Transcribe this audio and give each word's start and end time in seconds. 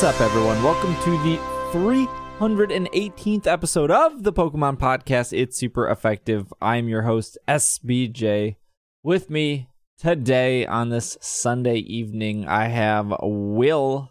What's 0.00 0.18
up, 0.18 0.22
everyone? 0.22 0.62
Welcome 0.62 0.94
to 1.04 1.10
the 1.24 1.36
318th 1.72 3.46
episode 3.46 3.90
of 3.90 4.22
the 4.22 4.32
Pokemon 4.32 4.78
Podcast. 4.78 5.38
It's 5.38 5.58
super 5.58 5.90
effective. 5.90 6.50
I'm 6.58 6.88
your 6.88 7.02
host, 7.02 7.36
SBJ. 7.46 8.56
With 9.02 9.28
me 9.28 9.68
today 9.98 10.64
on 10.64 10.88
this 10.88 11.18
Sunday 11.20 11.76
evening, 11.80 12.48
I 12.48 12.68
have 12.68 13.14
Will. 13.20 14.08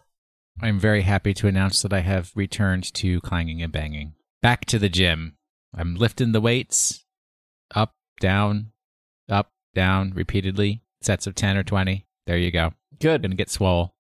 I'm 0.62 0.80
very 0.80 1.02
happy 1.02 1.34
to 1.34 1.48
announce 1.48 1.82
that 1.82 1.92
I 1.92 2.02
have 2.02 2.34
returned 2.36 2.94
to 2.94 3.20
clanging 3.22 3.64
and 3.64 3.74
banging. 3.74 4.14
Back 4.44 4.66
to 4.66 4.78
the 4.78 4.90
gym. 4.90 5.38
I'm 5.74 5.96
lifting 5.96 6.34
the 6.34 6.42
weights 6.42 7.04
up, 7.74 7.96
down, 8.22 8.74
up, 9.28 9.54
down 9.74 10.12
repeatedly, 10.14 10.84
sets 11.02 11.26
of 11.26 11.34
10 11.34 11.58
or 11.58 11.64
20. 11.64 12.06
There 12.28 12.38
you 12.38 12.52
go. 12.52 12.74
Good. 13.00 13.24
Gonna 13.24 13.34
get 13.34 13.50
swole. 13.50 13.96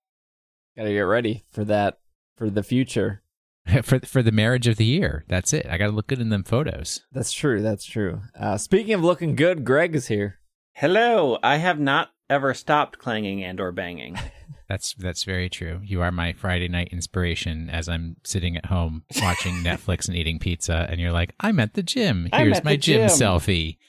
Gotta 0.77 0.89
get 0.89 1.01
ready 1.01 1.43
for 1.51 1.63
that 1.65 1.99
for 2.37 2.49
the 2.49 2.63
future. 2.63 3.21
for 3.83 3.99
for 3.99 4.23
the 4.23 4.31
marriage 4.31 4.67
of 4.67 4.77
the 4.77 4.85
year. 4.85 5.25
That's 5.27 5.53
it. 5.53 5.65
I 5.69 5.77
got 5.77 5.87
to 5.87 5.91
look 5.91 6.07
good 6.07 6.21
in 6.21 6.29
them 6.29 6.43
photos. 6.43 7.05
That's 7.11 7.31
true. 7.31 7.61
That's 7.61 7.85
true. 7.85 8.21
Uh, 8.37 8.57
speaking 8.57 8.93
of 8.93 9.03
looking 9.03 9.35
good, 9.35 9.65
Greg 9.65 9.95
is 9.95 10.07
here. 10.07 10.39
Hello. 10.73 11.37
I 11.43 11.57
have 11.57 11.79
not 11.79 12.09
ever 12.29 12.53
stopped 12.53 12.99
clanging 12.99 13.43
and 13.43 13.59
or 13.59 13.71
banging. 13.71 14.17
That's 14.69 14.93
that's 14.93 15.23
very 15.23 15.49
true. 15.49 15.81
You 15.83 16.03
are 16.03 16.11
my 16.11 16.33
Friday 16.33 16.67
night 16.67 16.89
inspiration 16.91 17.71
as 17.71 17.89
I'm 17.89 18.17
sitting 18.23 18.55
at 18.55 18.67
home 18.67 19.03
watching 19.19 19.55
Netflix 19.63 20.07
and 20.07 20.15
eating 20.15 20.37
pizza, 20.37 20.85
and 20.87 20.99
you're 21.01 21.11
like, 21.11 21.33
"I'm 21.39 21.59
at 21.59 21.73
the 21.73 21.81
gym. 21.81 22.29
Here's 22.31 22.63
my 22.63 22.75
gym, 22.75 23.07
gym." 23.07 23.09
selfie." 23.09 23.79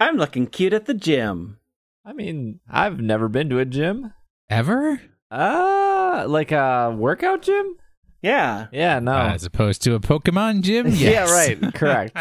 I'm 0.00 0.16
looking 0.16 0.46
cute 0.46 0.72
at 0.72 0.86
the 0.86 0.94
gym. 0.94 1.58
I 2.06 2.14
mean, 2.14 2.60
I've 2.70 3.00
never 3.00 3.28
been 3.28 3.50
to 3.50 3.58
a 3.58 3.66
gym. 3.66 4.14
Ever? 4.48 5.02
Uh, 5.30 5.89
like 6.28 6.52
a 6.52 6.94
workout 6.96 7.42
gym? 7.42 7.76
Yeah. 8.22 8.66
Yeah, 8.72 8.98
no. 8.98 9.12
Uh, 9.12 9.32
as 9.34 9.44
opposed 9.44 9.82
to 9.82 9.94
a 9.94 10.00
Pokemon 10.00 10.62
gym? 10.62 10.86
Yes. 10.90 11.00
Yeah, 11.00 11.32
right. 11.32 11.74
Correct. 11.74 12.16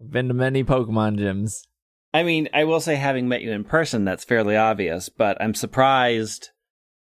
Been 0.00 0.28
to 0.28 0.34
many 0.34 0.64
Pokemon 0.64 1.18
gyms. 1.18 1.62
I 2.12 2.22
mean, 2.24 2.48
I 2.52 2.64
will 2.64 2.80
say 2.80 2.96
having 2.96 3.28
met 3.28 3.42
you 3.42 3.52
in 3.52 3.64
person, 3.64 4.04
that's 4.04 4.24
fairly 4.24 4.56
obvious, 4.56 5.08
but 5.08 5.40
I'm 5.40 5.54
surprised 5.54 6.50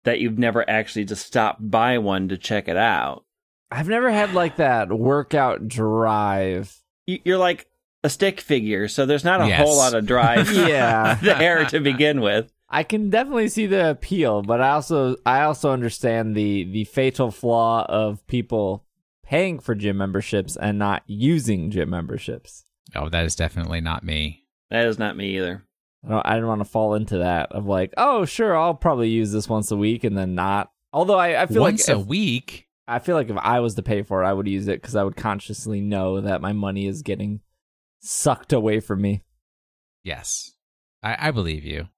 that 0.04 0.20
you've 0.20 0.38
never 0.38 0.68
actually 0.68 1.04
just 1.04 1.26
stopped 1.26 1.70
by 1.70 1.98
one 1.98 2.28
to 2.28 2.36
check 2.36 2.68
it 2.68 2.76
out. 2.76 3.24
I've 3.70 3.88
never 3.88 4.10
had 4.10 4.34
like 4.34 4.56
that 4.56 4.92
workout 4.92 5.66
drive. 5.68 6.76
You- 7.06 7.20
You're 7.24 7.38
like 7.38 7.66
a 8.04 8.10
stick 8.10 8.40
figure, 8.40 8.88
so 8.88 9.06
there's 9.06 9.24
not 9.24 9.40
a 9.40 9.46
Yes. 9.48 9.60
whole 9.62 9.76
lot 9.76 9.94
of 9.94 10.04
drive 10.06 10.50
Yeah. 10.52 11.14
there 11.22 11.64
to 11.66 11.80
begin 11.80 12.20
with. 12.20 12.52
I 12.74 12.84
can 12.84 13.10
definitely 13.10 13.48
see 13.48 13.66
the 13.66 13.90
appeal, 13.90 14.40
but 14.40 14.62
I 14.62 14.70
also 14.70 15.16
I 15.26 15.42
also 15.42 15.70
understand 15.70 16.34
the 16.34 16.64
the 16.64 16.84
fatal 16.84 17.30
flaw 17.30 17.84
of 17.86 18.26
people 18.26 18.86
paying 19.22 19.58
for 19.60 19.74
gym 19.74 19.98
memberships 19.98 20.56
and 20.56 20.78
not 20.78 21.02
using 21.06 21.70
gym 21.70 21.90
memberships. 21.90 22.64
Oh, 22.94 23.10
that 23.10 23.26
is 23.26 23.36
definitely 23.36 23.82
not 23.82 24.04
me. 24.04 24.44
That 24.70 24.86
is 24.86 24.98
not 24.98 25.16
me 25.18 25.36
either. 25.36 25.64
I 26.04 26.08
don't, 26.08 26.26
I 26.26 26.36
don't 26.36 26.46
want 26.46 26.60
to 26.60 26.68
fall 26.68 26.94
into 26.94 27.18
that 27.18 27.52
of 27.52 27.66
like, 27.66 27.92
oh 27.98 28.24
sure, 28.24 28.56
I'll 28.56 28.74
probably 28.74 29.10
use 29.10 29.32
this 29.32 29.48
once 29.48 29.70
a 29.70 29.76
week 29.76 30.02
and 30.02 30.16
then 30.16 30.34
not. 30.34 30.72
Although 30.94 31.18
I, 31.18 31.42
I 31.42 31.46
feel 31.46 31.62
Once 31.62 31.88
like 31.88 31.96
a 31.96 32.00
if, 32.00 32.06
week. 32.06 32.68
I 32.88 32.98
feel 32.98 33.16
like 33.16 33.30
if 33.30 33.36
I 33.38 33.60
was 33.60 33.74
to 33.76 33.82
pay 33.82 34.02
for 34.02 34.22
it, 34.22 34.26
I 34.26 34.32
would 34.32 34.48
use 34.48 34.66
it 34.66 34.80
because 34.80 34.96
I 34.96 35.04
would 35.04 35.16
consciously 35.16 35.80
know 35.80 36.20
that 36.20 36.40
my 36.40 36.52
money 36.52 36.86
is 36.86 37.02
getting 37.02 37.40
sucked 38.00 38.52
away 38.52 38.80
from 38.80 39.00
me. 39.00 39.22
Yes, 40.02 40.52
I, 41.02 41.28
I 41.28 41.30
believe 41.30 41.64
you. 41.64 41.88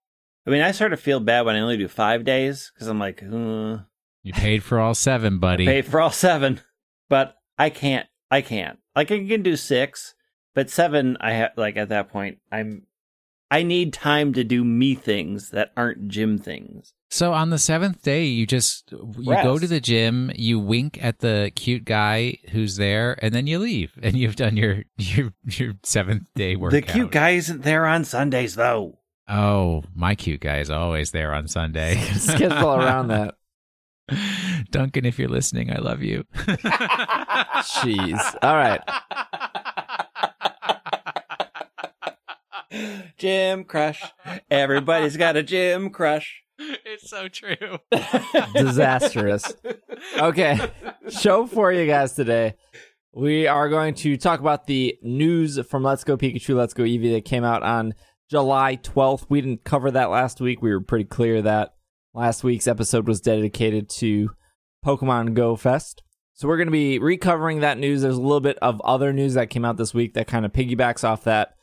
I 0.47 0.51
mean, 0.51 0.61
I 0.63 0.73
sort 0.73 0.93
of 0.93 1.01
feel 1.01 1.21
bad 1.21 1.43
when 1.47 1.57
I 1.57 1.61
only 1.61 1.77
do 1.77 1.89
five 1.89 2.25
days 2.25 2.71
because 2.75 2.87
I'm 2.89 2.99
like, 2.99 3.23
uh, 3.23 3.79
You 4.23 4.33
paid 4.33 4.63
for 4.63 4.79
all 4.79 4.95
seven, 4.95 5.39
buddy. 5.39 5.65
paid 5.67 5.87
for 5.87 6.01
all 6.01 6.11
seven, 6.11 6.61
but 7.09 7.37
I 7.59 7.71
can't. 7.71 8.07
I 8.31 8.43
can't. 8.43 8.79
Like 8.97 9.11
I 9.11 9.27
can 9.27 9.43
do 9.43 9.57
six, 9.57 10.15
but 10.55 10.71
seven, 10.71 11.17
I 11.21 11.33
have 11.33 11.53
like 11.57 11.77
at 11.77 11.89
that 11.91 12.11
point, 12.11 12.39
I'm. 12.53 12.87
I 13.51 13.63
need 13.63 13.93
time 13.93 14.33
to 14.33 14.43
do 14.43 14.65
me 14.65 14.95
things 14.97 15.51
that 15.51 15.71
aren't 15.77 16.09
gym 16.09 16.39
things. 16.39 16.93
So 17.11 17.33
on 17.33 17.51
the 17.51 17.59
seventh 17.59 18.03
day, 18.03 18.25
you 18.25 18.47
just 18.47 18.91
you 18.91 19.35
go 19.35 19.59
to 19.59 19.67
the 19.69 19.81
gym, 19.81 20.33
you 20.35 20.59
wink 20.59 20.99
at 21.01 21.21
the 21.21 21.53
cute 21.55 21.85
guy 21.85 22.39
who's 22.51 22.77
there, 22.77 23.17
and 23.23 23.33
then 23.33 23.47
you 23.47 23.61
leave, 23.61 23.93
and 24.03 24.17
you've 24.17 24.35
done 24.35 24.57
your 24.57 24.83
your 24.99 25.33
your 25.47 25.75
seventh 25.85 26.29
day 26.35 26.57
workout. 26.57 26.73
The 26.87 26.93
cute 26.93 27.13
guy 27.13 27.31
isn't 27.31 27.63
there 27.63 27.87
on 27.87 28.05
Sundays 28.05 28.57
though. 28.57 28.99
Oh, 29.29 29.83
my 29.95 30.15
cute 30.15 30.41
guy 30.41 30.59
is 30.59 30.71
always 30.71 31.11
there 31.11 31.35
on 31.35 31.49
Sunday. 31.49 31.97
Schedule 32.15 32.75
around 32.75 33.09
that. 33.09 33.35
Duncan, 34.71 35.07
if 35.07 35.19
you're 35.19 35.29
listening, 35.29 35.73
I 35.73 35.79
love 35.79 36.03
you. 36.03 36.25
Jeez. 36.35 38.37
All 38.43 38.55
right. 38.55 38.81
Gym 43.17 43.65
crush. 43.65 44.03
Everybody's 44.51 45.17
got 45.17 45.37
a 45.37 45.43
gym 45.43 45.91
crush. 45.91 46.43
it's 46.59 47.09
so 47.09 47.29
true. 47.29 47.79
Disastrous. 48.55 49.55
Okay. 50.19 50.59
Show 51.09 51.47
for 51.47 51.73
you 51.73 51.87
guys 51.87 52.13
today. 52.13 52.55
We 53.15 53.47
are 53.47 53.69
going 53.69 53.95
to 53.97 54.17
talk 54.17 54.41
about 54.41 54.67
the 54.67 54.99
news 55.01 55.65
from 55.69 55.85
Let's 55.85 56.05
Go 56.05 56.17
Pikachu, 56.17 56.57
Let's 56.57 56.75
Go 56.75 56.83
Eevee 56.83 57.13
that 57.15 57.25
came 57.25 57.45
out 57.45 57.63
on 57.63 57.95
July 58.35 58.77
12th. 58.83 59.27
We 59.29 59.41
didn't 59.41 59.63
cover 59.63 59.93
that 59.93 60.11
last 60.11 60.41
week. 60.41 60.61
We 60.61 60.73
were 60.73 60.81
pretty 60.81 61.05
clear 61.05 61.41
that 61.43 61.77
last 62.15 62.43
week's 62.43 62.67
episode 62.67 63.07
was 63.07 63.21
dedicated 63.21 63.89
to 63.91 64.31
Pokemon 64.85 65.35
Go 65.35 65.55
Fest. 65.55 66.03
So 66.33 66.49
we're 66.49 66.57
going 66.57 66.67
to 66.67 66.73
be 66.73 66.99
recovering 66.99 67.61
that 67.61 67.79
news. 67.79 68.03
There's 68.03 68.17
a 68.17 68.21
little 68.21 68.41
bit 68.41 68.59
of 68.61 68.81
other 68.81 69.13
news 69.13 69.35
that 69.35 69.51
came 69.51 69.65
out 69.65 69.77
this 69.77 69.95
week 69.95 70.15
that 70.15 70.27
kind 70.27 70.45
of 70.45 70.53
piggybacks 70.53 71.05
off 71.05 71.23
that. 71.23 71.55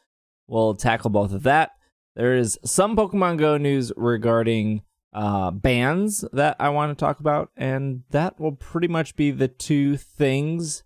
We'll 0.47 0.73
tackle 0.73 1.09
both 1.09 1.33
of 1.33 1.43
that. 1.43 1.71
There 2.15 2.37
is 2.37 2.57
some 2.63 2.95
Pokemon 2.95 3.37
Go 3.37 3.57
news 3.57 3.91
regarding 3.97 4.83
uh, 5.11 5.51
bands 5.51 6.23
that 6.31 6.55
I 6.57 6.69
want 6.69 6.97
to 6.97 7.05
talk 7.05 7.19
about, 7.19 7.51
and 7.57 8.03
that 8.11 8.39
will 8.39 8.53
pretty 8.53 8.87
much 8.87 9.17
be 9.17 9.31
the 9.31 9.49
two 9.49 9.97
things 9.97 10.83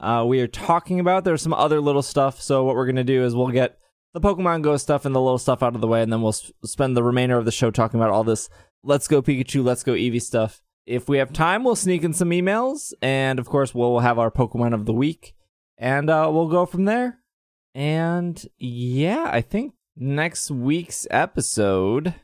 uh, 0.00 0.24
we 0.26 0.40
are 0.40 0.48
talking 0.48 0.98
about. 0.98 1.22
There's 1.22 1.42
some 1.42 1.54
other 1.54 1.80
little 1.80 2.02
stuff, 2.02 2.42
so 2.42 2.64
what 2.64 2.74
we're 2.74 2.86
going 2.86 2.96
to 2.96 3.04
do 3.04 3.24
is 3.24 3.36
we'll 3.36 3.46
get 3.50 3.79
the 4.12 4.20
Pokemon 4.20 4.62
Go 4.62 4.76
stuff 4.76 5.04
and 5.04 5.14
the 5.14 5.20
little 5.20 5.38
stuff 5.38 5.62
out 5.62 5.74
of 5.74 5.80
the 5.80 5.86
way, 5.86 6.02
and 6.02 6.12
then 6.12 6.22
we'll 6.22 6.30
s- 6.30 6.52
spend 6.64 6.96
the 6.96 7.02
remainder 7.02 7.38
of 7.38 7.44
the 7.44 7.52
show 7.52 7.70
talking 7.70 8.00
about 8.00 8.10
all 8.10 8.24
this 8.24 8.48
Let's 8.82 9.08
Go 9.08 9.22
Pikachu, 9.22 9.64
Let's 9.64 9.82
Go 9.82 9.92
Eevee 9.92 10.22
stuff. 10.22 10.60
If 10.86 11.08
we 11.08 11.18
have 11.18 11.32
time, 11.32 11.62
we'll 11.62 11.76
sneak 11.76 12.02
in 12.02 12.12
some 12.12 12.30
emails, 12.30 12.92
and 13.02 13.38
of 13.38 13.46
course, 13.46 13.74
we'll 13.74 14.00
have 14.00 14.18
our 14.18 14.30
Pokemon 14.30 14.74
of 14.74 14.86
the 14.86 14.92
week, 14.92 15.34
and 15.78 16.10
uh, 16.10 16.28
we'll 16.32 16.48
go 16.48 16.66
from 16.66 16.86
there. 16.86 17.18
And 17.74 18.44
yeah, 18.58 19.28
I 19.30 19.40
think 19.42 19.74
next 19.96 20.50
week's 20.50 21.06
episode 21.10 22.14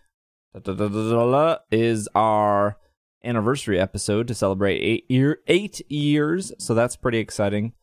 is 1.71 2.09
our 2.15 2.79
anniversary 3.23 3.79
episode 3.79 4.29
to 4.29 4.35
celebrate 4.35 4.79
eight 4.79 5.05
year 5.11 5.39
eight 5.47 5.83
years. 5.91 6.53
So 6.59 6.75
that's 6.75 6.97
pretty 6.97 7.19
exciting. 7.19 7.75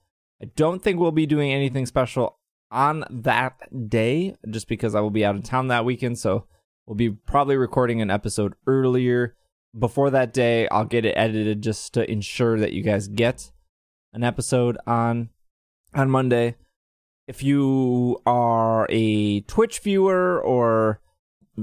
I 0.42 0.46
don't 0.56 0.82
think 0.82 1.00
we'll 1.00 1.12
be 1.12 1.26
doing 1.26 1.54
anything 1.54 1.86
special 1.86 2.40
on 2.74 3.06
that 3.10 3.54
day, 3.90 4.36
just 4.50 4.68
because 4.68 4.96
I 4.96 5.00
will 5.00 5.12
be 5.12 5.24
out 5.24 5.36
of 5.36 5.44
town 5.44 5.70
that 5.70 5.86
weekend. 5.86 6.20
So 6.20 6.48
we'll 6.86 6.96
be 6.96 7.12
probably 7.12 7.56
recording 7.56 8.02
an 8.02 8.12
episode 8.12 8.56
earlier 8.68 9.36
before 9.78 10.10
that 10.10 10.34
day. 10.34 10.68
I'll 10.68 10.86
get 10.86 11.06
it 11.06 11.14
edited 11.16 11.62
just 11.62 11.94
to 11.94 12.10
ensure 12.12 12.60
that 12.60 12.74
you 12.74 12.84
guys 12.84 13.08
get 13.08 13.52
an 14.12 14.24
episode 14.24 14.78
on 14.86 15.30
on 15.94 16.10
Monday. 16.10 16.56
If 17.28 17.44
you 17.44 18.20
are 18.26 18.88
a 18.90 19.42
Twitch 19.42 19.80
viewer 19.80 20.42
or 20.42 21.00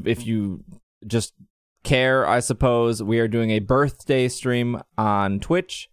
if 0.04 0.26
you 0.26 0.64
just 1.06 1.34
care, 1.82 2.26
I 2.26 2.40
suppose, 2.40 3.02
we 3.02 3.18
are 3.18 3.28
doing 3.28 3.50
a 3.50 3.58
birthday 3.58 4.28
stream 4.28 4.80
on 4.96 5.40
Twitch 5.40 5.90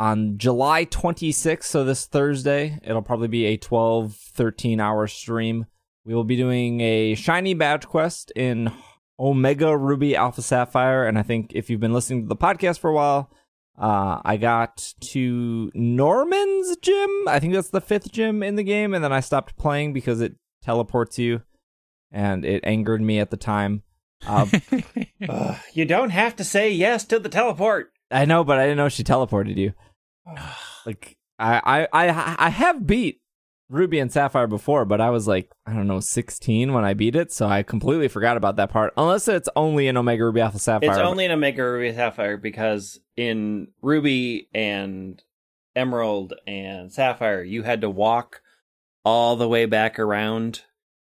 on 0.00 0.38
July 0.38 0.86
26th. 0.86 1.64
So 1.64 1.84
this 1.84 2.06
Thursday, 2.06 2.80
it'll 2.82 3.02
probably 3.02 3.28
be 3.28 3.44
a 3.44 3.58
12, 3.58 4.14
13 4.14 4.80
hour 4.80 5.06
stream. 5.06 5.66
We 6.06 6.14
will 6.14 6.24
be 6.24 6.36
doing 6.36 6.80
a 6.80 7.14
shiny 7.14 7.52
badge 7.52 7.86
quest 7.86 8.32
in 8.34 8.72
Omega 9.20 9.76
Ruby 9.76 10.16
Alpha 10.16 10.40
Sapphire. 10.40 11.06
And 11.06 11.18
I 11.18 11.22
think 11.22 11.52
if 11.54 11.68
you've 11.68 11.80
been 11.80 11.92
listening 11.92 12.22
to 12.22 12.28
the 12.28 12.36
podcast 12.36 12.78
for 12.78 12.88
a 12.88 12.94
while, 12.94 13.30
uh, 13.78 14.22
I 14.24 14.38
got 14.38 14.94
to 15.00 15.70
Norman's 15.74 16.78
gym. 16.78 17.10
I 17.28 17.38
think 17.38 17.52
that's 17.52 17.68
the 17.68 17.82
fifth 17.82 18.10
gym 18.10 18.42
in 18.42 18.56
the 18.56 18.64
game. 18.64 18.94
And 18.94 19.04
then 19.04 19.12
I 19.12 19.20
stopped 19.20 19.58
playing 19.58 19.92
because 19.92 20.22
it 20.22 20.34
teleports 20.62 21.18
you. 21.18 21.42
And 22.10 22.46
it 22.46 22.64
angered 22.64 23.02
me 23.02 23.20
at 23.20 23.30
the 23.30 23.36
time. 23.36 23.82
Uh, 24.26 24.46
Ugh, 25.28 25.56
you 25.74 25.84
don't 25.84 26.10
have 26.10 26.36
to 26.36 26.44
say 26.44 26.70
yes 26.70 27.04
to 27.04 27.18
the 27.18 27.28
teleport. 27.28 27.92
I 28.10 28.24
know, 28.24 28.42
but 28.42 28.58
I 28.58 28.62
didn't 28.62 28.78
know 28.78 28.88
she 28.88 29.04
teleported 29.04 29.56
you. 29.56 29.72
Like 30.86 31.18
I, 31.38 31.60
I, 31.92 32.08
I, 32.08 32.36
I 32.38 32.48
have 32.48 32.86
beat 32.86 33.20
Ruby 33.68 33.98
and 33.98 34.10
Sapphire 34.10 34.46
before, 34.46 34.86
but 34.86 35.00
I 35.00 35.10
was 35.10 35.28
like, 35.28 35.52
I 35.66 35.74
don't 35.74 35.86
know, 35.86 36.00
16 36.00 36.72
when 36.72 36.84
I 36.84 36.94
beat 36.94 37.14
it, 37.14 37.30
so 37.32 37.46
I 37.46 37.62
completely 37.62 38.08
forgot 38.08 38.38
about 38.38 38.56
that 38.56 38.70
part. 38.70 38.94
Unless 38.96 39.28
it's 39.28 39.48
only 39.54 39.88
in 39.88 39.98
Omega 39.98 40.24
Ruby 40.24 40.40
Alpha 40.40 40.58
Sapphire. 40.58 40.90
It's 40.90 40.98
only 40.98 41.26
in 41.26 41.30
Omega 41.30 41.62
Ruby 41.62 41.94
Sapphire 41.94 42.38
because 42.38 42.98
in 43.16 43.68
Ruby 43.82 44.48
and 44.54 45.22
Emerald 45.76 46.32
and 46.46 46.90
Sapphire, 46.92 47.42
you 47.42 47.62
had 47.62 47.82
to 47.82 47.90
walk 47.90 48.40
all 49.04 49.36
the 49.36 49.48
way 49.48 49.66
back 49.66 49.98
around 49.98 50.62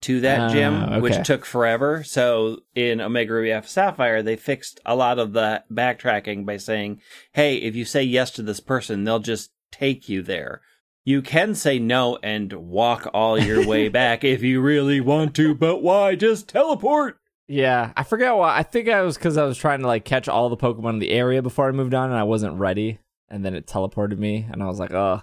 to 0.03 0.21
that 0.21 0.41
Ah, 0.41 0.49
gym, 0.53 0.75
okay. 0.85 1.01
which 1.01 1.27
took 1.27 1.45
forever. 1.45 2.05
So 2.05 2.61
in 2.75 3.01
Omega 3.01 3.33
Ruby 3.33 3.53
Alpha 3.53 3.69
Sapphire, 3.69 4.23
they 4.23 4.37
fixed 4.37 4.81
a 4.87 4.95
lot 4.95 5.19
of 5.19 5.33
the 5.33 5.65
backtracking 5.73 6.47
by 6.47 6.57
saying, 6.59 7.01
"Hey, 7.33 7.57
if 7.57 7.75
you 7.75 7.85
say 7.85 8.03
yes 8.03 8.31
to 8.33 8.43
this 8.43 8.61
person, 8.61 9.05
they'll 9.05 9.19
just 9.19 9.51
take 9.73 10.09
you 10.09 10.23
there." 10.23 10.61
You 11.05 11.23
can 11.23 11.55
say 11.55 11.79
no 11.79 12.19
and 12.23 12.53
walk 12.53 13.09
all 13.15 13.39
your 13.39 13.67
way 13.67 13.89
back 14.01 14.25
if 14.25 14.43
you 14.43 14.61
really 14.61 15.01
want 15.01 15.35
to, 15.37 15.55
but 15.55 15.83
why? 15.83 16.15
Just 16.17 16.49
teleport. 16.49 17.17
Yeah, 17.47 17.93
I 17.97 18.03
forget 18.03 18.35
why. 18.37 18.59
I 18.59 18.63
think 18.63 18.89
I 18.91 19.01
was 19.01 19.17
because 19.17 19.39
I 19.39 19.45
was 19.45 19.57
trying 19.57 19.81
to 19.81 19.87
like 19.87 20.05
catch 20.05 20.29
all 20.29 20.51
the 20.51 20.57
Pokemon 20.57 20.91
in 20.95 20.99
the 20.99 21.13
area 21.13 21.41
before 21.43 21.67
I 21.67 21.73
moved 21.73 21.95
on, 21.95 22.11
and 22.11 22.19
I 22.19 22.25
wasn't 22.25 22.59
ready. 22.59 22.99
And 23.31 23.45
then 23.45 23.55
it 23.55 23.67
teleported 23.67 24.19
me, 24.19 24.47
and 24.51 24.63
I 24.63 24.67
was 24.67 24.79
like, 24.79 24.93
oh. 24.93 25.23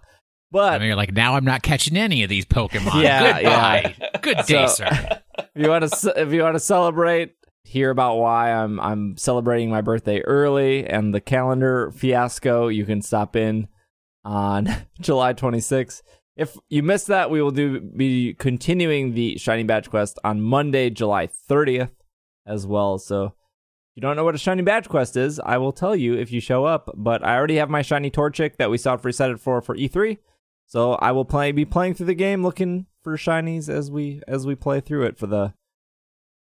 But 0.51 0.75
And 0.75 0.83
you're 0.83 0.95
like, 0.95 1.13
now 1.13 1.35
I'm 1.35 1.43
not 1.45 1.63
catching 1.63 1.97
any 1.97 2.23
of 2.23 2.29
these 2.29 2.45
Pokemon. 2.45 3.01
Yeah, 3.03 3.33
Goodbye. 3.41 3.95
Good 4.21 4.37
day, 4.45 4.67
So- 4.67 4.83
sir. 4.85 4.87
if 5.39 5.47
you 5.55 5.69
want 5.69 5.91
to, 5.91 6.13
if 6.21 6.31
you 6.33 6.41
want 6.43 6.55
to 6.55 6.59
celebrate, 6.59 7.33
hear 7.63 7.89
about 7.89 8.17
why 8.17 8.51
I'm 8.53 8.79
I'm 8.79 9.17
celebrating 9.17 9.69
my 9.69 9.81
birthday 9.81 10.19
early 10.21 10.85
and 10.87 11.13
the 11.13 11.21
calendar 11.21 11.91
fiasco. 11.91 12.67
You 12.67 12.85
can 12.85 13.01
stop 13.01 13.35
in 13.35 13.67
on 14.23 14.67
July 15.01 15.33
26th. 15.33 16.01
If 16.37 16.57
you 16.69 16.83
missed 16.83 17.07
that, 17.07 17.29
we 17.31 17.41
will 17.41 17.51
do 17.51 17.79
be 17.81 18.33
continuing 18.33 19.13
the 19.13 19.37
Shiny 19.37 19.63
Badge 19.63 19.89
Quest 19.89 20.19
on 20.23 20.41
Monday, 20.41 20.89
July 20.89 21.27
30th, 21.49 21.91
as 22.45 22.65
well. 22.67 22.97
So. 22.97 23.33
If 23.95 23.99
you 23.99 24.01
don't 24.01 24.17
know 24.17 24.25
what 24.25 24.35
a 24.35 24.37
shiny 24.37 24.61
badge 24.61 24.89
quest 24.89 25.15
is, 25.15 25.39
I 25.39 25.57
will 25.57 25.71
tell 25.71 25.95
you 25.95 26.15
if 26.15 26.29
you 26.29 26.41
show 26.41 26.65
up. 26.65 26.91
But 26.97 27.23
I 27.23 27.37
already 27.37 27.55
have 27.55 27.69
my 27.69 27.81
shiny 27.81 28.11
Torchic 28.11 28.57
that 28.57 28.69
we 28.69 28.77
saw 28.77 28.97
resetted 28.97 29.39
for 29.39 29.61
for 29.61 29.73
E3, 29.73 30.17
so 30.65 30.93
I 30.93 31.11
will 31.11 31.25
play 31.25 31.51
be 31.51 31.65
playing 31.65 31.93
through 31.95 32.07
the 32.07 32.13
game, 32.15 32.43
looking 32.43 32.85
for 33.03 33.17
shinies 33.17 33.69
as 33.69 33.91
we 33.91 34.21
as 34.27 34.45
we 34.45 34.55
play 34.55 34.79
through 34.81 35.03
it 35.05 35.17
for 35.17 35.27
the. 35.27 35.53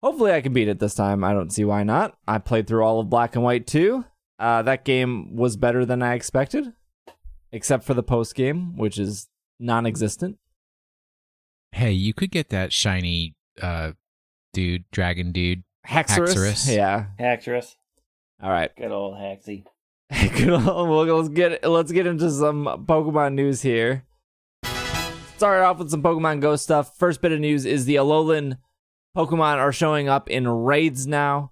Hopefully, 0.02 0.34
I 0.34 0.42
can 0.42 0.52
beat 0.54 0.68
it 0.68 0.80
this 0.80 0.96
time. 0.96 1.24
I 1.24 1.34
don't 1.34 1.52
see 1.52 1.64
why 1.64 1.84
not. 1.84 2.18
I 2.28 2.38
played 2.38 2.68
through 2.68 2.84
all 2.84 3.00
of 3.00 3.10
Black 3.10 3.36
and 3.36 3.44
White 3.44 3.66
too. 3.66 4.06
Uh, 4.38 4.62
that 4.64 4.84
game 4.84 5.36
was 5.36 5.56
better 5.56 5.86
than 5.86 6.02
I 6.04 6.14
expected, 6.16 6.74
except 7.52 7.86
for 7.86 7.94
the 7.94 8.04
post 8.04 8.36
game, 8.36 8.76
which 8.76 8.98
is 9.00 9.30
non-existent. 9.60 10.38
Hey, 11.72 11.92
you 11.94 12.14
could 12.14 12.32
get 12.32 12.50
that 12.50 12.74
shiny 12.74 13.36
uh, 13.62 13.94
dude, 14.52 14.84
dragon 14.92 15.32
dude. 15.32 15.64
Hexorus, 15.88 16.34
Haxorus. 16.36 16.76
yeah. 16.76 17.06
Actress, 17.20 17.76
All 18.42 18.50
right. 18.50 18.72
good 18.76 18.92
old 18.92 19.16
Haxie. 19.16 19.66
Let's 20.12 21.30
get 21.30 21.64
let's 21.64 21.92
get 21.92 22.08
into 22.08 22.30
some 22.30 22.66
Pokemon 22.88 23.34
news 23.34 23.62
here. 23.62 24.06
Start 25.38 25.64
off 25.64 25.80
with 25.80 25.90
some 25.90 26.04
Pokemon 26.04 26.40
Go 26.40 26.56
stuff. 26.56 26.98
First 26.98 27.22
bit 27.22 27.32
of 27.32 27.40
news 27.40 27.66
is 27.66 27.86
the 27.86 27.96
Alolan 27.96 28.58
Pokemon 29.16 29.58
are 29.58 29.72
showing 29.72 30.10
up 30.10 30.30
in 30.30 30.48
raids 30.48 31.06
now. 31.08 31.52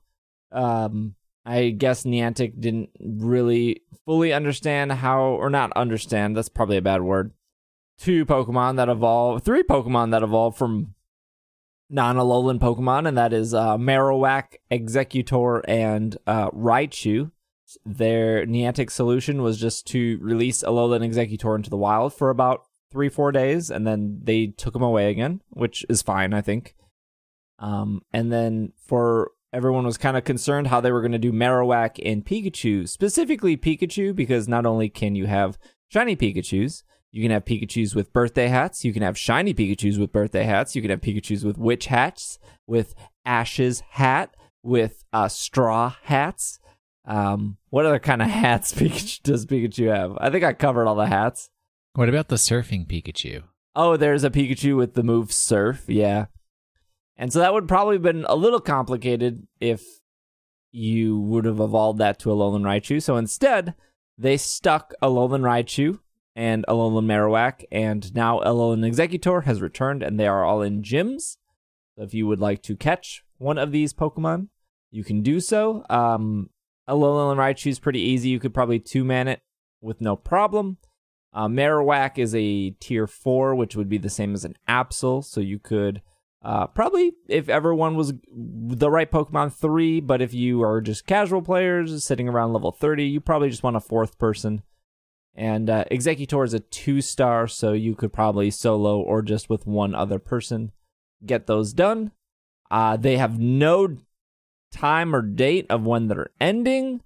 Um, 0.52 1.16
I 1.46 1.70
guess 1.70 2.04
Niantic 2.04 2.60
didn't 2.60 2.90
really 3.00 3.82
fully 4.06 4.34
understand 4.34 4.92
how, 4.92 5.22
or 5.22 5.50
not 5.50 5.72
understand. 5.74 6.36
That's 6.36 6.50
probably 6.50 6.78
a 6.78 6.82
bad 6.82 7.02
word. 7.02 7.32
Two 7.98 8.26
Pokemon 8.26 8.78
that 8.78 8.90
evolve, 8.90 9.44
three 9.44 9.64
Pokemon 9.64 10.12
that 10.12 10.24
evolve 10.24 10.58
from 10.58 10.96
non-Alolan 11.90 12.60
Pokemon, 12.60 13.08
and 13.08 13.18
that 13.18 13.34
is 13.34 13.54
uh, 13.54 13.78
Marowak, 13.78 14.56
Exeggutor, 14.72 15.62
and 15.68 16.18
uh, 16.26 16.50
Raichu 16.52 17.32
their 17.86 18.46
Niantic 18.46 18.92
solution 18.92 19.42
was 19.42 19.60
just 19.60 19.88
to 19.88 20.18
release 20.22 20.64
Alolan 20.64 21.08
Exeggutor 21.08 21.56
into 21.56 21.70
the 21.70 21.78
wild 21.78 22.14
for 22.14 22.30
about 22.30 22.66
three, 22.92 23.10
four 23.10 23.32
days, 23.32 23.70
and 23.70 23.88
then 23.88 24.20
they 24.24 24.48
took 24.48 24.76
him 24.76 24.82
away 24.82 25.10
again, 25.10 25.42
which 25.50 25.86
is 25.90 26.02
fine, 26.02 26.34
I 26.34 26.42
think. 26.42 26.76
Um, 27.60 28.02
and 28.12 28.32
then 28.32 28.74
for 28.86 29.32
everyone 29.54 29.86
was 29.86 29.98
kind 29.98 30.18
of 30.18 30.24
concerned 30.24 30.68
how 30.68 30.82
they 30.82 30.92
were 30.92 31.02
going 31.02 31.12
to 31.12 31.18
do 31.18 31.32
Marowak 31.32 32.00
and 32.04 32.26
Pikachu, 32.26 32.88
specifically 32.88 33.56
Pikachu, 33.56 34.16
because 34.16 34.48
not 34.48 34.66
only 34.66 34.90
can 34.90 35.16
you 35.16 35.28
have 35.28 35.58
shiny 35.90 36.16
Pikachu's, 36.16 36.84
you 37.12 37.22
can 37.22 37.32
have 37.32 37.46
Pikachu's 37.46 37.94
with 37.94 38.14
birthday 38.14 38.48
hats, 38.48 38.86
you 38.86 38.94
can 38.94 39.02
have 39.04 39.18
shiny 39.18 39.54
Pikachu's 39.54 40.00
with 40.00 40.14
birthday 40.14 40.44
hats, 40.44 40.76
you 40.76 40.82
can 40.82 40.92
have 40.92 41.02
Pikachu's 41.02 41.44
with 41.44 41.58
witch 41.58 41.88
hats, 41.88 42.40
with 42.66 42.96
Ash's 43.26 43.82
hat, 43.92 44.36
with 44.64 45.04
uh, 45.12 45.28
straw 45.28 45.96
hats. 46.04 46.60
Um, 47.06 47.58
what 47.70 47.86
other 47.86 48.00
kind 48.00 48.22
of 48.22 48.28
hats 48.30 48.74
Pikachu, 48.74 49.24
does 49.24 49.46
Pikachu 49.46 49.94
have? 49.94 50.18
I 50.20 50.30
think 50.30 50.44
I 50.44 50.54
covered 50.54 50.88
all 50.88 50.96
the 50.96 51.08
hats. 51.08 51.50
What 51.94 52.10
about 52.10 52.30
the 52.30 52.36
surfing 52.36 52.88
Pikachu? 52.88 53.44
Oh, 53.76 53.98
there's 53.98 54.24
a 54.24 54.30
Pikachu 54.30 54.76
with 54.76 54.94
the 54.94 55.04
move 55.04 55.32
Surf, 55.32 55.86
yeah. 55.88 56.26
And 57.18 57.32
so 57.32 57.40
that 57.40 57.54
would 57.54 57.68
probably 57.68 57.96
have 57.96 58.02
been 58.02 58.26
a 58.28 58.36
little 58.36 58.60
complicated 58.60 59.48
if 59.60 59.84
you 60.72 61.20
would 61.20 61.46
have 61.46 61.60
evolved 61.60 62.00
that 62.00 62.20
to 62.20 62.32
a 62.32 62.36
Alolan 62.36 62.62
Raichu. 62.62 63.02
So 63.02 63.18
instead, 63.18 63.76
they 64.18 64.38
stuck 64.38 64.94
Alolan 65.02 65.42
Raichu 65.42 66.00
and 66.36 66.66
Alolan 66.68 67.06
Marowak, 67.06 67.64
and 67.72 68.14
now 68.16 68.40
Alolan 68.40 68.90
Exeggutor 68.90 69.44
has 69.44 69.62
returned, 69.62 70.02
and 70.02 70.20
they 70.20 70.28
are 70.28 70.44
all 70.44 70.62
in 70.62 70.82
gyms. 70.82 71.38
So 71.96 72.04
if 72.04 72.14
you 72.14 72.26
would 72.28 72.40
like 72.40 72.62
to 72.64 72.76
catch 72.76 73.24
one 73.38 73.58
of 73.58 73.72
these 73.72 73.94
Pokemon, 73.94 74.48
you 74.92 75.04
can 75.04 75.22
do 75.22 75.40
so. 75.40 75.86
Um, 75.90 76.50
Alolan 76.92 77.38
Raichu 77.38 77.68
is 77.68 77.80
pretty 77.80 78.02
easy. 78.02 78.30
You 78.30 78.40
could 78.40 78.54
probably 78.54 78.80
two 78.80 79.04
man 79.04 79.28
it 79.28 79.42
with 79.80 80.02
no 80.02 80.16
problem. 80.16 80.78
Uh, 81.34 81.48
Marowak 81.48 82.18
is 82.18 82.36
a 82.36 82.72
tier 82.72 83.08
four, 83.08 83.56
which 83.56 83.76
would 83.76 83.88
be 83.88 83.98
the 83.98 84.10
same 84.10 84.34
as 84.34 84.44
an 84.44 84.56
Absol. 84.68 85.24
So 85.24 85.40
you 85.40 85.60
could 85.60 86.02
uh, 86.44 86.68
probably, 86.68 87.14
if 87.30 87.48
everyone 87.48 87.96
was 87.96 88.14
the 88.30 88.90
right 88.90 89.10
Pokemon, 89.10 89.54
three. 89.54 90.02
But 90.02 90.22
if 90.22 90.34
you 90.34 90.62
are 90.64 90.82
just 90.82 91.08
casual 91.08 91.42
players 91.42 92.04
sitting 92.04 92.28
around 92.28 92.54
level 92.54 92.72
30, 92.72 93.06
you 93.06 93.22
probably 93.22 93.50
just 93.50 93.64
want 93.64 93.78
a 93.78 93.82
fourth 93.82 94.18
person. 94.18 94.64
And 95.34 95.70
uh, 95.70 95.86
Exeggutor 95.90 96.44
is 96.44 96.54
a 96.54 96.60
two 96.60 97.00
star, 97.00 97.48
so 97.48 97.72
you 97.72 97.96
could 97.96 98.12
probably 98.12 98.52
solo 98.52 99.00
or 99.00 99.22
just 99.22 99.50
with 99.50 99.66
one 99.66 99.96
other 99.96 100.20
person 100.20 100.74
get 101.26 101.48
those 101.48 101.72
done. 101.72 102.12
Uh, 102.70 102.98
they 102.98 103.18
have 103.18 103.40
no 103.40 103.98
time 104.72 105.16
or 105.16 105.22
date 105.22 105.66
of 105.70 105.86
when 105.86 106.08
they're 106.08 106.32
ending. 106.40 107.02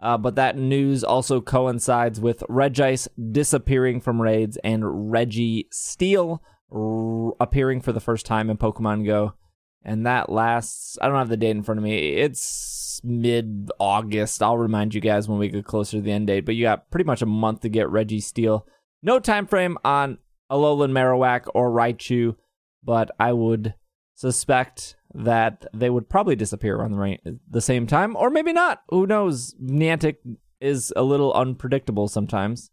Uh, 0.00 0.16
but 0.16 0.34
that 0.36 0.56
news 0.56 1.04
also 1.04 1.40
coincides 1.40 2.18
with 2.18 2.42
Regice 2.48 3.06
disappearing 3.32 4.00
from 4.00 4.22
raids 4.22 4.56
and 4.64 4.82
Registeel 4.82 6.38
r- 6.72 7.32
appearing 7.38 7.82
for 7.82 7.92
the 7.92 8.00
first 8.00 8.24
time 8.24 8.48
in 8.48 8.56
Pokemon 8.56 9.04
Go. 9.06 9.34
And 9.82 10.06
that 10.06 10.30
lasts, 10.30 10.98
I 11.00 11.06
don't 11.06 11.16
have 11.16 11.28
the 11.28 11.36
date 11.36 11.50
in 11.50 11.62
front 11.62 11.78
of 11.78 11.84
me. 11.84 12.14
It's 12.16 13.00
mid 13.04 13.70
August. 13.78 14.42
I'll 14.42 14.58
remind 14.58 14.94
you 14.94 15.00
guys 15.00 15.28
when 15.28 15.38
we 15.38 15.48
get 15.48 15.64
closer 15.64 15.98
to 15.98 16.02
the 16.02 16.12
end 16.12 16.26
date. 16.26 16.44
But 16.44 16.54
you 16.54 16.64
got 16.64 16.90
pretty 16.90 17.04
much 17.04 17.22
a 17.22 17.26
month 17.26 17.60
to 17.60 17.68
get 17.68 17.86
Registeel. 17.86 18.62
No 19.02 19.18
time 19.18 19.46
frame 19.46 19.78
on 19.84 20.18
Alolan 20.50 20.92
Marowak 20.92 21.48
or 21.54 21.70
Raichu, 21.70 22.36
but 22.82 23.10
I 23.18 23.32
would 23.32 23.74
suspect 24.20 24.96
that 25.14 25.64
they 25.72 25.88
would 25.88 26.10
probably 26.10 26.36
disappear 26.36 26.76
around 26.76 26.92
the, 26.92 27.38
the 27.48 27.60
same 27.62 27.86
time, 27.86 28.14
or 28.16 28.28
maybe 28.28 28.52
not. 28.52 28.82
Who 28.90 29.06
knows? 29.06 29.54
Niantic 29.54 30.16
is 30.60 30.92
a 30.94 31.02
little 31.02 31.32
unpredictable 31.32 32.06
sometimes, 32.06 32.70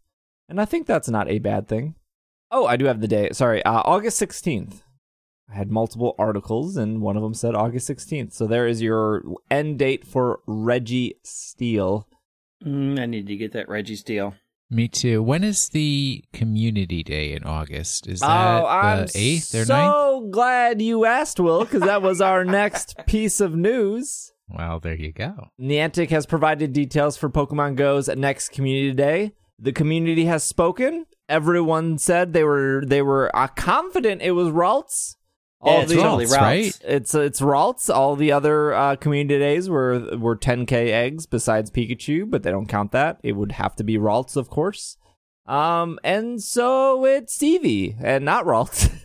and 0.48 0.60
I 0.60 0.66
think 0.66 0.86
that's 0.86 1.08
not 1.08 1.30
a 1.30 1.38
bad 1.38 1.66
thing. 1.66 1.94
Oh, 2.50 2.66
I 2.66 2.76
do 2.76 2.84
have 2.84 3.00
the 3.00 3.08
day. 3.08 3.30
Sorry, 3.32 3.64
uh, 3.64 3.80
August 3.84 4.20
16th. 4.20 4.82
I 5.50 5.54
had 5.54 5.70
multiple 5.70 6.14
articles, 6.18 6.76
and 6.76 7.00
one 7.00 7.16
of 7.16 7.22
them 7.22 7.32
said 7.32 7.54
August 7.54 7.88
16th. 7.88 8.34
So 8.34 8.46
there 8.46 8.66
is 8.66 8.82
your 8.82 9.22
end 9.50 9.78
date 9.78 10.06
for 10.06 10.40
Reggie 10.46 11.14
Steel. 11.24 12.06
Mm, 12.62 13.00
I 13.00 13.06
need 13.06 13.26
to 13.26 13.36
get 13.36 13.52
that 13.52 13.70
Reggie 13.70 13.96
Steel. 13.96 14.34
Me 14.70 14.86
too. 14.86 15.22
When 15.22 15.44
is 15.44 15.70
the 15.70 16.22
community 16.32 17.02
day 17.02 17.32
in 17.32 17.44
August? 17.44 18.06
Is 18.06 18.20
that 18.20 18.26
oh, 18.26 18.62
that 18.64 18.68
I'm 18.68 19.06
the 19.06 19.12
eighth 19.14 19.54
or 19.54 19.58
ninth? 19.58 19.68
so 19.68 20.28
glad 20.30 20.82
you 20.82 21.06
asked, 21.06 21.40
Will, 21.40 21.64
because 21.64 21.82
that 21.82 22.02
was 22.02 22.20
our 22.20 22.44
next 22.44 22.94
piece 23.06 23.40
of 23.40 23.54
news. 23.54 24.32
Well, 24.46 24.78
there 24.80 24.94
you 24.94 25.12
go. 25.12 25.48
Niantic 25.60 26.10
has 26.10 26.26
provided 26.26 26.72
details 26.72 27.16
for 27.16 27.30
Pokemon 27.30 27.76
Go's 27.76 28.08
next 28.08 28.50
Community 28.50 28.92
Day. 28.92 29.32
The 29.58 29.72
community 29.72 30.26
has 30.26 30.44
spoken. 30.44 31.06
Everyone 31.28 31.98
said 31.98 32.32
they 32.32 32.44
were 32.44 32.82
they 32.86 33.02
were 33.02 33.34
uh, 33.34 33.48
confident 33.48 34.22
it 34.22 34.32
was 34.32 34.48
Ralts. 34.48 35.16
Yeah, 35.64 35.84
the 35.84 35.96
totally 35.96 36.26
Ralts, 36.26 36.36
right? 36.36 36.78
it's 36.84 37.14
it's 37.14 37.40
Ralts. 37.40 37.92
All 37.92 38.14
the 38.14 38.30
other 38.30 38.72
uh, 38.72 38.96
community 38.96 39.38
days 39.40 39.68
were 39.68 40.16
were 40.16 40.36
10k 40.36 40.72
eggs 40.72 41.26
besides 41.26 41.70
Pikachu, 41.70 42.30
but 42.30 42.44
they 42.44 42.50
don't 42.52 42.68
count 42.68 42.92
that. 42.92 43.18
It 43.24 43.32
would 43.32 43.52
have 43.52 43.74
to 43.76 43.84
be 43.84 43.98
Ralts, 43.98 44.36
of 44.36 44.50
course. 44.50 44.96
Um, 45.46 45.98
and 46.04 46.40
so 46.42 47.04
it's 47.04 47.38
Eevee 47.38 47.96
and 48.00 48.24
not 48.24 48.44
Ralts. 48.44 48.92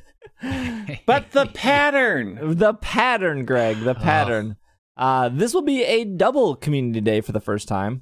But 1.05 1.31
the 1.31 1.45
pattern. 1.45 2.38
the 2.57 2.74
pattern, 2.74 3.45
Greg, 3.45 3.79
the 3.79 3.95
pattern. 3.95 4.57
Uh, 4.98 5.29
this 5.29 5.53
will 5.53 5.62
be 5.62 5.83
a 5.83 6.03
double 6.03 6.55
community 6.55 7.00
day 7.00 7.22
for 7.22 7.31
the 7.31 7.39
first 7.39 7.67
time. 7.67 8.01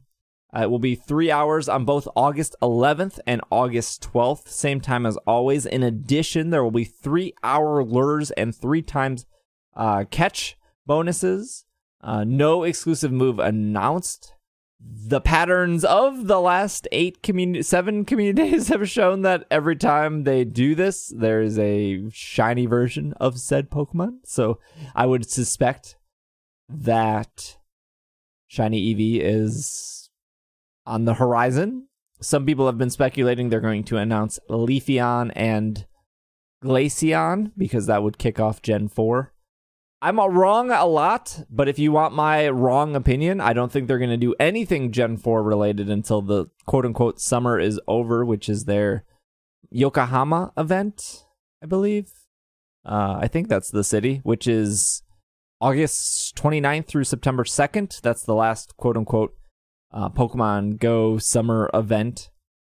Uh, 0.53 0.63
it 0.63 0.69
will 0.69 0.79
be 0.79 0.95
three 0.95 1.31
hours 1.31 1.69
on 1.69 1.85
both 1.85 2.07
August 2.15 2.55
11th 2.61 3.19
and 3.25 3.41
August 3.49 4.05
12th, 4.11 4.49
same 4.49 4.81
time 4.81 5.05
as 5.05 5.15
always. 5.25 5.65
In 5.65 5.81
addition, 5.81 6.49
there 6.49 6.63
will 6.63 6.71
be 6.71 6.83
three 6.83 7.33
hour 7.41 7.83
lures 7.83 8.31
and 8.31 8.53
three 8.53 8.81
times 8.81 9.25
uh, 9.75 10.03
catch 10.11 10.57
bonuses. 10.85 11.65
Uh, 12.01 12.23
no 12.25 12.63
exclusive 12.63 13.11
move 13.11 13.39
announced. 13.39 14.33
The 14.83 15.21
patterns 15.21 15.85
of 15.85 16.25
the 16.25 16.41
last 16.41 16.87
eight 16.91 17.21
community, 17.21 17.61
seven 17.61 18.03
community 18.05 18.49
days 18.49 18.67
have 18.69 18.89
shown 18.89 19.21
that 19.21 19.45
every 19.51 19.75
time 19.75 20.23
they 20.23 20.43
do 20.43 20.75
this, 20.75 21.13
there 21.15 21.41
is 21.41 21.57
a 21.59 22.09
shiny 22.09 22.65
version 22.65 23.13
of 23.21 23.39
said 23.39 23.69
Pokemon. 23.69 24.17
So 24.25 24.59
I 24.95 25.05
would 25.05 25.29
suspect 25.29 25.95
that 26.67 27.57
shiny 28.47 28.93
Eevee 28.93 29.21
is 29.21 30.00
on 30.85 31.05
the 31.05 31.15
horizon. 31.15 31.87
Some 32.21 32.45
people 32.45 32.67
have 32.67 32.77
been 32.77 32.89
speculating 32.89 33.49
they're 33.49 33.59
going 33.59 33.83
to 33.85 33.97
announce 33.97 34.39
Leafeon 34.49 35.31
and 35.35 35.85
Glaceon 36.63 37.51
because 37.57 37.87
that 37.87 38.03
would 38.03 38.17
kick 38.17 38.39
off 38.39 38.61
Gen 38.61 38.87
4. 38.87 39.33
I'm 40.03 40.19
wrong 40.19 40.71
a 40.71 40.85
lot, 40.85 41.43
but 41.49 41.67
if 41.67 41.77
you 41.77 41.91
want 41.91 42.15
my 42.15 42.49
wrong 42.49 42.95
opinion, 42.95 43.39
I 43.39 43.53
don't 43.53 43.71
think 43.71 43.87
they're 43.87 43.99
going 43.99 44.09
to 44.09 44.17
do 44.17 44.33
anything 44.39 44.91
Gen 44.91 45.17
4 45.17 45.43
related 45.43 45.89
until 45.89 46.21
the 46.21 46.47
quote 46.65 46.85
unquote 46.85 47.21
summer 47.21 47.59
is 47.59 47.79
over, 47.87 48.25
which 48.25 48.49
is 48.49 48.65
their 48.65 49.03
Yokohama 49.69 50.53
event, 50.57 51.25
I 51.61 51.67
believe. 51.67 52.11
Uh, 52.83 53.19
I 53.21 53.27
think 53.27 53.47
that's 53.47 53.69
the 53.69 53.83
city, 53.83 54.21
which 54.23 54.47
is 54.47 55.03
August 55.59 56.35
29th 56.35 56.87
through 56.87 57.03
September 57.03 57.43
2nd. 57.43 58.01
That's 58.01 58.23
the 58.23 58.33
last 58.33 58.75
quote 58.77 58.97
unquote 58.97 59.35
uh, 59.93 60.09
Pokemon 60.09 60.79
Go 60.79 61.17
summer 61.17 61.69
event. 61.73 62.29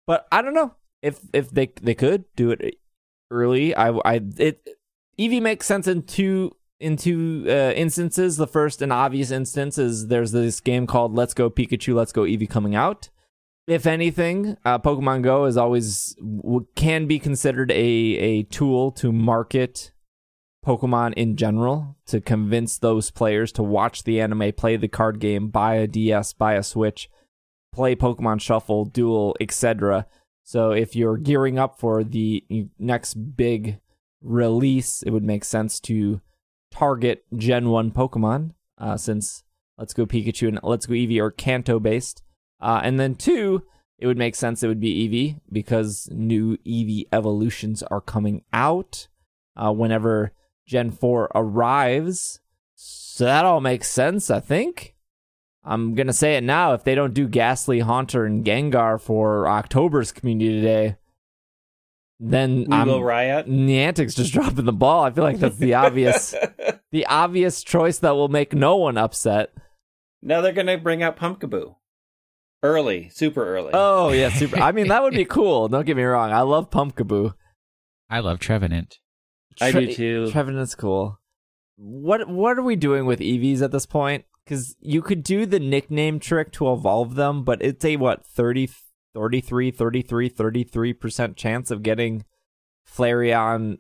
But 0.07 0.27
I 0.31 0.43
don't 0.43 0.55
know 0.55 0.75
if 1.03 1.21
if 1.33 1.51
they 1.51 1.73
they 1.81 1.95
could 1.95 2.25
do 2.37 2.51
it 2.51 2.77
early. 3.31 3.75
I 3.75 3.91
I 3.91 4.21
it 4.39 4.69
Eevee 5.19 5.43
makes 5.43 5.67
sense 5.67 5.87
in 5.87 6.03
two 6.03 6.55
in 6.79 6.97
two 6.97 7.45
uh, 7.49 7.73
instances. 7.75 8.37
The 8.37 8.47
first 8.47 8.83
and 8.83 8.93
obvious 8.93 9.31
instance 9.31 9.79
is 9.79 10.09
there's 10.09 10.33
this 10.33 10.61
game 10.61 10.87
called 10.87 11.15
Let's 11.15 11.35
Go 11.35 11.51
Pikachu, 11.51 11.95
Let's 11.95 12.13
Go 12.13 12.23
Eevee 12.23 12.49
coming 12.49 12.75
out. 12.75 13.09
If 13.67 13.87
anything, 13.87 14.57
uh, 14.65 14.79
Pokemon 14.79 15.23
Go 15.23 15.47
is 15.47 15.57
always 15.57 16.17
can 16.77 17.07
be 17.07 17.19
considered 17.19 17.71
a 17.73 17.75
a 17.75 18.43
tool 18.45 18.93
to 18.93 19.13
market 19.13 19.91
Pokemon 20.67 21.15
in 21.15 21.37
general 21.37 21.97
to 22.07 22.21
convince 22.21 22.77
those 22.77 23.13
players 23.13 23.53
to 23.53 23.63
watch 23.63 24.03
the 24.03 24.21
anime, 24.21 24.53
play 24.53 24.77
the 24.77 24.89
card 24.89 25.21
game, 25.21 25.49
buy 25.49 25.77
a 25.77 25.87
DS, 25.87 26.33
buy 26.33 26.55
a 26.55 26.63
Switch, 26.63 27.09
play 27.73 27.95
Pokemon 27.95 28.41
Shuffle, 28.41 28.85
Duel, 28.85 29.37
etc. 29.41 30.07
So 30.43 30.73
if 30.73 30.97
you're 30.97 31.19
gearing 31.19 31.57
up 31.57 31.79
for 31.79 32.03
the 32.03 32.45
next 32.81 33.15
big 33.37 33.79
release, 34.21 35.03
it 35.03 35.11
would 35.11 35.23
make 35.23 35.45
sense 35.45 35.79
to 35.81 36.21
target 36.73 37.25
Gen 37.37 37.69
1 37.69 37.93
Pokemon, 37.93 38.53
uh, 38.79 38.97
since 38.97 39.45
Let's 39.79 39.95
Go 39.95 40.05
Pikachu 40.05 40.49
and 40.49 40.59
Let's 40.65 40.87
Go 40.87 40.95
Eevee 40.95 41.21
are 41.21 41.31
Kanto 41.31 41.79
based. 41.79 42.25
Uh, 42.61 42.81
and 42.83 42.99
then 42.99 43.15
two, 43.15 43.63
it 43.99 44.09
would 44.09 44.19
make 44.19 44.35
sense 44.35 44.63
it 44.63 44.69
would 44.69 44.81
be 44.81 45.09
Eevee 45.09 45.41
because 45.53 46.09
new 46.11 46.57
Eevee 46.59 47.07
evolutions 47.13 47.85
are 47.85 48.01
coming 48.01 48.43
out 48.53 49.07
uh, 49.57 49.73
whenever 49.73 50.33
Gen 50.67 50.91
4 50.91 51.31
arrives. 51.35 52.41
So 52.75 53.25
that 53.25 53.45
all 53.45 53.61
makes 53.61 53.89
sense, 53.89 54.31
I 54.31 54.41
think. 54.41 54.95
I'm 55.65 55.95
going 55.95 56.07
to 56.07 56.13
say 56.13 56.37
it 56.37 56.45
now. 56.45 56.75
If 56.75 56.85
they 56.85 56.95
don't 56.95 57.15
do 57.15 57.27
Gastly, 57.27 57.81
Haunter, 57.81 58.25
and 58.25 58.45
Gengar 58.45 59.01
for 59.01 59.49
October's 59.49 60.13
Community 60.13 60.61
Day, 60.61 60.97
then 62.21 62.67
We 62.69 62.77
I'm, 62.77 62.87
will 62.87 63.03
riot. 63.03 63.49
Niantic's 63.49 64.15
just 64.15 64.33
dropping 64.35 64.65
the 64.65 64.73
ball. 64.73 65.05
I 65.05 65.11
feel 65.11 65.25
like 65.25 65.39
that's 65.39 65.57
the 65.57 65.75
obvious, 65.75 66.35
the 66.93 67.07
obvious 67.07 67.63
choice 67.65 67.99
that 67.99 68.15
will 68.15 68.29
make 68.29 68.53
no 68.55 68.77
one 68.77 68.97
upset. 68.97 69.53
now 70.23 70.41
they're 70.41 70.53
going 70.53 70.67
to 70.69 70.79
bring 70.79 71.03
out 71.03 71.17
Pumpkaboo. 71.17 71.75
Early, 72.63 73.11
super 73.11 73.45
early. 73.47 73.71
Oh 73.75 74.11
yeah, 74.13 74.31
super. 74.31 74.59
I 74.59 74.73
mean, 74.73 74.89
that 74.89 75.03
would 75.03 75.13
be 75.15 75.27
cool. 75.27 75.69
Don't 75.69 75.85
get 75.85 75.97
me 75.97 76.03
wrong. 76.03 76.33
I 76.33 76.41
love 76.41 76.71
Pumpkaboo. 76.71 77.35
I 78.09 78.21
love 78.21 78.39
Trevenant. 78.41 78.99
I 79.61 79.73
do 79.73 79.93
too. 79.93 80.31
Trevenant's 80.31 80.75
cool. 80.75 81.19
What 81.77 82.29
what 82.29 82.59
are 82.59 82.63
we 82.63 82.77
doing 82.77 83.07
with 83.07 83.21
Eevees 83.21 83.63
at 83.63 83.71
this 83.73 83.87
point? 83.87 84.25
Because 84.45 84.77
you 84.81 85.03
could 85.03 85.23
do 85.23 85.45
the 85.45 85.59
nickname 85.61 86.21
trick 86.21 86.53
to 86.53 86.73
evolve 86.73 87.17
them, 87.17 87.43
but 87.45 87.61
it's 87.63 87.85
a 87.85 87.97
what 87.97 88.25
30, 88.25 88.71
33, 89.15 89.71
33, 89.73 90.31
33% 90.31 91.37
chance 91.37 91.71
of 91.71 91.83
getting 91.83 92.25
Flareon, 92.89 93.79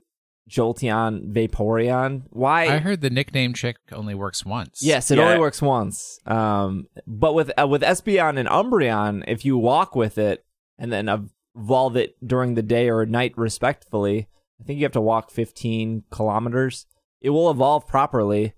Jolteon, 0.50 1.32
Vaporeon. 1.32 2.22
Why? 2.30 2.66
I 2.66 2.78
heard 2.78 3.00
the 3.00 3.10
nickname 3.10 3.52
trick 3.52 3.76
only 3.92 4.14
works 4.14 4.44
once. 4.44 4.80
Yes, 4.82 5.10
it 5.10 5.18
Yeah. 5.18 5.24
only 5.26 5.38
works 5.38 5.62
once. 5.62 6.18
Um, 6.26 6.86
but 7.06 7.34
with 7.34 7.50
uh, 7.60 7.66
with 7.66 7.82
Espeon 7.82 8.38
and 8.38 8.48
Umbreon, 8.48 9.24
if 9.26 9.44
you 9.44 9.56
walk 9.58 9.94
with 9.96 10.18
it 10.18 10.44
and 10.78 10.92
then 10.92 11.08
evolve 11.56 11.96
it 11.96 12.16
during 12.26 12.54
the 12.54 12.62
day 12.62 12.88
or 12.90 13.06
night, 13.06 13.34
respectfully, 13.36 14.28
I 14.60 14.64
think 14.64 14.78
you 14.78 14.84
have 14.84 14.92
to 14.92 15.00
walk 15.00 15.30
15 15.30 16.04
kilometers. 16.10 16.86
It 17.20 17.30
will 17.30 17.50
evolve 17.50 17.86
properly, 17.86 18.54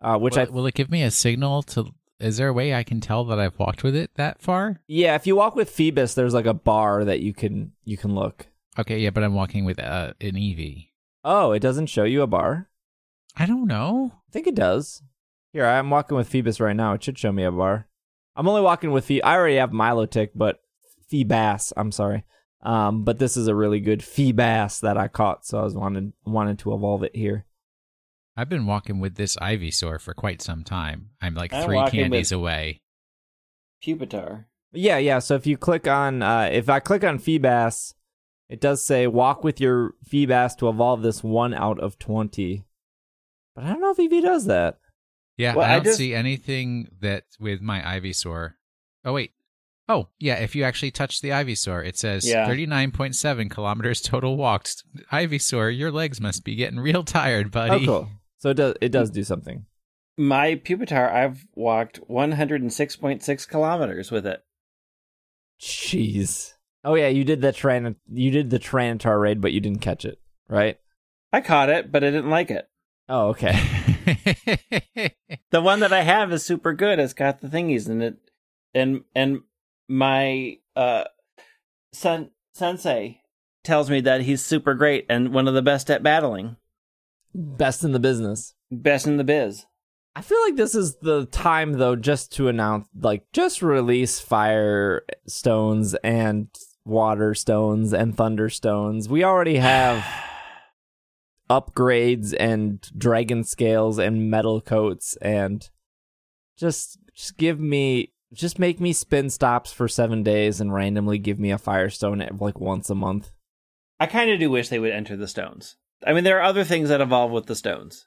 uh, 0.00 0.18
which 0.18 0.36
will, 0.36 0.42
I 0.42 0.44
will 0.46 0.66
it 0.66 0.74
give 0.74 0.90
me 0.90 1.02
a 1.02 1.10
signal 1.10 1.62
to? 1.64 1.92
Is 2.20 2.36
there 2.36 2.48
a 2.48 2.52
way 2.52 2.72
I 2.74 2.84
can 2.84 3.00
tell 3.00 3.24
that 3.24 3.40
I've 3.40 3.58
walked 3.58 3.82
with 3.82 3.96
it 3.96 4.12
that 4.14 4.40
far? 4.40 4.80
yeah. 4.86 5.14
If 5.16 5.26
you 5.26 5.34
walk 5.34 5.56
with 5.56 5.74
Feebas, 5.74 6.14
there's 6.14 6.34
like 6.34 6.46
a 6.46 6.54
bar 6.54 7.04
that 7.04 7.20
you 7.20 7.32
can 7.32 7.72
you 7.84 7.96
can 7.96 8.14
look. 8.14 8.46
Okay, 8.78 8.98
yeah, 9.00 9.10
but 9.10 9.24
I'm 9.24 9.34
walking 9.34 9.64
with 9.64 9.78
uh, 9.78 10.14
an 10.20 10.32
Eevee. 10.32 10.88
Oh, 11.24 11.52
it 11.52 11.60
doesn't 11.60 11.86
show 11.86 12.04
you 12.04 12.22
a 12.22 12.26
bar. 12.26 12.70
I 13.36 13.46
don't 13.46 13.66
know. 13.66 14.12
I 14.28 14.30
think 14.32 14.46
it 14.46 14.54
does. 14.54 15.02
Here, 15.52 15.66
I'm 15.66 15.90
walking 15.90 16.16
with 16.16 16.30
Feebas 16.30 16.60
right 16.60 16.76
now. 16.76 16.94
It 16.94 17.02
should 17.04 17.18
show 17.18 17.32
me 17.32 17.44
a 17.44 17.52
bar. 17.52 17.88
I'm 18.34 18.48
only 18.48 18.62
walking 18.62 18.92
with 18.92 19.04
Phoe. 19.06 19.20
I 19.22 19.36
already 19.36 19.56
have 19.56 19.70
Milotic, 19.70 20.30
but 20.34 20.60
Feebas. 21.12 21.72
I'm 21.76 21.92
sorry. 21.92 22.24
Um, 22.62 23.02
but 23.04 23.18
this 23.18 23.36
is 23.36 23.48
a 23.48 23.54
really 23.54 23.80
good 23.80 24.00
Feebas 24.00 24.80
that 24.80 24.96
I 24.96 25.08
caught, 25.08 25.44
so 25.44 25.58
I 25.58 25.62
was 25.62 25.74
wanted 25.74 26.12
wanted 26.24 26.58
to 26.60 26.74
evolve 26.74 27.02
it 27.02 27.16
here. 27.16 27.44
I've 28.36 28.48
been 28.48 28.66
walking 28.66 29.00
with 29.00 29.16
this 29.16 29.36
Ivysaur 29.36 30.00
for 30.00 30.14
quite 30.14 30.40
some 30.40 30.62
time. 30.64 31.10
I'm 31.20 31.34
like 31.34 31.52
I'm 31.52 31.64
three 31.64 31.82
candies 31.90 32.32
away. 32.32 32.80
Pupitar. 33.84 34.44
Yeah, 34.72 34.98
yeah. 34.98 35.18
So 35.18 35.34
if 35.34 35.46
you 35.46 35.56
click 35.58 35.86
on, 35.86 36.22
uh, 36.22 36.48
if 36.52 36.68
I 36.70 36.80
click 36.80 37.04
on 37.04 37.18
Feebas, 37.18 37.94
it 38.48 38.60
does 38.60 38.84
say 38.84 39.06
walk 39.06 39.44
with 39.44 39.60
your 39.60 39.94
Feebas 40.08 40.56
to 40.58 40.68
evolve 40.68 41.02
this 41.02 41.22
one 41.22 41.52
out 41.52 41.78
of 41.80 41.98
twenty. 41.98 42.64
But 43.54 43.64
I 43.64 43.68
don't 43.68 43.80
know 43.80 43.90
if 43.90 43.98
Eevee 43.98 44.22
does 44.22 44.46
that. 44.46 44.78
Yeah, 45.36 45.54
Well, 45.54 45.66
I 45.66 45.72
I 45.72 45.74
don't 45.76 45.84
just- 45.84 45.98
see 45.98 46.14
anything 46.14 46.88
that 47.00 47.24
with 47.40 47.60
my 47.60 47.80
Ivysaur. 47.80 48.54
Oh 49.04 49.12
wait. 49.14 49.32
Oh 49.88 50.08
yeah, 50.18 50.36
if 50.36 50.54
you 50.54 50.64
actually 50.64 50.90
touch 50.90 51.20
the 51.20 51.30
Ivysaur, 51.30 51.86
it 51.86 51.98
says 51.98 52.28
Yeah. 52.28 52.48
39.7 52.48 53.50
kilometers 53.50 54.00
total 54.00 54.36
walked. 54.36 54.84
Ivysaur, 55.12 55.76
your 55.76 55.90
legs 55.90 56.20
must 56.20 56.44
be 56.44 56.54
getting 56.54 56.78
real 56.80 57.02
tired, 57.04 57.46
oh, 57.46 57.50
buddy. 57.50 57.84
Oh, 57.84 57.86
cool. 57.86 58.08
So 58.38 58.50
it 58.50 58.54
does. 58.54 58.74
It 58.80 58.90
does 58.90 59.10
do 59.10 59.24
something. 59.24 59.66
My 60.18 60.56
Pupitar, 60.56 61.10
I've 61.10 61.46
walked 61.54 62.00
106.6 62.08 63.48
kilometers 63.48 64.10
with 64.10 64.26
it. 64.26 64.42
Jeez. 65.60 66.52
Oh 66.84 66.94
yeah, 66.94 67.08
you 67.08 67.24
did 67.24 67.40
the 67.40 67.52
Tran. 67.52 67.94
You 68.10 68.30
did 68.30 68.50
the 68.50 68.58
Tyranitar 68.58 69.20
raid, 69.20 69.40
but 69.40 69.52
you 69.52 69.60
didn't 69.60 69.80
catch 69.80 70.04
it, 70.04 70.18
right? 70.48 70.78
I 71.32 71.40
caught 71.40 71.70
it, 71.70 71.92
but 71.92 72.02
I 72.02 72.10
didn't 72.10 72.30
like 72.30 72.50
it. 72.50 72.68
Oh, 73.08 73.28
okay. 73.28 73.58
The 75.50 75.60
one 75.60 75.80
that 75.80 75.92
I 75.92 76.02
have 76.02 76.32
is 76.32 76.44
super 76.44 76.72
good. 76.72 76.98
It's 76.98 77.12
got 77.12 77.40
the 77.40 77.48
thingies 77.48 77.88
in 77.88 78.00
it, 78.02 78.16
and 78.74 79.04
and 79.14 79.42
my 79.92 80.56
uh 80.74 81.04
son 81.92 82.30
sensei 82.54 83.20
tells 83.62 83.90
me 83.90 84.00
that 84.00 84.22
he's 84.22 84.42
super 84.42 84.72
great 84.72 85.04
and 85.10 85.34
one 85.34 85.46
of 85.46 85.52
the 85.54 85.60
best 85.62 85.90
at 85.90 86.02
battling, 86.02 86.56
Best 87.34 87.84
in 87.84 87.92
the 87.92 88.00
business. 88.00 88.54
best 88.70 89.06
in 89.06 89.18
the 89.18 89.24
biz. 89.24 89.66
I 90.16 90.22
feel 90.22 90.40
like 90.42 90.56
this 90.56 90.74
is 90.74 90.96
the 90.96 91.26
time 91.26 91.74
though, 91.74 91.94
just 91.96 92.32
to 92.32 92.48
announce, 92.48 92.88
like, 92.98 93.24
just 93.32 93.62
release 93.62 94.18
Fire 94.18 95.02
Stones 95.26 95.94
and 96.02 96.48
Water 96.84 97.34
Stones 97.34 97.92
and 97.92 98.16
Thunder 98.16 98.48
Stones. 98.48 99.08
We 99.08 99.24
already 99.24 99.56
have 99.56 100.04
upgrades 101.50 102.34
and 102.38 102.80
Dragon 102.96 103.44
Scales 103.44 103.98
and 103.98 104.30
Metal 104.30 104.60
Coats, 104.62 105.16
and 105.22 105.68
just 106.58 106.98
just 107.14 107.36
give 107.36 107.60
me 107.60 108.12
just 108.32 108.58
make 108.58 108.80
me 108.80 108.92
spin 108.92 109.30
stops 109.30 109.72
for 109.72 109.88
seven 109.88 110.22
days 110.22 110.60
and 110.60 110.72
randomly 110.72 111.18
give 111.18 111.38
me 111.38 111.50
a 111.50 111.58
Firestone 111.58 112.26
like 112.38 112.60
once 112.60 112.90
a 112.90 112.94
month. 112.94 113.30
I 114.00 114.06
kind 114.06 114.30
of 114.30 114.40
do 114.40 114.50
wish 114.50 114.68
they 114.68 114.78
would 114.78 114.92
enter 114.92 115.16
the 115.16 115.28
stones. 115.28 115.76
I 116.06 116.12
mean, 116.12 116.24
there 116.24 116.38
are 116.38 116.42
other 116.42 116.64
things 116.64 116.88
that 116.88 117.00
evolve 117.00 117.30
with 117.30 117.46
the 117.46 117.54
stones. 117.54 118.06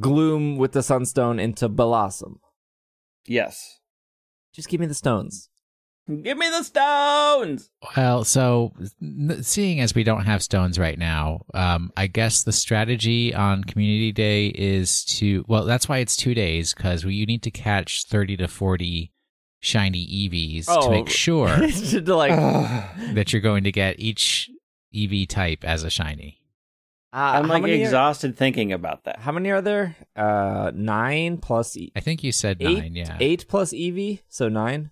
Gloom 0.00 0.56
with 0.56 0.72
the 0.72 0.82
Sunstone 0.82 1.38
into 1.38 1.68
Bellossom. 1.68 2.36
Yes. 3.26 3.80
Just 4.52 4.68
give 4.68 4.80
me 4.80 4.86
the 4.86 4.94
stones. 4.94 5.50
Give 6.06 6.36
me 6.36 6.50
the 6.50 6.62
stones. 6.62 7.70
Well, 7.96 8.24
so 8.24 8.74
seeing 9.40 9.80
as 9.80 9.94
we 9.94 10.04
don't 10.04 10.26
have 10.26 10.42
stones 10.42 10.78
right 10.78 10.98
now, 10.98 11.46
um, 11.54 11.92
I 11.96 12.08
guess 12.08 12.42
the 12.42 12.52
strategy 12.52 13.34
on 13.34 13.64
Community 13.64 14.12
Day 14.12 14.48
is 14.48 15.04
to 15.16 15.46
well, 15.48 15.64
that's 15.64 15.88
why 15.88 15.98
it's 15.98 16.14
two 16.14 16.34
days 16.34 16.74
because 16.74 17.06
we 17.06 17.14
you 17.14 17.24
need 17.24 17.42
to 17.44 17.50
catch 17.50 18.04
thirty 18.04 18.36
to 18.36 18.48
forty 18.48 19.13
shiny 19.64 20.06
Eevees 20.06 20.66
Oh. 20.68 20.84
to 20.86 20.90
make 20.90 21.08
sure 21.08 21.48
to 21.66 22.14
like, 22.16 22.32
uh, 22.32 22.82
that 23.14 23.32
you're 23.32 23.42
going 23.42 23.64
to 23.64 23.72
get 23.72 23.98
each 23.98 24.50
Eevee 24.94 25.26
type 25.28 25.64
as 25.64 25.82
a 25.82 25.90
shiny. 25.90 26.40
I'm 27.12 27.46
like 27.48 27.62
many 27.62 27.74
are- 27.80 27.84
exhausted 27.84 28.36
thinking 28.36 28.72
about 28.72 29.04
that. 29.04 29.20
how 29.20 29.30
many 29.32 29.50
are 29.50 29.62
there? 29.62 29.94
Uh, 30.16 30.72
nine 30.74 31.38
plus 31.38 31.76
e- 31.76 31.92
I 31.96 32.00
think 32.00 32.22
you 32.24 32.32
said 32.32 32.56
eight. 32.60 32.78
nine, 32.78 32.94
yeah, 32.96 33.16
Eight 33.20 33.46
plus 33.48 33.72
Eevee, 33.72 34.20
so 34.28 34.48
nine. 34.48 34.90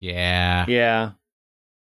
yeah. 0.00 0.64
Yeah. 0.68 1.10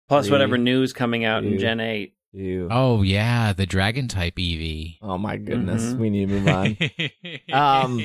Plus 0.07 0.25
Three, 0.27 0.33
whatever 0.33 0.57
news 0.59 0.93
coming 0.93 1.25
out 1.25 1.41
two. 1.41 1.47
in 1.53 1.57
Gen 1.59 1.79
8. 1.79 2.13
Ew. 2.35 2.67
Oh 2.69 3.01
yeah, 3.01 3.53
the 3.53 3.65
dragon 3.65 4.07
type 4.09 4.35
Eevee. 4.35 4.97
Oh 5.01 5.17
my 5.17 5.37
goodness, 5.37 5.93
Mhm. 5.93 5.97
we 5.97 6.09
need 6.09 6.27
to 6.29 6.33
move 6.33 6.47
on. 6.47 6.77
Um, 7.53 8.03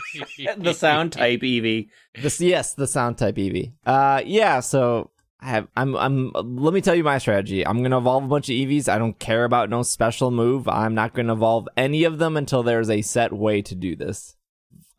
the 0.58 0.72
sound 0.74 1.12
type 1.12 1.40
Eevee. 1.40 1.88
This 2.20 2.40
yes, 2.40 2.74
the 2.74 2.86
sound 2.86 3.18
type 3.18 3.36
Eevee. 3.36 3.72
Uh 3.86 4.22
yeah, 4.24 4.60
so 4.60 5.10
I 5.40 5.46
have 5.50 5.68
I'm 5.76 5.94
I'm 5.96 6.32
let 6.34 6.74
me 6.74 6.80
tell 6.80 6.94
you 6.96 7.04
my 7.04 7.18
strategy. 7.18 7.64
I'm 7.64 7.82
gonna 7.82 7.98
evolve 7.98 8.24
a 8.24 8.28
bunch 8.28 8.48
of 8.48 8.54
Eevees. 8.54 8.88
I 8.88 8.98
don't 8.98 9.18
care 9.18 9.44
about 9.44 9.70
no 9.70 9.82
special 9.84 10.30
move. 10.32 10.66
I'm 10.66 10.94
not 10.94 11.14
gonna 11.14 11.34
evolve 11.34 11.68
any 11.76 12.02
of 12.04 12.18
them 12.18 12.36
until 12.36 12.62
there's 12.64 12.90
a 12.90 13.02
set 13.02 13.32
way 13.32 13.62
to 13.62 13.74
do 13.76 13.94
this. 13.94 14.34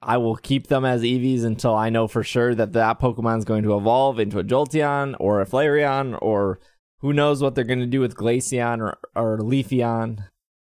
I 0.01 0.15
will 0.15 0.37
keep 0.37 0.67
them 0.67 0.85
as 0.85 1.01
Eevees 1.01 1.43
until 1.43 1.75
I 1.75 1.89
know 1.89 2.07
for 2.07 2.23
sure 2.23 2.55
that 2.55 2.71
that 2.71 3.01
Pokemon's 3.01 3.43
going 3.43 3.63
to 3.63 3.75
evolve 3.75 4.17
into 4.17 4.39
a 4.39 4.45
Jolteon 4.45 5.17
or 5.19 5.41
a 5.41 5.45
Flareon 5.45 6.17
or 6.21 6.61
who 6.99 7.13
knows 7.13 7.41
what 7.41 7.55
they're 7.55 7.63
gonna 7.63 7.85
do 7.85 7.99
with 7.99 8.15
Glaceon 8.15 8.79
or, 8.79 8.97
or 9.15 9.37
Leafeon. 9.39 10.25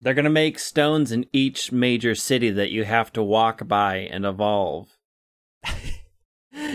They're 0.01 0.13
going 0.13 0.25
to 0.25 0.29
make 0.29 0.59
stones 0.59 1.11
in 1.11 1.25
each 1.33 1.71
major 1.71 2.13
city 2.13 2.51
that 2.51 2.69
you 2.69 2.83
have 2.83 3.11
to 3.13 3.23
walk 3.23 3.67
by 3.67 3.95
and 3.95 4.23
evolve. 4.23 4.89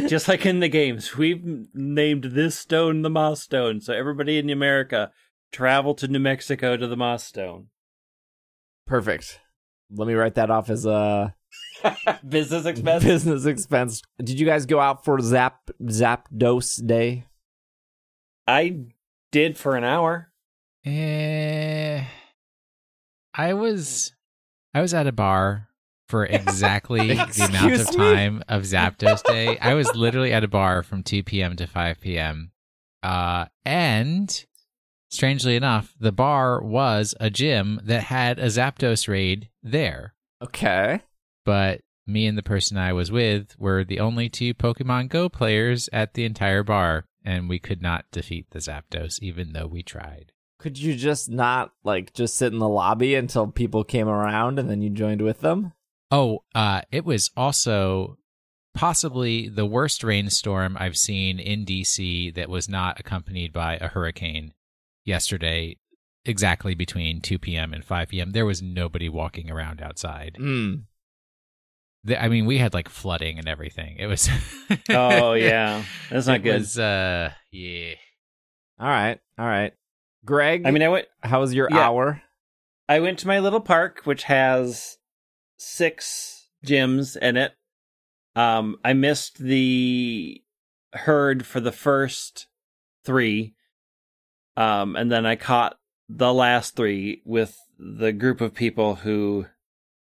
Just 0.09 0.27
like 0.27 0.45
in 0.45 0.59
the 0.59 0.69
games, 0.69 1.17
we've 1.17 1.69
named 1.73 2.25
this 2.25 2.59
stone 2.59 3.03
the 3.03 3.11
Moss 3.11 3.43
Stone. 3.43 3.83
So 3.83 3.95
everybody 3.95 4.39
in 4.39 4.51
America 4.51 5.13
travel 5.53 5.95
to 5.95 6.09
New 6.09 6.19
Mexico 6.19 6.77
to 6.77 6.89
the 6.89 6.97
Moss 6.97 7.23
Stone. 7.23 7.69
Perfect. 8.87 9.39
Let 9.95 10.09
me 10.09 10.15
write 10.15 10.35
that 10.35 10.51
off 10.51 10.69
as 10.69 10.85
a 10.85 11.35
Business 12.29 12.67
expense. 12.67 13.05
business 13.05 13.47
expense. 13.47 14.03
Did 14.19 14.41
you 14.41 14.47
guys 14.47 14.67
go 14.67 14.81
out 14.81 15.05
for 15.05 15.21
Zap 15.21 15.71
Zap 15.89 16.29
Zapdos 16.31 16.85
Day? 16.85 17.27
I 18.47 18.87
did 19.33 19.57
for 19.59 19.77
an 19.77 19.85
hour. 19.85 20.31
Eh, 20.85 22.03
I 23.35 23.55
was 23.55 24.13
I 24.75 24.81
was 24.81 24.95
at 24.95 25.07
a 25.07 25.13
bar 25.13 25.69
for 26.09 26.25
exactly 26.27 27.09
the 27.09 27.13
amount 27.15 27.29
Excuse 27.29 27.89
of 27.89 27.97
me? 27.99 28.15
time 28.15 28.43
of 28.49 28.63
Zapdos 28.63 29.23
Day. 29.23 29.59
I 29.59 29.75
was 29.75 29.95
literally 29.95 30.33
at 30.33 30.45
a 30.45 30.49
bar 30.49 30.83
from 30.83 31.03
2 31.03 31.23
p.m. 31.23 31.57
to 31.57 31.67
5 31.67 32.01
p.m. 32.01 32.53
Uh, 33.03 33.47
and 33.65 34.45
strangely 35.11 35.57
enough, 35.57 35.95
the 36.01 36.13
bar 36.13 36.63
was 36.63 37.15
a 37.21 37.31
gym 37.31 37.81
that 37.85 38.05
had 38.05 38.39
a 38.39 38.47
Zapdos 38.47 39.07
raid 39.09 39.49
there. 39.63 40.15
Okay. 40.43 41.01
But 41.45 41.83
me 42.07 42.27
and 42.27 42.37
the 42.37 42.43
person 42.43 42.77
I 42.77 42.93
was 42.93 43.13
with 43.13 43.55
were 43.59 43.85
the 43.85 44.01
only 44.01 44.29
two 44.29 44.55
Pokemon 44.55 45.09
Go 45.11 45.29
players 45.29 45.89
at 45.93 46.15
the 46.15 46.25
entire 46.25 46.63
bar, 46.63 47.05
and 47.25 47.49
we 47.49 47.59
could 47.59 47.83
not 47.83 48.07
defeat 48.11 48.51
the 48.51 48.59
Zapdos, 48.59 49.21
even 49.21 49.53
though 49.53 49.67
we 49.67 49.83
tried. 49.83 50.33
Could 50.59 50.79
you 50.79 50.95
just 50.95 51.31
not 51.31 51.73
like 51.85 52.13
just 52.13 52.37
sit 52.37 52.53
in 52.53 52.59
the 52.59 52.69
lobby 52.69 53.15
until 53.15 53.47
people 53.47 53.83
came 53.83 54.09
around 54.09 54.59
and 54.59 54.69
then 54.69 54.83
you 54.83 54.91
joined 54.91 55.23
with 55.23 55.41
them? 55.41 55.73
Oh, 56.11 56.45
uh, 56.55 56.83
it 56.91 57.05
was 57.05 57.31
also 57.37 58.19
possibly 58.75 59.49
the 59.49 59.67
worst 59.67 60.05
rainstorm 60.05 60.77
I've 60.79 60.97
seen 60.97 61.39
in 61.39 61.65
DC 61.65 62.35
that 62.35 62.49
was 62.49 62.69
not 62.69 63.01
accompanied 63.01 63.53
by 63.53 63.77
a 63.77 63.89
hurricane 63.89 64.53
yesterday, 65.05 65.77
exactly 66.25 66.75
between 66.75 67.21
2 67.21 67.39
p.m. 67.39 67.73
and 67.73 67.85
5 67.85 68.09
p.m. 68.09 68.33
There 68.33 68.47
was 68.47 68.61
nobody 68.63 69.09
walking 69.09 69.51
around 69.51 69.81
outside. 69.81 70.37
Mm. 70.39 70.85
The- 72.05 72.23
I 72.23 72.29
mean, 72.29 72.47
we 72.47 72.59
had 72.59 72.73
like 72.75 72.89
flooding 72.89 73.39
and 73.39 73.49
everything. 73.49 73.97
It 73.99 74.07
was. 74.07 74.29
Oh, 74.89 75.33
yeah. 75.35 75.83
That's 76.11 76.27
not 76.27 76.37
it 76.37 76.43
good. 76.45 76.61
Was, 76.61 76.79
uh, 76.79 77.33
yeah. 77.51 77.95
All 78.79 78.87
right. 78.89 79.19
All 79.39 79.47
right. 79.47 79.73
Greg, 80.25 80.63
I 80.67 80.71
mean, 80.71 80.83
I 80.83 80.89
went. 80.89 81.07
how 81.23 81.41
was 81.41 81.53
your 81.55 81.69
Yeah. 81.71 81.79
hour? 81.79 82.23
I 82.89 83.01
went 83.01 83.19
to 83.21 83.27
my 83.27 83.39
little 83.41 83.61
park, 83.61 84.03
which 84.05 84.25
has 84.25 84.99
six 85.57 86.49
gyms 86.67 87.17
in 87.17 87.37
it. 87.37 87.53
Um, 88.37 88.77
I 88.85 88.93
missed 88.93 89.39
the 89.39 90.43
herd 90.93 91.47
for 91.47 91.61
the 91.61 91.73
first 91.73 92.47
three, 93.05 93.55
um, 94.57 94.95
and 94.97 95.11
then 95.11 95.27
I 95.27 95.37
caught 95.37 95.77
the 96.09 96.33
last 96.35 96.77
three 96.77 97.23
with 97.25 97.57
the 97.79 98.13
group 98.13 98.41
of 98.41 98.55
people 98.55 98.97
who. 98.97 99.47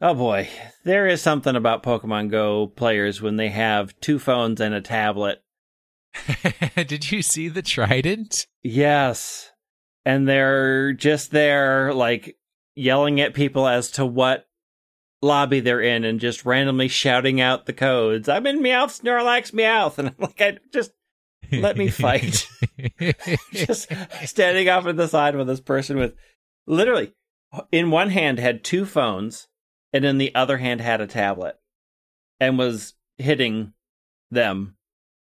Oh 0.03 0.15
boy, 0.15 0.49
there 0.85 1.07
is 1.07 1.21
something 1.21 1.55
about 1.55 1.83
Pokemon 1.83 2.31
Go 2.31 2.69
players 2.69 3.21
when 3.21 3.37
they 3.37 3.51
have 3.51 3.99
two 4.01 4.19
phones 4.19 4.61
and 4.61 4.75
a 4.75 4.81
tablet. 4.81 5.43
Did 6.75 7.13
you 7.13 7.21
see 7.21 7.49
the 7.49 7.61
trident? 7.61 8.47
Yes. 8.63 9.51
And 10.07 10.27
they're 10.27 10.95
just 10.95 11.33
there, 11.33 11.93
like, 11.93 12.39
yelling 12.75 13.21
at 13.21 13.35
people 13.35 13.69
as 13.69 13.91
to 13.93 14.07
what 14.07 14.47
lobby 15.21 15.61
they're 15.61 15.83
in 15.83 16.05
and 16.05 16.19
just 16.19 16.47
randomly 16.47 16.89
shouting 16.89 17.39
out 17.39 17.67
the 17.67 17.75
codes. 17.75 18.27
I'm 18.27 18.47
in 18.47 18.61
Meowth, 18.61 19.03
Snorlax, 19.03 19.53
Meowth. 19.53 19.99
And 19.99 20.09
I'm 20.09 20.15
like, 20.19 20.41
I 20.41 20.59
just 20.73 20.93
Let 21.53 21.77
me 21.77 21.89
fight. 21.89 22.49
just 23.53 23.93
standing 24.25 24.69
off 24.71 24.87
at 24.87 24.97
the 24.97 25.09
side 25.09 25.37
with 25.37 25.47
this 25.47 25.61
person 25.61 25.99
with 25.99 26.15
literally 26.67 27.13
in 27.71 27.91
one 27.91 28.11
hand 28.11 28.39
had 28.39 28.65
two 28.65 28.87
phones 28.87 29.49
and 29.93 30.05
in 30.05 30.19
the 30.19 30.35
other 30.35 30.59
hand 30.59 30.81
had 30.81 31.01
a 31.01 31.07
tablet 31.07 31.59
and 32.39 32.59
was 32.59 32.95
hitting 33.19 33.73
them 34.31 34.77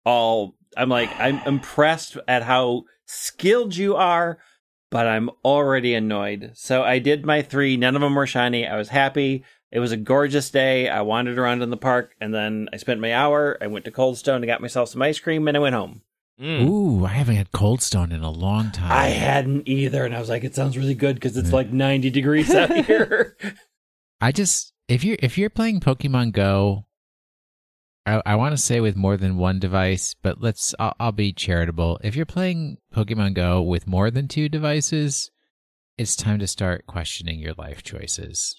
all. 0.04 0.54
I'm 0.76 0.88
like 0.88 1.10
i'm 1.18 1.38
impressed 1.46 2.16
at 2.28 2.42
how 2.42 2.84
skilled 3.06 3.74
you 3.74 3.96
are 3.96 4.38
but 4.90 5.06
i'm 5.06 5.30
already 5.44 5.94
annoyed. 5.94 6.52
So 6.54 6.82
i 6.82 6.98
did 6.98 7.24
my 7.26 7.42
three. 7.42 7.76
None 7.76 7.96
of 7.96 8.02
them 8.02 8.14
were 8.14 8.26
shiny. 8.26 8.66
I 8.66 8.76
was 8.76 8.88
happy. 8.88 9.44
It 9.70 9.80
was 9.80 9.92
a 9.92 9.98
gorgeous 9.98 10.50
day. 10.50 10.88
I 10.88 11.02
wandered 11.02 11.38
around 11.38 11.62
in 11.62 11.70
the 11.70 11.76
park 11.76 12.14
and 12.20 12.34
then 12.34 12.68
i 12.72 12.76
spent 12.76 13.00
my 13.00 13.12
hour. 13.14 13.58
I 13.60 13.66
went 13.66 13.84
to 13.86 13.90
cold 13.90 14.18
stone 14.18 14.36
and 14.36 14.46
got 14.46 14.60
myself 14.60 14.88
some 14.90 15.02
ice 15.02 15.18
cream 15.18 15.48
and 15.48 15.56
i 15.56 15.60
went 15.60 15.74
home. 15.74 16.02
Mm. 16.40 16.68
Ooh, 16.68 17.04
I 17.04 17.08
haven't 17.08 17.34
had 17.34 17.50
Cold 17.50 17.82
Stone 17.82 18.12
in 18.12 18.22
a 18.22 18.30
long 18.30 18.70
time. 18.70 18.92
I 18.92 19.08
hadn't 19.08 19.66
either, 19.66 20.04
and 20.04 20.14
I 20.14 20.20
was 20.20 20.28
like, 20.28 20.44
"It 20.44 20.54
sounds 20.54 20.78
really 20.78 20.94
good 20.94 21.16
because 21.16 21.36
it's 21.36 21.52
like 21.52 21.72
90 21.72 22.10
degrees 22.10 22.54
out 22.54 22.70
here." 22.86 23.36
I 24.20 24.32
just 24.32 24.72
if 24.88 25.04
you're 25.04 25.16
if 25.20 25.38
you're 25.38 25.50
playing 25.50 25.80
Pokemon 25.80 26.32
Go, 26.32 26.86
I, 28.06 28.22
I 28.26 28.34
want 28.36 28.56
to 28.56 28.62
say 28.62 28.80
with 28.80 28.96
more 28.96 29.16
than 29.16 29.36
one 29.36 29.58
device, 29.58 30.14
but 30.22 30.40
let's 30.40 30.74
I'll, 30.78 30.94
I'll 30.98 31.12
be 31.12 31.32
charitable. 31.32 31.98
If 32.02 32.16
you're 32.16 32.26
playing 32.26 32.78
Pokemon 32.94 33.34
Go 33.34 33.62
with 33.62 33.86
more 33.86 34.10
than 34.10 34.28
two 34.28 34.48
devices, 34.48 35.30
it's 35.96 36.16
time 36.16 36.38
to 36.40 36.46
start 36.46 36.86
questioning 36.86 37.38
your 37.38 37.54
life 37.54 37.82
choices. 37.82 38.56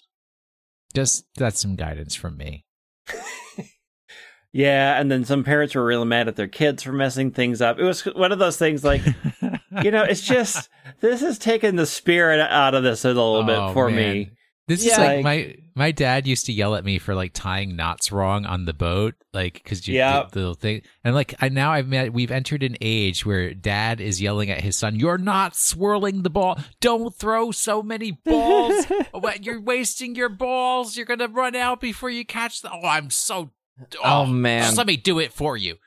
Just 0.94 1.26
that's 1.36 1.60
some 1.60 1.76
guidance 1.76 2.14
from 2.14 2.36
me. 2.36 2.64
yeah, 4.52 5.00
and 5.00 5.10
then 5.10 5.24
some 5.24 5.44
parents 5.44 5.74
were 5.74 5.84
really 5.84 6.06
mad 6.06 6.26
at 6.26 6.36
their 6.36 6.48
kids 6.48 6.82
for 6.82 6.92
messing 6.92 7.30
things 7.30 7.60
up. 7.60 7.78
It 7.78 7.84
was 7.84 8.02
one 8.02 8.32
of 8.32 8.38
those 8.38 8.56
things 8.56 8.82
like, 8.82 9.02
you 9.82 9.90
know, 9.90 10.02
it's 10.02 10.22
just 10.22 10.68
this 11.00 11.20
has 11.20 11.38
taken 11.38 11.76
the 11.76 11.86
spirit 11.86 12.40
out 12.40 12.74
of 12.74 12.82
this 12.82 13.04
a 13.04 13.08
little 13.08 13.36
Oh, 13.36 13.44
bit 13.68 13.74
for 13.74 13.88
man. 13.88 13.96
me. 13.96 14.30
This 14.70 14.84
Yeah, 14.86 14.92
is 14.92 14.98
like, 14.98 15.08
like- 15.16 15.24
my 15.24 15.54
my 15.74 15.90
dad 15.92 16.28
used 16.28 16.46
to 16.46 16.52
yell 16.52 16.76
at 16.76 16.84
me 16.84 16.98
for 17.00 17.12
like 17.14 17.32
tying 17.32 17.74
knots 17.74 18.12
wrong 18.12 18.46
on 18.46 18.66
the 18.66 18.72
boat, 18.72 19.14
like 19.32 19.54
because 19.54 19.88
you 19.88 19.96
Yeah. 19.96 20.22
the, 20.22 20.28
the 20.30 20.38
little 20.38 20.54
thing. 20.54 20.82
And 21.02 21.12
like 21.12 21.34
I 21.40 21.48
now 21.48 21.72
I've 21.72 21.88
met 21.88 22.12
we've 22.12 22.30
entered 22.30 22.62
an 22.62 22.76
age 22.80 23.26
where 23.26 23.52
dad 23.52 24.00
is 24.00 24.22
yelling 24.22 24.48
at 24.48 24.60
his 24.60 24.76
son, 24.76 24.94
"You're 24.94 25.18
not 25.18 25.56
swirling 25.56 26.22
the 26.22 26.30
ball. 26.30 26.56
Don't 26.80 27.12
throw 27.12 27.50
so 27.50 27.82
many 27.82 28.12
balls. 28.12 28.86
You're 29.40 29.60
wasting 29.60 30.14
your 30.14 30.28
balls. 30.28 30.96
You're 30.96 31.06
gonna 31.06 31.26
run 31.28 31.56
out 31.56 31.80
before 31.80 32.10
you 32.10 32.24
catch 32.24 32.62
the. 32.62 32.70
Oh, 32.70 32.86
I'm 32.86 33.10
so. 33.10 33.50
Oh, 34.04 34.24
man. 34.26 34.62
just 34.62 34.76
let 34.76 34.86
me 34.86 34.96
do 34.96 35.18
it 35.18 35.32
for 35.32 35.56
you. 35.56 35.78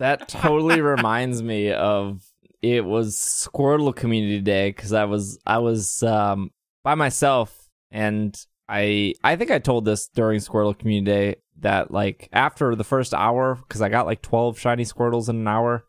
That 0.00 0.28
totally 0.28 0.80
reminds 0.80 1.40
me 1.40 1.70
of 1.70 2.22
it 2.62 2.84
was 2.84 3.14
Squirtle 3.14 3.94
Community 3.94 4.40
Day 4.40 4.70
because 4.70 4.92
I 4.92 5.04
was 5.04 5.38
I 5.46 5.58
was 5.58 6.02
um, 6.02 6.50
by 6.82 6.96
myself 6.96 7.63
and 7.90 8.36
I 8.68 9.14
I 9.22 9.36
think 9.36 9.50
I 9.50 9.58
told 9.58 9.84
this 9.84 10.08
during 10.08 10.40
Squirtle 10.40 10.78
Community 10.78 11.10
Day 11.10 11.36
that 11.60 11.90
like 11.90 12.28
after 12.32 12.74
the 12.74 12.84
first 12.84 13.14
hour 13.14 13.56
because 13.56 13.82
I 13.82 13.88
got 13.88 14.06
like 14.06 14.22
twelve 14.22 14.58
shiny 14.58 14.84
Squirtles 14.84 15.28
in 15.28 15.36
an 15.36 15.48
hour, 15.48 15.84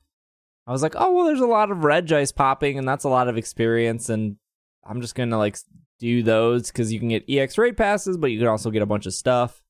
I 0.68 0.72
was 0.72 0.84
like, 0.84 0.96
oh 0.96 1.14
well, 1.14 1.26
there's 1.26 1.40
a 1.40 1.48
lot 1.48 1.72
of 1.72 1.80
Regice 1.80 2.36
popping 2.36 2.78
and 2.78 2.88
that's 2.88 3.04
a 3.04 3.10
lot 3.10 3.28
of 3.28 3.38
experience 3.38 4.10
and 4.10 4.38
I'm 4.86 5.02
just 5.02 5.16
gonna 5.16 5.38
like 5.38 5.58
do 6.00 6.24
those 6.24 6.68
because 6.68 6.92
you 6.92 7.00
can 7.00 7.10
get 7.10 7.30
EX 7.30 7.58
raid 7.58 7.78
passes, 7.78 8.18
but 8.18 8.32
you 8.32 8.40
can 8.40 8.48
also 8.48 8.72
get 8.72 8.82
a 8.82 8.88
bunch 8.88 9.06
of 9.06 9.14
stuff. 9.14 9.62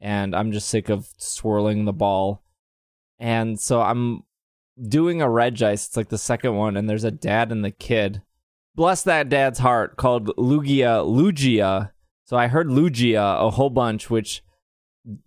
And 0.00 0.34
I'm 0.34 0.52
just 0.52 0.68
sick 0.68 0.88
of 0.88 1.08
swirling 1.16 1.84
the 1.84 1.92
ball. 1.92 2.42
And 3.18 3.58
so 3.58 3.80
I'm 3.80 4.22
doing 4.88 5.22
a 5.22 5.26
Regice. 5.26 5.86
It's 5.86 5.96
like 5.96 6.08
the 6.08 6.18
second 6.18 6.54
one, 6.54 6.76
and 6.76 6.88
there's 6.88 7.04
a 7.04 7.10
dad 7.10 7.50
and 7.50 7.64
the 7.64 7.70
kid. 7.70 8.22
Bless 8.76 9.02
that 9.04 9.28
dad's 9.30 9.58
heart 9.58 9.96
called 9.96 10.28
Lugia 10.36 11.04
Lugia. 11.04 11.90
So 12.24 12.36
I 12.36 12.46
heard 12.46 12.68
Lugia 12.68 13.40
a 13.40 13.50
whole 13.50 13.70
bunch, 13.70 14.10
which 14.10 14.42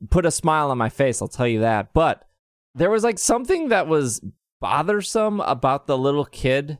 put 0.09 0.25
a 0.25 0.31
smile 0.31 0.71
on 0.71 0.77
my 0.77 0.89
face, 0.89 1.21
I'll 1.21 1.27
tell 1.27 1.47
you 1.47 1.61
that. 1.61 1.93
But 1.93 2.27
there 2.75 2.91
was 2.91 3.03
like 3.03 3.17
something 3.17 3.69
that 3.69 3.87
was 3.87 4.21
bothersome 4.61 5.39
about 5.41 5.87
the 5.87 5.97
little 5.97 6.25
kid 6.25 6.77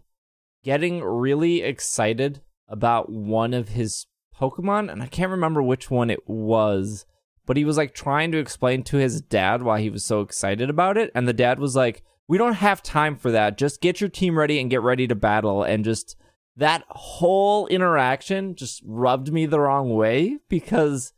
getting 0.64 1.02
really 1.04 1.62
excited 1.62 2.42
about 2.68 3.10
one 3.12 3.54
of 3.54 3.70
his 3.70 4.06
Pokemon, 4.40 4.92
and 4.92 5.02
I 5.02 5.08
can't 5.08 5.32
remember 5.32 5.62
which 5.62 5.90
one 5.90 6.10
it 6.10 6.28
was, 6.28 7.06
but 7.46 7.58
he 7.58 7.66
was 7.66 7.78
like 7.78 7.94
trying 7.94 8.32
to 8.32 8.38
explain 8.38 8.84
to 8.84 8.98
his 8.98 9.22
dad 9.22 9.64
why 9.64 9.82
he 9.82 9.90
was 9.90 10.06
so 10.06 10.22
excited 10.22 10.70
about 10.70 10.98
it. 10.98 11.12
And 11.16 11.28
the 11.28 11.34
dad 11.34 11.60
was 11.60 11.76
like, 11.76 12.04
We 12.28 12.38
don't 12.38 12.54
have 12.54 12.84
time 12.84 13.16
for 13.16 13.32
that. 13.32 13.58
Just 13.58 13.82
get 13.82 14.00
your 14.00 14.10
team 14.10 14.38
ready 14.38 14.60
and 14.60 14.70
get 14.70 14.82
ready 14.82 15.08
to 15.08 15.16
battle. 15.16 15.64
And 15.64 15.84
just 15.84 16.16
that 16.58 16.84
whole 16.90 17.68
interaction 17.68 18.56
just 18.56 18.82
rubbed 18.86 19.32
me 19.32 19.46
the 19.46 19.60
wrong 19.60 19.94
way 19.94 20.38
because 20.50 21.14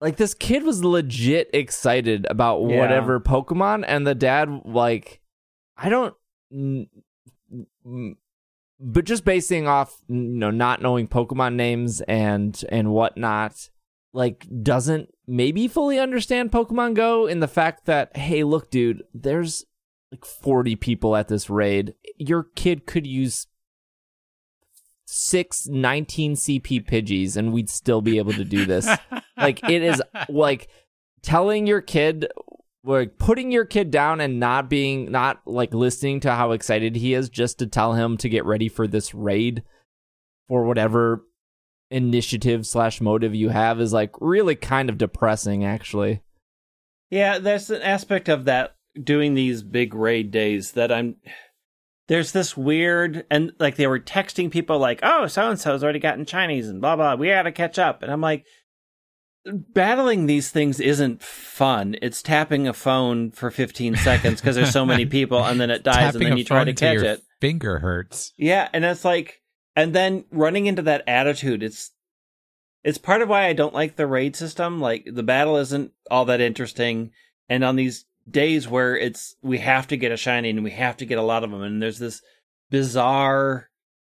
like 0.00 0.16
this 0.16 0.32
kid 0.34 0.62
was 0.62 0.82
legit 0.84 1.50
excited 1.52 2.26
about 2.30 2.62
Yeah. 2.62 2.78
whatever 2.78 3.20
Pokemon, 3.20 3.84
and 3.86 4.06
the 4.06 4.14
dad, 4.14 4.48
like, 4.64 5.20
I 5.76 5.88
don't. 5.90 6.14
n- 6.52 6.88
n- 7.84 8.16
but 8.82 9.04
just 9.04 9.24
basing 9.26 9.66
off 9.68 10.00
you 10.08 10.16
know 10.16 10.50
not 10.50 10.80
knowing 10.80 11.06
pokemon 11.06 11.54
names 11.54 12.00
and 12.02 12.64
and 12.70 12.90
whatnot 12.92 13.68
like 14.14 14.46
doesn't 14.62 15.10
maybe 15.26 15.68
fully 15.68 15.98
understand 15.98 16.50
pokemon 16.50 16.94
go 16.94 17.26
in 17.26 17.40
the 17.40 17.46
fact 17.48 17.84
that 17.84 18.16
hey 18.16 18.42
look 18.42 18.70
dude 18.70 19.02
there's 19.12 19.66
like 20.10 20.24
40 20.24 20.76
people 20.76 21.14
at 21.14 21.28
this 21.28 21.50
raid 21.50 21.94
your 22.16 22.44
kid 22.56 22.86
could 22.86 23.06
use 23.06 23.46
six 25.12 25.66
19 25.66 26.34
cp 26.34 26.86
pidgeys 26.86 27.36
and 27.36 27.52
we'd 27.52 27.68
still 27.68 28.00
be 28.00 28.18
able 28.18 28.32
to 28.32 28.44
do 28.44 28.64
this 28.64 28.88
like 29.36 29.62
it 29.68 29.82
is 29.82 30.02
like 30.28 30.68
telling 31.22 31.66
your 31.66 31.80
kid 31.80 32.28
like 32.84 33.18
putting 33.18 33.50
your 33.50 33.64
kid 33.64 33.90
down 33.90 34.20
and 34.20 34.38
not 34.38 34.70
being 34.70 35.10
not 35.10 35.40
like 35.46 35.74
listening 35.74 36.20
to 36.20 36.30
how 36.30 36.52
excited 36.52 36.96
he 36.96 37.12
is 37.12 37.28
just 37.28 37.58
to 37.58 37.66
tell 37.66 37.94
him 37.94 38.16
to 38.16 38.28
get 38.28 38.44
ready 38.44 38.68
for 38.68 38.86
this 38.86 39.14
raid 39.14 39.62
for 40.48 40.64
whatever 40.64 41.24
initiative 41.90 42.66
slash 42.66 43.00
motive 43.00 43.34
you 43.34 43.48
have 43.48 43.80
is 43.80 43.92
like 43.92 44.12
really 44.20 44.54
kind 44.54 44.88
of 44.88 44.96
depressing 44.96 45.64
actually 45.64 46.22
Yeah, 47.10 47.38
there's 47.38 47.70
an 47.70 47.82
aspect 47.82 48.28
of 48.28 48.44
that 48.44 48.76
doing 49.02 49.34
these 49.34 49.62
big 49.62 49.94
raid 49.94 50.30
days 50.30 50.72
that 50.72 50.92
I'm. 50.92 51.16
There's 52.10 52.32
this 52.32 52.56
weird, 52.56 53.24
and 53.30 53.52
like 53.60 53.76
they 53.76 53.86
were 53.86 54.00
texting 54.00 54.50
people 54.50 54.80
like, 54.80 54.98
"Oh, 55.04 55.28
so 55.28 55.48
and 55.48 55.60
so's 55.60 55.84
already 55.84 56.00
gotten 56.00 56.24
shinies 56.24 56.68
and 56.68 56.80
blah 56.80 56.96
blah. 56.96 57.14
We 57.14 57.28
gotta 57.28 57.52
catch 57.52 57.78
up." 57.78 58.02
And 58.02 58.10
I'm 58.10 58.20
like, 58.20 58.44
battling 59.44 60.26
these 60.26 60.50
things 60.50 60.80
isn't 60.80 61.22
fun. 61.22 61.94
It's 62.02 62.20
tapping 62.20 62.66
a 62.66 62.72
phone 62.72 63.30
for 63.30 63.52
15 63.52 63.94
seconds 63.94 64.40
because 64.40 64.56
there's 64.56 64.72
so 64.72 64.84
many 64.84 65.06
people, 65.18 65.44
and 65.44 65.60
then 65.60 65.70
it 65.70 65.84
dies, 65.84 66.14
Tapping 66.14 66.22
and 66.22 66.30
then 66.32 66.38
you 66.38 66.44
try 66.44 66.64
to 66.64 66.72
catch 66.72 66.98
it. 66.98 67.22
Finger 67.40 67.78
hurts. 67.78 68.32
Yeah, 68.36 68.68
and 68.72 68.84
it's 68.84 69.04
like, 69.04 69.40
and 69.76 69.94
then 69.94 70.24
running 70.32 70.66
into 70.66 70.82
that 70.82 71.04
attitude, 71.06 71.62
it's 71.62 71.92
it's 72.82 72.98
part 72.98 73.22
of 73.22 73.28
why 73.28 73.46
I 73.46 73.52
don't 73.52 73.72
like 73.72 73.94
the 73.94 74.08
raid 74.08 74.34
system. 74.34 74.80
Like 74.80 75.06
the 75.06 75.22
battle 75.22 75.58
isn't 75.58 75.92
all 76.10 76.24
that 76.24 76.40
interesting, 76.40 77.12
and 77.48 77.62
on 77.62 77.76
these 77.76 78.04
days 78.28 78.68
where 78.68 78.96
it's 78.96 79.36
we 79.42 79.58
have 79.58 79.86
to 79.88 79.96
get 79.96 80.12
a 80.12 80.16
shiny 80.16 80.50
and 80.50 80.64
we 80.64 80.70
have 80.72 80.96
to 80.98 81.06
get 81.06 81.18
a 81.18 81.22
lot 81.22 81.44
of 81.44 81.50
them, 81.50 81.62
and 81.62 81.82
there's 81.82 81.98
this 81.98 82.22
bizarre 82.70 83.70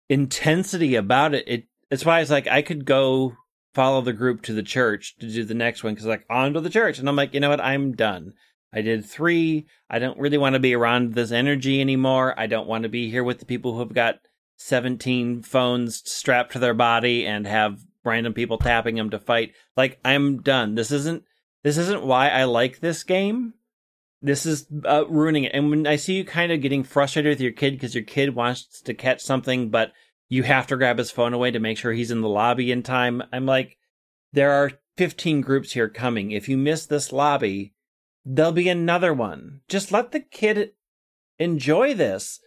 intensity 0.09 0.95
about 0.95 1.35
it. 1.35 1.45
It 1.47 1.65
it's 1.91 2.05
why 2.05 2.21
it's 2.21 2.31
like 2.31 2.47
I 2.47 2.63
could 2.63 2.85
go 2.85 3.37
follow 3.75 4.01
the 4.01 4.13
group 4.13 4.43
to 4.43 4.53
the 4.53 4.63
church 4.63 5.17
to 5.19 5.29
do 5.31 5.45
the 5.45 5.55
next 5.55 5.85
one 5.85 5.95
because 5.95 6.07
like 6.07 6.25
on 6.31 6.55
to 6.55 6.61
the 6.61 6.71
church, 6.71 6.99
and 6.99 7.09
I'm 7.09 7.17
like, 7.17 7.35
you 7.35 7.41
know 7.41 7.51
what, 7.51 7.61
I'm 7.61 7.93
done. 7.93 8.35
I 8.73 8.83
did 8.83 9.07
three. 9.07 9.67
I 9.89 9.99
don't 9.99 10.19
really 10.19 10.39
want 10.39 10.55
to 10.55 10.61
be 10.61 10.75
around 10.75 11.15
this 11.15 11.33
energy 11.33 11.81
anymore. 11.81 12.35
I 12.39 12.47
don't 12.47 12.67
want 12.67 12.83
to 12.83 12.89
be 12.89 13.11
here 13.11 13.25
with 13.25 13.39
the 13.39 13.47
people 13.47 13.73
who 13.73 13.79
have 13.79 13.95
got 13.95 14.17
17 14.57 15.43
phones 15.43 16.03
strapped 16.11 16.53
to 16.53 16.59
their 16.59 16.75
body 16.75 17.27
and 17.27 17.47
have 17.47 17.81
random 18.05 18.33
people 18.35 18.59
tapping 18.59 18.97
them 18.97 19.11
to 19.11 19.19
fight. 19.19 19.53
Like 19.77 19.99
I'm 20.05 20.43
done. 20.43 20.75
This 20.75 20.91
isn't 20.91 21.25
this 21.63 21.79
isn't 21.79 22.05
why 22.05 22.29
I 22.29 22.45
like 22.45 22.81
this 22.81 23.03
game. 23.03 23.55
This 24.27 24.45
is 24.45 24.67
uh, 24.85 25.07
ruining 25.07 25.45
it. 25.45 25.53
And 25.55 25.71
when 25.71 25.87
I 25.87 25.95
see 25.95 26.15
you 26.15 26.25
kind 26.25 26.51
of 26.51 26.61
getting 26.61 26.83
frustrated 26.83 27.31
with 27.31 27.41
your 27.41 27.53
kid 27.53 27.75
because 27.75 27.95
your 27.95 28.03
kid 28.03 28.35
wants 28.35 28.81
to 28.83 28.93
catch 28.93 29.21
something, 29.21 29.71
but 29.71 29.93
you 30.29 30.43
have 30.43 30.67
to 30.67 30.77
grab 30.77 30.99
his 30.99 31.13
phone 31.13 31.33
away 31.33 31.53
to 31.53 31.61
make 31.61 31.79
sure 31.79 31.93
he's 31.93 32.11
in 32.11 32.23
the 32.23 32.29
lobby 32.29 32.73
in 32.73 32.83
time, 32.83 33.23
I'm 33.33 33.47
like, 33.47 33.79
there 34.33 34.51
are 34.51 34.73
15 34.97 35.43
groups 35.43 35.71
here 35.73 35.89
coming. 35.89 36.33
If 36.33 36.49
you 36.49 36.59
miss 36.59 36.87
this 36.87 37.13
lobby, 37.13 37.75
there'll 38.25 38.51
be 38.51 38.69
another 38.69 39.15
one. 39.15 39.61
Just 39.69 39.93
let 39.93 40.11
the 40.11 40.19
kid 40.19 40.73
enjoy 41.39 41.95
this. 41.95 42.41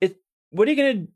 It. 0.00 0.22
What 0.48 0.66
are 0.66 0.70
you 0.70 0.76
gonna? 0.76 1.06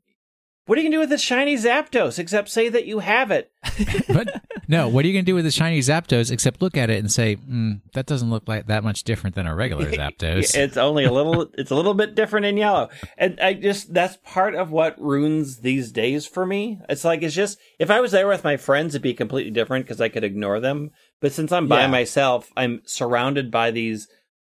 What 0.65 0.77
are 0.77 0.81
you 0.81 0.87
gonna 0.87 0.95
do 0.95 0.99
with 1.01 1.09
this 1.09 1.21
shiny 1.21 1.55
Zapdos 1.55 2.19
except 2.19 2.49
say 2.49 2.69
that 2.69 2.85
you 2.85 2.99
have 2.99 3.31
it? 3.31 3.51
But 4.07 4.43
no, 4.67 4.87
what 4.87 5.03
are 5.03 5.07
you 5.07 5.13
going 5.13 5.25
to 5.25 5.29
do 5.31 5.35
with 5.35 5.45
the 5.45 5.51
shiny 5.51 5.79
Zapdos 5.79 6.31
except 6.31 6.61
look 6.61 6.77
at 6.77 6.89
it 6.89 6.99
and 6.99 7.11
say, 7.11 7.35
mm, 7.35 7.81
that 7.93 8.05
doesn't 8.05 8.29
look 8.29 8.47
like 8.47 8.67
that 8.67 8.83
much 8.83 9.03
different 9.03 9.35
than 9.35 9.47
a 9.47 9.55
regular 9.55 9.91
Zapdos? 9.91 10.55
It's 10.55 10.77
only 10.77 11.03
a 11.03 11.11
little. 11.11 11.49
it's 11.57 11.71
a 11.71 11.75
little 11.75 11.93
bit 11.95 12.15
different 12.15 12.45
in 12.45 12.55
yellow, 12.57 12.89
and 13.17 13.39
I 13.39 13.53
just 13.55 13.93
that's 13.93 14.17
part 14.23 14.53
of 14.55 14.71
what 14.71 15.01
ruins 15.01 15.57
these 15.57 15.91
days 15.91 16.25
for 16.27 16.45
me. 16.45 16.79
It's 16.87 17.03
like 17.03 17.23
it's 17.23 17.35
just 17.35 17.57
if 17.79 17.89
I 17.89 17.99
was 18.01 18.11
there 18.11 18.27
with 18.27 18.43
my 18.43 18.57
friends, 18.57 18.93
it'd 18.93 19.01
be 19.01 19.13
completely 19.13 19.51
different 19.51 19.85
because 19.85 19.99
I 19.99 20.09
could 20.09 20.23
ignore 20.23 20.59
them. 20.59 20.91
But 21.19 21.31
since 21.33 21.51
I'm 21.51 21.67
by 21.67 21.81
Yeah. 21.81 21.87
myself, 21.87 22.51
I'm 22.55 22.81
surrounded 22.85 23.49
by 23.51 23.71
these 23.71 24.07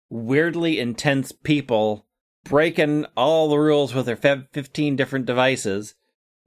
weirdly 0.09 0.79
intense 0.79 1.31
people 1.31 2.05
breaking 2.43 3.05
all 3.15 3.49
the 3.49 3.57
rules 3.57 3.93
with 3.93 4.05
their 4.05 4.15
15 4.15 4.95
different 4.95 5.25
devices, 5.25 5.95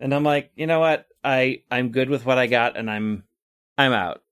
and 0.00 0.14
I'm 0.14 0.24
like, 0.24 0.50
you 0.56 0.66
know 0.66 0.80
what? 0.80 1.06
I 1.24 1.62
I'm 1.70 1.90
good 1.90 2.10
with 2.10 2.24
what 2.24 2.38
I 2.38 2.46
got, 2.46 2.76
and 2.76 2.90
I'm 2.90 3.24
I'm 3.76 3.92
out. 3.92 4.22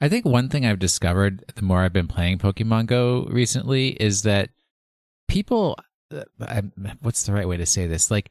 I 0.00 0.08
think 0.08 0.24
one 0.24 0.48
thing 0.48 0.66
I've 0.66 0.78
discovered 0.78 1.44
the 1.54 1.62
more 1.62 1.80
I've 1.80 1.92
been 1.92 2.08
playing 2.08 2.38
Pokemon 2.38 2.86
Go 2.86 3.26
recently 3.30 3.90
is 3.90 4.22
that 4.22 4.50
people, 5.26 5.76
uh, 6.14 6.24
I, 6.40 6.62
what's 7.00 7.22
the 7.22 7.32
right 7.32 7.48
way 7.48 7.56
to 7.56 7.66
say 7.66 7.86
this? 7.86 8.10
Like 8.10 8.30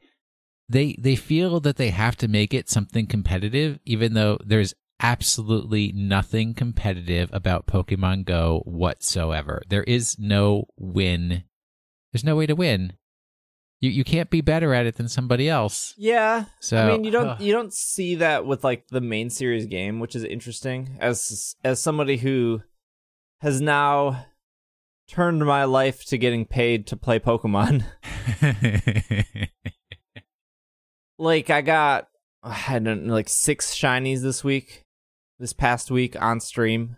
they 0.68 0.96
they 0.98 1.16
feel 1.16 1.60
that 1.60 1.76
they 1.76 1.90
have 1.90 2.16
to 2.16 2.28
make 2.28 2.54
it 2.54 2.70
something 2.70 3.06
competitive, 3.06 3.78
even 3.84 4.14
though 4.14 4.38
there's 4.44 4.74
absolutely 5.00 5.92
nothing 5.92 6.54
competitive 6.54 7.28
about 7.32 7.66
Pokemon 7.66 8.24
Go 8.24 8.62
whatsoever. 8.64 9.62
There 9.68 9.84
is 9.84 10.18
no 10.18 10.66
win. 10.78 11.44
There's 12.16 12.24
no 12.24 12.36
way 12.36 12.46
to 12.46 12.54
win. 12.56 12.94
You 13.78 13.90
you 13.90 14.02
can't 14.02 14.30
be 14.30 14.40
better 14.40 14.72
at 14.72 14.86
it 14.86 14.96
than 14.96 15.06
somebody 15.06 15.50
else. 15.50 15.92
yeah 15.98 16.46
So 16.60 16.78
I 16.78 16.86
mean, 16.88 17.04
you 17.04 17.10
don't 17.10 17.38
you 17.38 17.52
don't 17.52 17.74
see 17.74 18.14
that 18.14 18.46
with 18.46 18.64
like 18.64 18.88
the 18.88 19.02
main 19.02 19.28
series 19.28 19.66
game, 19.66 20.00
which 20.00 20.16
is 20.16 20.24
interesting. 20.24 20.96
As 20.98 21.54
as 21.62 21.78
somebody 21.78 22.16
who 22.16 22.62
has 23.42 23.60
now 23.60 24.24
turned 25.06 25.44
my 25.44 25.64
life 25.64 26.06
to 26.06 26.16
getting 26.16 26.46
paid 26.46 26.86
to 26.86 26.96
play 26.96 27.18
Pokemon, 27.18 27.84
like 31.18 31.50
I 31.50 31.60
got 31.60 32.08
I 32.42 32.78
don't 32.78 33.04
know, 33.04 33.12
like 33.12 33.28
six 33.28 33.74
shinies 33.74 34.22
this 34.22 34.42
week, 34.42 34.84
this 35.38 35.52
past 35.52 35.90
week 35.90 36.16
on 36.18 36.40
stream, 36.40 36.96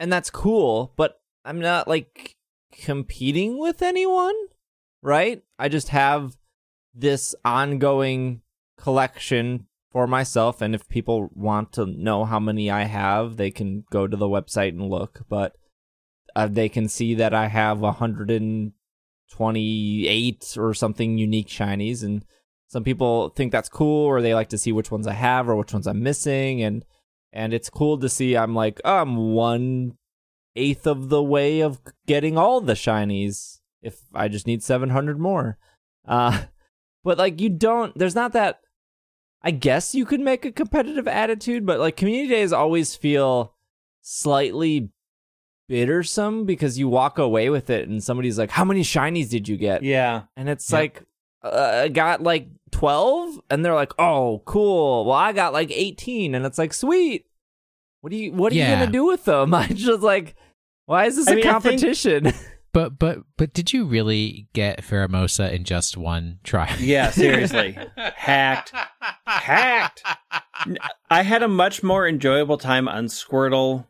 and 0.00 0.10
that's 0.10 0.30
cool. 0.30 0.94
But 0.96 1.20
I'm 1.44 1.60
not 1.60 1.86
like 1.86 2.34
competing 2.72 3.58
with 3.58 3.82
anyone, 3.82 4.34
right? 5.04 5.44
I 5.58 5.68
just 5.68 5.90
have 5.90 6.36
this 6.94 7.34
ongoing 7.44 8.40
collection 8.78 9.66
for 9.92 10.06
myself, 10.08 10.60
and 10.60 10.74
if 10.74 10.88
people 10.88 11.30
want 11.34 11.72
to 11.74 11.86
know 11.86 12.24
how 12.24 12.40
many 12.40 12.68
I 12.70 12.82
have, 12.84 13.36
they 13.36 13.52
can 13.52 13.84
go 13.92 14.08
to 14.08 14.16
the 14.16 14.26
website 14.26 14.70
and 14.70 14.90
look. 14.90 15.20
But 15.28 15.54
uh, 16.34 16.48
they 16.48 16.68
can 16.68 16.88
see 16.88 17.14
that 17.14 17.32
I 17.32 17.46
have 17.46 17.78
128 17.78 20.56
or 20.56 20.74
something 20.74 21.18
unique 21.18 21.48
shinies 21.48 22.02
and 22.02 22.24
some 22.66 22.82
people 22.82 23.28
think 23.28 23.52
that's 23.52 23.68
cool 23.68 24.06
or 24.06 24.20
they 24.20 24.34
like 24.34 24.48
to 24.48 24.58
see 24.58 24.72
which 24.72 24.90
ones 24.90 25.06
I 25.06 25.12
have 25.12 25.48
or 25.48 25.54
which 25.54 25.72
ones 25.72 25.86
I'm 25.86 26.02
missing 26.02 26.60
and 26.60 26.84
and 27.32 27.54
it's 27.54 27.70
cool 27.70 27.98
to 27.98 28.08
see 28.08 28.36
I'm 28.36 28.52
like 28.54 28.80
oh, 28.84 29.02
I'm 29.02 29.32
one 29.32 29.96
eighth 30.56 30.88
of 30.88 31.08
the 31.08 31.22
way 31.22 31.60
of 31.60 31.80
getting 32.06 32.36
all 32.36 32.60
the 32.60 32.72
shinies 32.72 33.53
if 33.84 34.00
I 34.14 34.28
just 34.28 34.46
need 34.46 34.62
700 34.62 35.18
more. 35.20 35.58
Uh 36.06 36.44
but 37.04 37.18
like 37.18 37.40
you 37.40 37.48
don't 37.50 37.96
there's 37.98 38.14
not 38.14 38.32
that 38.32 38.60
I 39.42 39.50
guess 39.50 39.94
you 39.94 40.06
could 40.06 40.20
make 40.20 40.44
a 40.46 40.52
competitive 40.52 41.06
attitude, 41.06 41.66
but 41.66 41.78
like 41.78 41.96
community 41.96 42.28
days 42.28 42.52
always 42.52 42.96
feel 42.96 43.54
slightly 44.00 44.90
bittersome 45.68 46.44
because 46.46 46.78
you 46.78 46.88
walk 46.88 47.18
away 47.18 47.50
with 47.50 47.70
it 47.70 47.88
and 47.88 48.02
somebody's 48.02 48.38
like, 48.38 48.50
"How 48.50 48.64
many 48.64 48.82
shinies 48.82 49.28
did 49.30 49.48
you 49.48 49.56
get?" 49.56 49.82
Yeah. 49.82 50.22
And 50.36 50.48
it's 50.48 50.70
Yep. 50.70 50.78
like, 50.80 51.02
uh, 51.42 51.82
I 51.84 51.88
got 51.88 52.22
like 52.22 52.48
12 52.70 53.40
and 53.50 53.64
they're 53.64 53.74
like, 53.74 53.92
"Oh, 53.98 54.42
cool. 54.46 55.04
Well, 55.06 55.16
I 55.16 55.32
got 55.32 55.52
like 55.52 55.70
18." 55.70 56.34
And 56.34 56.44
it's 56.46 56.58
like, 56.58 56.72
"Sweet. 56.72 57.26
What 58.00 58.12
are 58.12 58.16
you 58.16 58.32
what 58.32 58.52
are 58.52 58.56
you 58.56 58.64
going 58.66 58.86
to 58.86 58.92
do 58.92 59.04
with 59.06 59.24
them?" 59.26 59.52
I 59.54 59.66
just 59.68 60.02
like 60.02 60.34
why 60.86 61.06
is 61.06 61.16
this 61.16 61.28
I 61.28 61.32
a 61.32 61.34
mean, 61.36 61.44
competition? 61.44 62.32
But 62.74 62.98
but 62.98 63.20
but 63.36 63.54
did 63.54 63.72
you 63.72 63.84
really 63.84 64.48
get 64.52 64.82
Pheromosa 64.82 65.50
in 65.52 65.62
just 65.62 65.96
one 65.96 66.40
try? 66.42 66.74
Yeah, 66.80 67.10
seriously. 67.12 67.78
Hacked. 67.96 68.72
Hacked. 69.24 70.02
I 71.08 71.22
had 71.22 71.44
a 71.44 71.48
much 71.48 71.84
more 71.84 72.06
enjoyable 72.06 72.58
time 72.58 72.88
on 72.88 73.06
Squirtle 73.06 73.86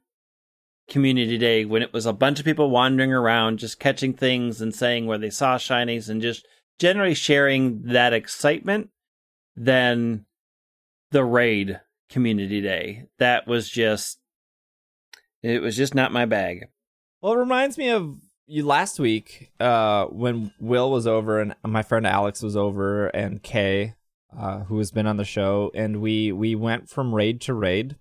Community 0.90 1.38
Day 1.38 1.64
when 1.64 1.80
it 1.80 1.94
was 1.94 2.04
a 2.04 2.12
bunch 2.12 2.38
of 2.38 2.44
people 2.44 2.68
wandering 2.68 3.10
around, 3.10 3.58
just 3.58 3.80
catching 3.80 4.12
things 4.12 4.60
and 4.60 4.74
saying 4.74 5.06
where 5.06 5.18
they 5.18 5.30
saw 5.30 5.56
shinies 5.56 6.10
and 6.10 6.20
just 6.20 6.46
generally 6.78 7.14
sharing 7.14 7.84
that 7.84 8.12
excitement 8.12 8.90
than 9.56 10.26
the 11.10 11.24
raid 11.24 11.80
Community 12.10 12.60
Day. 12.60 13.06
That 13.18 13.46
was 13.46 13.70
just, 13.70 14.18
it 15.42 15.62
was 15.62 15.74
just 15.74 15.94
not 15.94 16.12
my 16.12 16.26
bag. 16.26 16.68
Well, 17.22 17.32
it 17.32 17.38
reminds 17.38 17.78
me 17.78 17.88
of 17.88 18.18
you 18.46 18.64
last 18.64 18.98
week 18.98 19.50
uh, 19.60 20.06
when 20.06 20.52
Will 20.60 20.90
was 20.90 21.06
over 21.06 21.40
and 21.40 21.54
my 21.64 21.82
friend 21.82 22.06
Alex 22.06 22.42
was 22.42 22.56
over 22.56 23.06
and 23.08 23.42
Kay, 23.42 23.94
uh, 24.36 24.60
who 24.64 24.78
has 24.78 24.90
been 24.90 25.06
on 25.06 25.16
the 25.16 25.24
show, 25.24 25.70
and 25.74 26.00
we 26.00 26.32
we 26.32 26.54
went 26.54 26.88
from 26.88 27.14
raid 27.14 27.40
to 27.42 27.54
raid 27.54 27.96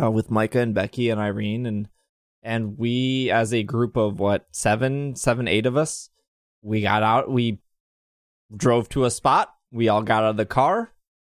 uh, 0.00 0.10
with 0.10 0.30
Micah 0.30 0.60
and 0.60 0.74
Becky 0.74 1.10
and 1.10 1.20
Irene 1.20 1.66
and 1.66 1.88
and 2.42 2.78
we 2.78 3.30
as 3.30 3.52
a 3.52 3.62
group 3.62 3.96
of 3.96 4.20
what 4.20 4.46
seven 4.50 5.14
seven 5.16 5.48
eight 5.48 5.66
of 5.66 5.76
us 5.76 6.10
we 6.62 6.80
got 6.82 7.02
out 7.02 7.30
we 7.30 7.58
drove 8.56 8.88
to 8.88 9.04
a 9.04 9.10
spot 9.10 9.54
we 9.72 9.88
all 9.88 10.02
got 10.02 10.22
out 10.22 10.30
of 10.30 10.36
the 10.36 10.46
car 10.46 10.92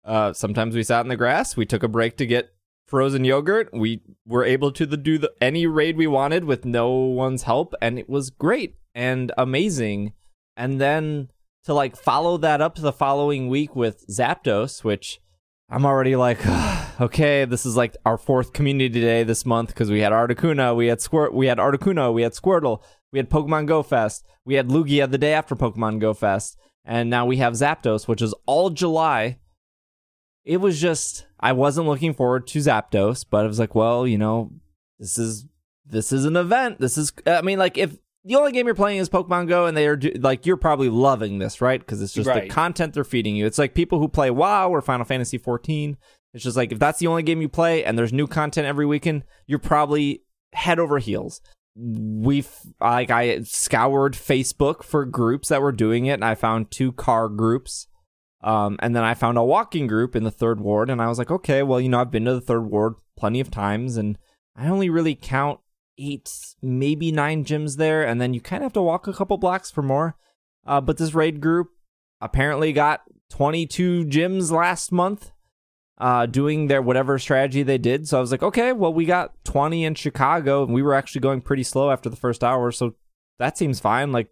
uh 0.04 0.32
sometimes 0.32 0.74
we 0.74 0.82
sat 0.82 1.00
in 1.00 1.08
the 1.08 1.16
grass 1.16 1.56
we 1.56 1.66
took 1.66 1.82
a 1.82 1.88
break 1.88 2.16
to 2.16 2.26
get 2.26 2.50
frozen 2.90 3.24
yogurt. 3.24 3.70
We 3.72 4.02
were 4.26 4.44
able 4.44 4.72
to 4.72 4.86
do 4.86 5.16
the, 5.16 5.32
any 5.40 5.66
raid 5.66 5.96
we 5.96 6.06
wanted 6.06 6.44
with 6.44 6.64
no 6.64 6.90
one's 6.90 7.44
help 7.44 7.72
and 7.80 7.98
it 7.98 8.08
was 8.08 8.28
great 8.30 8.74
and 8.94 9.32
amazing. 9.38 10.12
And 10.56 10.80
then 10.80 11.30
to 11.64 11.74
like 11.74 11.96
follow 11.96 12.36
that 12.38 12.60
up 12.60 12.76
the 12.76 12.92
following 12.92 13.48
week 13.48 13.76
with 13.76 14.06
zapdos 14.08 14.82
which 14.82 15.20
i'm 15.68 15.84
already 15.84 16.16
like 16.16 16.38
okay 17.00 17.44
this 17.44 17.66
is 17.66 17.76
like 17.76 17.96
our 18.04 18.18
fourth 18.18 18.52
community 18.52 19.00
day 19.00 19.22
this 19.22 19.44
month 19.44 19.68
because 19.68 19.90
we 19.90 20.00
had 20.00 20.12
articuno 20.12 20.74
we 20.74 20.86
had 20.86 21.00
squirt 21.00 21.34
we 21.34 21.46
had 21.46 21.58
articuno 21.58 22.12
we 22.12 22.22
had 22.22 22.32
squirtle 22.32 22.82
we 23.12 23.18
had 23.18 23.30
pokemon 23.30 23.66
go 23.66 23.82
fest 23.82 24.24
we 24.44 24.54
had 24.54 24.68
lugia 24.68 25.10
the 25.10 25.18
day 25.18 25.32
after 25.32 25.54
pokemon 25.54 25.98
go 25.98 26.14
fest 26.14 26.56
and 26.84 27.10
now 27.10 27.26
we 27.26 27.36
have 27.36 27.54
zapdos 27.54 28.08
which 28.08 28.22
is 28.22 28.34
all 28.46 28.70
july 28.70 29.38
it 30.44 30.58
was 30.58 30.80
just 30.80 31.26
I 31.38 31.52
wasn't 31.52 31.86
looking 31.86 32.14
forward 32.14 32.46
to 32.48 32.58
Zapdos, 32.58 33.24
but 33.28 33.44
I 33.44 33.48
was 33.48 33.58
like, 33.58 33.74
well, 33.74 34.06
you 34.06 34.18
know, 34.18 34.52
this 34.98 35.18
is 35.18 35.46
this 35.86 36.12
is 36.12 36.24
an 36.24 36.36
event. 36.36 36.78
This 36.78 36.96
is 36.96 37.12
I 37.26 37.42
mean, 37.42 37.58
like 37.58 37.78
if 37.78 37.96
the 38.24 38.36
only 38.36 38.52
game 38.52 38.66
you're 38.66 38.74
playing 38.74 38.98
is 38.98 39.08
Pokemon 39.08 39.48
Go, 39.48 39.66
and 39.66 39.76
they 39.76 39.86
are 39.86 39.96
do, 39.96 40.10
like 40.20 40.46
you're 40.46 40.56
probably 40.56 40.88
loving 40.88 41.38
this, 41.38 41.60
right? 41.60 41.80
Because 41.80 42.02
it's 42.02 42.12
just 42.12 42.32
the 42.32 42.48
content 42.48 42.94
they're 42.94 43.04
feeding 43.04 43.36
you. 43.36 43.46
It's 43.46 43.58
like 43.58 43.74
people 43.74 43.98
who 43.98 44.08
play 44.08 44.30
WoW 44.30 44.70
or 44.70 44.82
Final 44.82 45.06
Fantasy 45.06 45.38
14. 45.38 45.96
It's 46.34 46.44
just 46.44 46.56
like 46.56 46.70
if 46.70 46.78
that's 46.78 46.98
the 46.98 47.06
only 47.06 47.22
game 47.22 47.40
you 47.40 47.48
play, 47.48 47.84
and 47.84 47.98
there's 47.98 48.12
new 48.12 48.26
content 48.26 48.66
every 48.66 48.86
weekend, 48.86 49.24
you're 49.46 49.58
probably 49.58 50.22
head 50.52 50.78
over 50.78 50.98
heels. 50.98 51.40
We've 51.76 52.50
like 52.80 53.10
I 53.10 53.42
scoured 53.42 54.14
Facebook 54.14 54.82
for 54.82 55.04
groups 55.04 55.48
that 55.48 55.62
were 55.62 55.72
doing 55.72 56.06
it, 56.06 56.14
and 56.14 56.24
I 56.24 56.34
found 56.34 56.70
two 56.70 56.92
car 56.92 57.28
groups 57.28 57.86
um, 58.42 58.76
and 58.80 58.96
then 58.96 59.04
I 59.04 59.14
found 59.14 59.36
a 59.36 59.44
walking 59.44 59.86
group 59.86 60.16
in 60.16 60.24
the 60.24 60.30
third 60.30 60.60
ward, 60.60 60.88
and 60.88 61.00
I 61.02 61.08
was 61.08 61.18
like, 61.18 61.30
okay, 61.30 61.62
well, 61.62 61.80
you 61.80 61.88
know, 61.88 62.00
I've 62.00 62.10
been 62.10 62.24
to 62.24 62.34
the 62.34 62.40
third 62.40 62.70
ward 62.70 62.94
plenty 63.16 63.40
of 63.40 63.50
times, 63.50 63.96
and 63.96 64.18
I 64.56 64.68
only 64.68 64.88
really 64.88 65.14
count 65.14 65.60
eight, 65.98 66.32
maybe 66.62 67.12
nine 67.12 67.44
gyms 67.44 67.76
there, 67.76 68.06
and 68.06 68.20
then 68.20 68.32
you 68.32 68.40
kind 68.40 68.62
of 68.62 68.66
have 68.66 68.72
to 68.74 68.82
walk 68.82 69.06
a 69.06 69.12
couple 69.12 69.36
blocks 69.36 69.70
for 69.70 69.82
more. 69.82 70.16
Uh, 70.66 70.80
but 70.80 70.96
this 70.96 71.14
raid 71.14 71.40
group 71.40 71.68
apparently 72.20 72.72
got 72.72 73.02
22 73.28 74.06
gyms 74.06 74.50
last 74.50 74.90
month, 74.90 75.32
uh, 75.98 76.24
doing 76.24 76.68
their 76.68 76.80
whatever 76.80 77.18
strategy 77.18 77.62
they 77.62 77.78
did. 77.78 78.08
So 78.08 78.16
I 78.16 78.20
was 78.22 78.32
like, 78.32 78.42
okay, 78.42 78.72
well, 78.72 78.92
we 78.92 79.04
got 79.04 79.44
20 79.44 79.84
in 79.84 79.94
Chicago, 79.94 80.64
and 80.64 80.72
we 80.72 80.82
were 80.82 80.94
actually 80.94 81.20
going 81.20 81.42
pretty 81.42 81.62
slow 81.62 81.90
after 81.90 82.08
the 82.08 82.16
first 82.16 82.42
hour, 82.42 82.72
so 82.72 82.94
that 83.38 83.58
seems 83.58 83.80
fine. 83.80 84.12
Like, 84.12 84.28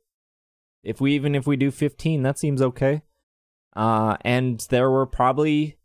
if 0.83 0.99
we 0.99 1.13
even 1.13 1.35
if 1.35 1.47
we 1.47 1.57
do 1.57 1.71
15, 1.71 2.23
that 2.23 2.39
seems 2.39 2.63
okay 2.63 3.03
uh, 3.79 4.17
and 4.23 4.67
there 4.71 4.91
were 4.91 5.07
probably 5.07 5.79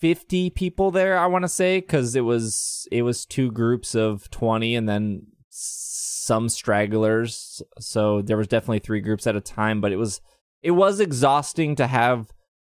50 0.00 0.50
people 0.50 0.90
there 0.90 1.16
i 1.18 1.26
want 1.26 1.42
to 1.42 1.48
say 1.48 1.80
because 1.80 2.14
it 2.14 2.22
was 2.22 2.86
it 2.92 3.02
was 3.02 3.24
two 3.24 3.50
groups 3.50 3.94
of 3.94 4.30
20 4.30 4.74
and 4.76 4.88
then 4.88 5.26
some 6.24 6.48
stragglers. 6.48 7.62
So 7.78 8.22
there 8.22 8.36
was 8.36 8.48
definitely 8.48 8.80
three 8.80 9.00
groups 9.00 9.26
at 9.26 9.36
a 9.36 9.40
time 9.40 9.80
but 9.80 9.92
it 9.92 9.96
was 9.96 10.20
it 10.62 10.72
was 10.72 10.98
exhausting 10.98 11.76
to 11.76 11.86
have 11.86 12.32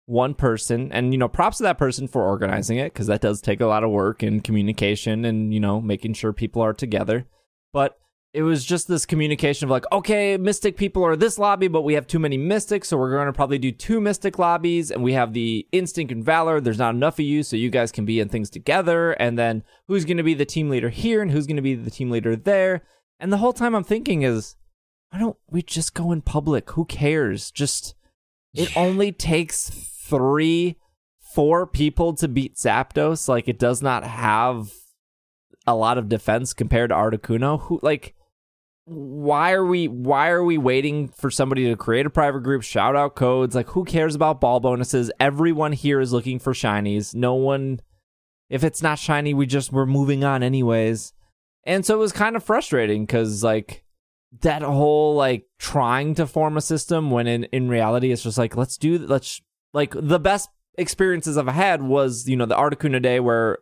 one 0.08 0.34
person. 0.34 0.92
And 0.92 1.14
you 1.14 1.18
know 1.18 1.28
props 1.28 1.58
to 1.58 1.64
that 1.64 1.78
person 1.78 2.08
for 2.08 2.24
organizing 2.24 2.78
it 2.78 2.94
because 2.94 3.08
that 3.08 3.22
does 3.22 3.42
take 3.42 3.62
a 3.62 3.68
lot 3.68 3.84
of 3.84 3.92
work 3.92 4.24
and 4.24 4.44
communication 4.44 5.26
and 5.26 5.54
you 5.54 5.60
know 5.60 5.80
making 5.80 6.14
sure 6.14 6.34
people 6.34 6.62
are 6.62 6.74
together. 6.74 7.26
But 7.72 7.98
it 8.36 8.44
was 8.44 8.66
just 8.66 8.90
this 8.90 9.06
communication 9.06 9.66
of 9.66 9.72
like, 9.72 9.86
okay, 9.94 10.36
mystic 10.36 10.76
people 10.76 11.06
are 11.06 11.16
this 11.16 11.40
lobby, 11.40 11.70
but 11.70 11.84
we 11.84 11.94
have 11.94 12.06
too 12.06 12.20
many 12.20 12.38
mystics, 12.38 12.90
so 12.90 12.98
we're 12.98 13.12
going 13.12 13.28
to 13.28 13.34
probably 13.34 13.58
do 13.58 13.72
two 13.72 14.02
mystic 14.02 14.38
lobbies, 14.38 14.92
and 14.92 15.02
we 15.02 15.14
have 15.14 15.32
the 15.32 15.66
instinct 15.72 16.12
and 16.12 16.22
valor. 16.22 16.60
There's 16.60 16.78
not 16.78 16.96
enough 16.96 17.18
of 17.18 17.24
you, 17.24 17.44
so 17.44 17.56
you 17.56 17.70
guys 17.70 17.94
can 17.94 18.04
be 18.04 18.20
in 18.20 18.28
things 18.28 18.50
together. 18.50 19.14
And 19.14 19.40
then 19.40 19.64
who's 19.88 20.04
going 20.04 20.18
to 20.18 20.24
be 20.24 20.34
the 20.34 20.44
team 20.44 20.70
leader 20.70 20.90
here, 20.90 21.22
and 21.22 21.32
who's 21.32 21.48
going 21.48 21.56
to 21.56 21.62
be 21.62 21.76
the 21.76 21.90
team 21.90 22.12
leader 22.12 22.36
there? 22.36 22.84
And 23.22 23.32
the 23.32 23.38
whole 23.38 23.54
time 23.54 23.74
I'm 23.74 23.86
thinking 23.86 24.24
is, 24.24 24.58
why 25.12 25.20
don't 25.20 25.38
we 25.50 25.62
just 25.62 25.94
go 25.94 26.12
in 26.12 26.22
public? 26.22 26.70
Who 26.72 26.84
cares? 26.84 27.52
Just 27.52 27.96
it 28.54 28.76
only 28.76 29.14
takes 29.14 29.70
three, 29.70 30.76
four 31.34 31.66
people 31.66 32.14
to 32.16 32.28
beat 32.28 32.56
Zapdos. 32.56 33.30
Like 33.30 33.48
it 33.48 33.58
does 33.58 33.82
not 33.82 34.04
have 34.04 34.74
a 35.66 35.74
lot 35.74 35.98
of 35.98 36.10
defense 36.10 36.52
compared 36.52 36.90
to 36.90 36.96
Articuno. 36.96 37.62
Who 37.62 37.80
like 37.82 38.14
why 38.86 39.52
are 39.54 39.66
we 39.66 39.88
why 39.88 40.30
are 40.30 40.44
we 40.44 40.58
waiting 40.58 41.08
for 41.08 41.32
somebody 41.32 41.66
to 41.66 41.76
create 41.76 42.06
a 42.06 42.10
private 42.12 42.42
group 42.42 42.62
shout 42.62 42.96
out 42.96 43.16
codes? 43.16 43.56
Like 43.56 43.70
who 43.70 43.84
cares 43.84 44.16
about 44.16 44.40
ball 44.40 44.60
bonuses? 44.60 45.12
Everyone 45.20 45.72
here 45.72 46.00
is 46.00 46.14
looking 46.14 46.40
for 46.40 46.54
shinies. 46.54 47.16
No 47.16 47.34
one 47.34 47.82
if 48.50 48.64
it's 48.64 48.84
not 48.84 49.00
shiny 49.00 49.34
we 49.34 49.48
just 49.48 49.72
we're 49.72 49.88
moving 49.88 50.24
on 50.24 50.44
anyways. 50.44 51.14
And 51.64 51.84
so 51.84 51.96
it 51.96 52.00
was 52.00 52.12
kind 52.12 52.36
of 52.36 52.44
frustrating 52.44 53.06
because 53.06 53.44
like 53.44 53.84
that 54.42 54.62
whole 54.62 55.16
like 55.16 55.46
trying 55.58 56.14
to 56.16 56.28
form 56.28 56.56
a 56.56 56.62
system 56.62 57.10
when 57.10 57.26
in 57.26 57.46
in 57.46 57.70
reality 57.70 58.12
it's 58.12 58.24
just 58.24 58.38
like 58.38 58.56
let's 58.56 58.78
do 58.78 59.00
let's 59.00 59.42
like 59.74 59.96
the 59.98 60.20
best 60.20 60.50
experiences 60.78 61.38
i've 61.38 61.48
had 61.48 61.82
was 61.82 62.28
you 62.28 62.36
know 62.36 62.46
the 62.46 62.56
articuno 62.56 63.02
day 63.02 63.20
where 63.20 63.60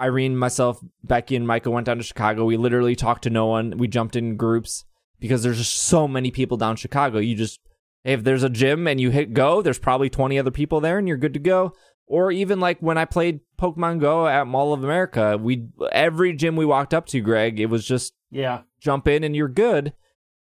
Irene, 0.00 0.36
myself, 0.36 0.78
Becky, 1.02 1.36
and 1.36 1.46
Michael 1.46 1.72
went 1.72 1.86
down 1.86 1.96
to 1.98 2.02
Chicago. 2.02 2.44
We 2.44 2.56
literally 2.56 2.94
talked 2.96 3.22
to 3.24 3.30
no 3.30 3.46
one. 3.46 3.78
We 3.78 3.88
jumped 3.88 4.16
in 4.16 4.36
groups 4.36 4.84
because 5.20 5.42
there's 5.42 5.58
just 5.58 5.74
so 5.74 6.06
many 6.06 6.30
people 6.30 6.56
down 6.56 6.76
Chicago. 6.76 7.18
You 7.18 7.34
just, 7.34 7.60
if 8.04 8.22
there's 8.22 8.42
a 8.42 8.50
gym 8.50 8.86
and 8.86 9.00
you 9.00 9.10
hit 9.10 9.32
go, 9.32 9.62
there's 9.62 9.78
probably 9.78 10.10
20 10.10 10.38
other 10.38 10.50
people 10.50 10.80
there 10.80 10.98
and 10.98 11.08
you're 11.08 11.16
good 11.16 11.32
to 11.34 11.40
go. 11.40 11.72
Or 12.06 12.30
even 12.30 12.60
like 12.60 12.78
when 12.80 12.98
I 12.98 13.04
played 13.04 13.40
Pokemon 13.58 14.00
Go 14.00 14.28
at 14.28 14.46
Mall 14.46 14.72
of 14.72 14.84
America, 14.84 15.36
we 15.40 15.66
every 15.90 16.34
gym 16.34 16.54
we 16.54 16.64
walked 16.66 16.94
up 16.94 17.06
to, 17.06 17.20
Greg, 17.20 17.58
it 17.58 17.66
was 17.66 17.84
just 17.84 18.12
Yeah. 18.30 18.62
jump 18.80 19.08
in 19.08 19.24
and 19.24 19.34
you're 19.34 19.48
good. 19.48 19.92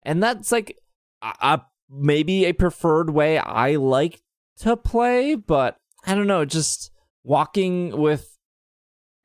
And 0.03 0.21
that's 0.21 0.51
like 0.51 0.77
a, 1.23 1.33
a 1.41 1.61
maybe 1.89 2.45
a 2.45 2.53
preferred 2.53 3.09
way 3.09 3.39
I 3.39 3.75
like 3.77 4.21
to 4.59 4.77
play, 4.77 5.33
but 5.35 5.77
I 6.05 6.13
don't 6.13 6.27
know, 6.27 6.45
just 6.45 6.91
walking 7.23 7.97
with 7.97 8.36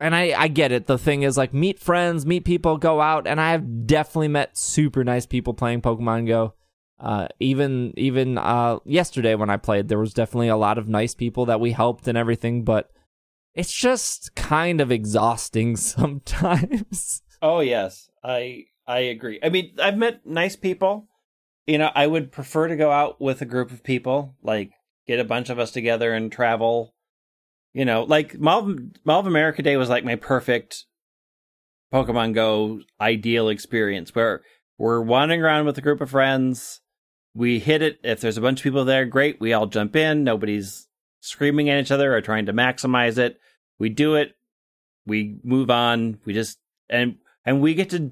and 0.03 0.13
I, 0.13 0.33
I 0.37 0.47
get 0.49 0.71
it. 0.71 0.85
The 0.85 0.97
thing 0.97 1.23
is 1.23 1.37
like 1.37 1.53
meet 1.53 1.79
friends, 1.79 2.25
meet 2.25 2.43
people, 2.45 2.77
go 2.77 2.99
out, 3.01 3.25
and 3.25 3.39
I 3.39 3.51
have 3.51 3.87
definitely 3.87 4.27
met 4.27 4.57
super 4.57 5.03
nice 5.03 5.25
people 5.25 5.53
playing 5.53 5.81
Pokemon 5.81 6.27
Go. 6.27 6.53
uh, 6.99 7.27
even 7.39 7.93
even 7.97 8.37
uh, 8.37 8.79
yesterday 8.85 9.35
when 9.35 9.49
I 9.49 9.57
played, 9.57 9.87
there 9.87 9.99
was 9.99 10.13
definitely 10.13 10.49
a 10.49 10.57
lot 10.57 10.77
of 10.77 10.87
nice 10.89 11.15
people 11.15 11.45
that 11.47 11.59
we 11.59 11.71
helped 11.71 12.07
and 12.07 12.17
everything, 12.17 12.63
but 12.63 12.91
it's 13.55 13.73
just 13.73 14.35
kind 14.35 14.81
of 14.81 14.91
exhausting 14.91 15.75
sometimes. 15.93 17.21
Oh 17.41 17.59
yes, 17.61 18.09
I 18.23 18.65
I 18.87 18.99
agree. 18.99 19.39
I 19.43 19.49
mean, 19.49 19.75
I've 19.81 19.97
met 19.97 20.25
nice 20.25 20.55
people. 20.55 21.07
You 21.65 21.77
know, 21.77 21.91
I 21.95 22.07
would 22.07 22.31
prefer 22.31 22.67
to 22.67 22.75
go 22.75 22.91
out 22.91 23.21
with 23.21 23.41
a 23.41 23.45
group 23.45 23.71
of 23.71 23.83
people, 23.83 24.35
like 24.43 24.71
get 25.07 25.19
a 25.19 25.23
bunch 25.25 25.49
of 25.49 25.59
us 25.59 25.71
together 25.71 26.13
and 26.13 26.31
travel. 26.31 26.92
You 27.73 27.85
know, 27.85 28.03
like 28.03 28.39
Mall 28.39 28.75
Mall 29.03 29.19
of 29.19 29.27
America 29.27 29.61
Day 29.61 29.77
was 29.77 29.89
like 29.89 30.05
my 30.05 30.15
perfect 30.15 30.85
Pokemon 31.93 32.33
Go 32.33 32.81
ideal 33.01 33.49
experience 33.49 34.13
where 34.13 34.41
we're 34.77 35.01
wandering 35.01 35.41
around 35.41 35.65
with 35.65 35.77
a 35.77 35.81
group 35.81 36.01
of 36.01 36.11
friends. 36.11 36.81
We 37.35 37.59
hit 37.59 37.81
it. 37.81 37.99
If 38.03 38.21
there's 38.21 38.37
a 38.37 38.41
bunch 38.41 38.59
of 38.59 38.63
people 38.63 38.85
there, 38.85 39.05
great. 39.05 39.39
We 39.39 39.53
all 39.53 39.65
jump 39.65 39.95
in. 39.95 40.23
Nobody's 40.23 40.87
screaming 41.19 41.69
at 41.69 41.79
each 41.79 41.91
other 41.91 42.13
or 42.13 42.21
trying 42.21 42.45
to 42.45 42.53
maximize 42.53 43.17
it. 43.17 43.39
We 43.79 43.89
do 43.89 44.15
it. 44.15 44.35
We 45.05 45.37
move 45.43 45.71
on. 45.71 46.19
We 46.25 46.33
just 46.33 46.59
and 46.89 47.17
and 47.45 47.61
we 47.61 47.73
get 47.73 47.89
to 47.91 48.11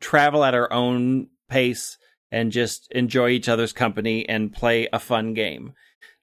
travel 0.00 0.44
at 0.44 0.54
our 0.54 0.70
own 0.72 1.28
pace 1.48 1.96
and 2.30 2.52
just 2.52 2.92
enjoy 2.92 3.30
each 3.30 3.48
other's 3.48 3.72
company 3.72 4.28
and 4.28 4.52
play 4.52 4.88
a 4.92 4.98
fun 4.98 5.34
game. 5.34 5.72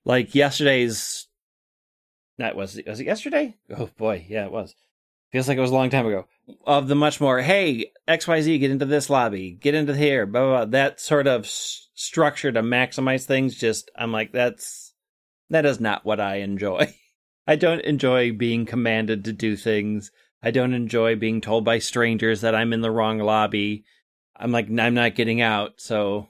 Like 0.04 0.36
yesterday's 0.36 1.28
that 2.38 2.56
was 2.56 2.80
was 2.86 3.00
it 3.00 3.06
yesterday? 3.06 3.56
Oh 3.76 3.90
boy, 3.98 4.26
yeah, 4.28 4.46
it 4.46 4.52
was. 4.52 4.76
Feels 5.32 5.48
like 5.48 5.58
it 5.58 5.62
was 5.62 5.72
a 5.72 5.76
long 5.76 5.90
time 5.90 6.08
ago. 6.08 6.28
Of 6.66 6.88
the 6.88 6.96
much 6.96 7.20
more, 7.20 7.42
hey, 7.42 7.92
XYZ, 8.08 8.60
get 8.60 8.72
into 8.72 8.86
this 8.86 9.10
lobby, 9.10 9.52
get 9.52 9.76
into 9.76 9.96
here, 9.96 10.26
blah, 10.26 10.42
blah, 10.42 10.50
blah. 10.50 10.66
That 10.66 11.02
sort 11.02 11.28
of 11.28 11.44
s- 11.44 11.90
structure 11.94 12.52
to 12.52 12.62
maximize 12.62 13.26
things, 13.26 13.56
just, 13.56 13.92
I'm 13.98 14.12
like, 14.12 14.32
that's, 14.32 14.94
that 15.50 15.66
is 15.66 15.80
not 15.80 16.06
what 16.06 16.22
I 16.22 16.36
enjoy. 16.38 16.94
I 17.48 17.56
don't 17.58 17.82
enjoy 17.82 18.32
being 18.32 18.66
commanded 18.66 19.26
to 19.26 19.34
do 19.34 19.58
things. 19.58 20.12
I 20.42 20.52
don't 20.52 20.74
enjoy 20.74 21.16
being 21.16 21.42
told 21.42 21.66
by 21.66 21.80
strangers 21.80 22.42
that 22.42 22.56
I'm 22.56 22.72
in 22.72 22.82
the 22.82 22.92
wrong 22.92 23.20
lobby. 23.20 23.84
I'm 24.38 24.52
like, 24.52 24.68
I'm 24.70 24.94
not 24.94 25.16
getting 25.16 25.42
out, 25.42 25.82
so 25.82 26.30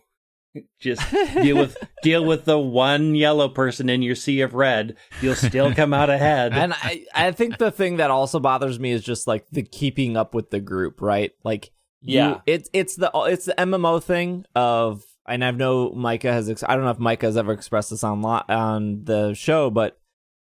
just 0.80 1.02
deal 1.12 1.58
with 1.58 1.78
deal 2.04 2.24
with 2.26 2.46
the 2.46 2.58
one 2.60 3.15
yellow 3.15 3.50
person 3.50 3.89
in 3.89 4.02
your 4.02 4.15
sea 4.15 4.41
of 4.41 4.54
red. 4.54 4.96
You'll 5.22 5.36
still 5.36 5.74
come 5.74 5.94
out 5.94 6.10
ahead. 6.10 6.54
and 6.54 6.74
I, 6.74 7.06
I 7.13 7.32
think 7.32 7.58
the 7.58 7.72
thing 7.72 7.98
that 7.98 8.12
also 8.12 8.39
bothers 8.39 8.80
me 8.80 8.91
is 8.91 9.04
just 9.04 9.28
like 9.28 9.46
the 9.52 9.63
keeping 9.63 10.15
up 10.18 10.34
with 10.34 10.50
the 10.52 10.60
group, 10.60 11.02
right? 11.02 11.32
Like, 11.44 11.72
Yeah. 12.02 12.39
it's 12.46 12.70
it's 12.74 12.96
the 12.96 13.12
it's 13.15 13.46
the 13.46 13.56
MMO 13.58 14.02
thing 14.02 14.46
of, 14.56 15.04
and 15.28 15.44
I 15.44 15.52
know 15.52 15.91
Micah 15.91 16.32
has. 16.32 16.50
Ex- 16.50 16.63
I 16.68 16.76
don't 16.76 16.84
know 16.86 16.91
if 16.91 17.00
Micah 17.00 17.26
has 17.26 17.38
ever 17.38 17.52
expressed 17.52 17.89
this 17.89 18.04
on 18.04 18.22
lo- 18.22 18.44
on 18.48 19.04
the 19.06 19.34
show, 19.34 19.70
but 19.70 19.98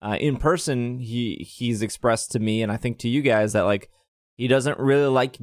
uh, 0.01 0.17
in 0.19 0.37
person, 0.37 0.99
he 0.99 1.47
he's 1.49 1.83
expressed 1.83 2.33
to 2.33 2.38
me, 2.41 2.62
and 2.62 2.73
I 2.73 2.77
think 2.77 2.99
to 3.01 3.09
you 3.09 3.21
guys 3.23 3.53
that 3.53 3.62
like 3.62 3.91
he 4.37 4.49
doesn't 4.49 4.79
really 4.79 5.07
like 5.09 5.37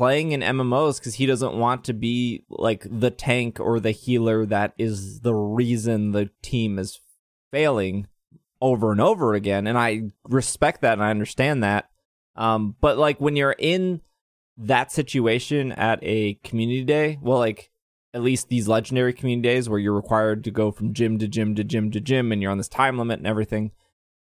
playing 0.00 0.32
in 0.32 0.40
MMOs 0.40 0.98
because 0.98 1.16
he 1.16 1.26
doesn't 1.26 1.58
want 1.58 1.84
to 1.84 1.92
be 1.92 2.42
like 2.48 2.86
the 2.90 3.10
tank 3.10 3.60
or 3.60 3.78
the 3.78 3.90
healer 3.90 4.46
that 4.46 4.72
is 4.78 5.20
the 5.20 5.34
reason 5.34 6.12
the 6.12 6.30
team 6.40 6.78
is 6.78 7.00
failing 7.52 8.06
over 8.62 8.92
and 8.92 9.00
over 9.02 9.34
again. 9.34 9.66
And 9.66 9.76
I 9.76 10.04
respect 10.26 10.80
that 10.80 10.94
and 10.94 11.04
I 11.04 11.10
understand 11.10 11.62
that. 11.62 11.90
Um, 12.34 12.76
but 12.80 12.96
like 12.96 13.20
when 13.20 13.36
you're 13.36 13.54
in 13.58 14.00
that 14.56 14.90
situation 14.90 15.70
at 15.72 15.98
a 16.00 16.38
community 16.44 16.82
day, 16.82 17.18
well, 17.20 17.36
like 17.36 17.70
at 18.14 18.22
least 18.22 18.48
these 18.48 18.68
legendary 18.68 19.12
community 19.12 19.50
days 19.50 19.68
where 19.68 19.78
you're 19.78 19.92
required 19.92 20.44
to 20.44 20.50
go 20.50 20.70
from 20.70 20.94
gym 20.94 21.18
to 21.18 21.28
gym 21.28 21.54
to 21.56 21.62
gym 21.62 21.90
to 21.90 22.00
gym 22.00 22.32
and 22.32 22.40
you're 22.40 22.52
on 22.52 22.56
this 22.56 22.68
time 22.68 22.96
limit 22.96 23.18
and 23.18 23.26
everything, 23.26 23.70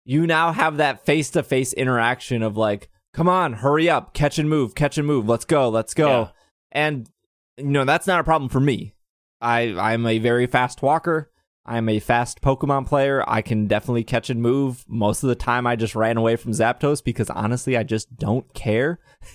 you 0.07 0.27
now 0.27 0.53
have 0.53 0.79
that 0.79 1.05
face 1.05 1.29
to 1.29 1.43
face 1.43 1.75
interaction 1.75 2.43
of 2.43 2.57
like, 2.57 2.89
come 3.13 3.29
on, 3.29 3.55
hurry 3.55 3.89
up, 3.89 4.15
catch 4.15 4.39
and 4.39 4.49
move, 4.49 4.75
catch 4.75 4.99
and 4.99 5.07
move, 5.07 5.29
let's 5.29 5.45
go, 5.45 5.69
let's 5.69 5.95
go. 5.95 6.09
Yeah. 6.09 6.29
And 6.73 7.11
you 7.57 7.65
know, 7.65 7.85
that's 7.85 8.07
not 8.07 8.21
a 8.21 8.25
problem 8.25 8.49
for 8.49 8.61
me. 8.61 8.95
I 9.41 9.75
I'm 9.79 10.07
a 10.07 10.19
very 10.19 10.47
fast 10.47 10.83
walker. 10.83 11.31
I'm 11.67 11.89
a 11.89 12.01
fast 12.01 12.41
Pokemon 12.41 12.87
player. 12.87 13.23
I 13.29 13.43
can 13.43 13.67
definitely 13.67 14.05
catch 14.05 14.31
and 14.31 14.43
move. 14.43 14.85
Most 14.89 15.23
of 15.23 15.29
the 15.29 15.35
time 15.35 15.67
I 15.67 15.77
just 15.77 15.95
ran 15.95 16.17
away 16.17 16.37
from 16.37 16.53
Zapdos 16.53 17.05
because 17.05 17.31
honestly 17.31 17.77
I 17.77 17.83
just 17.83 18.17
don't 18.17 18.53
care. 18.55 19.01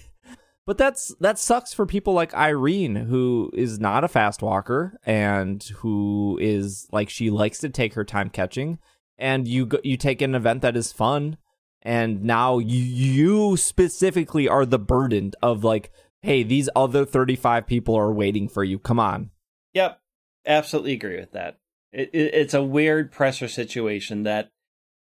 But 0.68 0.80
that's 0.80 1.14
that 1.20 1.38
sucks 1.38 1.76
for 1.76 1.86
people 1.86 2.14
like 2.14 2.34
Irene 2.34 2.96
who 2.96 3.52
is 3.54 3.80
not 3.80 4.04
a 4.04 4.08
fast 4.08 4.42
walker 4.42 5.00
and 5.06 5.62
who 5.64 6.40
is 6.42 6.88
like 6.92 7.08
she 7.08 7.30
likes 7.30 7.60
to 7.60 7.70
take 7.70 7.94
her 7.94 8.04
time 8.04 8.32
catching 8.32 8.80
and 9.18 9.48
you 9.48 9.68
go, 9.68 9.78
you 9.84 9.96
take 9.96 10.24
an 10.24 10.34
event 10.34 10.64
that 10.64 10.76
is 10.76 10.92
fun 10.92 11.38
and 11.86 12.24
now 12.24 12.58
you, 12.58 13.56
specifically 13.56 14.50
are 14.50 14.66
the 14.66 14.80
burden 14.80 15.32
of 15.42 15.64
like 15.64 15.92
hey 16.22 16.44
these 16.44 16.68
other 16.76 17.06
35 17.06 17.66
people 17.66 17.96
are 17.96 18.12
waiting 18.12 18.50
for 18.50 18.64
you 18.64 18.78
come 18.78 19.00
on 19.00 19.30
Yep, 19.76 20.00
absolutely 20.48 20.94
agree 20.94 21.20
with 21.20 21.34
that. 21.34 21.60
It, 21.92 22.10
it, 22.14 22.34
it's 22.34 22.54
a 22.54 22.64
weird 22.64 23.12
pressure 23.12 23.50
situation 23.50 24.24
that 24.24 24.52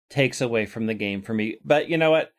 takes 0.10 0.42
away 0.42 0.66
from 0.66 0.88
the 0.88 0.96
game 0.96 1.22
for 1.22 1.34
me. 1.34 1.58
But 1.64 1.88
you 1.88 1.98
know 1.98 2.12
what? 2.12 2.34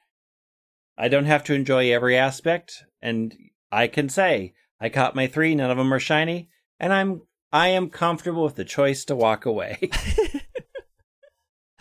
I 0.98 1.08
don't 1.08 1.24
have 1.24 1.44
to 1.44 1.54
enjoy 1.54 1.92
every 1.92 2.16
aspect, 2.16 2.84
and 3.00 3.34
I 3.72 3.86
can 3.86 4.08
say 4.08 4.52
I 4.80 4.88
caught 4.88 5.16
my 5.16 5.26
three. 5.26 5.54
None 5.54 5.70
of 5.70 5.78
them 5.78 5.94
are 5.94 6.00
shiny, 6.00 6.48
and 6.78 6.92
I'm 6.92 7.22
I 7.52 7.68
am 7.68 7.88
comfortable 7.88 8.44
with 8.44 8.56
the 8.56 8.64
choice 8.64 9.04
to 9.06 9.16
walk 9.16 9.46
away. 9.46 9.78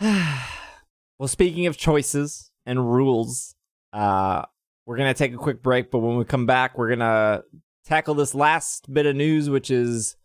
well 0.00 1.28
speaking 1.28 1.66
of 1.66 1.76
choices 1.76 2.50
and 2.66 2.92
rules. 2.92 3.54
Uh 3.92 4.42
we're 4.86 4.96
gonna 4.96 5.14
take 5.14 5.32
a 5.32 5.38
quick 5.38 5.62
break 5.62 5.90
but 5.90 6.00
when 6.00 6.16
we 6.16 6.24
come 6.24 6.46
back 6.46 6.76
we're 6.76 6.90
gonna 6.90 7.42
tackle 7.86 8.14
this 8.14 8.34
last 8.34 8.92
bit 8.92 9.06
of 9.06 9.16
news 9.16 9.48
which 9.48 9.70
is 9.70 10.16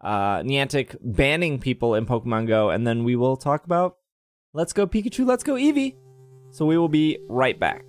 uh 0.00 0.38
niantic 0.38 0.96
banning 1.00 1.58
people 1.58 1.94
in 1.94 2.04
pokemon 2.06 2.46
go 2.46 2.70
and 2.70 2.86
then 2.86 3.04
we 3.04 3.14
will 3.14 3.36
talk 3.36 3.64
about 3.64 3.96
let's 4.54 4.72
go 4.72 4.86
pikachu 4.86 5.26
let's 5.26 5.44
go 5.44 5.54
eevee. 5.54 5.94
So 6.50 6.64
we 6.64 6.78
will 6.78 6.88
be 6.88 7.18
right 7.28 7.58
back. 7.58 7.84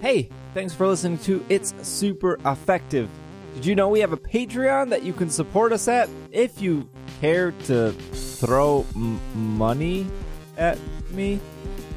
Hey, 0.00 0.30
thanks 0.54 0.74
for 0.74 0.86
listening 0.86 1.18
to 1.18 1.44
It's 1.48 1.74
Super 1.86 2.38
Effective. 2.46 3.08
Did 3.54 3.66
you 3.66 3.74
know 3.74 3.88
we 3.88 4.00
have 4.00 4.12
a 4.12 4.16
Patreon 4.16 4.88
that 4.90 5.02
you 5.02 5.12
can 5.12 5.28
support 5.28 5.72
us 5.72 5.88
at? 5.88 6.08
If 6.30 6.62
you 6.62 6.88
care 7.20 7.52
to 7.66 7.92
throw 7.92 8.86
m- 8.94 9.20
money 9.34 10.06
at 10.56 10.78
me? 11.10 11.40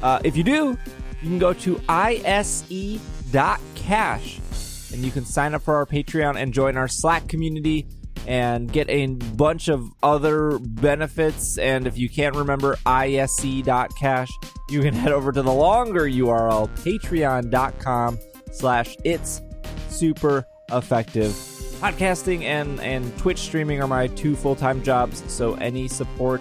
Uh, 0.02 0.20
if 0.24 0.36
you 0.36 0.44
do, 0.44 0.76
you 1.22 1.28
can 1.28 1.38
go 1.38 1.52
to 1.52 1.80
ise.cash 1.88 3.00
and 4.92 5.02
you 5.04 5.10
can 5.10 5.24
sign 5.24 5.54
up 5.54 5.62
for 5.62 5.76
our 5.76 5.86
Patreon 5.86 6.36
and 6.36 6.52
join 6.52 6.76
our 6.76 6.88
Slack 6.88 7.28
community 7.28 7.86
and 8.26 8.72
get 8.72 8.88
a 8.88 9.06
bunch 9.06 9.68
of 9.68 9.90
other 10.02 10.58
benefits. 10.58 11.58
And 11.58 11.86
if 11.86 11.98
you 11.98 12.08
can't 12.08 12.34
remember 12.36 12.78
ise.cash, 12.86 14.30
you 14.70 14.80
can 14.80 14.94
head 14.94 15.12
over 15.12 15.32
to 15.32 15.42
the 15.42 15.52
longer 15.52 16.02
URL, 16.02 16.68
patreon.com 16.76 18.18
slash 18.52 18.96
it's 19.04 19.42
super 19.88 20.44
effective. 20.70 21.53
Podcasting 21.80 22.42
and, 22.42 22.80
and 22.80 23.16
Twitch 23.18 23.38
streaming 23.38 23.82
are 23.82 23.86
my 23.86 24.06
two 24.08 24.36
full 24.36 24.56
time 24.56 24.82
jobs, 24.82 25.22
so 25.32 25.54
any 25.54 25.88
support 25.88 26.40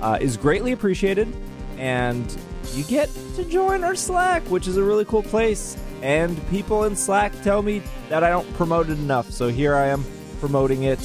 uh, 0.00 0.18
is 0.20 0.36
greatly 0.36 0.72
appreciated. 0.72 1.34
And 1.78 2.36
you 2.74 2.84
get 2.84 3.08
to 3.36 3.44
join 3.44 3.84
our 3.84 3.94
Slack, 3.94 4.42
which 4.44 4.66
is 4.66 4.76
a 4.76 4.82
really 4.82 5.04
cool 5.04 5.22
place. 5.22 5.76
And 6.02 6.36
people 6.48 6.84
in 6.84 6.96
Slack 6.96 7.32
tell 7.42 7.62
me 7.62 7.82
that 8.08 8.24
I 8.24 8.30
don't 8.30 8.52
promote 8.54 8.88
it 8.88 8.98
enough, 8.98 9.30
so 9.30 9.48
here 9.48 9.74
I 9.74 9.86
am 9.86 10.04
promoting 10.40 10.82
it. 10.82 11.00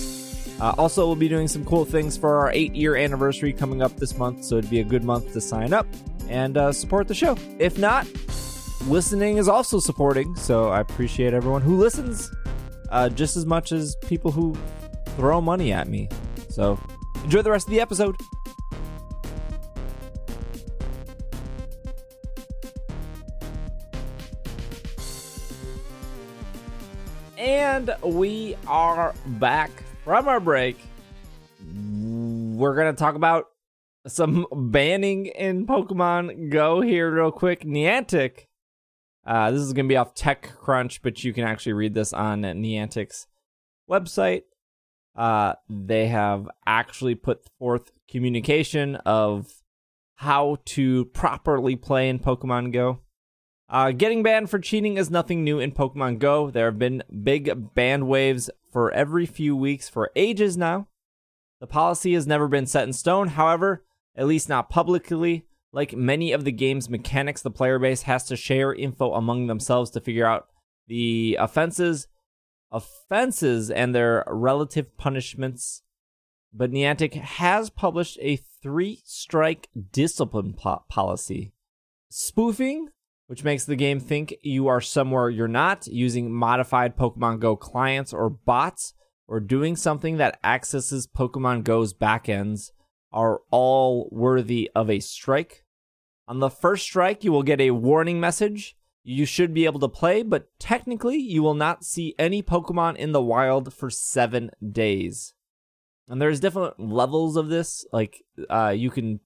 Uh, 0.60 0.74
also, 0.78 1.06
we'll 1.06 1.16
be 1.16 1.30
doing 1.30 1.48
some 1.48 1.64
cool 1.64 1.86
things 1.86 2.18
for 2.18 2.38
our 2.38 2.52
eight 2.52 2.76
year 2.76 2.96
anniversary 2.96 3.54
coming 3.54 3.82
up 3.82 3.96
this 3.98 4.18
month, 4.18 4.44
so 4.44 4.58
it'd 4.58 4.70
be 4.70 4.80
a 4.80 4.84
good 4.84 5.04
month 5.04 5.34
to 5.34 5.42
sign 5.42 5.72
up 5.72 5.88
and 6.30 6.58
uh, 6.58 6.72
support 6.72 7.08
the 7.08 7.14
show. 7.14 7.38
If 7.60 7.78
not, 7.78 8.08
listening 8.88 9.38
is 9.38 9.48
also 9.48 9.80
supporting, 9.80 10.36
so 10.36 10.70
I 10.70 10.80
appreciate 10.80 11.34
everyone 11.34 11.62
who 11.62 11.78
listens 11.78 12.32
uh, 12.90 13.10
just 13.10 13.38
as 13.38 13.46
much 13.46 13.72
as 13.72 13.96
people 14.08 14.32
who 14.32 14.56
throw 15.16 15.42
money 15.42 15.72
at 15.74 15.88
me. 15.88 16.10
So 16.50 16.80
enjoy 17.24 17.42
the 17.42 17.52
rest 17.52 17.68
of 17.68 17.72
the 17.72 17.82
episode. 17.82 18.16
And 27.38 27.96
we 28.04 28.56
are 28.68 29.14
back 29.26 29.72
from 30.04 30.28
our 30.28 30.40
break. 30.40 30.78
We're 31.64 32.76
going 32.76 32.94
to 32.94 33.00
talk 33.00 33.16
about 33.16 33.50
some 34.08 34.48
banning 34.52 35.28
in 35.28 35.68
Pokemon 35.68 36.50
Go 36.50 36.82
here, 36.82 37.12
real 37.12 37.32
quick. 37.32 37.64
Niantic 37.64 38.47
Uh, 39.28 39.52
this 39.52 39.60
is 39.60 39.74
going 39.74 39.86
to 39.86 39.90
be 39.90 39.98
off 39.98 40.16
TechCrunch, 40.16 41.00
but 41.04 41.22
you 41.24 41.34
can 41.34 41.44
actually 41.44 41.74
read 41.74 41.94
this 41.94 42.14
on 42.14 42.44
Niantic's 42.44 43.28
website. 43.90 44.44
Uh, 45.18 45.54
they 45.70 46.08
have 46.08 46.48
actually 46.66 47.16
put 47.16 47.44
forth 47.60 47.92
communication 48.10 48.96
of 48.98 49.52
how 50.16 50.58
to 50.66 51.06
properly 51.06 51.76
play 51.76 52.08
in 52.08 52.20
Pokemon 52.20 52.72
Go. 52.72 53.02
Uh, 53.70 53.92
getting 53.92 54.24
banned 54.24 54.50
for 54.50 54.60
cheating 54.60 54.96
is 54.96 55.12
nothing 55.12 55.44
new 55.44 55.60
in 55.60 55.74
Pokemon 55.74 56.20
Go. 56.20 56.50
There 56.50 56.66
have 56.66 56.80
been 56.80 57.04
big 57.24 57.74
ban 57.74 58.08
waves 58.08 58.50
for 58.72 58.92
every 58.92 59.26
few 59.26 59.58
weeks 59.58 59.90
for 59.90 60.10
ages 60.16 60.56
now. 60.56 60.88
The 61.60 61.68
policy 61.68 62.14
has 62.14 62.26
never 62.26 62.48
been 62.48 62.66
set 62.66 62.88
in 62.88 62.94
stone, 62.94 63.30
however, 63.30 63.84
at 64.16 64.28
least 64.28 64.48
not 64.48 64.70
publicly. 64.70 65.47
Like 65.78 65.96
many 65.96 66.32
of 66.32 66.44
the 66.44 66.52
game's 66.52 66.90
mechanics, 66.90 67.44
the 67.44 67.52
player 67.52 67.78
base 67.78 68.02
has 68.02 68.24
to 68.30 68.36
share 68.36 68.74
info 68.74 69.14
among 69.14 69.46
themselves 69.46 69.92
to 69.92 70.02
figure 70.02 70.26
out 70.26 70.48
the 70.88 71.38
offenses, 71.40 72.08
offenses 72.72 73.70
and 73.70 73.94
their 73.94 74.26
relative 74.28 74.98
punishments. 74.98 75.84
But 76.52 76.72
Niantic 76.72 77.14
has 77.14 77.70
published 77.70 78.18
a 78.24 78.38
three-strike 78.64 79.70
discipline 79.92 80.56
po- 80.58 80.84
policy. 80.90 81.54
Spoofing, 82.10 82.88
which 83.28 83.44
makes 83.44 83.66
the 83.66 83.76
game 83.76 84.00
think 84.00 84.34
you 84.42 84.66
are 84.66 84.82
somewhere 84.82 85.30
you're 85.30 85.48
not, 85.48 85.86
using 85.86 86.34
modified 86.34 86.98
Pokemon 86.98 87.40
Go 87.40 87.56
clients 87.56 88.14
or 88.14 88.32
bots, 88.32 88.96
or 89.28 89.40
doing 89.40 89.76
something 89.76 90.18
that 90.18 90.40
accesses 90.44 91.06
Pokemon 91.06 91.66
Go's 91.66 91.94
backends 91.94 92.72
are 93.12 93.42
all 93.52 94.10
worthy 94.12 94.72
of 94.74 94.90
a 94.90 95.02
strike. 95.02 95.66
On 96.28 96.40
the 96.40 96.50
first 96.50 96.84
strike, 96.84 97.24
you 97.24 97.32
will 97.32 97.44
get 97.44 97.62
a 97.62 97.72
warning 97.72 98.20
message. 98.20 98.76
You 99.04 99.26
should 99.26 99.54
be 99.54 99.66
able 99.66 99.80
to 99.80 99.88
play, 99.88 100.22
but 100.24 100.50
technically, 100.60 101.18
you 101.18 101.42
will 101.42 101.54
not 101.54 101.86
see 101.86 102.14
any 102.20 102.44
Pokemon 102.44 102.98
in 102.98 103.14
the 103.14 103.22
wild 103.22 103.74
for 103.74 103.90
seven 103.90 104.52
days. 104.72 105.34
And 106.10 106.22
there's 106.22 106.42
different 106.42 106.80
levels 106.80 107.38
of 107.38 107.48
this. 107.48 107.86
Like, 107.94 108.24
uh, 108.50 108.74
you 108.76 108.90
can. 108.90 109.22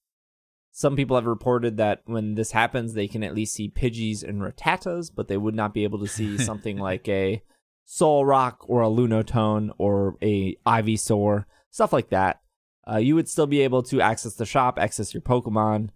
Some 0.73 0.95
people 0.95 1.17
have 1.17 1.25
reported 1.25 1.77
that 1.77 2.01
when 2.05 2.35
this 2.35 2.51
happens, 2.51 2.93
they 2.93 3.07
can 3.07 3.23
at 3.23 3.35
least 3.35 3.55
see 3.55 3.67
Pidgeys 3.69 4.23
and 4.23 4.41
Rattatas, 4.41 5.11
but 5.13 5.27
they 5.27 5.35
would 5.35 5.55
not 5.55 5.73
be 5.73 5.83
able 5.83 5.99
to 5.99 6.07
see 6.07 6.37
something 6.39 6.77
like 6.77 7.09
a 7.09 7.43
Solrock 7.85 8.57
or 8.61 8.81
a 8.81 8.87
Lunatone 8.87 9.71
or 9.77 10.17
a 10.21 10.55
Ivysaur, 10.65 11.45
stuff 11.71 11.91
like 11.91 12.09
that. 12.09 12.41
Uh, 12.89 12.97
you 12.97 13.15
would 13.15 13.27
still 13.27 13.47
be 13.47 13.61
able 13.61 13.83
to 13.83 13.99
access 14.01 14.35
the 14.35 14.45
shop, 14.45 14.79
access 14.79 15.13
your 15.13 15.21
Pokemon, 15.21 15.89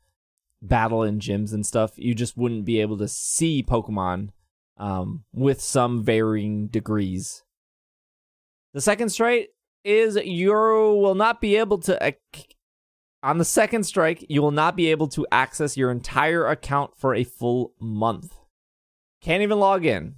battle 0.68 1.03
in 1.03 1.20
gyms 1.20 1.53
and 1.53 1.66
stuff. 1.66 1.93
You 1.95 2.13
just 2.13 2.38
wouldn't 2.38 2.66
be 2.66 2.82
able 2.82 2.97
to 2.97 3.07
see 3.07 3.63
Pokemon 3.63 4.30
um, 4.78 5.24
with 5.34 5.61
some 5.61 6.03
varying 6.03 6.68
degrees. 6.68 7.43
The 8.74 8.82
second 8.82 9.09
strike 9.09 9.49
is 9.84 10.16
you 10.16 10.51
will 10.51 11.16
not 11.16 11.39
be 11.39 11.55
able 11.55 11.78
to. 11.80 12.16
On 13.24 13.38
the 13.38 13.45
second 13.45 13.86
strike, 13.86 14.26
you 14.30 14.41
will 14.41 14.51
not 14.51 14.76
be 14.76 14.91
able 14.91 15.07
to 15.09 15.26
access 15.32 15.78
your 15.78 15.89
entire 15.89 16.45
account 16.47 16.91
for 16.97 17.16
a 17.16 17.24
full 17.24 17.74
month. 17.80 18.36
Can't 19.22 19.41
even 19.41 19.59
log 19.59 19.86
in. 19.86 20.16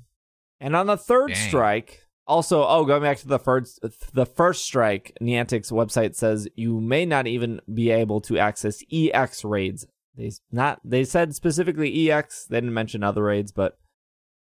And 0.60 0.76
on 0.76 0.88
the 0.88 0.98
third 0.98 1.30
Dang. 1.30 1.48
strike, 1.48 2.02
also, 2.26 2.66
oh, 2.68 2.84
going 2.84 3.02
back 3.02 3.20
to 3.20 3.28
the 3.28 3.40
first, 3.40 3.80
the 4.14 4.26
first 4.26 4.66
strike, 4.66 5.16
Niantic's 5.22 5.72
website 5.72 6.16
says 6.16 6.50
you 6.56 6.82
may 6.82 7.06
not 7.06 7.28
even 7.28 7.62
be 7.74 7.90
able 7.90 8.20
to 8.22 8.38
access 8.38 8.84
EX 8.92 9.46
raids. 9.46 9.88
They 10.18 10.32
not 10.52 10.82
they 10.84 11.04
said 11.04 11.36
specifically 11.36 12.12
EX. 12.12 12.46
They 12.46 12.58
didn't 12.58 12.74
mention 12.74 13.04
other 13.04 13.24
raids, 13.24 13.52
but 13.52 13.78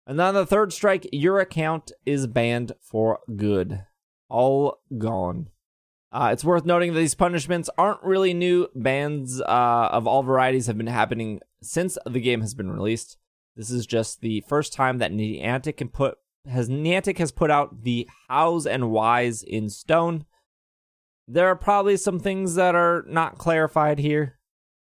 and 0.07 0.19
then 0.19 0.29
on 0.29 0.35
the 0.35 0.47
third 0.47 0.73
strike, 0.73 1.09
your 1.13 1.41
account 1.41 1.91
is 2.05 2.29
banned 2.29 2.73
for 2.81 3.19
good, 3.35 3.85
all 4.29 4.79
gone. 4.97 5.49
Uh, 6.13 6.31
it's 6.33 6.45
worth 6.45 6.65
noting 6.65 6.95
that 6.95 7.01
these 7.01 7.17
punishments 7.17 7.69
aren't 7.77 8.03
really 8.03 8.33
new. 8.33 8.69
Bans 8.75 9.41
uh, 9.41 9.89
of 9.91 10.07
all 10.07 10.23
varieties 10.23 10.69
have 10.69 10.79
been 10.79 10.87
happening 10.87 11.41
since 11.63 11.99
the 12.07 12.21
game 12.21 12.41
has 12.41 12.55
been 12.55 12.71
released. 12.71 13.19
This 13.57 13.71
is 13.71 13.87
just 13.87 14.21
the 14.21 14.45
first 14.49 14.73
time 14.73 14.99
that 14.99 15.13
Niantic 15.13 15.79
can 15.79 15.89
put 15.89 16.19
has 16.49 16.69
Niantic 16.69 17.19
has 17.19 17.33
put 17.33 17.51
out 17.51 17.83
the 17.83 18.09
hows 18.29 18.67
and 18.67 18.91
whys 18.91 19.43
in 19.43 19.69
stone. 19.69 20.25
There 21.27 21.49
are 21.49 21.57
probably 21.57 21.97
some 21.97 22.21
things 22.21 22.55
that 22.55 22.77
are 22.77 23.05
not 23.09 23.37
clarified 23.37 23.99
here, 23.99 24.36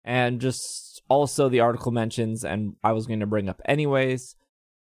and 0.09 0.40
just 0.40 1.02
also 1.11 1.50
the 1.50 1.61
article 1.61 1.92
mentions, 1.92 2.42
and 2.42 2.76
I 2.82 2.92
was 2.92 3.06
going 3.06 3.20
to 3.20 3.26
bring 3.26 3.48
up 3.48 3.61
anyways. 3.66 4.36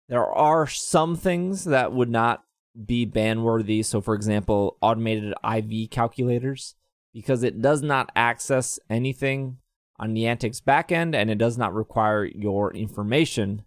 There 0.09 0.27
are 0.27 0.67
some 0.67 1.15
things 1.15 1.67
that 1.67 1.93
would 1.93 2.09
not 2.09 2.43
be 2.87 3.05
ban 3.05 3.43
worthy. 3.43 3.83
So, 3.83 4.01
for 4.01 4.15
example, 4.15 4.79
automated 4.81 5.35
IV 5.45 5.91
calculators, 5.91 6.75
because 7.13 7.43
it 7.43 7.61
does 7.61 7.83
not 7.83 8.11
access 8.17 8.81
anything 8.89 9.59
on 9.99 10.15
Niantic's 10.15 10.63
backend 10.63 11.15
and 11.15 11.31
it 11.31 11.37
does 11.37 11.59
not 11.59 11.75
require 11.75 12.25
your 12.25 12.73
information. 12.75 13.63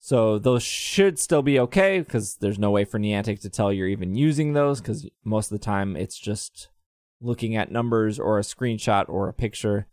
So 0.00 0.38
those 0.38 0.62
should 0.62 1.18
still 1.18 1.42
be 1.42 1.60
okay 1.60 1.98
because 1.98 2.36
there's 2.36 2.58
no 2.58 2.70
way 2.70 2.86
for 2.86 2.98
Niantic 2.98 3.42
to 3.42 3.50
tell 3.50 3.70
you're 3.70 3.86
even 3.86 4.14
using 4.14 4.54
those 4.54 4.80
because 4.80 5.06
most 5.24 5.52
of 5.52 5.58
the 5.58 5.64
time 5.64 5.94
it's 5.94 6.18
just 6.18 6.68
looking 7.20 7.54
at 7.54 7.70
numbers 7.70 8.18
or 8.18 8.38
a 8.38 8.42
screenshot 8.42 9.06
or 9.08 9.28
a 9.28 9.34
picture. 9.34 9.88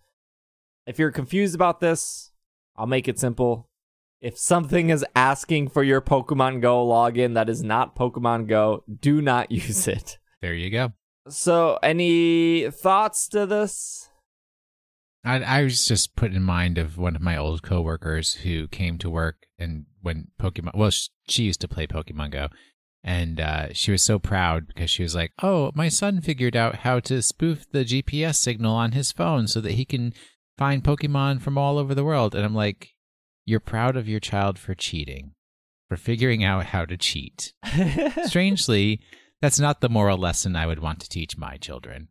If 0.85 0.99
you're 0.99 1.11
confused 1.11 1.55
about 1.55 1.79
this, 1.79 2.31
I'll 2.75 2.85
make 2.85 3.07
it 3.07 3.19
simple. 3.19 3.69
If 4.21 4.37
something 4.37 4.89
is 4.89 5.05
asking 5.15 5.69
for 5.69 5.83
your 5.83 6.01
Pokemon 6.01 6.61
Go 6.61 6.85
login 6.85 7.33
that 7.33 7.49
is 7.49 7.63
not 7.63 7.95
Pokemon 7.95 8.47
Go, 8.47 8.83
do 8.99 9.21
not 9.21 9.51
use 9.51 9.87
it. 9.87 10.17
There 10.41 10.53
you 10.53 10.69
go. 10.69 10.93
So, 11.27 11.79
any 11.81 12.69
thoughts 12.69 13.27
to 13.29 13.45
this? 13.45 14.09
I, 15.23 15.41
I 15.41 15.63
was 15.63 15.87
just 15.87 16.15
put 16.15 16.33
in 16.33 16.43
mind 16.43 16.77
of 16.77 16.99
one 16.99 17.15
of 17.15 17.21
my 17.21 17.35
old 17.35 17.63
coworkers 17.63 18.35
who 18.35 18.67
came 18.67 18.99
to 18.99 19.09
work 19.09 19.47
and 19.57 19.85
when 20.01 20.27
Pokemon, 20.39 20.75
well, 20.75 20.91
she 21.27 21.43
used 21.43 21.61
to 21.61 21.67
play 21.67 21.87
Pokemon 21.87 22.31
Go, 22.31 22.49
and 23.03 23.39
uh, 23.39 23.73
she 23.73 23.91
was 23.91 24.03
so 24.03 24.19
proud 24.19 24.67
because 24.67 24.89
she 24.91 25.01
was 25.01 25.15
like, 25.15 25.31
"Oh, 25.41 25.71
my 25.73 25.89
son 25.89 26.21
figured 26.21 26.55
out 26.55 26.77
how 26.77 26.99
to 27.01 27.23
spoof 27.23 27.65
the 27.71 27.83
GPS 27.85 28.35
signal 28.35 28.75
on 28.75 28.91
his 28.91 29.11
phone 29.11 29.47
so 29.47 29.61
that 29.61 29.73
he 29.73 29.85
can 29.85 30.13
find 30.57 30.83
Pokemon 30.83 31.41
from 31.41 31.57
all 31.57 31.77
over 31.77 31.95
the 31.95 32.03
world." 32.03 32.35
And 32.35 32.45
I'm 32.45 32.55
like, 32.55 32.95
"You're 33.45 33.59
proud 33.59 33.95
of 33.97 34.07
your 34.07 34.19
child 34.19 34.57
for 34.59 34.75
cheating, 34.75 35.33
for 35.89 35.97
figuring 35.97 36.43
out 36.43 36.67
how 36.67 36.85
to 36.85 36.97
cheat." 36.97 37.53
Strangely, 38.23 39.01
that's 39.41 39.59
not 39.59 39.81
the 39.81 39.89
moral 39.89 40.17
lesson 40.17 40.55
I 40.55 40.67
would 40.67 40.79
want 40.79 40.99
to 41.01 41.09
teach 41.09 41.37
my 41.37 41.57
children. 41.57 42.09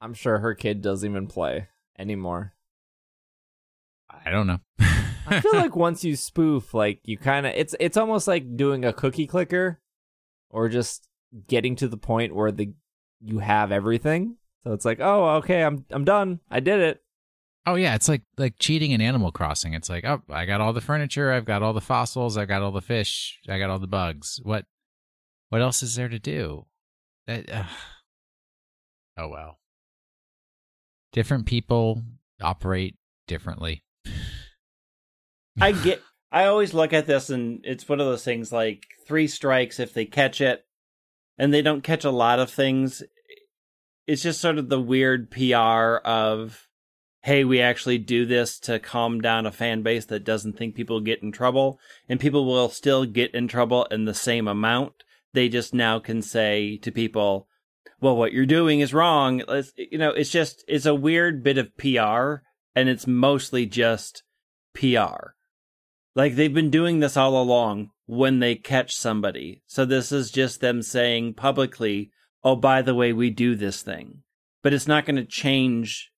I'm 0.00 0.14
sure 0.14 0.38
her 0.38 0.54
kid 0.54 0.80
doesn't 0.80 1.10
even 1.10 1.26
play 1.26 1.68
anymore. 1.98 2.54
I 4.08 4.30
don't 4.30 4.46
know. 4.46 4.60
I 5.26 5.40
feel 5.40 5.52
like 5.54 5.76
once 5.76 6.04
you 6.04 6.16
spoof, 6.16 6.72
like 6.72 7.00
you 7.04 7.18
kind 7.18 7.46
of 7.46 7.52
it's 7.54 7.74
it's 7.78 7.96
almost 7.96 8.26
like 8.28 8.56
doing 8.56 8.84
a 8.84 8.92
cookie 8.92 9.26
clicker, 9.26 9.80
or 10.50 10.68
just 10.68 11.08
getting 11.46 11.76
to 11.76 11.88
the 11.88 11.96
point 11.96 12.34
where 12.34 12.52
the 12.52 12.72
you 13.20 13.40
have 13.40 13.72
everything. 13.72 14.36
So 14.64 14.72
it's 14.72 14.84
like, 14.84 15.00
oh, 15.00 15.36
okay, 15.36 15.62
I'm 15.62 15.84
I'm 15.90 16.04
done. 16.04 16.40
I 16.50 16.60
did 16.60 16.80
it. 16.80 17.02
Oh 17.68 17.74
yeah, 17.74 17.94
it's 17.94 18.08
like 18.08 18.22
like 18.38 18.54
cheating 18.58 18.92
in 18.92 19.02
Animal 19.02 19.30
Crossing. 19.30 19.74
It's 19.74 19.90
like, 19.90 20.02
oh, 20.06 20.22
I 20.30 20.46
got 20.46 20.62
all 20.62 20.72
the 20.72 20.80
furniture, 20.80 21.30
I've 21.30 21.44
got 21.44 21.62
all 21.62 21.74
the 21.74 21.82
fossils, 21.82 22.38
I've 22.38 22.48
got 22.48 22.62
all 22.62 22.72
the 22.72 22.80
fish, 22.80 23.38
I 23.46 23.58
got 23.58 23.68
all 23.68 23.78
the 23.78 23.86
bugs. 23.86 24.40
What 24.42 24.64
what 25.50 25.60
else 25.60 25.82
is 25.82 25.94
there 25.94 26.08
to 26.08 26.18
do? 26.18 26.64
That, 27.26 27.50
uh, 27.52 27.64
oh 29.18 29.28
well. 29.28 29.58
Different 31.12 31.44
people 31.44 32.02
operate 32.40 32.96
differently. 33.26 33.84
I 35.60 35.72
get. 35.72 36.00
I 36.32 36.46
always 36.46 36.72
look 36.72 36.94
at 36.94 37.06
this, 37.06 37.28
and 37.28 37.60
it's 37.64 37.86
one 37.86 38.00
of 38.00 38.06
those 38.06 38.24
things 38.24 38.50
like 38.50 38.86
three 39.06 39.28
strikes 39.28 39.78
if 39.78 39.92
they 39.92 40.06
catch 40.06 40.40
it, 40.40 40.64
and 41.36 41.52
they 41.52 41.60
don't 41.60 41.84
catch 41.84 42.04
a 42.04 42.10
lot 42.10 42.38
of 42.38 42.50
things. 42.50 43.02
It's 44.06 44.22
just 44.22 44.40
sort 44.40 44.56
of 44.56 44.70
the 44.70 44.80
weird 44.80 45.30
PR 45.30 45.96
of, 46.02 46.67
hey, 47.22 47.44
we 47.44 47.60
actually 47.60 47.98
do 47.98 48.24
this 48.24 48.58
to 48.60 48.78
calm 48.78 49.20
down 49.20 49.46
a 49.46 49.52
fan 49.52 49.82
base 49.82 50.06
that 50.06 50.24
doesn't 50.24 50.56
think 50.56 50.74
people 50.74 51.00
get 51.00 51.22
in 51.22 51.32
trouble, 51.32 51.78
and 52.08 52.20
people 52.20 52.46
will 52.46 52.68
still 52.68 53.04
get 53.04 53.34
in 53.34 53.48
trouble 53.48 53.84
in 53.86 54.04
the 54.04 54.14
same 54.14 54.48
amount. 54.48 55.04
They 55.34 55.48
just 55.48 55.74
now 55.74 55.98
can 55.98 56.22
say 56.22 56.78
to 56.78 56.90
people, 56.90 57.48
well, 58.00 58.16
what 58.16 58.32
you're 58.32 58.46
doing 58.46 58.80
is 58.80 58.94
wrong. 58.94 59.42
It's, 59.48 59.72
you 59.76 59.98
know, 59.98 60.10
it's 60.10 60.30
just, 60.30 60.64
it's 60.68 60.86
a 60.86 60.94
weird 60.94 61.42
bit 61.42 61.58
of 61.58 61.76
PR, 61.76 62.44
and 62.74 62.88
it's 62.88 63.06
mostly 63.06 63.66
just 63.66 64.22
PR. 64.74 65.34
Like 66.14 66.34
they've 66.34 66.54
been 66.54 66.70
doing 66.70 67.00
this 67.00 67.16
all 67.16 67.40
along 67.40 67.90
when 68.06 68.38
they 68.38 68.54
catch 68.54 68.94
somebody. 68.94 69.62
So 69.66 69.84
this 69.84 70.10
is 70.10 70.30
just 70.30 70.60
them 70.60 70.82
saying 70.82 71.34
publicly, 71.34 72.10
oh, 72.42 72.56
by 72.56 72.82
the 72.82 72.94
way, 72.94 73.12
we 73.12 73.30
do 73.30 73.54
this 73.54 73.82
thing. 73.82 74.22
But 74.62 74.72
it's 74.72 74.88
not 74.88 75.04
going 75.04 75.16
to 75.16 75.24
change 75.24 76.10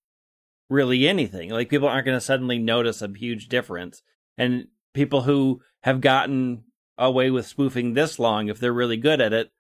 really 0.71 1.07
anything. 1.07 1.51
Like 1.51 1.69
people 1.69 1.89
aren't 1.89 2.07
going 2.07 2.17
to 2.17 2.25
suddenly 2.25 2.59
notice 2.59 3.03
a 3.03 3.09
huge 3.09 3.49
difference. 3.49 4.03
And 4.39 4.69
people 4.95 5.23
who 5.23 5.61
have 5.83 6.01
gotten 6.01 6.65
away 6.97 7.31
with 7.31 7.47
spoofing 7.47 7.93
this 7.93 8.19
long, 8.19 8.49
if 8.49 8.59
they're 8.59 8.73
really 8.73 8.97
good 8.97 9.21
at 9.21 9.35
it, 9.35 9.51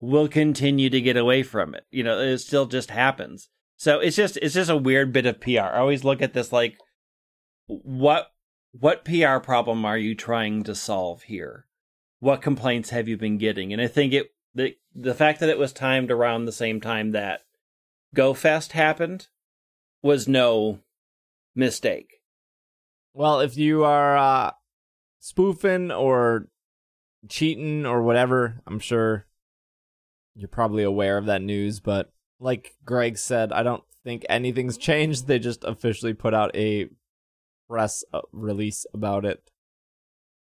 will 0.00 0.28
continue 0.28 0.90
to 0.90 1.00
get 1.00 1.16
away 1.16 1.42
from 1.42 1.74
it. 1.74 1.86
You 1.90 2.04
know, 2.04 2.18
it 2.18 2.38
still 2.38 2.66
just 2.66 2.90
happens. 2.90 3.48
So 3.76 4.00
it's 4.00 4.16
just 4.16 4.36
it's 4.38 4.54
just 4.54 4.70
a 4.70 4.76
weird 4.76 5.12
bit 5.12 5.26
of 5.26 5.40
PR. 5.40 5.60
I 5.60 5.78
always 5.78 6.04
look 6.04 6.20
at 6.20 6.34
this 6.34 6.52
like 6.52 6.76
what 7.66 8.32
what 8.72 9.04
PR 9.04 9.38
problem 9.38 9.84
are 9.84 9.98
you 9.98 10.14
trying 10.14 10.64
to 10.64 10.74
solve 10.74 11.22
here? 11.22 11.66
What 12.18 12.42
complaints 12.42 12.90
have 12.90 13.06
you 13.06 13.16
been 13.16 13.38
getting? 13.38 13.72
And 13.72 13.80
I 13.80 13.86
think 13.86 14.12
it 14.12 14.32
the 14.54 14.76
the 14.94 15.14
fact 15.14 15.38
that 15.40 15.48
it 15.48 15.58
was 15.58 15.72
timed 15.72 16.10
around 16.10 16.44
the 16.44 16.52
same 16.52 16.80
time 16.80 17.12
that 17.12 17.42
Go 18.14 18.32
GoFest 18.32 18.72
happened 18.72 19.28
was 20.02 20.28
no 20.28 20.80
mistake. 21.54 22.20
Well, 23.14 23.40
if 23.40 23.56
you 23.56 23.84
are 23.84 24.16
uh, 24.16 24.52
spoofing 25.20 25.90
or 25.90 26.48
cheating 27.28 27.84
or 27.84 28.02
whatever, 28.02 28.62
I'm 28.66 28.78
sure 28.78 29.26
you're 30.34 30.48
probably 30.48 30.84
aware 30.84 31.18
of 31.18 31.26
that 31.26 31.42
news. 31.42 31.80
But 31.80 32.12
like 32.38 32.74
Greg 32.84 33.18
said, 33.18 33.52
I 33.52 33.62
don't 33.62 33.82
think 34.04 34.24
anything's 34.28 34.78
changed. 34.78 35.26
They 35.26 35.38
just 35.38 35.64
officially 35.64 36.14
put 36.14 36.34
out 36.34 36.54
a 36.54 36.88
press 37.68 38.04
uh, 38.12 38.20
release 38.32 38.86
about 38.94 39.24
it. 39.24 39.50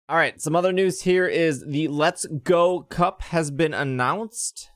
All 0.08 0.16
right, 0.16 0.40
some 0.40 0.56
other 0.56 0.72
news 0.72 1.02
here 1.02 1.28
is 1.28 1.64
the 1.64 1.86
Let's 1.86 2.26
Go 2.26 2.80
Cup 2.80 3.22
has 3.22 3.52
been 3.52 3.72
announced. 3.72 4.68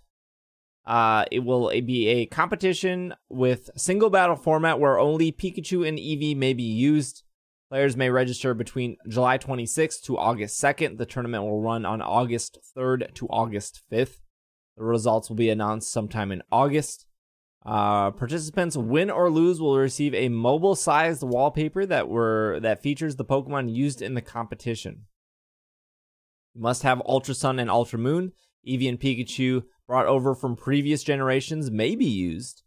Uh, 0.87 1.25
it 1.31 1.41
will 1.41 1.71
be 1.83 2.09
a 2.09 2.27
competition 2.27 3.15
with 3.31 3.71
single 3.77 4.11
battle 4.11 4.37
format 4.37 4.79
where 4.79 4.99
only 4.99 5.33
Pikachu 5.33 5.87
and 5.87 5.99
Eevee 5.99 6.37
may 6.37 6.53
be 6.53 6.63
used. 6.63 7.23
Players 7.71 7.97
may 7.97 8.11
register 8.11 8.53
between 8.53 8.99
July 9.09 9.39
26th 9.39 10.03
to 10.03 10.19
August 10.19 10.63
2nd. 10.63 10.99
The 10.99 11.07
tournament 11.07 11.45
will 11.45 11.63
run 11.63 11.87
on 11.87 12.03
August 12.03 12.59
3rd 12.77 13.15
to 13.15 13.27
August 13.29 13.83
5th. 13.91 14.21
The 14.77 14.85
results 14.85 15.29
will 15.29 15.37
be 15.37 15.51
announced 15.51 15.91
sometime 15.91 16.31
in 16.31 16.43
August. 16.53 17.07
Uh, 17.65 18.11
participants, 18.11 18.77
win 18.77 19.11
or 19.11 19.31
lose, 19.31 19.61
will 19.61 19.79
receive 19.79 20.15
a 20.15 20.29
mobile-sized 20.29 21.23
wallpaper 21.23 21.87
that 21.87 22.09
were 22.09 22.59
that 22.61 22.83
features 22.83 23.17
the 23.17 23.25
Pokemon 23.25 23.75
used 23.75 24.03
in 24.03 24.13
the 24.13 24.21
competition. 24.21 25.07
You 26.55 26.61
must 26.61 26.83
have 26.83 27.01
Ultra 27.07 27.35
Sun 27.35 27.59
and 27.59 27.71
Ultra 27.71 27.99
Moon. 27.99 28.33
Eevee 28.67 28.89
and 28.89 29.01
Pikachu 29.01 29.65
brought 29.87 30.07
over 30.07 30.35
from 30.35 30.57
previous 30.57 31.03
generations 31.03 31.71
may 31.71 31.95
be 31.95 32.07
used. 32.07 32.63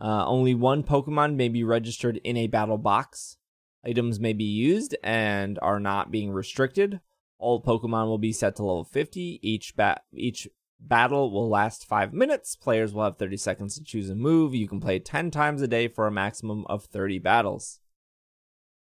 Uh, 0.00 0.26
only 0.26 0.54
one 0.54 0.82
Pokemon 0.82 1.36
may 1.36 1.48
be 1.48 1.62
registered 1.62 2.20
in 2.24 2.36
a 2.36 2.46
battle 2.46 2.78
box. 2.78 3.36
Items 3.84 4.18
may 4.18 4.32
be 4.32 4.44
used 4.44 4.96
and 5.02 5.58
are 5.60 5.80
not 5.80 6.10
being 6.10 6.30
restricted. 6.30 7.00
All 7.38 7.62
Pokemon 7.62 8.06
will 8.06 8.18
be 8.18 8.32
set 8.32 8.56
to 8.56 8.62
level 8.62 8.84
50. 8.84 9.40
Each 9.42 9.74
bat 9.76 10.04
each 10.12 10.48
battle 10.80 11.30
will 11.30 11.48
last 11.48 11.86
5 11.86 12.12
minutes. 12.12 12.56
Players 12.56 12.92
will 12.92 13.04
have 13.04 13.18
30 13.18 13.36
seconds 13.36 13.74
to 13.76 13.84
choose 13.84 14.10
a 14.10 14.14
move. 14.14 14.54
You 14.54 14.68
can 14.68 14.80
play 14.80 14.98
10 14.98 15.30
times 15.30 15.62
a 15.62 15.68
day 15.68 15.88
for 15.88 16.06
a 16.06 16.12
maximum 16.12 16.64
of 16.68 16.84
30 16.84 17.18
battles. 17.18 17.80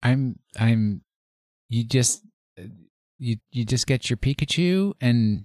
I'm 0.02 0.38
I'm 0.58 1.02
you 1.68 1.84
just 1.84 2.22
you 3.18 3.36
you 3.50 3.64
just 3.64 3.86
get 3.86 4.08
your 4.08 4.16
Pikachu 4.16 4.94
and 5.00 5.44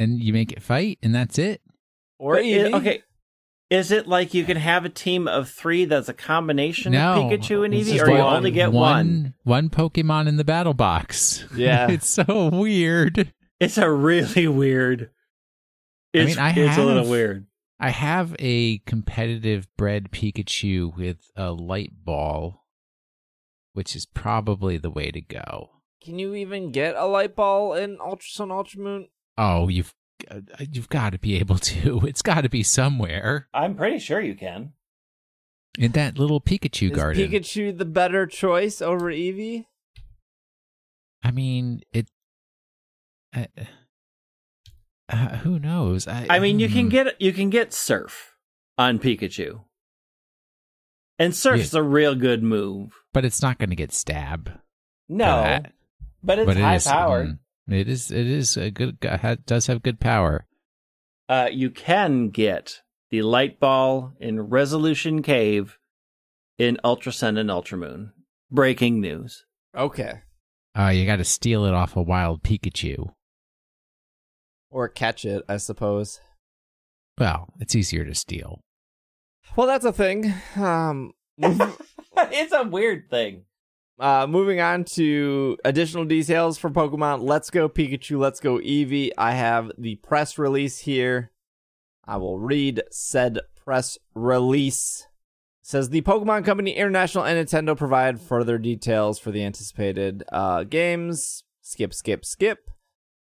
and 0.00 0.20
you 0.20 0.32
make 0.32 0.50
it 0.50 0.60
fight 0.62 0.98
and 1.02 1.14
that's 1.14 1.38
it. 1.38 1.60
Or 2.18 2.34
But 2.34 2.44
it- 2.44 2.72
Eevee. 2.72 2.74
okay. 2.80 3.02
Is 3.70 3.92
it 3.92 4.08
like 4.08 4.34
you 4.34 4.44
can 4.44 4.56
have 4.56 4.84
a 4.84 4.88
team 4.88 5.28
of 5.28 5.48
three 5.48 5.84
that's 5.84 6.08
a 6.08 6.12
combination 6.12 6.90
No, 6.90 7.12
of 7.12 7.18
Pikachu 7.32 7.64
and 7.64 7.72
it's 7.72 7.88
Eevee, 7.88 8.02
or 8.02 8.10
you 8.10 8.18
one- 8.18 8.36
only 8.38 8.50
get 8.50 8.72
one? 8.72 8.82
one 8.82 9.34
one 9.44 9.70
Pokemon 9.70 10.26
in 10.26 10.36
the 10.38 10.42
battle 10.44 10.74
box. 10.74 11.44
Yeah. 11.54 11.88
it's 11.90 12.08
so 12.08 12.50
weird. 12.52 13.32
It's 13.60 13.78
a 13.78 13.88
really 13.88 14.48
weird. 14.48 15.10
It's, 16.12 16.30
mean, 16.34 16.38
I 16.40 16.50
it's 16.50 16.78
a 16.78 16.82
little 16.84 17.08
weird. 17.08 17.46
I 17.78 17.90
have 17.90 18.34
a 18.40 18.78
competitive 18.78 19.68
bred 19.76 20.10
Pikachu 20.10 20.96
with 20.96 21.30
a 21.36 21.52
light 21.52 21.92
ball, 22.04 22.64
which 23.74 23.94
is 23.94 24.04
probably 24.04 24.78
the 24.78 24.90
way 24.90 25.12
to 25.12 25.20
go. 25.20 25.70
Can 26.02 26.18
you 26.18 26.34
even 26.34 26.72
get 26.72 26.96
a 26.96 27.06
light 27.06 27.36
ball 27.36 27.74
in 27.74 27.98
Ultra 28.00 28.28
Sun 28.28 28.50
Ultra 28.50 28.80
Moon? 28.80 29.08
Oh, 29.40 29.68
you've 29.68 29.94
uh, 30.30 30.40
you've 30.70 30.90
got 30.90 31.12
to 31.12 31.18
be 31.18 31.38
able 31.38 31.56
to. 31.58 32.00
It's 32.04 32.20
got 32.20 32.42
to 32.42 32.50
be 32.50 32.62
somewhere 32.62 33.48
I'm 33.54 33.74
pretty 33.74 33.98
sure 33.98 34.20
you 34.20 34.34
can. 34.34 34.74
in 35.78 35.92
that 35.92 36.18
little 36.18 36.42
Pikachu 36.42 36.90
Is 36.90 36.96
garden. 36.96 37.26
Pikachu 37.26 37.76
the 37.76 37.86
better 37.86 38.26
choice 38.26 38.82
over 38.82 39.06
Eevee? 39.06 39.64
I 41.24 41.30
mean, 41.30 41.80
it. 41.92 42.10
Uh, 43.34 43.46
uh, 45.08 45.36
who 45.38 45.58
knows? 45.58 46.06
I, 46.06 46.26
I 46.28 46.38
mean, 46.38 46.60
you 46.60 46.68
can 46.68 46.88
mm, 46.88 46.90
get 46.90 47.20
you 47.20 47.32
can 47.32 47.48
get 47.48 47.72
Surf 47.72 48.36
on 48.76 48.98
Pikachu, 48.98 49.62
and 51.18 51.34
Surf's 51.34 51.72
a 51.72 51.82
real 51.82 52.14
good 52.14 52.42
move. 52.42 52.92
but 53.14 53.24
it's 53.24 53.40
not 53.40 53.58
going 53.58 53.70
to 53.70 53.76
get 53.76 53.92
stab. 53.92 54.52
No, 55.08 55.60
but 56.22 56.38
it's 56.38 56.46
but 56.46 56.56
high 56.58 56.76
is, 56.76 56.86
powered. 56.86 57.28
mm, 57.28 57.38
It 57.70 57.88
is. 57.88 58.10
It 58.10 58.26
is 58.26 58.56
a 58.56 58.70
good. 58.70 58.98
Does 59.46 59.66
have 59.68 59.82
good 59.82 60.00
power. 60.00 60.46
Uh, 61.28 61.48
you 61.52 61.70
can 61.70 62.30
get 62.30 62.82
the 63.10 63.22
light 63.22 63.60
ball 63.60 64.12
in 64.18 64.40
Resolution 64.48 65.22
Cave 65.22 65.78
in 66.58 66.78
Ultra 66.82 67.12
Sun 67.12 67.36
and 67.36 67.50
Ultra 67.50 67.78
Moon. 67.78 68.12
Breaking 68.50 69.00
news. 69.00 69.44
Okay. 69.76 70.22
Uh, 70.76 70.88
you 70.88 71.06
got 71.06 71.16
to 71.16 71.24
steal 71.24 71.64
it 71.64 71.74
off 71.74 71.96
a 71.96 72.02
wild 72.02 72.42
Pikachu. 72.42 73.12
Or 74.70 74.88
catch 74.88 75.24
it, 75.24 75.44
I 75.48 75.56
suppose. 75.58 76.20
Well, 77.18 77.52
it's 77.60 77.76
easier 77.76 78.04
to 78.04 78.14
steal. 78.14 78.60
Well, 79.54 79.66
that's 79.66 79.84
a 79.84 79.92
thing. 79.92 80.32
Um, 80.56 81.12
it's 81.38 82.52
a 82.52 82.64
weird 82.64 83.10
thing. 83.10 83.44
Uh, 84.00 84.26
moving 84.26 84.60
on 84.60 84.84
to 84.84 85.58
additional 85.64 86.04
details 86.04 86.58
for 86.58 86.70
Pokemon 86.70 87.22
Let's 87.22 87.50
Go 87.50 87.68
Pikachu, 87.68 88.18
Let's 88.18 88.40
Go 88.40 88.58
Eevee. 88.58 89.10
I 89.18 89.32
have 89.32 89.70
the 89.76 89.96
press 89.96 90.38
release 90.38 90.78
here. 90.78 91.30
I 92.06 92.16
will 92.16 92.38
read 92.38 92.82
said 92.90 93.40
press 93.62 93.98
release. 94.14 95.06
Says 95.62 95.90
the 95.90 96.00
Pokemon 96.00 96.44
Company 96.44 96.72
International 96.72 97.24
and 97.24 97.46
Nintendo 97.46 97.76
provide 97.76 98.20
further 98.20 98.58
details 98.58 99.18
for 99.18 99.30
the 99.30 99.44
anticipated 99.44 100.24
uh, 100.32 100.64
games. 100.64 101.44
Skip, 101.60 101.92
skip, 101.92 102.24
skip. 102.24 102.70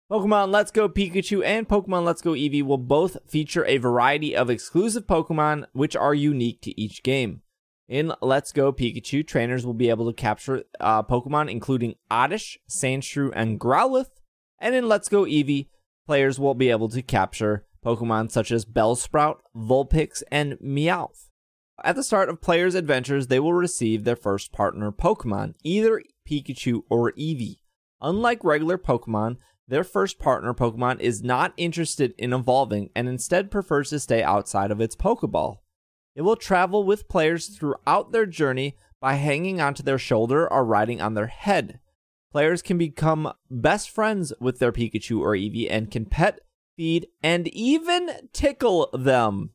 Pokemon 0.10 0.52
Let's 0.52 0.72
Go 0.72 0.90
Pikachu 0.90 1.44
and 1.46 1.68
Pokemon 1.68 2.06
Let's 2.06 2.22
Go 2.22 2.32
Eevee 2.32 2.64
will 2.64 2.78
both 2.78 3.18
feature 3.28 3.66
a 3.66 3.78
variety 3.78 4.36
of 4.36 4.50
exclusive 4.50 5.06
Pokemon 5.06 5.66
which 5.74 5.96
are 5.96 6.14
unique 6.14 6.62
to 6.62 6.80
each 6.80 7.04
game. 7.04 7.42
In 7.92 8.14
Let's 8.22 8.54
Go 8.54 8.72
Pikachu, 8.72 9.28
trainers 9.28 9.66
will 9.66 9.74
be 9.74 9.90
able 9.90 10.08
to 10.08 10.14
capture 10.14 10.64
uh, 10.80 11.04
Pokemon 11.04 11.52
including 11.52 11.96
Oddish, 12.10 12.58
Sandshrew, 12.70 13.34
and 13.36 13.60
Growlithe. 13.60 14.06
And 14.60 14.74
in 14.74 14.88
Let's 14.88 15.10
Go 15.10 15.26
Eevee, 15.26 15.68
players 16.08 16.40
will 16.40 16.54
be 16.54 16.70
able 16.70 16.88
to 16.88 17.02
capture 17.02 17.66
Pokemon 17.86 18.32
such 18.32 18.50
as 18.50 18.64
Bellsprout, 18.64 19.40
Vulpix, 19.54 20.24
and 20.32 20.54
Meowth. 20.64 21.28
At 21.84 21.98
the 21.98 22.04
start 22.04 22.30
of 22.30 22.40
players' 22.40 22.76
adventures, 22.76 23.28
they 23.28 23.42
will 23.42 23.52
receive 23.52 24.06
their 24.06 24.16
first 24.16 24.54
partner 24.54 24.94
Pokemon, 24.94 25.56
either 25.62 26.02
Pikachu 26.26 26.84
or 26.90 27.12
Eevee. 27.12 27.58
Unlike 28.00 28.46
regular 28.46 28.78
Pokemon, 28.78 29.36
their 29.68 29.84
first 29.84 30.18
partner 30.18 30.54
Pokemon 30.54 31.02
is 31.02 31.24
not 31.24 31.52
interested 31.58 32.14
in 32.18 32.32
evolving 32.32 32.90
and 32.96 33.10
instead 33.10 33.52
prefers 33.52 33.90
to 33.90 34.00
stay 34.00 34.24
outside 34.24 34.72
of 34.72 34.80
its 34.80 34.96
Pokeball. 34.96 35.58
It 36.16 36.22
will 36.24 36.36
travel 36.36 36.84
with 36.84 37.08
players 37.08 37.48
throughout 37.48 38.12
their 38.12 38.26
journey 38.26 38.78
by 39.00 39.16
hanging 39.16 39.62
onto 39.62 39.84
their 39.84 39.98
shoulder 39.98 40.52
or 40.52 40.66
riding 40.66 41.02
on 41.02 41.14
their 41.14 41.28
head. 41.28 41.80
Players 42.32 42.62
can 42.62 42.78
become 42.78 43.34
best 43.50 43.90
friends 43.90 44.32
with 44.40 44.60
their 44.60 44.72
Pikachu 44.72 45.20
or 45.20 45.36
Eevee 45.36 45.68
and 45.70 45.92
can 45.92 46.06
pet, 46.06 46.40
feed, 46.78 47.08
and 47.22 47.48
even 47.50 48.30
tickle 48.32 48.90
them. 48.94 49.52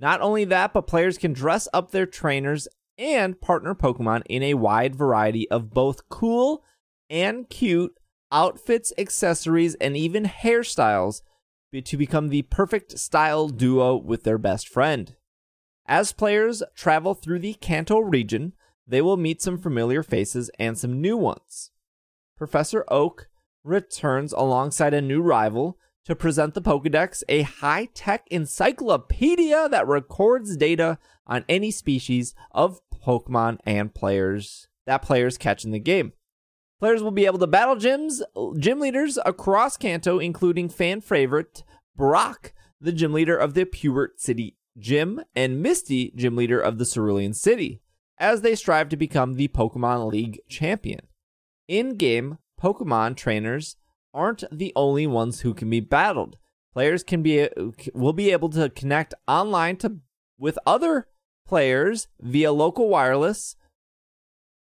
Not 0.00 0.20
only 0.20 0.44
that, 0.46 0.72
but 0.72 0.86
players 0.86 1.18
can 1.18 1.32
dress 1.32 1.68
up 1.72 1.90
their 1.90 2.06
trainers 2.06 2.66
and 2.96 3.40
partner 3.40 3.74
Pokemon 3.74 4.22
in 4.28 4.42
a 4.42 4.54
wide 4.54 4.96
variety 4.96 5.48
of 5.50 5.70
both 5.70 6.08
cool 6.08 6.64
and 7.08 7.48
cute 7.48 7.96
outfits, 8.32 8.92
accessories, 8.96 9.74
and 9.76 9.96
even 9.96 10.24
hairstyles 10.24 11.22
to 11.84 11.96
become 11.96 12.28
the 12.28 12.42
perfect 12.42 12.98
style 12.98 13.48
duo 13.48 13.96
with 13.96 14.24
their 14.24 14.38
best 14.38 14.68
friend. 14.68 15.16
As 15.90 16.12
players 16.12 16.62
travel 16.76 17.14
through 17.14 17.40
the 17.40 17.54
Kanto 17.54 17.98
region, 17.98 18.52
they 18.86 19.02
will 19.02 19.16
meet 19.16 19.42
some 19.42 19.58
familiar 19.58 20.04
faces 20.04 20.48
and 20.56 20.78
some 20.78 21.00
new 21.00 21.16
ones. 21.16 21.72
Professor 22.38 22.84
Oak 22.86 23.28
returns 23.64 24.32
alongside 24.32 24.94
a 24.94 25.02
new 25.02 25.20
rival 25.20 25.76
to 26.04 26.14
present 26.14 26.54
the 26.54 26.62
Pokedex, 26.62 27.24
a 27.28 27.42
high 27.42 27.88
tech 27.92 28.24
encyclopedia 28.30 29.68
that 29.68 29.88
records 29.88 30.56
data 30.56 30.96
on 31.26 31.44
any 31.48 31.72
species 31.72 32.36
of 32.52 32.80
Pokemon 33.04 33.58
and 33.66 33.92
players 33.92 34.68
that 34.86 35.02
players 35.02 35.36
catch 35.36 35.64
in 35.64 35.72
the 35.72 35.80
game. 35.80 36.12
Players 36.78 37.02
will 37.02 37.10
be 37.10 37.26
able 37.26 37.40
to 37.40 37.48
battle 37.48 37.74
gyms, 37.74 38.20
gym 38.60 38.78
leaders 38.78 39.18
across 39.26 39.76
Kanto, 39.76 40.20
including 40.20 40.68
fan 40.68 41.00
favorite 41.00 41.64
Brock, 41.96 42.52
the 42.80 42.92
gym 42.92 43.12
leader 43.12 43.36
of 43.36 43.54
the 43.54 43.64
Pewter 43.64 44.12
City 44.16 44.56
Gym, 44.78 45.20
and 45.34 45.62
Misty, 45.62 46.12
gym 46.14 46.36
leader 46.36 46.60
of 46.60 46.78
the 46.78 46.86
Cerulean 46.86 47.32
City, 47.32 47.80
as 48.18 48.42
they 48.42 48.54
strive 48.54 48.88
to 48.90 48.96
become 48.96 49.34
the 49.34 49.48
Pokemon 49.48 50.10
League 50.10 50.40
champion. 50.48 51.00
In 51.68 51.96
game, 51.96 52.38
Pokemon 52.60 53.16
trainers 53.16 53.76
aren't 54.12 54.44
the 54.52 54.72
only 54.76 55.06
ones 55.06 55.40
who 55.40 55.54
can 55.54 55.70
be 55.70 55.80
battled. 55.80 56.36
Players 56.72 57.02
can 57.02 57.22
be 57.22 57.48
will 57.94 58.12
be 58.12 58.30
able 58.30 58.48
to 58.50 58.68
connect 58.70 59.14
online 59.26 59.76
to 59.78 59.98
with 60.38 60.58
other 60.66 61.08
players 61.46 62.08
via 62.20 62.52
local 62.52 62.88
wireless 62.88 63.56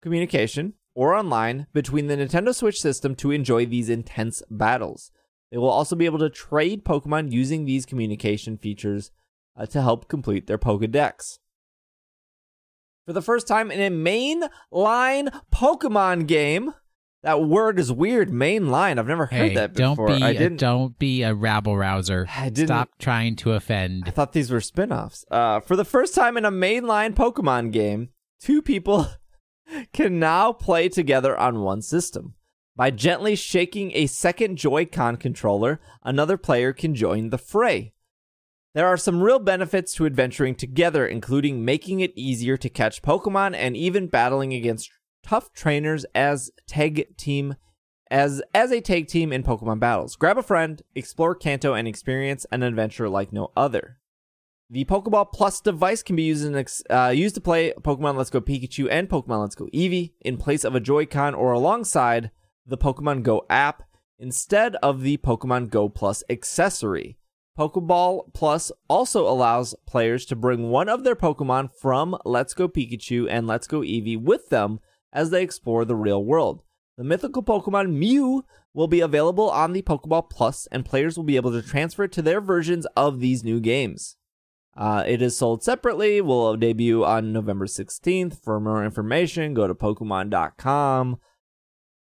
communication 0.02 0.74
or 0.94 1.14
online 1.14 1.66
between 1.72 2.06
the 2.06 2.16
Nintendo 2.16 2.54
Switch 2.54 2.80
system 2.80 3.14
to 3.16 3.30
enjoy 3.30 3.66
these 3.66 3.90
intense 3.90 4.42
battles. 4.50 5.10
They 5.50 5.58
will 5.58 5.68
also 5.68 5.96
be 5.96 6.06
able 6.06 6.18
to 6.20 6.30
trade 6.30 6.84
Pokemon 6.84 7.32
using 7.32 7.64
these 7.64 7.86
communication 7.86 8.56
features 8.56 9.10
uh, 9.56 9.66
to 9.66 9.82
help 9.82 10.08
complete 10.08 10.46
their 10.46 10.58
Pokedex. 10.58 11.38
For 13.06 13.12
the 13.12 13.22
first 13.22 13.46
time 13.46 13.70
in 13.70 13.80
a 13.80 13.94
mainline 13.94 15.32
Pokemon 15.54 16.26
game, 16.26 16.74
that 17.22 17.42
word 17.42 17.78
is 17.78 17.92
weird. 17.92 18.30
Mainline. 18.30 18.98
I've 18.98 19.06
never 19.06 19.26
heard 19.26 19.50
Hey, 19.50 19.54
that 19.54 19.74
don't 19.74 19.92
before. 19.92 20.08
be 20.08 20.22
I 20.22 20.30
a, 20.30 20.34
didn't. 20.34 20.58
don't 20.58 20.98
be 20.98 21.22
a 21.22 21.32
rabble 21.34 21.76
rouser. 21.76 22.26
I 22.36 22.48
didn't- 22.48 22.68
Stop 22.68 22.90
trying 22.98 23.36
to 23.36 23.52
offend. 23.52 24.04
I 24.06 24.10
thought 24.10 24.32
these 24.32 24.50
were 24.50 24.60
spin-offs. 24.60 25.24
Uh, 25.30 25.60
for 25.60 25.76
the 25.76 25.84
first 25.84 26.14
time 26.14 26.36
in 26.36 26.44
a 26.44 26.50
mainline 26.50 27.14
Pokemon 27.14 27.72
game, 27.72 28.10
two 28.40 28.60
people 28.60 29.06
can 29.92 30.18
now 30.18 30.52
play 30.52 30.88
together 30.88 31.36
on 31.36 31.60
one 31.62 31.82
system. 31.82 32.34
By 32.74 32.90
gently 32.90 33.36
shaking 33.36 33.92
a 33.94 34.06
second 34.06 34.56
Joy-Con 34.58 35.16
controller, 35.16 35.80
another 36.02 36.36
player 36.36 36.72
can 36.72 36.94
join 36.94 37.30
the 37.30 37.38
fray. 37.38 37.92
There 38.76 38.86
are 38.86 38.98
some 38.98 39.22
real 39.22 39.38
benefits 39.38 39.94
to 39.94 40.04
adventuring 40.04 40.54
together, 40.54 41.06
including 41.06 41.64
making 41.64 42.00
it 42.00 42.12
easier 42.14 42.58
to 42.58 42.68
catch 42.68 43.00
Pokemon 43.00 43.54
and 43.56 43.74
even 43.74 44.06
battling 44.06 44.52
against 44.52 44.90
tough 45.22 45.50
trainers 45.54 46.04
as 46.14 46.50
tag 46.66 47.16
team 47.16 47.56
as 48.10 48.42
as 48.54 48.72
a 48.72 48.82
tag 48.82 49.08
team 49.08 49.32
in 49.32 49.42
Pokemon 49.42 49.80
battles. 49.80 50.14
Grab 50.14 50.36
a 50.36 50.42
friend, 50.42 50.82
explore 50.94 51.34
Kanto, 51.34 51.72
and 51.72 51.88
experience 51.88 52.44
an 52.52 52.62
adventure 52.62 53.08
like 53.08 53.32
no 53.32 53.50
other. 53.56 53.96
The 54.68 54.84
Pokeball 54.84 55.32
Plus 55.32 55.62
device 55.62 56.02
can 56.02 56.14
be 56.14 56.24
used 56.24 56.44
in 56.44 56.66
uh, 56.94 57.08
used 57.08 57.36
to 57.36 57.40
play 57.40 57.72
Pokemon 57.80 58.18
Let's 58.18 58.28
Go 58.28 58.42
Pikachu 58.42 58.88
and 58.90 59.08
Pokemon 59.08 59.40
Let's 59.40 59.54
Go 59.54 59.68
Eevee 59.72 60.12
in 60.20 60.36
place 60.36 60.64
of 60.64 60.74
a 60.74 60.80
Joy-Con 60.80 61.34
or 61.34 61.52
alongside 61.52 62.30
the 62.66 62.76
Pokemon 62.76 63.22
Go 63.22 63.46
app 63.48 63.84
instead 64.18 64.76
of 64.82 65.00
the 65.00 65.16
Pokemon 65.16 65.70
Go 65.70 65.88
Plus 65.88 66.22
accessory. 66.28 67.16
Pokeball 67.56 68.32
Plus 68.34 68.70
also 68.88 69.26
allows 69.26 69.74
players 69.86 70.26
to 70.26 70.36
bring 70.36 70.70
one 70.70 70.88
of 70.88 71.04
their 71.04 71.16
Pokemon 71.16 71.70
from 71.72 72.16
Let's 72.24 72.52
Go 72.52 72.68
Pikachu 72.68 73.26
and 73.30 73.46
Let's 73.46 73.66
Go 73.66 73.80
Eevee 73.80 74.20
with 74.20 74.50
them 74.50 74.80
as 75.12 75.30
they 75.30 75.42
explore 75.42 75.84
the 75.84 75.96
real 75.96 76.22
world. 76.22 76.62
The 76.98 77.04
mythical 77.04 77.42
Pokemon 77.42 77.92
Mew 77.92 78.44
will 78.74 78.88
be 78.88 79.00
available 79.00 79.50
on 79.50 79.72
the 79.72 79.82
Pokeball 79.82 80.28
Plus, 80.28 80.66
and 80.70 80.84
players 80.84 81.16
will 81.16 81.24
be 81.24 81.36
able 81.36 81.52
to 81.52 81.62
transfer 81.62 82.04
it 82.04 82.12
to 82.12 82.22
their 82.22 82.42
versions 82.42 82.86
of 82.94 83.20
these 83.20 83.42
new 83.42 83.58
games. 83.58 84.16
Uh, 84.76 85.02
it 85.06 85.22
is 85.22 85.34
sold 85.34 85.62
separately, 85.62 86.20
will 86.20 86.56
debut 86.56 87.04
on 87.04 87.32
November 87.32 87.64
16th. 87.64 88.42
For 88.42 88.60
more 88.60 88.84
information, 88.84 89.54
go 89.54 89.66
to 89.66 89.74
Pokemon.com. 89.74 91.18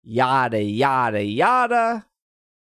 Yada, 0.03 0.63
yada, 0.63 1.25
yada. 1.25 2.08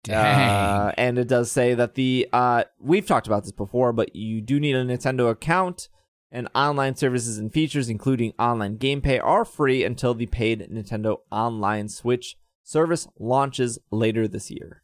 Uh, 0.09 0.91
and 0.97 1.17
it 1.17 1.27
does 1.27 1.51
say 1.51 1.73
that 1.73 1.95
the 1.95 2.27
uh, 2.33 2.63
we've 2.79 3.05
talked 3.05 3.27
about 3.27 3.43
this 3.43 3.51
before, 3.51 3.93
but 3.93 4.15
you 4.15 4.41
do 4.41 4.59
need 4.59 4.75
a 4.75 4.85
Nintendo 4.85 5.29
account, 5.29 5.89
and 6.31 6.47
online 6.53 6.95
services 6.95 7.37
and 7.37 7.51
features, 7.53 7.89
including 7.89 8.33
online 8.37 8.77
gameplay, 8.77 9.19
are 9.23 9.45
free 9.45 9.83
until 9.83 10.13
the 10.13 10.25
paid 10.25 10.67
Nintendo 10.71 11.17
Online 11.31 11.89
Switch 11.89 12.35
service 12.63 13.07
launches 13.17 13.79
later 13.91 14.27
this 14.27 14.51
year. 14.51 14.83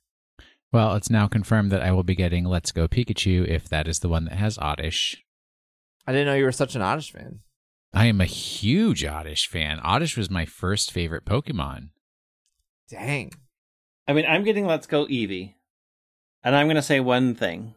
well, 0.72 0.96
it's 0.96 1.10
now 1.10 1.28
confirmed 1.28 1.72
that 1.72 1.84
I 1.84 1.92
will 1.92 2.04
be 2.04 2.16
getting 2.16 2.46
Let's 2.46 2.72
Go 2.72 2.88
Pikachu 2.88 3.48
if 3.48 3.68
that 3.70 3.88
is 3.88 4.00
the 4.00 4.10
one 4.10 4.26
that 4.26 4.36
has 4.36 4.58
Oddish. 4.58 5.24
I 6.08 6.12
didn't 6.12 6.28
know 6.28 6.34
you 6.36 6.46
were 6.46 6.52
such 6.52 6.76
an 6.76 6.82
Oddish 6.82 7.12
fan. 7.12 7.40
I 7.94 8.08
am 8.08 8.22
a 8.22 8.26
huge 8.26 9.06
Oddish 9.06 9.48
fan. 9.48 9.80
Oddish 9.82 10.18
was 10.18 10.30
my 10.30 10.46
first 10.46 10.92
favorite 10.92 11.26
Pokemon. 11.26 11.90
Dang. 12.90 13.32
I 14.08 14.14
mean, 14.14 14.26
I'm 14.28 14.44
getting 14.44 14.66
Let's 14.66 14.88
Go 14.88 15.06
Eevee. 15.06 15.54
And 16.44 16.56
I'm 16.56 16.68
going 16.68 16.76
to 16.76 16.82
say 16.82 17.00
one 17.00 17.36
thing. 17.36 17.76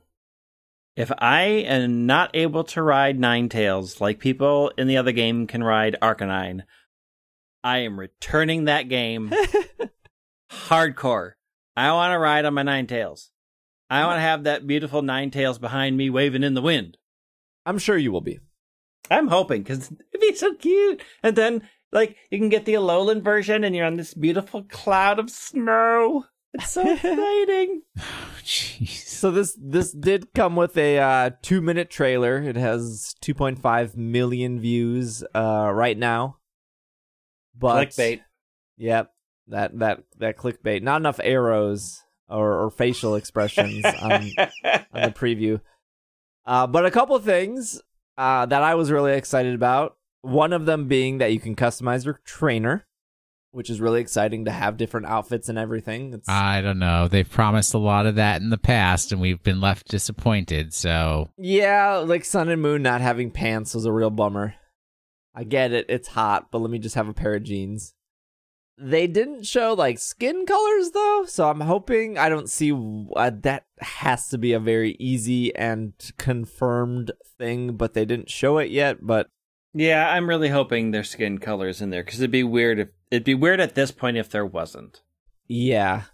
If 0.96 1.12
I 1.18 1.42
am 1.42 2.06
not 2.06 2.30
able 2.34 2.64
to 2.64 2.82
ride 2.82 3.18
Ninetales 3.18 4.00
like 4.00 4.18
people 4.18 4.72
in 4.78 4.88
the 4.88 4.96
other 4.96 5.12
game 5.12 5.46
can 5.46 5.62
ride 5.62 5.96
Arcanine, 6.02 6.62
I 7.62 7.78
am 7.78 8.00
returning 8.00 8.64
that 8.64 8.88
game 8.88 9.32
hardcore. 10.50 11.32
I 11.76 11.92
want 11.92 12.12
to 12.12 12.18
ride 12.18 12.44
on 12.44 12.54
my 12.54 12.62
Ninetales. 12.62 13.28
I 13.90 14.04
want 14.06 14.16
to 14.16 14.22
have 14.22 14.44
that 14.44 14.66
beautiful 14.66 15.02
Ninetales 15.02 15.60
behind 15.60 15.96
me 15.96 16.10
waving 16.10 16.42
in 16.42 16.54
the 16.54 16.62
wind. 16.62 16.96
I'm 17.66 17.78
sure 17.78 17.98
you 17.98 18.10
will 18.10 18.20
be. 18.20 18.40
I'm 19.10 19.28
hoping 19.28 19.62
because 19.62 19.86
it'd 19.90 20.20
be 20.20 20.34
so 20.34 20.54
cute. 20.54 21.02
And 21.22 21.36
then, 21.36 21.62
like, 21.96 22.16
you 22.30 22.38
can 22.38 22.48
get 22.48 22.64
the 22.64 22.74
Alolan 22.74 23.22
version 23.22 23.64
and 23.64 23.74
you're 23.74 23.86
on 23.86 23.96
this 23.96 24.14
beautiful 24.14 24.62
cloud 24.64 25.18
of 25.18 25.30
snow. 25.30 26.26
It's 26.54 26.70
so 26.70 26.88
exciting. 26.92 27.82
Oh, 27.98 28.34
jeez. 28.44 29.04
So 29.06 29.30
this 29.30 29.58
this 29.60 29.92
did 29.92 30.32
come 30.34 30.56
with 30.56 30.76
a 30.76 30.98
uh, 30.98 31.30
two 31.42 31.60
minute 31.60 31.90
trailer. 31.90 32.42
It 32.42 32.56
has 32.56 33.14
2.5 33.22 33.96
million 33.96 34.60
views 34.60 35.24
uh, 35.34 35.70
right 35.72 35.98
now. 35.98 36.36
But 37.58 37.88
Clickbait. 37.88 38.20
Yep, 38.76 39.10
that 39.48 39.78
that 39.78 40.04
that 40.18 40.36
clickbait. 40.36 40.82
Not 40.82 41.00
enough 41.00 41.18
arrows 41.22 42.02
or, 42.28 42.64
or 42.64 42.70
facial 42.70 43.14
expressions 43.14 43.84
on, 43.84 44.12
on 44.12 44.30
the 44.92 45.14
preview. 45.14 45.60
Uh, 46.44 46.66
but 46.66 46.86
a 46.86 46.90
couple 46.90 47.18
things 47.18 47.80
uh, 48.18 48.46
that 48.46 48.62
I 48.62 48.74
was 48.74 48.90
really 48.90 49.12
excited 49.14 49.54
about. 49.54 49.95
One 50.26 50.52
of 50.52 50.66
them 50.66 50.88
being 50.88 51.18
that 51.18 51.32
you 51.32 51.38
can 51.38 51.54
customize 51.54 52.04
your 52.04 52.20
trainer, 52.24 52.84
which 53.52 53.70
is 53.70 53.80
really 53.80 54.00
exciting 54.00 54.44
to 54.46 54.50
have 54.50 54.76
different 54.76 55.06
outfits 55.06 55.48
and 55.48 55.56
everything. 55.56 56.12
It's, 56.14 56.28
I 56.28 56.60
don't 56.60 56.80
know. 56.80 57.06
They've 57.06 57.30
promised 57.30 57.74
a 57.74 57.78
lot 57.78 58.06
of 58.06 58.16
that 58.16 58.42
in 58.42 58.50
the 58.50 58.58
past, 58.58 59.12
and 59.12 59.20
we've 59.20 59.42
been 59.42 59.60
left 59.60 59.86
disappointed. 59.86 60.74
So 60.74 61.30
yeah, 61.38 61.98
like 61.98 62.24
Sun 62.24 62.48
and 62.48 62.60
Moon 62.60 62.82
not 62.82 63.00
having 63.00 63.30
pants 63.30 63.72
was 63.72 63.84
a 63.84 63.92
real 63.92 64.10
bummer. 64.10 64.54
I 65.32 65.44
get 65.44 65.70
it; 65.72 65.86
it's 65.88 66.08
hot, 66.08 66.50
but 66.50 66.58
let 66.58 66.72
me 66.72 66.80
just 66.80 66.96
have 66.96 67.08
a 67.08 67.14
pair 67.14 67.34
of 67.34 67.44
jeans. 67.44 67.94
They 68.78 69.06
didn't 69.06 69.46
show 69.46 69.74
like 69.74 69.98
skin 70.00 70.44
colors 70.44 70.90
though, 70.90 71.24
so 71.28 71.48
I'm 71.48 71.60
hoping 71.60 72.18
I 72.18 72.28
don't 72.28 72.50
see 72.50 72.72
uh, 73.14 73.30
that 73.42 73.64
has 73.78 74.28
to 74.30 74.38
be 74.38 74.52
a 74.52 74.60
very 74.60 74.96
easy 74.98 75.54
and 75.54 75.92
confirmed 76.18 77.12
thing, 77.38 77.76
but 77.76 77.94
they 77.94 78.04
didn't 78.04 78.28
show 78.28 78.58
it 78.58 78.70
yet. 78.70 78.98
But 79.00 79.28
Yeah, 79.78 80.08
I'm 80.08 80.26
really 80.28 80.48
hoping 80.48 80.90
their 80.90 81.04
skin 81.04 81.36
colors 81.38 81.82
in 81.82 81.90
there 81.90 82.02
because 82.02 82.18
it'd 82.20 82.30
be 82.30 82.42
weird 82.42 82.78
if 82.78 82.88
it'd 83.10 83.24
be 83.24 83.34
weird 83.34 83.60
at 83.60 83.74
this 83.74 83.90
point 83.90 84.16
if 84.16 84.30
there 84.30 84.46
wasn't. 84.46 85.02
yeah, 85.48 86.04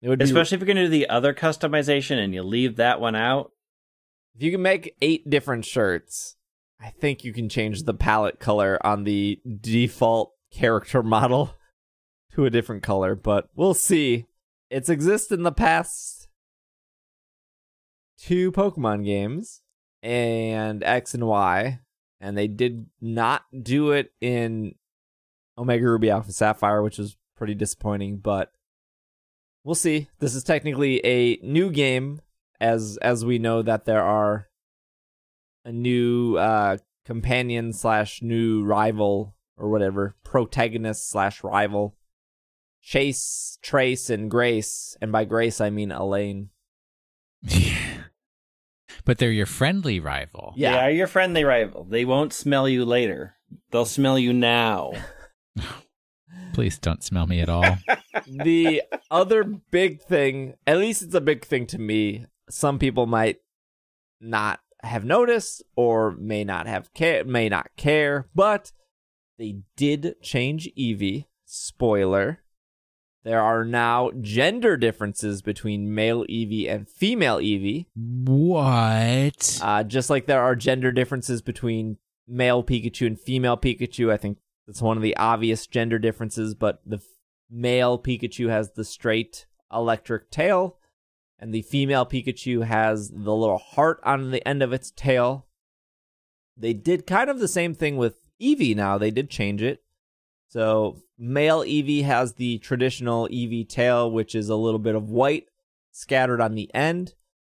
it 0.00 0.08
would 0.08 0.20
be 0.20 0.24
Especially 0.24 0.54
if 0.54 0.60
you're 0.60 0.66
gonna 0.68 0.84
do 0.84 0.88
the 0.88 1.08
other 1.08 1.34
customization 1.34 2.22
and 2.22 2.32
you 2.32 2.42
leave 2.42 2.76
that 2.76 3.00
one 3.00 3.16
out. 3.16 3.50
if 4.36 4.42
you 4.42 4.52
can 4.52 4.62
make 4.62 4.94
eight 5.02 5.28
different 5.28 5.64
shirts. 5.64 6.36
I 6.80 6.90
think 6.90 7.24
you 7.24 7.32
can 7.32 7.48
change 7.50 7.82
the 7.82 7.92
palette 7.92 8.38
color 8.38 8.78
on 8.86 9.04
the 9.04 9.40
default 9.60 10.32
character 10.52 11.02
model 11.02 11.54
to 12.34 12.46
a 12.46 12.50
different 12.50 12.82
color, 12.82 13.14
but 13.14 13.48
we'll 13.54 13.74
see. 13.74 14.26
It's 14.70 14.88
existed 14.88 15.34
in 15.34 15.42
the 15.42 15.52
past 15.52 16.28
two 18.18 18.52
Pokemon 18.52 19.04
games 19.04 19.62
and 20.02 20.82
X 20.84 21.12
and 21.12 21.26
Y, 21.26 21.80
and 22.20 22.36
they 22.36 22.48
did 22.48 22.86
not 23.00 23.44
do 23.62 23.92
it 23.92 24.12
in 24.20 24.74
Omega 25.56 25.84
Ruby 25.84 26.10
Alpha 26.10 26.32
Sapphire, 26.32 26.82
which 26.82 26.98
was 26.98 27.16
pretty 27.36 27.54
disappointing, 27.54 28.18
but 28.18 28.52
we'll 29.64 29.74
see. 29.74 30.08
This 30.18 30.34
is 30.34 30.44
technically 30.44 31.04
a 31.04 31.36
new 31.42 31.70
game 31.70 32.20
as 32.60 32.98
as 32.98 33.24
we 33.24 33.38
know 33.38 33.62
that 33.62 33.86
there 33.86 34.02
are 34.02 34.48
a 35.64 35.72
new 35.72 36.36
uh 36.36 36.76
companion 37.04 37.72
slash 37.72 38.22
new 38.22 38.62
rival 38.62 39.34
or 39.56 39.70
whatever 39.70 40.14
protagonist 40.22 41.08
slash 41.08 41.42
rival 41.42 41.96
chase 42.82 43.58
trace 43.62 44.10
and 44.10 44.30
grace 44.30 44.96
and 45.00 45.10
by 45.10 45.24
grace 45.24 45.60
i 45.60 45.68
mean 45.70 45.90
elaine 45.90 46.50
but 49.04 49.18
they're 49.18 49.30
your 49.30 49.46
friendly 49.46 50.00
rival. 50.00 50.52
Yeah. 50.56 50.72
They 50.72 50.78
are 50.78 50.90
your 50.90 51.06
friendly 51.06 51.44
rival. 51.44 51.84
They 51.84 52.04
won't 52.04 52.32
smell 52.32 52.68
you 52.68 52.84
later. 52.84 53.36
They'll 53.70 53.84
smell 53.84 54.18
you 54.18 54.32
now. 54.32 54.92
Please 56.52 56.78
don't 56.78 57.02
smell 57.02 57.26
me 57.26 57.40
at 57.40 57.48
all. 57.48 57.78
the 58.26 58.82
other 59.10 59.44
big 59.44 60.02
thing, 60.02 60.54
at 60.66 60.78
least 60.78 61.02
it's 61.02 61.14
a 61.14 61.20
big 61.20 61.44
thing 61.44 61.66
to 61.68 61.78
me. 61.78 62.26
Some 62.48 62.78
people 62.78 63.06
might 63.06 63.38
not 64.20 64.60
have 64.82 65.04
noticed 65.04 65.62
or 65.76 66.12
may 66.12 66.44
not 66.44 66.66
have 66.66 66.92
care, 66.94 67.24
may 67.24 67.48
not 67.48 67.70
care, 67.76 68.28
but 68.34 68.72
they 69.38 69.60
did 69.76 70.16
change 70.22 70.68
Eevee. 70.78 71.26
Spoiler. 71.44 72.40
There 73.22 73.40
are 73.40 73.64
now 73.64 74.10
gender 74.20 74.76
differences 74.78 75.42
between 75.42 75.94
male 75.94 76.24
Eevee 76.24 76.70
and 76.70 76.88
female 76.88 77.38
Eevee. 77.38 77.86
What? 77.94 79.60
Uh, 79.62 79.84
just 79.84 80.08
like 80.08 80.26
there 80.26 80.42
are 80.42 80.56
gender 80.56 80.90
differences 80.90 81.42
between 81.42 81.98
male 82.26 82.64
Pikachu 82.64 83.06
and 83.06 83.20
female 83.20 83.58
Pikachu. 83.58 84.10
I 84.10 84.16
think 84.16 84.38
that's 84.66 84.80
one 84.80 84.96
of 84.96 85.02
the 85.02 85.16
obvious 85.16 85.66
gender 85.66 85.98
differences, 85.98 86.54
but 86.54 86.80
the 86.86 86.96
f- 86.96 87.02
male 87.50 87.98
Pikachu 87.98 88.48
has 88.48 88.72
the 88.72 88.84
straight 88.84 89.46
electric 89.72 90.30
tail, 90.30 90.78
and 91.38 91.52
the 91.52 91.62
female 91.62 92.06
Pikachu 92.06 92.64
has 92.64 93.10
the 93.10 93.34
little 93.34 93.58
heart 93.58 94.00
on 94.02 94.30
the 94.30 94.46
end 94.48 94.62
of 94.62 94.72
its 94.72 94.90
tail. 94.90 95.46
They 96.56 96.72
did 96.72 97.06
kind 97.06 97.28
of 97.28 97.38
the 97.38 97.48
same 97.48 97.74
thing 97.74 97.96
with 97.96 98.16
Eevee 98.40 98.76
now. 98.76 98.96
They 98.96 99.10
did 99.10 99.28
change 99.28 99.60
it. 99.62 99.82
So 100.50 100.98
male 101.16 101.60
Eevee 101.60 102.04
has 102.04 102.34
the 102.34 102.58
traditional 102.58 103.28
Eevee 103.28 103.68
tail, 103.68 104.10
which 104.10 104.34
is 104.34 104.48
a 104.48 104.56
little 104.56 104.80
bit 104.80 104.96
of 104.96 105.08
white 105.08 105.46
scattered 105.92 106.40
on 106.40 106.56
the 106.56 106.72
end. 106.74 107.14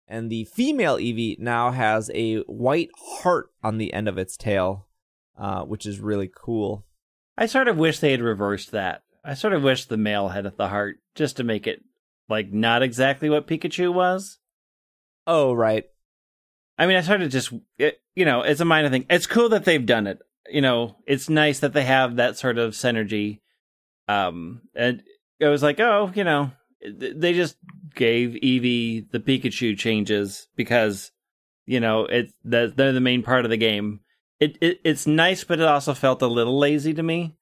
And 0.06 0.30
the 0.30 0.44
female 0.44 0.98
Eevee 0.98 1.38
now 1.38 1.70
has 1.70 2.10
a 2.14 2.40
white 2.40 2.90
heart 2.96 3.48
on 3.62 3.78
the 3.78 3.94
end 3.94 4.08
of 4.08 4.18
its 4.18 4.36
tail, 4.36 4.88
uh, 5.38 5.62
which 5.62 5.86
is 5.86 6.00
really 6.00 6.30
cool. 6.32 6.84
I 7.36 7.46
sort 7.46 7.66
of 7.66 7.78
wish 7.78 7.98
they 7.98 8.10
had 8.10 8.20
reversed 8.20 8.72
that. 8.72 9.04
I 9.24 9.34
sort 9.34 9.54
of 9.54 9.62
wish 9.62 9.86
the 9.86 9.96
male 9.96 10.28
had 10.28 10.44
the 10.56 10.68
heart 10.68 10.98
just 11.14 11.38
to 11.38 11.44
make 11.44 11.66
it 11.66 11.82
like 12.28 12.52
not 12.52 12.82
exactly 12.82 13.30
what 13.30 13.46
Pikachu 13.46 13.92
was. 13.92 14.38
Oh, 15.26 15.54
right. 15.54 15.84
I 16.76 16.86
mean, 16.86 16.96
I 16.96 17.00
sort 17.00 17.22
of 17.22 17.30
just, 17.30 17.52
it, 17.78 18.02
you 18.14 18.26
know, 18.26 18.42
it's 18.42 18.60
a 18.60 18.66
minor 18.66 18.90
thing. 18.90 19.06
It's 19.08 19.26
cool 19.26 19.48
that 19.50 19.64
they've 19.64 19.86
done 19.86 20.06
it. 20.06 20.18
You 20.52 20.60
know, 20.60 20.96
it's 21.06 21.28
nice 21.28 21.60
that 21.60 21.72
they 21.72 21.84
have 21.84 22.16
that 22.16 22.38
sort 22.38 22.58
of 22.58 22.72
synergy. 22.72 23.40
Um, 24.08 24.62
and 24.74 25.02
it 25.40 25.46
was 25.46 25.62
like, 25.62 25.80
oh, 25.80 26.12
you 26.14 26.24
know, 26.24 26.52
they 26.82 27.32
just 27.32 27.56
gave 27.94 28.30
Eevee 28.42 29.10
the 29.10 29.20
Pikachu 29.20 29.76
changes 29.76 30.48
because, 30.56 31.10
you 31.66 31.80
know, 31.80 32.06
it's 32.06 32.32
they're 32.44 32.68
the 32.68 33.00
main 33.00 33.22
part 33.22 33.44
of 33.44 33.50
the 33.50 33.56
game. 33.56 34.00
It, 34.40 34.58
it 34.60 34.80
it's 34.84 35.06
nice, 35.06 35.44
but 35.44 35.60
it 35.60 35.66
also 35.66 35.94
felt 35.94 36.22
a 36.22 36.26
little 36.26 36.58
lazy 36.58 36.92
to 36.94 37.02
me. 37.02 37.36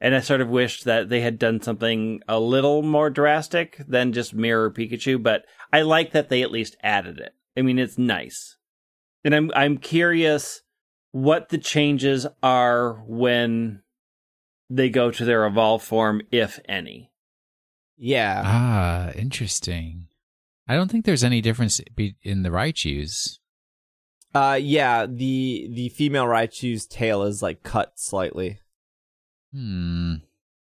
And 0.00 0.14
I 0.14 0.20
sort 0.20 0.40
of 0.40 0.48
wished 0.48 0.84
that 0.84 1.08
they 1.08 1.20
had 1.20 1.38
done 1.38 1.62
something 1.62 2.22
a 2.26 2.40
little 2.40 2.82
more 2.82 3.08
drastic 3.08 3.80
than 3.86 4.12
just 4.12 4.34
mirror 4.34 4.70
Pikachu. 4.70 5.22
But 5.22 5.44
I 5.72 5.82
like 5.82 6.12
that 6.12 6.28
they 6.28 6.42
at 6.42 6.50
least 6.50 6.76
added 6.82 7.18
it. 7.18 7.34
I 7.56 7.62
mean, 7.62 7.78
it's 7.78 7.98
nice 7.98 8.56
and 9.24 9.34
I'm 9.34 9.50
I'm 9.54 9.78
curious 9.78 10.61
what 11.12 11.50
the 11.50 11.58
changes 11.58 12.26
are 12.42 12.94
when 13.06 13.82
they 14.68 14.88
go 14.88 15.10
to 15.10 15.24
their 15.24 15.46
evolved 15.46 15.84
form, 15.84 16.22
if 16.32 16.58
any. 16.66 17.12
Yeah. 17.96 18.42
Ah, 18.44 19.10
interesting. 19.12 20.08
I 20.66 20.74
don't 20.74 20.90
think 20.90 21.04
there's 21.04 21.24
any 21.24 21.40
difference 21.40 21.80
in 22.22 22.42
the 22.42 22.48
Raichus. 22.48 23.38
Uh, 24.34 24.58
yeah. 24.60 25.06
The 25.06 25.68
the 25.70 25.90
female 25.90 26.24
Raichu's 26.24 26.86
tail 26.86 27.22
is 27.22 27.42
like 27.42 27.62
cut 27.62 27.92
slightly. 27.96 28.60
Hmm. 29.52 30.14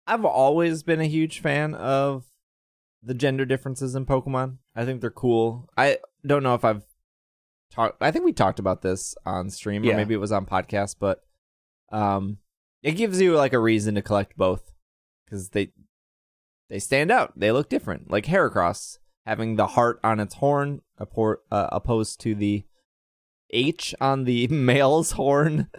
I've 0.06 0.24
always 0.24 0.82
been 0.82 1.00
a 1.00 1.06
huge 1.06 1.40
fan 1.40 1.74
of 1.74 2.24
the 3.02 3.14
gender 3.14 3.44
differences 3.44 3.94
in 3.94 4.06
Pokemon. 4.06 4.58
I 4.74 4.84
think 4.84 5.00
they're 5.00 5.10
cool. 5.10 5.68
I 5.76 5.98
don't 6.24 6.42
know 6.42 6.54
if 6.54 6.64
I've 6.64 6.84
talked. 7.76 8.02
I 8.02 8.10
think 8.10 8.24
we 8.24 8.32
talked 8.32 8.58
about 8.58 8.82
this 8.82 9.14
on 9.24 9.50
stream, 9.50 9.82
or 9.82 9.86
Yeah. 9.86 9.96
maybe 9.96 10.14
it 10.14 10.18
was 10.18 10.32
on 10.32 10.46
podcast, 10.46 10.96
but 10.98 11.20
um, 11.92 12.38
it 12.82 12.92
gives 12.92 13.20
you 13.20 13.36
like 13.36 13.52
a 13.52 13.58
reason 13.58 13.94
to 13.94 14.02
collect 14.02 14.36
both 14.36 14.72
because 15.24 15.50
they 15.50 15.70
they 16.68 16.78
stand 16.80 17.10
out. 17.12 17.38
They 17.38 17.52
look 17.52 17.68
different, 17.68 18.10
like 18.10 18.26
Heracross 18.26 18.98
having 19.24 19.56
the 19.56 19.68
heart 19.68 20.00
on 20.02 20.18
its 20.20 20.34
horn, 20.34 20.80
uh, 20.98 21.68
opposed 21.72 22.20
to 22.22 22.34
the 22.34 22.64
H 23.50 23.94
on 24.00 24.24
the 24.24 24.46
male's 24.48 25.12
horn. 25.12 25.68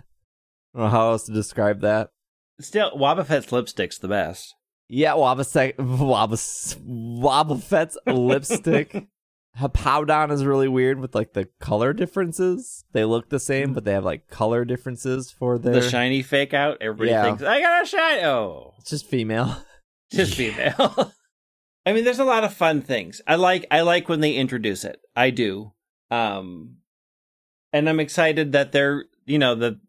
I 0.76 0.80
don't 0.80 0.84
know 0.86 0.90
how 0.90 1.12
else 1.12 1.24
to 1.26 1.34
describe 1.34 1.82
that. 1.82 2.12
Still, 2.60 2.92
Wobbuffet's 2.92 3.52
lipstick's 3.52 3.98
the 3.98 4.08
best. 4.08 4.54
Yeah, 4.90 5.12
Wabas, 5.12 5.76
Wobbuffet's 7.22 7.98
lipstick. 8.06 9.08
Hippowdon 9.60 10.32
is 10.32 10.46
really 10.46 10.68
weird 10.68 11.00
with 11.00 11.16
like 11.16 11.34
the 11.34 11.50
color 11.60 11.94
differences. 11.94 12.84
They 12.92 13.06
look 13.06 13.30
the 13.30 13.40
same, 13.40 13.74
but 13.74 13.86
they 13.86 13.94
have 13.94 14.06
like 14.06 14.28
color 14.30 14.66
differences 14.66 15.32
for 15.32 15.58
their. 15.58 15.74
The 15.74 15.90
shiny 15.90 16.22
fake 16.22 16.54
out, 16.54 16.78
everybody 16.82 17.10
Yeah. 17.12 17.24
thinks 17.24 17.44
I 17.44 17.60
got 17.62 17.84
a 17.84 17.86
shiny. 17.86 18.24
Oh, 18.24 18.74
It's 18.80 18.90
just 18.92 19.08
female. 19.08 19.58
just 20.12 20.36
female. 20.36 21.12
I 21.86 21.94
mean, 21.94 22.04
there's 22.04 22.20
a 22.20 22.26
lot 22.26 22.44
of 22.44 22.54
fun 22.54 22.82
things. 22.82 23.22
I 23.26 23.36
like 23.36 23.66
I 23.72 23.82
like 23.82 24.10
when 24.10 24.20
they 24.20 24.34
introduce 24.36 24.84
it. 24.84 25.00
I 25.16 25.30
do. 25.32 25.74
Um 26.12 26.78
and 27.74 27.90
I'm 27.90 28.00
excited 28.00 28.52
that 28.54 28.72
they're, 28.72 29.06
you 29.26 29.40
know, 29.40 29.56
that 29.56 29.80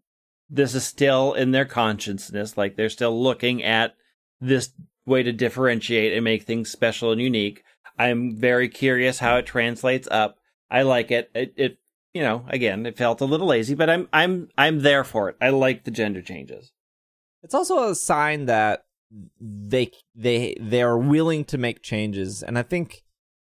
this 0.51 0.75
is 0.75 0.85
still 0.85 1.35
in 1.35 1.51
their 1.51 1.65
consciousness, 1.67 2.57
like 2.57 2.77
they're 2.77 2.89
still 2.89 3.21
looking 3.23 3.63
at 3.63 3.95
this 4.41 4.71
way 5.05 5.23
to 5.23 5.33
differentiate 5.33 6.13
and 6.13 6.25
make 6.25 6.45
things 6.45 6.71
special 6.71 7.13
and 7.13 7.21
unique. 7.21 7.63
I'm 7.99 8.37
very 8.37 8.69
curious 8.69 9.19
how 9.19 9.37
it 9.37 9.47
translates 9.47 10.09
up. 10.11 10.39
I 10.71 10.83
like 10.83 11.11
it. 11.11 11.31
It, 11.35 11.55
it 11.57 11.79
you 12.15 12.23
know, 12.23 12.45
again, 12.49 12.87
it 12.87 12.97
felt 12.97 13.21
a 13.21 13.27
little 13.27 13.47
lazy, 13.47 13.75
but 13.75 13.91
I'm 13.91 14.09
I'm 14.13 14.49
I'm 14.57 14.81
there 14.81 15.05
for 15.05 15.29
it. 15.29 15.37
I 15.41 15.51
like 15.51 15.85
the 15.85 15.91
gender 15.91 16.23
changes. 16.23 16.73
It's 17.43 17.55
also 17.55 17.89
a 17.89 17.95
sign 17.95 18.47
that 18.47 18.85
they 19.41 19.91
they 20.15 20.57
they 20.61 20.83
are 20.83 20.99
willing 20.99 21.45
to 21.47 21.59
make 21.59 21.83
changes, 21.83 22.43
and 22.43 22.59
I 22.59 22.63
think 22.63 23.03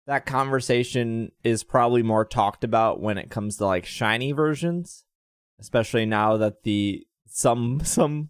that 0.06 0.26
conversation 0.26 1.32
is 1.43 1.64
probably 1.64 2.02
more 2.02 2.26
talked 2.26 2.64
about 2.64 3.02
when 3.02 3.18
it 3.18 3.30
comes 3.30 3.58
to 3.58 3.66
like 3.66 3.86
shiny 3.86 4.32
versions, 4.32 5.04
especially 5.60 6.06
now 6.06 6.38
that 6.38 6.64
the 6.64 7.06
some 7.28 7.82
some 7.84 8.30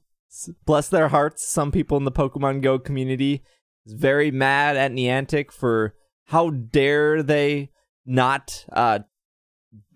bless 0.65 0.89
their 0.89 1.09
hearts, 1.09 1.47
some 1.47 1.71
people 1.71 1.97
in 1.97 2.03
the 2.03 2.11
Pokemon 2.11 2.61
Go 2.61 2.79
community 2.79 3.43
is 3.85 3.93
very 3.93 4.31
mad 4.31 4.75
at 4.75 4.91
Niantic 4.91 5.51
for 5.51 5.95
how 6.27 6.49
dare 6.49 7.23
they 7.23 7.71
not 8.05 8.65
uh 8.71 8.99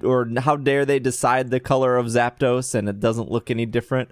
or 0.04 0.28
how 0.40 0.56
dare 0.56 0.86
they 0.86 1.00
decide 1.00 1.50
the 1.50 1.60
color 1.60 1.98
of 1.98 2.08
Zapdos 2.08 2.76
and 2.76 2.90
it 2.90 3.00
doesn't 3.00 3.32
look 3.32 3.50
any 3.50 3.66
different. 3.66 4.12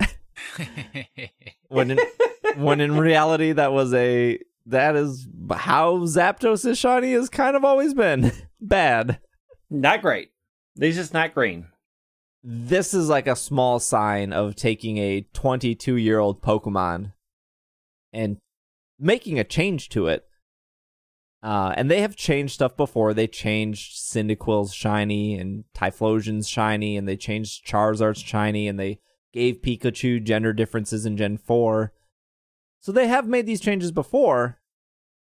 when 1.67 1.91
in, 1.91 1.99
when 2.57 2.81
in 2.81 2.97
reality 2.97 3.51
that 3.51 3.71
was 3.71 3.93
a 3.93 4.39
that 4.65 4.95
is 4.95 5.27
how 5.51 5.97
Zapdos 5.99 6.65
is 6.65 6.77
shiny 6.77 7.13
has 7.13 7.29
kind 7.29 7.55
of 7.55 7.65
always 7.65 7.93
been 7.93 8.31
bad. 8.61 9.19
Not 9.69 10.01
great. 10.01 10.29
These 10.75 10.95
just 10.95 11.13
not 11.13 11.33
green. 11.33 11.67
This 12.43 12.93
is 12.93 13.09
like 13.09 13.27
a 13.27 13.35
small 13.35 13.79
sign 13.79 14.31
of 14.31 14.55
taking 14.55 14.97
a 14.97 15.21
22 15.33 15.95
year 15.95 16.19
old 16.19 16.41
Pokemon 16.41 17.13
and 18.13 18.37
making 18.97 19.39
a 19.39 19.43
change 19.43 19.89
to 19.89 20.07
it. 20.07 20.25
Uh, 21.41 21.73
and 21.77 21.89
they 21.89 22.01
have 22.01 22.15
changed 22.15 22.53
stuff 22.53 22.75
before. 22.75 23.13
They 23.13 23.27
changed 23.27 23.97
Cyndaquil's 23.97 24.73
shiny 24.73 25.35
and 25.35 25.63
Typhlosion's 25.73 26.49
shiny, 26.49 26.97
and 26.97 27.07
they 27.07 27.15
changed 27.15 27.65
Charizard's 27.65 28.21
shiny, 28.21 28.67
and 28.67 28.79
they 28.79 28.99
gave 29.31 29.61
Pikachu 29.61 30.21
gender 30.23 30.53
differences 30.53 31.05
in 31.05 31.15
Gen 31.15 31.37
4. 31.37 31.93
So 32.81 32.91
they 32.91 33.07
have 33.07 33.27
made 33.27 33.45
these 33.45 33.61
changes 33.61 33.91
before. 33.91 34.59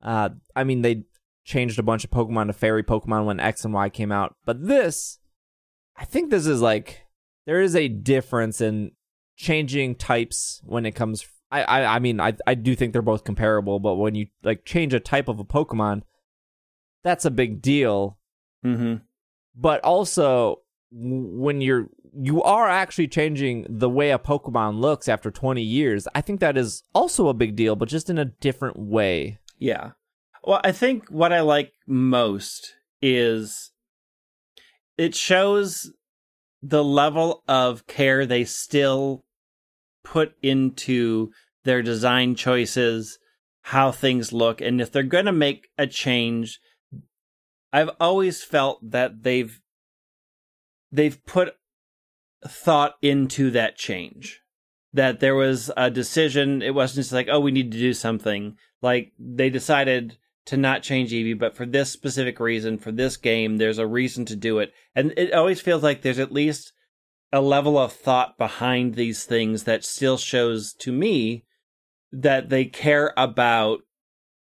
Uh, 0.03 0.31
I 0.57 0.65
mean, 0.65 0.83
they 0.83 1.05
changed 1.45 1.79
a 1.79 1.83
bunch 1.85 2.05
of 2.05 2.11
Pokemon 2.11 2.49
to 2.49 2.53
fairy 2.53 2.83
Pokemon 2.83 3.25
when 3.27 3.41
X 3.41 3.65
and 3.65 3.75
Y 3.75 3.89
came 3.89 4.13
out. 4.13 4.35
But 4.45 4.67
this, 4.67 5.19
I 5.97 6.05
think 6.05 6.31
this 6.31 6.47
is 6.47 6.61
like, 6.61 7.07
there 7.47 7.61
is 7.61 7.77
a 7.77 7.89
difference 7.89 8.61
in 8.61 8.93
changing 9.37 9.97
types 9.97 10.61
when 10.65 10.87
it 10.87 10.95
comes. 10.95 11.27
I, 11.53 11.63
I, 11.63 11.95
I 11.97 11.99
mean, 12.01 12.19
I, 12.21 12.35
I 12.47 12.55
do 12.55 12.75
think 12.75 12.93
they're 12.93 13.03
both 13.03 13.23
comparable, 13.25 13.79
but 13.79 13.95
when 13.97 14.15
you 14.17 14.27
like 14.43 14.65
change 14.65 14.95
a 14.95 15.01
type 15.01 15.29
of 15.29 15.39
a 15.39 15.45
Pokemon, 15.45 16.03
that's 17.05 17.25
a 17.25 17.31
big 17.31 17.61
deal 17.63 18.19
Mm-hmm. 18.65 19.03
but 19.57 19.81
also 19.83 20.61
when 20.93 21.61
you're 21.61 21.89
you 22.15 22.41
are 22.45 22.69
actually 22.69 23.09
changing 23.09 23.67
the 23.69 23.89
way 23.91 24.13
a 24.13 24.19
pokemon 24.21 24.79
looks 24.79 25.09
after 25.09 25.33
20 25.33 25.61
years 25.61 26.07
i 26.15 26.21
think 26.21 26.39
that 26.39 26.57
is 26.57 26.85
also 26.95 27.27
a 27.27 27.35
big 27.35 27.57
deal 27.57 27.75
but 27.75 27.89
just 27.89 28.09
in 28.09 28.19
a 28.19 28.25
different 28.27 28.79
way 28.79 29.41
Yeah. 29.59 29.93
Well, 30.45 30.61
I 30.63 30.71
think 30.71 31.09
what 31.09 31.33
I 31.33 31.41
like 31.41 31.73
most 31.89 32.75
is 33.01 33.73
it 34.97 35.17
shows 35.17 35.93
the 36.63 36.85
level 36.85 37.43
of 37.49 37.87
care 37.89 38.27
they 38.27 38.45
still 38.45 39.25
put 40.05 40.35
into 40.43 41.33
their 41.65 41.83
design 41.83 42.35
choices 42.35 43.19
how 43.67 43.93
things 43.93 44.33
look 44.33 44.61
and 44.61 44.81
if 44.81 44.91
they're 44.91 45.03
going 45.03 45.27
to 45.27 45.33
make 45.33 45.69
a 45.79 45.87
change 45.87 46.59
I've 47.73 47.91
always 47.99 48.45
felt 48.45 48.91
that 48.91 49.23
they've 49.23 49.61
they've 50.91 51.25
put 51.25 51.55
thought 52.47 52.95
into 53.01 53.51
that 53.53 53.77
change. 53.77 54.41
That 54.93 55.21
there 55.21 55.35
was 55.35 55.71
a 55.77 55.91
decision. 55.91 56.61
It 56.61 56.75
wasn't 56.75 57.05
just 57.05 57.13
like, 57.13 57.29
oh, 57.31 57.41
we 57.41 57.51
need 57.51 57.73
to 57.73 57.79
do 57.79 57.95
something. 57.95 58.57
Like 58.83 59.13
they 59.19 59.49
decided 59.49 60.19
to 60.47 60.57
not 60.57 60.83
change 60.83 61.13
Eevee, 61.13 61.39
but 61.39 61.57
for 61.57 61.65
this 61.65 61.91
specific 61.91 62.39
reason, 62.41 62.77
for 62.77 62.93
this 62.93 63.17
game, 63.17 63.57
there's 63.57 63.79
a 63.79 63.87
reason 63.87 64.27
to 64.27 64.37
do 64.37 64.59
it. 64.59 64.73
And 64.95 65.15
it 65.17 65.33
always 65.33 65.61
feels 65.63 65.83
like 65.83 66.03
there's 66.03 66.19
at 66.19 66.33
least 66.33 66.73
a 67.33 67.41
level 67.41 67.79
of 67.79 67.93
thought 67.93 68.37
behind 68.37 68.95
these 68.95 69.25
things 69.25 69.65
that 69.65 69.85
still 69.85 70.19
shows 70.19 70.75
to 70.75 70.93
me 70.93 71.45
that 72.13 72.49
they 72.49 72.67
care 72.67 73.13
about 73.17 73.81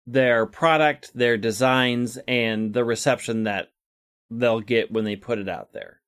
their 0.07 0.47
product, 0.47 1.13
their 1.15 1.37
designs, 1.37 2.19
and 2.27 2.73
the 2.73 2.85
reception 2.85 3.45
that 3.45 3.69
they'll 4.31 4.61
get 4.61 4.91
when 4.91 5.05
they 5.05 5.17
put 5.17 5.39
it 5.39 5.49
out 5.49 5.73
there. 5.73 6.01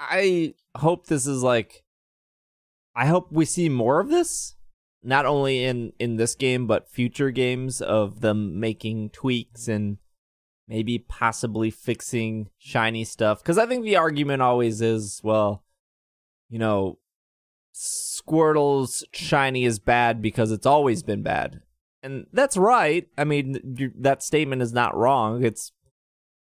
I 0.00 0.54
hope 0.76 1.06
this 1.06 1.26
is 1.26 1.42
like 1.42 1.84
I 2.94 3.06
hope 3.06 3.28
we 3.30 3.44
see 3.44 3.68
more 3.68 4.00
of 4.00 4.08
this 4.08 4.56
not 5.02 5.26
only 5.26 5.64
in 5.64 5.92
in 5.98 6.16
this 6.16 6.34
game 6.34 6.66
but 6.66 6.88
future 6.88 7.30
games 7.30 7.80
of 7.80 8.20
them 8.20 8.58
making 8.58 9.10
tweaks 9.10 9.68
and 9.68 9.98
maybe 10.68 10.98
possibly 10.98 11.70
fixing 11.70 12.48
shiny 12.58 13.04
stuff 13.04 13.42
cuz 13.44 13.58
I 13.58 13.66
think 13.66 13.84
the 13.84 13.96
argument 13.96 14.42
always 14.42 14.80
is 14.80 15.20
well 15.22 15.64
you 16.48 16.58
know 16.58 16.98
Squirtle's 17.72 19.04
shiny 19.12 19.64
is 19.64 19.78
bad 19.78 20.20
because 20.20 20.52
it's 20.52 20.66
always 20.66 21.02
been 21.02 21.22
bad. 21.22 21.62
And 22.02 22.26
that's 22.32 22.56
right. 22.56 23.08
I 23.16 23.24
mean, 23.24 23.92
that 23.98 24.22
statement 24.22 24.62
is 24.62 24.72
not 24.72 24.96
wrong. 24.96 25.44
It's 25.44 25.72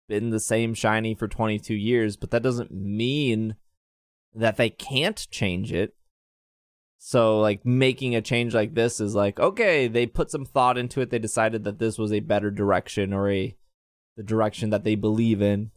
been 0.07 0.29
the 0.29 0.39
same 0.39 0.73
shiny 0.73 1.15
for 1.15 1.27
22 1.27 1.73
years, 1.73 2.17
but 2.17 2.31
that 2.31 2.43
doesn't 2.43 2.71
mean 2.71 3.55
that 4.33 4.57
they 4.57 4.69
can't 4.69 5.27
change 5.31 5.71
it. 5.71 5.95
So 6.97 7.39
like 7.39 7.65
making 7.65 8.15
a 8.15 8.21
change 8.21 8.55
like 8.55 8.73
this 8.73 8.99
is 8.99 9.13
like 9.13 9.39
okay, 9.39 9.87
they 9.87 10.07
put 10.07 10.31
some 10.31 10.43
thought 10.43 10.77
into 10.77 11.01
it. 11.01 11.11
They 11.11 11.19
decided 11.19 11.63
that 11.63 11.77
this 11.77 11.97
was 11.97 12.11
a 12.11 12.19
better 12.19 12.49
direction 12.49 13.13
or 13.13 13.29
a 13.29 13.55
the 14.17 14.23
direction 14.23 14.71
that 14.71 14.83
they 14.83 14.95
believe 14.95 15.41
in. 15.41 15.71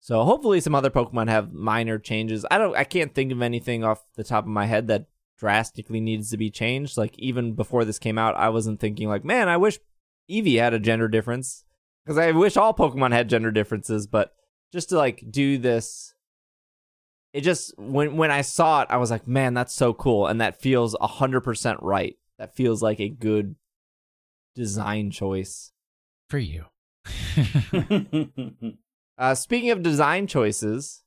So 0.00 0.24
hopefully 0.24 0.60
some 0.60 0.74
other 0.74 0.90
Pokemon 0.90 1.28
have 1.28 1.52
minor 1.52 1.98
changes. 1.98 2.46
I 2.50 2.58
don't 2.58 2.76
I 2.76 2.84
can't 2.84 3.14
think 3.14 3.32
of 3.32 3.42
anything 3.42 3.84
off 3.84 4.04
the 4.14 4.24
top 4.24 4.44
of 4.44 4.50
my 4.50 4.66
head 4.66 4.88
that 4.88 5.06
drastically 5.38 6.00
needs 6.00 6.30
to 6.30 6.36
be 6.36 6.50
changed. 6.50 6.96
Like 6.96 7.18
even 7.18 7.54
before 7.54 7.84
this 7.84 7.98
came 7.98 8.18
out, 8.18 8.36
I 8.36 8.48
wasn't 8.48 8.80
thinking 8.80 9.08
like, 9.08 9.24
man, 9.24 9.48
I 9.48 9.56
wish 9.56 9.78
Eevee 10.30 10.58
had 10.58 10.74
a 10.74 10.78
gender 10.78 11.08
difference 11.08 11.64
because 12.04 12.18
I 12.18 12.32
wish 12.32 12.56
all 12.56 12.74
Pokemon 12.74 13.12
had 13.12 13.28
gender 13.28 13.50
differences. 13.50 14.06
But 14.06 14.32
just 14.72 14.90
to 14.90 14.96
like 14.96 15.24
do 15.30 15.58
this, 15.58 16.14
it 17.32 17.42
just 17.42 17.76
when 17.78 18.16
when 18.16 18.30
I 18.30 18.42
saw 18.42 18.82
it, 18.82 18.88
I 18.90 18.96
was 18.96 19.10
like, 19.10 19.26
man, 19.26 19.54
that's 19.54 19.74
so 19.74 19.92
cool, 19.94 20.26
and 20.26 20.40
that 20.40 20.60
feels 20.60 20.96
hundred 21.00 21.42
percent 21.42 21.78
right. 21.82 22.16
That 22.38 22.54
feels 22.54 22.82
like 22.82 23.00
a 23.00 23.08
good 23.08 23.56
design 24.54 25.10
choice 25.10 25.72
for 26.28 26.38
you. 26.38 26.66
uh, 29.18 29.34
speaking 29.34 29.70
of 29.70 29.82
design 29.82 30.26
choices, 30.26 31.02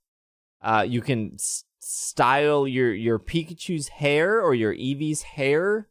uh, 0.62 0.86
you 0.88 1.02
can 1.02 1.38
style 1.80 2.68
your 2.68 2.94
your 2.94 3.18
Pikachu's 3.18 3.88
hair 3.88 4.42
or 4.42 4.54
your 4.54 4.74
Eevee's 4.74 5.24
hair. 5.24 5.88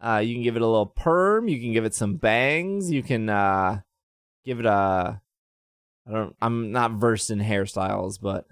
Uh, 0.00 0.18
you 0.18 0.34
can 0.34 0.42
give 0.42 0.56
it 0.56 0.62
a 0.62 0.66
little 0.66 0.86
perm. 0.86 1.48
You 1.48 1.58
can 1.58 1.72
give 1.72 1.84
it 1.84 1.94
some 1.94 2.16
bangs. 2.16 2.90
You 2.90 3.02
can 3.02 3.28
uh, 3.30 3.80
give 4.44 4.60
it 4.60 4.66
a. 4.66 5.20
I 6.06 6.12
don't. 6.12 6.36
I'm 6.42 6.72
not 6.72 6.92
versed 6.92 7.30
in 7.30 7.38
hairstyles, 7.38 8.20
but 8.20 8.46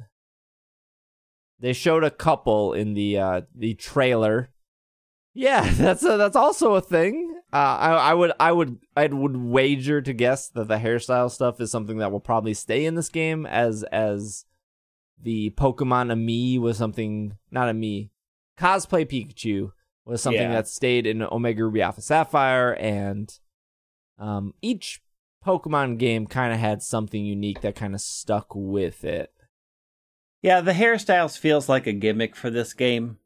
they 1.61 1.75
showed 1.75 2.05
a 2.05 2.11
couple 2.11 2.73
in 2.73 2.95
the 2.95 3.18
uh, 3.18 3.41
the 3.55 3.75
trailer. 3.75 4.49
Yeah, 5.35 5.70
that's 5.75 6.05
a, 6.05 6.16
that's 6.16 6.37
also 6.37 6.75
a 6.75 6.81
thing. 6.81 7.41
Uh, 7.53 7.57
I 7.57 7.90
I 7.90 8.14
would 8.14 8.32
I 8.40 8.53
would 8.53 8.78
I 8.96 9.07
would 9.07 9.36
wager 9.36 10.00
to 10.00 10.12
guess 10.12 10.48
that 10.48 10.68
the 10.68 10.76
hairstyle 10.76 11.30
stuff 11.30 11.61
is 11.61 11.70
something 11.70 11.98
that 11.98 12.11
will 12.11 12.20
probably 12.20 12.55
stay 12.55 12.86
in 12.86 12.94
this 12.94 13.11
game 13.11 13.44
as 13.44 13.82
as 13.84 14.46
the 15.20 15.50
Pokemon 15.50 16.11
Amie 16.11 16.59
was 16.59 16.78
something 16.78 17.36
not 17.50 17.68
Amie, 17.68 18.11
cosplay 18.59 19.05
Pikachu 19.05 19.72
was 20.05 20.22
something 20.22 20.40
yeah. 20.40 20.53
that 20.53 20.68
stayed 20.68 21.07
in 21.07 21.22
Omega 21.22 21.64
Ruby 21.64 21.82
Alpha 21.82 22.00
Sapphire, 22.00 22.72
and 22.72 23.38
um, 24.18 24.55
each 24.62 25.03
Pokemon 25.44 25.98
game 25.98 26.26
kind 26.26 26.53
of 26.53 26.59
had 26.59 26.82
something 26.82 27.24
unique 27.24 27.61
that 27.61 27.76
kind 27.76 27.94
of 27.94 28.00
stuck 28.00 28.55
with 28.55 29.05
it. 29.05 29.32
Yeah, 30.42 30.61
the 30.61 30.72
hairstyles 30.72 31.38
feels 31.38 31.68
like 31.68 31.86
a 31.86 31.92
gimmick 31.92 32.34
for 32.34 32.50
this 32.50 32.74
game. 32.74 33.18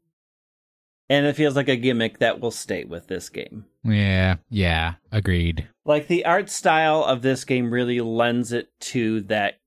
And 1.09 1.25
it 1.25 1.37
feels 1.37 1.55
like 1.55 1.69
a 1.69 1.77
gimmick 1.77 2.19
that 2.19 2.41
will 2.41 2.51
stay 2.51 2.83
with 2.83 3.07
this 3.07 3.29
game. 3.29 3.65
Yeah, 3.87 4.35
yeah, 4.49 4.95
agreed. 5.11 5.67
Like 5.85 6.07
the 6.07 6.25
art 6.25 6.49
style 6.49 7.03
of 7.03 7.21
this 7.21 7.45
game 7.45 7.71
really 7.71 8.01
lends 8.01 8.51
it 8.51 8.69
to 8.81 9.21
that 9.21 9.59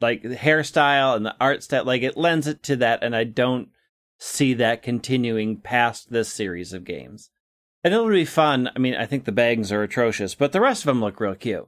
like 0.00 0.22
the 0.22 0.36
hairstyle 0.36 1.16
and 1.16 1.24
the 1.24 1.34
art 1.40 1.62
style 1.62 1.84
like 1.84 2.02
it 2.02 2.16
lends 2.16 2.46
it 2.46 2.62
to 2.62 2.76
that 2.76 3.02
and 3.02 3.16
i 3.16 3.24
don't 3.24 3.68
see 4.18 4.52
that 4.54 4.82
continuing 4.82 5.56
past 5.56 6.10
this 6.10 6.32
series 6.32 6.72
of 6.72 6.84
games. 6.84 7.30
And 7.82 7.92
it'll 7.92 8.08
be 8.08 8.24
fun. 8.24 8.70
I 8.74 8.78
mean 8.78 8.94
i 8.94 9.06
think 9.06 9.24
the 9.24 9.32
bangs 9.32 9.72
are 9.72 9.82
atrocious 9.82 10.34
but 10.34 10.52
the 10.52 10.60
rest 10.60 10.82
of 10.82 10.86
them 10.86 11.00
look 11.00 11.20
real 11.20 11.34
cute. 11.34 11.66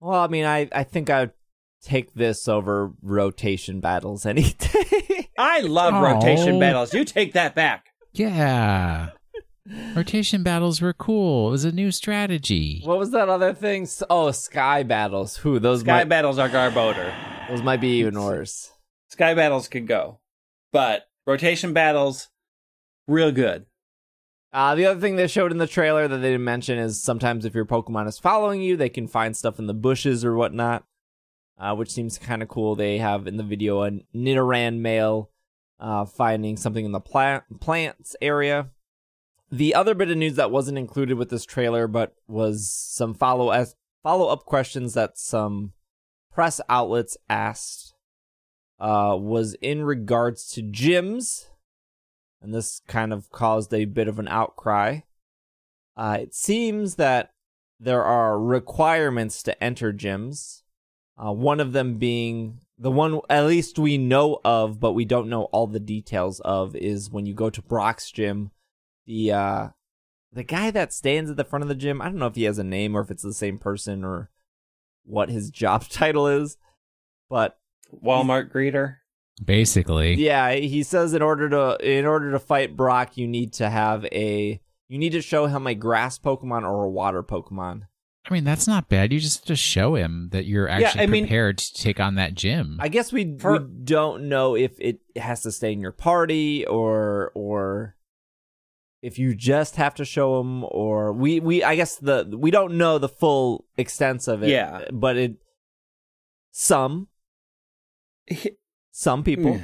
Well 0.00 0.20
i 0.20 0.28
mean 0.28 0.44
i 0.44 0.68
i 0.72 0.84
think 0.84 1.10
i'd 1.10 1.32
take 1.82 2.14
this 2.14 2.48
over 2.48 2.92
rotation 3.02 3.80
battles 3.80 4.24
any 4.24 4.42
day. 4.58 5.28
I 5.38 5.60
love 5.60 5.94
Aww. 5.94 6.14
rotation 6.14 6.58
battles. 6.58 6.92
You 6.94 7.04
take 7.04 7.32
that 7.34 7.54
back. 7.54 7.86
Yeah 8.12 9.10
Rotation 9.94 10.42
battles 10.42 10.80
were 10.80 10.92
cool. 10.92 11.48
It 11.48 11.52
was 11.52 11.64
a 11.64 11.72
new 11.72 11.90
strategy. 11.90 12.82
What 12.84 12.98
was 12.98 13.10
that 13.10 13.28
other 13.28 13.52
thing? 13.52 13.86
Oh, 14.08 14.30
sky 14.30 14.82
battles. 14.82 15.36
Who 15.38 15.58
those? 15.58 15.80
Sky 15.80 15.98
might... 15.98 16.08
battles 16.08 16.38
are 16.38 16.48
Garbodor. 16.48 17.12
Those 17.48 17.62
might 17.62 17.80
be 17.80 17.98
even 17.98 18.20
worse. 18.20 18.72
Sky 19.08 19.34
battles 19.34 19.68
could 19.68 19.86
go, 19.86 20.20
but 20.72 21.08
rotation 21.26 21.72
battles, 21.72 22.28
real 23.06 23.32
good. 23.32 23.66
Uh, 24.52 24.74
the 24.74 24.86
other 24.86 25.00
thing 25.00 25.16
they 25.16 25.26
showed 25.26 25.52
in 25.52 25.58
the 25.58 25.66
trailer 25.66 26.08
that 26.08 26.18
they 26.18 26.30
didn't 26.30 26.44
mention 26.44 26.78
is 26.78 27.02
sometimes 27.02 27.44
if 27.44 27.54
your 27.54 27.66
Pokemon 27.66 28.08
is 28.08 28.18
following 28.18 28.62
you, 28.62 28.76
they 28.76 28.88
can 28.88 29.06
find 29.06 29.36
stuff 29.36 29.58
in 29.58 29.66
the 29.66 29.74
bushes 29.74 30.24
or 30.24 30.34
whatnot, 30.34 30.84
uh, 31.58 31.74
which 31.74 31.90
seems 31.90 32.18
kind 32.18 32.42
of 32.42 32.48
cool. 32.48 32.74
They 32.74 32.98
have 32.98 33.26
in 33.26 33.36
the 33.36 33.42
video 33.42 33.82
a 33.82 33.90
Nidoran 34.14 34.78
male 34.78 35.30
uh, 35.80 36.06
finding 36.06 36.56
something 36.56 36.84
in 36.84 36.92
the 36.92 37.00
plant 37.00 37.60
plants 37.60 38.16
area 38.22 38.68
the 39.50 39.74
other 39.74 39.94
bit 39.94 40.10
of 40.10 40.16
news 40.16 40.34
that 40.34 40.50
wasn't 40.50 40.78
included 40.78 41.16
with 41.16 41.30
this 41.30 41.44
trailer, 41.44 41.86
but 41.86 42.14
was 42.26 42.70
some 42.70 43.14
follow 43.14 43.50
as 43.50 43.76
follow 44.02 44.28
up 44.28 44.44
questions 44.44 44.94
that 44.94 45.18
some 45.18 45.72
press 46.32 46.60
outlets 46.68 47.16
asked, 47.28 47.94
uh, 48.78 49.16
was 49.18 49.54
in 49.54 49.82
regards 49.82 50.48
to 50.52 50.62
gyms, 50.62 51.46
and 52.40 52.54
this 52.54 52.80
kind 52.86 53.12
of 53.12 53.30
caused 53.30 53.72
a 53.74 53.84
bit 53.86 54.08
of 54.08 54.18
an 54.18 54.28
outcry. 54.28 55.00
Uh, 55.96 56.18
it 56.20 56.34
seems 56.34 56.94
that 56.94 57.32
there 57.80 58.04
are 58.04 58.38
requirements 58.38 59.42
to 59.42 59.64
enter 59.64 59.92
gyms. 59.92 60.62
Uh, 61.16 61.32
one 61.32 61.58
of 61.58 61.72
them 61.72 61.98
being 61.98 62.60
the 62.78 62.90
one 62.90 63.20
at 63.28 63.46
least 63.46 63.78
we 63.78 63.98
know 63.98 64.40
of, 64.44 64.78
but 64.78 64.92
we 64.92 65.04
don't 65.04 65.28
know 65.28 65.44
all 65.44 65.66
the 65.66 65.80
details 65.80 66.38
of, 66.40 66.76
is 66.76 67.10
when 67.10 67.26
you 67.26 67.34
go 67.34 67.50
to 67.50 67.62
Brock's 67.62 68.12
gym 68.12 68.52
the 69.08 69.32
uh 69.32 69.68
the 70.32 70.44
guy 70.44 70.70
that 70.70 70.92
stands 70.92 71.30
at 71.30 71.36
the 71.36 71.44
front 71.44 71.62
of 71.62 71.68
the 71.68 71.74
gym, 71.74 72.00
I 72.00 72.04
don't 72.04 72.18
know 72.18 72.26
if 72.26 72.36
he 72.36 72.44
has 72.44 72.58
a 72.58 72.64
name 72.64 72.94
or 72.94 73.00
if 73.00 73.10
it's 73.10 73.22
the 73.22 73.32
same 73.32 73.58
person 73.58 74.04
or 74.04 74.30
what 75.04 75.30
his 75.30 75.50
job 75.50 75.88
title 75.88 76.28
is, 76.28 76.58
but 77.28 77.58
Walmart 77.92 78.52
greeter. 78.52 78.96
Basically. 79.42 80.14
Yeah, 80.14 80.52
he 80.52 80.82
says 80.82 81.14
in 81.14 81.22
order 81.22 81.48
to 81.48 81.78
in 81.80 82.06
order 82.06 82.30
to 82.32 82.38
fight 82.38 82.76
Brock, 82.76 83.16
you 83.16 83.26
need 83.26 83.52
to 83.54 83.70
have 83.70 84.04
a 84.06 84.60
you 84.88 84.98
need 84.98 85.12
to 85.12 85.22
show 85.22 85.46
him 85.46 85.66
a 85.66 85.74
grass 85.74 86.18
Pokemon 86.18 86.62
or 86.62 86.84
a 86.84 86.90
water 86.90 87.22
Pokemon. 87.22 87.82
I 88.28 88.34
mean, 88.34 88.44
that's 88.44 88.66
not 88.66 88.90
bad. 88.90 89.10
You 89.10 89.20
just 89.20 89.40
have 89.40 89.46
to 89.46 89.56
show 89.56 89.94
him 89.94 90.28
that 90.32 90.44
you're 90.44 90.68
actually 90.68 91.00
yeah, 91.00 91.22
prepared 91.22 91.56
mean, 91.56 91.74
to 91.74 91.82
take 91.82 91.98
on 91.98 92.16
that 92.16 92.34
gym. 92.34 92.76
I 92.78 92.88
guess 92.88 93.10
we, 93.10 93.38
For, 93.38 93.52
we 93.52 93.64
don't 93.84 94.28
know 94.28 94.54
if 94.54 94.78
it 94.78 95.00
has 95.16 95.42
to 95.44 95.52
stay 95.52 95.72
in 95.72 95.80
your 95.80 95.92
party 95.92 96.66
or 96.66 97.32
or 97.34 97.96
if 99.02 99.18
you 99.18 99.34
just 99.34 99.76
have 99.76 99.94
to 99.94 100.04
show 100.04 100.38
them 100.38 100.64
or 100.64 101.12
we 101.12 101.40
we 101.40 101.62
I 101.62 101.76
guess 101.76 101.96
the 101.96 102.28
we 102.36 102.50
don't 102.50 102.76
know 102.76 102.98
the 102.98 103.08
full 103.08 103.66
extent 103.76 104.26
of 104.28 104.42
it. 104.42 104.50
Yeah. 104.50 104.86
But 104.92 105.16
it 105.16 105.36
some 106.50 107.08
some 108.90 109.22
people 109.22 109.60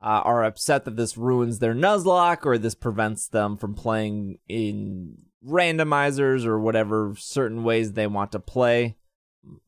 uh, 0.00 0.22
are 0.24 0.44
upset 0.44 0.84
that 0.84 0.96
this 0.96 1.16
ruins 1.16 1.58
their 1.58 1.74
Nuzlocke 1.74 2.46
or 2.46 2.58
this 2.58 2.74
prevents 2.74 3.28
them 3.28 3.56
from 3.56 3.74
playing 3.74 4.38
in 4.48 5.16
randomizers 5.44 6.44
or 6.44 6.58
whatever 6.58 7.14
certain 7.16 7.64
ways 7.64 7.92
they 7.92 8.06
want 8.06 8.32
to 8.32 8.38
play. 8.38 8.96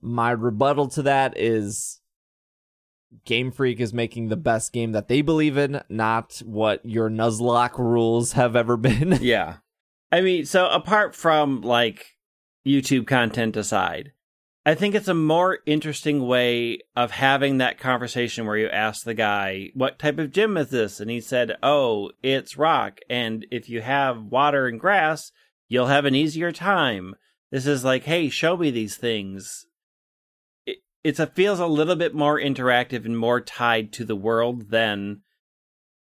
My 0.00 0.30
rebuttal 0.30 0.88
to 0.88 1.02
that 1.02 1.36
is 1.36 2.00
Game 3.24 3.50
Freak 3.50 3.80
is 3.80 3.92
making 3.92 4.28
the 4.28 4.36
best 4.36 4.72
game 4.72 4.92
that 4.92 5.08
they 5.08 5.22
believe 5.22 5.56
in, 5.56 5.82
not 5.88 6.42
what 6.44 6.84
your 6.84 7.08
Nuzlocke 7.08 7.78
rules 7.78 8.32
have 8.32 8.54
ever 8.54 8.76
been. 8.76 9.18
yeah. 9.20 9.56
I 10.10 10.20
mean, 10.20 10.44
so 10.44 10.68
apart 10.68 11.14
from 11.14 11.62
like 11.62 12.16
YouTube 12.66 13.06
content 13.06 13.56
aside, 13.56 14.12
I 14.68 14.74
think 14.74 14.94
it's 14.94 15.08
a 15.08 15.14
more 15.14 15.60
interesting 15.64 16.26
way 16.26 16.80
of 16.94 17.12
having 17.12 17.56
that 17.56 17.78
conversation 17.78 18.44
where 18.44 18.58
you 18.58 18.68
ask 18.68 19.04
the 19.04 19.14
guy, 19.14 19.70
What 19.72 19.98
type 19.98 20.18
of 20.18 20.30
gym 20.30 20.58
is 20.58 20.68
this? 20.68 21.00
And 21.00 21.10
he 21.10 21.22
said, 21.22 21.56
Oh, 21.62 22.10
it's 22.22 22.58
rock. 22.58 23.00
And 23.08 23.46
if 23.50 23.70
you 23.70 23.80
have 23.80 24.24
water 24.24 24.66
and 24.66 24.78
grass, 24.78 25.32
you'll 25.68 25.86
have 25.86 26.04
an 26.04 26.14
easier 26.14 26.52
time. 26.52 27.14
This 27.50 27.66
is 27.66 27.82
like, 27.82 28.04
Hey, 28.04 28.28
show 28.28 28.58
me 28.58 28.70
these 28.70 28.96
things. 28.96 29.66
It, 31.08 31.34
feels 31.34 31.60
a 31.60 31.66
little 31.66 31.96
bit 31.96 32.14
more 32.14 32.38
interactive 32.38 33.04
and 33.04 33.16
more 33.16 33.40
tied 33.40 33.92
to 33.94 34.04
the 34.04 34.16
world 34.16 34.70
than 34.70 35.22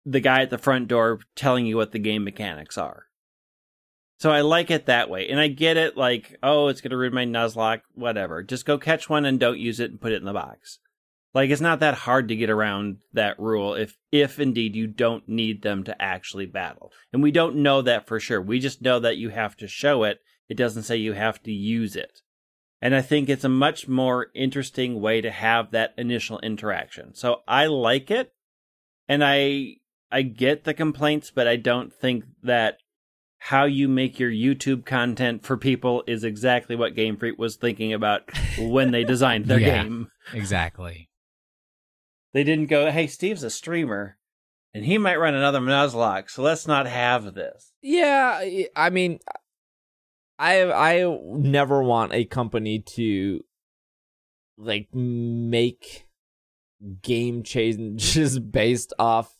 the 0.04 0.20
guy 0.20 0.42
at 0.42 0.50
the 0.50 0.58
front 0.58 0.88
door 0.88 1.20
telling 1.34 1.66
you 1.66 1.76
what 1.76 1.92
the 1.92 1.98
game 1.98 2.24
mechanics 2.24 2.78
are. 2.78 3.04
So 4.18 4.30
I 4.30 4.40
like 4.40 4.70
it 4.70 4.86
that 4.86 5.10
way. 5.10 5.28
And 5.28 5.38
I 5.38 5.48
get 5.48 5.76
it 5.76 5.96
like, 5.96 6.36
oh, 6.42 6.68
it's 6.68 6.80
going 6.80 6.90
to 6.90 6.96
ruin 6.96 7.12
my 7.12 7.26
Nuzlocke, 7.26 7.82
whatever. 7.94 8.42
Just 8.42 8.64
go 8.64 8.78
catch 8.78 9.10
one 9.10 9.24
and 9.26 9.38
don't 9.38 9.58
use 9.58 9.80
it 9.80 9.90
and 9.90 10.00
put 10.00 10.12
it 10.12 10.20
in 10.20 10.24
the 10.24 10.32
box. 10.32 10.78
Like 11.34 11.50
it's 11.50 11.60
not 11.60 11.80
that 11.80 11.94
hard 11.94 12.28
to 12.28 12.36
get 12.36 12.48
around 12.48 12.96
that 13.12 13.38
rule 13.38 13.74
if 13.74 13.98
if 14.10 14.40
indeed 14.40 14.74
you 14.74 14.86
don't 14.86 15.28
need 15.28 15.60
them 15.60 15.84
to 15.84 16.02
actually 16.02 16.46
battle. 16.46 16.92
And 17.12 17.22
we 17.22 17.30
don't 17.30 17.56
know 17.56 17.82
that 17.82 18.06
for 18.06 18.18
sure. 18.18 18.40
We 18.40 18.58
just 18.58 18.80
know 18.80 18.98
that 19.00 19.18
you 19.18 19.28
have 19.28 19.54
to 19.58 19.68
show 19.68 20.04
it. 20.04 20.20
It 20.48 20.56
doesn't 20.56 20.84
say 20.84 20.96
you 20.96 21.12
have 21.12 21.42
to 21.42 21.52
use 21.52 21.94
it. 21.94 22.22
And 22.82 22.94
I 22.94 23.00
think 23.02 23.28
it's 23.28 23.44
a 23.44 23.48
much 23.48 23.88
more 23.88 24.26
interesting 24.34 25.00
way 25.00 25.20
to 25.20 25.30
have 25.30 25.70
that 25.70 25.94
initial 25.96 26.38
interaction. 26.40 27.14
So 27.14 27.42
I 27.48 27.66
like 27.66 28.10
it. 28.10 28.32
And 29.08 29.24
I 29.24 29.76
I 30.10 30.22
get 30.22 30.64
the 30.64 30.74
complaints, 30.74 31.30
but 31.34 31.48
I 31.48 31.56
don't 31.56 31.92
think 31.92 32.24
that 32.42 32.78
how 33.38 33.64
you 33.64 33.88
make 33.88 34.18
your 34.18 34.30
YouTube 34.30 34.84
content 34.84 35.44
for 35.44 35.56
people 35.56 36.02
is 36.06 36.24
exactly 36.24 36.74
what 36.76 36.94
Game 36.94 37.16
Freak 37.16 37.38
was 37.38 37.56
thinking 37.56 37.92
about 37.92 38.22
when 38.58 38.90
they 38.92 39.04
designed 39.04 39.44
their 39.46 39.60
Yeah. 39.60 39.82
game. 39.82 40.08
Exactly. 40.32 41.08
They 42.32 42.44
didn't 42.44 42.66
go, 42.66 42.90
"Hey, 42.90 43.06
Steve's 43.06 43.42
a 43.42 43.50
streamer, 43.50 44.18
and 44.74 44.84
he 44.84 44.98
might 44.98 45.16
run 45.18 45.34
another 45.34 45.60
Nuzlocke, 45.60 46.28
so 46.30 46.42
let's 46.42 46.66
not 46.66 46.86
have 46.86 47.34
this." 47.34 47.72
Yeah, 47.82 48.38
I- 48.42 48.68
I 48.76 48.90
mean, 48.90 49.20
I 50.38 50.70
I 50.70 51.18
never 51.24 51.82
want 51.82 52.12
a 52.12 52.24
company 52.24 52.80
to 52.80 53.40
like 54.58 54.88
make 54.94 56.06
game 57.02 57.42
changes 57.42 58.38
based 58.52 58.92
off 58.98 59.36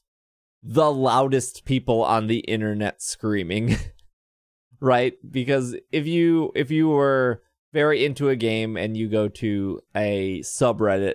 the 0.62 0.90
loudest 0.90 1.64
people 1.64 2.02
on 2.02 2.26
the 2.26 2.38
internet 2.40 3.02
screaming. 3.02 3.76
right? 4.80 5.14
Because 5.28 5.76
if 5.92 6.06
you 6.06 6.52
if 6.54 6.70
you 6.70 6.88
were 6.88 7.42
very 7.72 8.04
into 8.04 8.28
a 8.28 8.36
game 8.36 8.76
and 8.76 8.96
you 8.96 9.08
go 9.08 9.28
to 9.28 9.80
a 9.94 10.40
subreddit 10.40 11.14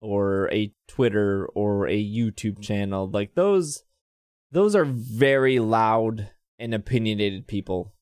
or 0.00 0.52
a 0.52 0.72
Twitter 0.88 1.48
or 1.54 1.86
a 1.88 2.04
YouTube 2.04 2.60
channel, 2.60 3.08
like 3.08 3.34
those 3.34 3.84
those 4.50 4.74
are 4.74 4.84
very 4.84 5.58
loud 5.58 6.30
and 6.58 6.74
opinionated 6.74 7.46
people 7.46 7.94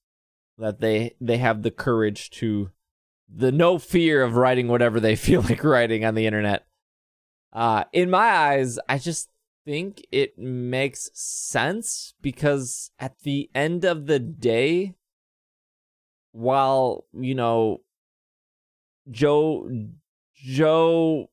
that 0.60 0.80
they 0.80 1.14
they 1.20 1.38
have 1.38 1.62
the 1.62 1.70
courage 1.70 2.30
to 2.30 2.70
the 3.28 3.52
no 3.52 3.78
fear 3.78 4.22
of 4.22 4.36
writing 4.36 4.68
whatever 4.68 5.00
they 5.00 5.16
feel 5.26 5.42
like 5.42 5.64
writing 5.64 6.04
on 6.04 6.14
the 6.14 6.26
internet. 6.26 6.66
Uh 7.52 7.84
in 7.92 8.10
my 8.10 8.28
eyes, 8.28 8.78
I 8.88 8.98
just 8.98 9.30
think 9.64 10.06
it 10.10 10.38
makes 10.38 11.10
sense 11.12 12.14
because 12.20 12.90
at 12.98 13.20
the 13.22 13.50
end 13.54 13.84
of 13.84 14.06
the 14.06 14.18
day 14.18 14.94
while, 16.32 17.06
you 17.12 17.34
know, 17.34 17.80
Joe 19.10 19.68
Joe 20.34 21.30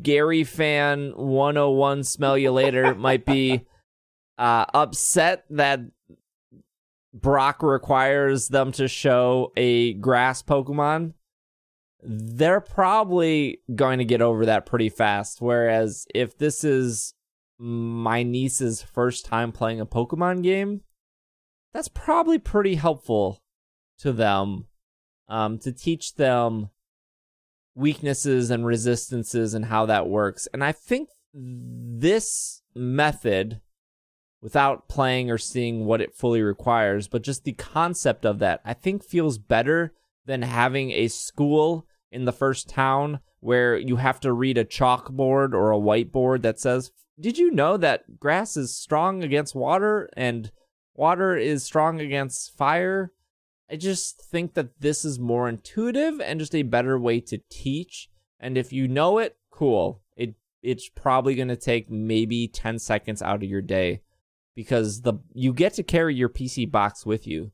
Gary 0.00 0.44
fan 0.44 1.12
101 1.16 2.04
smell 2.04 2.38
you 2.38 2.50
later 2.52 2.94
might 2.94 3.26
be 3.26 3.66
uh, 4.38 4.64
upset 4.72 5.44
that 5.50 5.80
Brock 7.14 7.62
requires 7.62 8.48
them 8.48 8.72
to 8.72 8.88
show 8.88 9.52
a 9.56 9.94
grass 9.94 10.42
Pokemon, 10.42 11.14
they're 12.02 12.60
probably 12.60 13.60
going 13.74 13.98
to 13.98 14.04
get 14.04 14.22
over 14.22 14.46
that 14.46 14.66
pretty 14.66 14.88
fast. 14.88 15.40
Whereas 15.40 16.06
if 16.14 16.36
this 16.36 16.64
is 16.64 17.14
my 17.58 18.22
niece's 18.22 18.82
first 18.82 19.24
time 19.24 19.52
playing 19.52 19.80
a 19.80 19.86
Pokemon 19.86 20.42
game, 20.42 20.80
that's 21.72 21.88
probably 21.88 22.38
pretty 22.38 22.74
helpful 22.74 23.42
to 23.98 24.12
them 24.12 24.66
um, 25.28 25.58
to 25.58 25.72
teach 25.72 26.14
them 26.14 26.70
weaknesses 27.74 28.50
and 28.50 28.66
resistances 28.66 29.54
and 29.54 29.66
how 29.66 29.86
that 29.86 30.08
works. 30.08 30.48
And 30.52 30.64
I 30.64 30.72
think 30.72 31.08
this 31.32 32.62
method 32.74 33.60
without 34.42 34.88
playing 34.88 35.30
or 35.30 35.38
seeing 35.38 35.86
what 35.86 36.00
it 36.00 36.14
fully 36.14 36.42
requires, 36.42 37.06
but 37.06 37.22
just 37.22 37.44
the 37.44 37.52
concept 37.52 38.26
of 38.26 38.40
that, 38.40 38.60
I 38.64 38.74
think 38.74 39.04
feels 39.04 39.38
better 39.38 39.94
than 40.26 40.42
having 40.42 40.90
a 40.90 41.08
school 41.08 41.86
in 42.10 42.24
the 42.24 42.32
first 42.32 42.68
town 42.68 43.20
where 43.40 43.76
you 43.76 43.96
have 43.96 44.20
to 44.20 44.32
read 44.32 44.58
a 44.58 44.64
chalkboard 44.64 45.54
or 45.54 45.72
a 45.72 45.78
whiteboard 45.78 46.42
that 46.42 46.60
says, 46.60 46.90
Did 47.18 47.38
you 47.38 47.50
know 47.50 47.76
that 47.76 48.18
grass 48.18 48.56
is 48.56 48.76
strong 48.76 49.22
against 49.22 49.54
water 49.54 50.10
and 50.16 50.50
water 50.94 51.36
is 51.36 51.62
strong 51.62 52.00
against 52.00 52.56
fire? 52.56 53.12
I 53.70 53.76
just 53.76 54.22
think 54.22 54.54
that 54.54 54.80
this 54.80 55.04
is 55.04 55.18
more 55.18 55.48
intuitive 55.48 56.20
and 56.20 56.38
just 56.38 56.54
a 56.54 56.62
better 56.62 56.98
way 56.98 57.20
to 57.20 57.40
teach. 57.48 58.10
And 58.38 58.58
if 58.58 58.72
you 58.72 58.86
know 58.86 59.18
it, 59.18 59.36
cool. 59.50 60.02
It 60.16 60.34
it's 60.62 60.88
probably 60.88 61.34
going 61.34 61.48
to 61.48 61.56
take 61.56 61.90
maybe 61.90 62.48
10 62.48 62.78
seconds 62.78 63.22
out 63.22 63.42
of 63.42 63.48
your 63.48 63.62
day 63.62 64.02
because 64.54 65.02
the 65.02 65.14
you 65.32 65.52
get 65.52 65.74
to 65.74 65.82
carry 65.82 66.14
your 66.14 66.28
PC 66.28 66.70
box 66.70 67.06
with 67.06 67.26
you. 67.26 67.52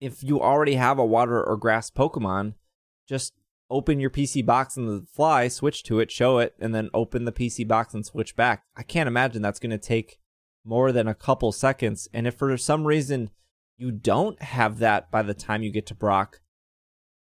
If 0.00 0.22
you 0.22 0.40
already 0.40 0.74
have 0.74 0.98
a 0.98 1.04
water 1.04 1.42
or 1.42 1.56
grass 1.56 1.90
Pokemon, 1.90 2.54
just 3.08 3.34
open 3.70 4.00
your 4.00 4.10
PC 4.10 4.44
box 4.44 4.76
on 4.76 4.86
the 4.86 5.06
fly, 5.12 5.48
switch 5.48 5.82
to 5.84 6.00
it, 6.00 6.10
show 6.10 6.38
it, 6.38 6.54
and 6.58 6.74
then 6.74 6.90
open 6.92 7.24
the 7.24 7.32
PC 7.32 7.66
box 7.66 7.94
and 7.94 8.04
switch 8.04 8.36
back. 8.36 8.64
I 8.76 8.82
can't 8.82 9.08
imagine 9.08 9.42
that's 9.42 9.58
going 9.58 9.70
to 9.70 9.78
take 9.78 10.18
more 10.64 10.92
than 10.92 11.08
a 11.08 11.14
couple 11.14 11.52
seconds. 11.52 12.08
And 12.12 12.26
if 12.26 12.34
for 12.34 12.56
some 12.56 12.86
reason 12.86 13.30
you 13.76 13.90
don't 13.90 14.40
have 14.42 14.78
that 14.78 15.10
by 15.10 15.22
the 15.22 15.34
time 15.34 15.62
you 15.62 15.70
get 15.70 15.86
to 15.86 15.94
Brock, 15.94 16.40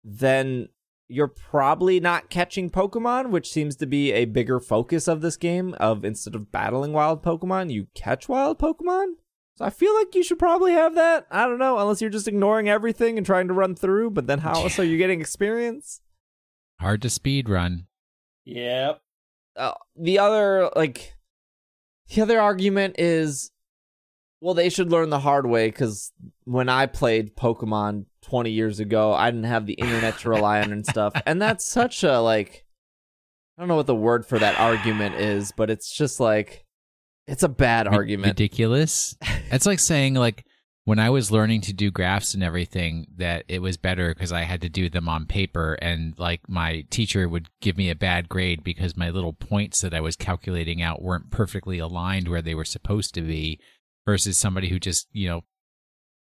then 0.02 0.68
you're 1.10 1.28
probably 1.28 1.98
not 1.98 2.30
catching 2.30 2.70
Pokemon, 2.70 3.30
which 3.30 3.50
seems 3.50 3.74
to 3.76 3.86
be 3.86 4.12
a 4.12 4.26
bigger 4.26 4.60
focus 4.60 5.08
of 5.08 5.20
this 5.20 5.36
game. 5.36 5.74
Of 5.74 6.04
instead 6.04 6.34
of 6.34 6.52
battling 6.52 6.92
wild 6.92 7.22
Pokemon, 7.22 7.72
you 7.72 7.88
catch 7.94 8.28
wild 8.28 8.58
Pokemon. 8.58 9.14
So 9.56 9.64
I 9.64 9.70
feel 9.70 9.92
like 9.94 10.14
you 10.14 10.22
should 10.22 10.38
probably 10.38 10.72
have 10.72 10.94
that. 10.94 11.26
I 11.30 11.46
don't 11.46 11.58
know, 11.58 11.78
unless 11.78 12.00
you're 12.00 12.10
just 12.10 12.28
ignoring 12.28 12.68
everything 12.68 13.18
and 13.18 13.26
trying 13.26 13.48
to 13.48 13.54
run 13.54 13.74
through. 13.74 14.10
But 14.12 14.26
then 14.28 14.38
how 14.38 14.52
else 14.62 14.78
are 14.78 14.84
you 14.84 14.96
getting 14.96 15.20
experience? 15.20 16.00
Hard 16.80 17.02
to 17.02 17.10
speed 17.10 17.48
run. 17.48 17.86
Yep. 18.44 19.02
uh, 19.56 19.72
the 19.96 20.18
other 20.18 20.70
like 20.74 21.14
the 22.08 22.22
other 22.22 22.40
argument 22.40 22.96
is 22.98 23.52
well 24.40 24.54
they 24.54 24.70
should 24.70 24.90
learn 24.90 25.10
the 25.10 25.20
hard 25.20 25.46
way 25.46 25.68
because 25.68 26.12
when 26.44 26.68
i 26.68 26.86
played 26.86 27.36
pokemon 27.36 28.06
20 28.22 28.50
years 28.50 28.80
ago. 28.80 29.12
I 29.12 29.30
didn't 29.30 29.44
have 29.44 29.66
the 29.66 29.74
internet 29.74 30.18
to 30.20 30.30
rely 30.30 30.60
on 30.62 30.72
and 30.72 30.86
stuff. 30.86 31.12
And 31.26 31.40
that's 31.40 31.64
such 31.64 32.02
a 32.04 32.20
like 32.20 32.64
i 33.58 33.62
don't 33.62 33.68
know 33.68 33.76
what 33.76 33.86
the 33.86 33.94
word 33.94 34.24
for 34.24 34.38
that 34.38 34.58
argument 34.58 35.16
is 35.16 35.52
but 35.52 35.68
it's 35.68 35.92
just 35.92 36.18
like 36.18 36.64
it's 37.30 37.44
a 37.44 37.48
bad 37.48 37.86
Ri- 37.86 37.96
argument. 37.96 38.30
Ridiculous. 38.30 39.16
It's 39.52 39.66
like 39.66 39.80
saying 39.80 40.14
like 40.14 40.44
when 40.84 41.00
I 41.00 41.10
was 41.10 41.32
learning 41.32 41.62
to 41.62 41.72
do 41.72 41.90
graphs 41.90 42.34
and 42.34 42.42
everything 42.42 43.08
that 43.16 43.44
it 43.48 43.60
was 43.60 43.76
better 43.76 44.14
because 44.14 44.30
I 44.30 44.42
had 44.42 44.60
to 44.62 44.68
do 44.68 44.88
them 44.88 45.08
on 45.08 45.26
paper 45.26 45.76
and 45.82 46.14
like 46.18 46.48
my 46.48 46.84
teacher 46.90 47.28
would 47.28 47.48
give 47.60 47.76
me 47.76 47.90
a 47.90 47.96
bad 47.96 48.28
grade 48.28 48.62
because 48.62 48.96
my 48.96 49.10
little 49.10 49.32
points 49.32 49.80
that 49.80 49.92
I 49.92 50.00
was 50.00 50.14
calculating 50.14 50.80
out 50.82 51.02
weren't 51.02 51.30
perfectly 51.32 51.80
aligned 51.80 52.28
where 52.28 52.42
they 52.42 52.54
were 52.54 52.64
supposed 52.64 53.12
to 53.14 53.22
be 53.22 53.58
versus 54.06 54.38
somebody 54.38 54.68
who 54.68 54.78
just, 54.78 55.08
you 55.12 55.28
know, 55.28 55.42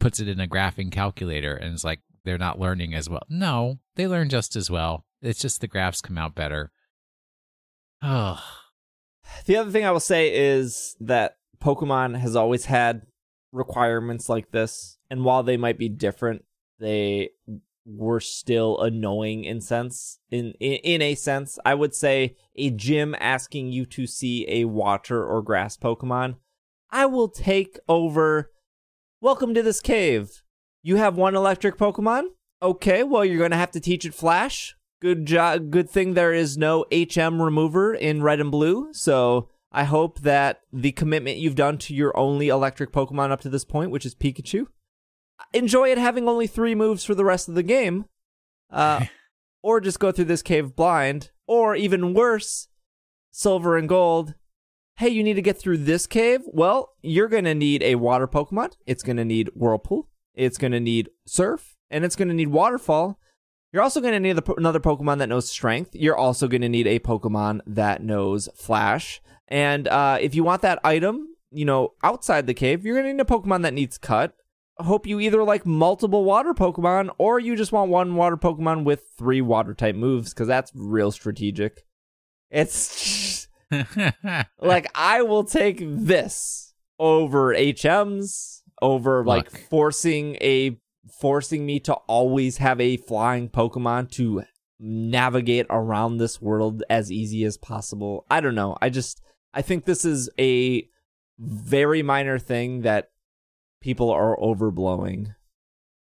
puts 0.03 0.19
it 0.19 0.27
in 0.27 0.39
a 0.39 0.47
graphing 0.47 0.91
calculator 0.91 1.55
and 1.55 1.73
it's 1.73 1.85
like 1.85 2.01
they're 2.25 2.37
not 2.37 2.59
learning 2.59 2.93
as 2.93 3.09
well. 3.09 3.23
No, 3.29 3.79
they 3.95 4.07
learn 4.07 4.29
just 4.29 4.55
as 4.55 4.69
well. 4.69 5.05
It's 5.21 5.39
just 5.39 5.61
the 5.61 5.67
graphs 5.67 6.01
come 6.01 6.17
out 6.17 6.35
better. 6.35 6.71
Oh, 8.01 8.43
The 9.45 9.57
other 9.57 9.71
thing 9.71 9.85
I 9.85 9.91
will 9.91 9.99
say 9.99 10.33
is 10.33 10.95
that 10.99 11.37
Pokemon 11.61 12.19
has 12.19 12.35
always 12.35 12.65
had 12.65 13.03
requirements 13.53 14.27
like 14.27 14.51
this, 14.51 14.97
and 15.09 15.23
while 15.23 15.43
they 15.43 15.57
might 15.57 15.77
be 15.77 15.87
different, 15.87 16.43
they 16.79 17.29
were 17.85 18.19
still 18.19 18.79
annoying 18.81 19.43
in 19.43 19.61
sense 19.61 20.19
in, 20.29 20.53
in 20.59 20.73
in 20.83 21.01
a 21.01 21.15
sense. 21.15 21.59
I 21.65 21.75
would 21.75 21.95
say 21.95 22.35
a 22.55 22.69
gym 22.69 23.15
asking 23.19 23.71
you 23.71 23.85
to 23.87 24.07
see 24.07 24.45
a 24.49 24.65
water 24.65 25.25
or 25.25 25.41
grass 25.41 25.77
Pokemon. 25.77 26.35
I 26.91 27.05
will 27.05 27.29
take 27.29 27.79
over. 27.87 28.51
Welcome 29.23 29.53
to 29.53 29.63
this 29.63 29.79
cave. 29.79 30.43
You 30.81 30.97
have 30.97 31.15
one 31.15 31.33
electric 31.33 31.77
Pokemon. 31.77 32.25
Okay, 32.61 33.03
well 33.03 33.23
you're 33.23 33.39
gonna 33.39 33.55
have 33.55 33.71
to 33.71 33.79
teach 33.79 34.03
it 34.03 34.13
Flash. 34.13 34.75
Good 35.01 35.25
job. 35.25 35.71
Good 35.71 35.89
thing 35.89 36.13
there 36.13 36.33
is 36.33 36.57
no 36.57 36.83
HM 36.91 37.41
remover 37.41 37.93
in 37.93 38.21
red 38.21 38.41
and 38.41 38.51
blue. 38.51 38.89
So 38.91 39.47
I 39.71 39.85
hope 39.85 40.19
that 40.23 40.59
the 40.73 40.91
commitment 40.91 41.37
you've 41.37 41.55
done 41.55 41.77
to 41.77 41.95
your 41.95 42.15
only 42.17 42.49
electric 42.49 42.91
Pokemon 42.91 43.31
up 43.31 43.39
to 43.39 43.49
this 43.49 43.63
point, 43.63 43.91
which 43.91 44.05
is 44.05 44.13
Pikachu, 44.13 44.67
enjoy 45.53 45.89
it 45.89 45.97
having 45.97 46.27
only 46.27 46.45
three 46.45 46.75
moves 46.75 47.05
for 47.05 47.15
the 47.15 47.23
rest 47.23 47.47
of 47.47 47.55
the 47.55 47.63
game. 47.63 48.03
Uh, 48.69 49.05
or 49.63 49.79
just 49.79 50.01
go 50.01 50.11
through 50.11 50.25
this 50.25 50.41
cave 50.41 50.75
blind. 50.75 51.31
Or 51.47 51.77
even 51.77 52.13
worse, 52.13 52.67
silver 53.31 53.77
and 53.77 53.87
gold. 53.87 54.35
Hey, 54.97 55.09
you 55.09 55.23
need 55.23 55.33
to 55.35 55.41
get 55.41 55.57
through 55.57 55.77
this 55.77 56.05
cave? 56.07 56.41
Well, 56.47 56.93
you're 57.01 57.27
going 57.27 57.45
to 57.45 57.55
need 57.55 57.81
a 57.83 57.95
water 57.95 58.27
Pokemon. 58.27 58.73
It's 58.85 59.03
going 59.03 59.17
to 59.17 59.25
need 59.25 59.49
Whirlpool. 59.55 60.07
It's 60.33 60.57
going 60.57 60.71
to 60.71 60.79
need 60.79 61.09
Surf. 61.25 61.75
And 61.89 62.05
it's 62.05 62.15
going 62.15 62.27
to 62.27 62.33
need 62.33 62.49
Waterfall. 62.49 63.19
You're 63.71 63.83
also 63.83 64.01
going 64.01 64.13
to 64.13 64.19
need 64.19 64.39
another 64.57 64.79
Pokemon 64.79 65.17
that 65.19 65.29
knows 65.29 65.49
Strength. 65.49 65.95
You're 65.95 66.17
also 66.17 66.47
going 66.47 66.61
to 66.61 66.69
need 66.69 66.87
a 66.87 66.99
Pokemon 66.99 67.61
that 67.67 68.03
knows 68.03 68.49
Flash. 68.55 69.21
And 69.47 69.87
uh, 69.87 70.17
if 70.21 70.35
you 70.35 70.43
want 70.43 70.61
that 70.61 70.79
item, 70.83 71.27
you 71.51 71.65
know, 71.65 71.93
outside 72.03 72.47
the 72.47 72.53
cave, 72.53 72.85
you're 72.85 72.95
going 72.95 73.05
to 73.05 73.13
need 73.13 73.21
a 73.21 73.25
Pokemon 73.25 73.63
that 73.63 73.73
needs 73.73 73.97
Cut 73.97 74.35
hope 74.77 75.05
you 75.05 75.19
either 75.19 75.43
like 75.43 75.65
multiple 75.65 76.23
water 76.23 76.53
Pokemon 76.53 77.09
or 77.17 77.39
you 77.39 77.55
just 77.55 77.71
want 77.71 77.91
one 77.91 78.15
water 78.15 78.37
Pokemon 78.37 78.83
with 78.83 79.03
three 79.17 79.41
water 79.41 79.73
type 79.73 79.95
moves 79.95 80.33
because 80.33 80.47
that's 80.47 80.71
real 80.73 81.11
strategic. 81.11 81.85
It's 82.49 82.87
like 84.59 84.87
I 84.95 85.21
will 85.21 85.43
take 85.43 85.79
this 85.81 86.73
over 86.99 87.53
HMs, 87.53 88.61
over 88.81 89.23
like 89.23 89.51
Look. 89.51 89.61
forcing 89.69 90.35
a 90.35 90.79
forcing 91.19 91.65
me 91.65 91.79
to 91.81 91.93
always 91.93 92.57
have 92.57 92.79
a 92.79 92.97
flying 92.97 93.49
Pokemon 93.49 94.11
to 94.11 94.43
navigate 94.79 95.65
around 95.69 96.17
this 96.17 96.41
world 96.41 96.83
as 96.89 97.11
easy 97.11 97.43
as 97.43 97.57
possible. 97.57 98.25
I 98.29 98.41
don't 98.41 98.55
know. 98.55 98.77
I 98.81 98.89
just 98.89 99.21
I 99.53 99.61
think 99.61 99.85
this 99.85 100.05
is 100.05 100.29
a 100.39 100.87
very 101.39 102.03
minor 102.03 102.39
thing 102.39 102.81
that 102.81 103.09
people 103.81 104.09
are 104.09 104.37
overblowing. 104.37 105.35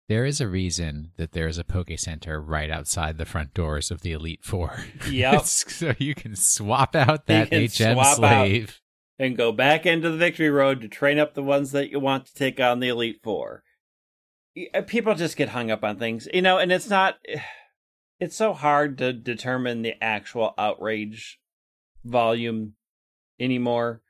There 0.09 0.25
is 0.25 0.41
a 0.41 0.47
reason 0.47 1.11
that 1.17 1.33
there 1.33 1.49
is 1.49 1.59
a 1.59 1.65
Poke 1.65 1.91
Center 1.97 2.41
right 2.41 2.71
outside 2.71 3.19
the 3.19 3.25
front 3.25 3.55
doors 3.55 3.91
of 3.91 4.03
the 4.03 4.13
Elite 4.13 4.45
Four. 4.45 4.85
Yep. 5.11 5.43
so 5.45 5.95
you 5.99 6.15
can 6.15 6.37
swap 6.37 6.95
out 6.95 7.27
that 7.27 7.53
HM 7.53 8.03
slave. 8.15 8.81
and 9.19 9.37
go 9.37 9.53
back 9.53 9.87
into 9.87 10.11
the 10.11 10.17
victory 10.17 10.51
road 10.51 10.81
to 10.81 10.89
train 10.89 11.19
up 11.19 11.35
the 11.35 11.43
ones 11.43 11.73
that 11.73 11.91
you 11.91 12.01
want 12.01 12.27
to 12.27 12.35
take 12.35 12.61
on 12.61 12.81
the 12.81 12.89
elite 12.89 13.21
four 13.23 13.63
uh, 14.75 14.83
people 14.83 15.15
just 15.15 15.37
get 15.37 15.51
hung 15.51 15.71
up 15.71 15.85
on 15.85 15.99
things 15.99 16.29
you 16.33 16.43
know 16.43 16.59
and 16.59 16.73
it's 16.73 16.89
not 16.89 17.17
it's 18.21 18.37
so 18.37 18.53
hard 18.53 18.99
to 18.99 19.13
determine 19.13 19.83
the 19.83 19.95
actual 20.03 20.55
outrage 20.57 21.39
volume 22.05 22.75
anymore 23.39 24.01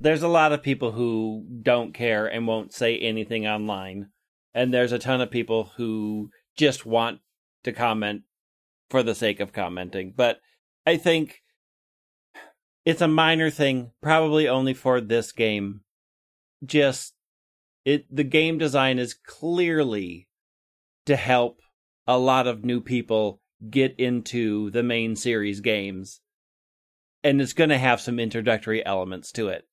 there's 0.00 0.22
a 0.22 0.28
lot 0.28 0.52
of 0.52 0.62
people 0.62 0.92
who 0.92 1.46
don't 1.62 1.94
care 1.94 2.26
and 2.26 2.46
won't 2.46 2.72
say 2.72 2.98
anything 2.98 3.46
online 3.46 4.08
and 4.54 4.72
there's 4.72 4.92
a 4.92 4.98
ton 4.98 5.20
of 5.20 5.30
people 5.30 5.72
who 5.76 6.30
just 6.56 6.86
want 6.86 7.20
to 7.64 7.72
comment 7.72 8.22
for 8.90 9.02
the 9.02 9.14
sake 9.14 9.40
of 9.40 9.52
commenting 9.52 10.12
but 10.16 10.40
i 10.86 10.96
think 10.96 11.42
it's 12.84 13.00
a 13.00 13.08
minor 13.08 13.50
thing, 13.50 13.92
probably 14.02 14.46
only 14.46 14.74
for 14.74 15.00
this 15.00 15.32
game. 15.32 15.80
Just 16.64 17.14
it 17.84 18.04
the 18.14 18.24
game 18.24 18.58
design 18.58 18.98
is 18.98 19.14
clearly 19.14 20.28
to 21.06 21.16
help 21.16 21.60
a 22.06 22.18
lot 22.18 22.46
of 22.46 22.64
new 22.64 22.80
people 22.80 23.40
get 23.70 23.94
into 23.98 24.70
the 24.70 24.82
main 24.82 25.16
series 25.16 25.60
games. 25.60 26.20
And 27.22 27.40
it's 27.40 27.54
going 27.54 27.70
to 27.70 27.78
have 27.78 28.02
some 28.02 28.18
introductory 28.18 28.84
elements 28.84 29.32
to 29.32 29.48
it. 29.48 29.66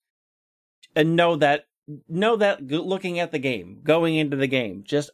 And 0.95 1.17
know 1.17 1.35
that 1.35 1.65
know 2.07 2.35
that 2.37 2.63
looking 2.63 3.19
at 3.19 3.31
the 3.31 3.39
game, 3.39 3.81
going 3.83 4.15
into 4.15 4.37
the 4.37 4.47
game, 4.47 4.83
just 4.85 5.11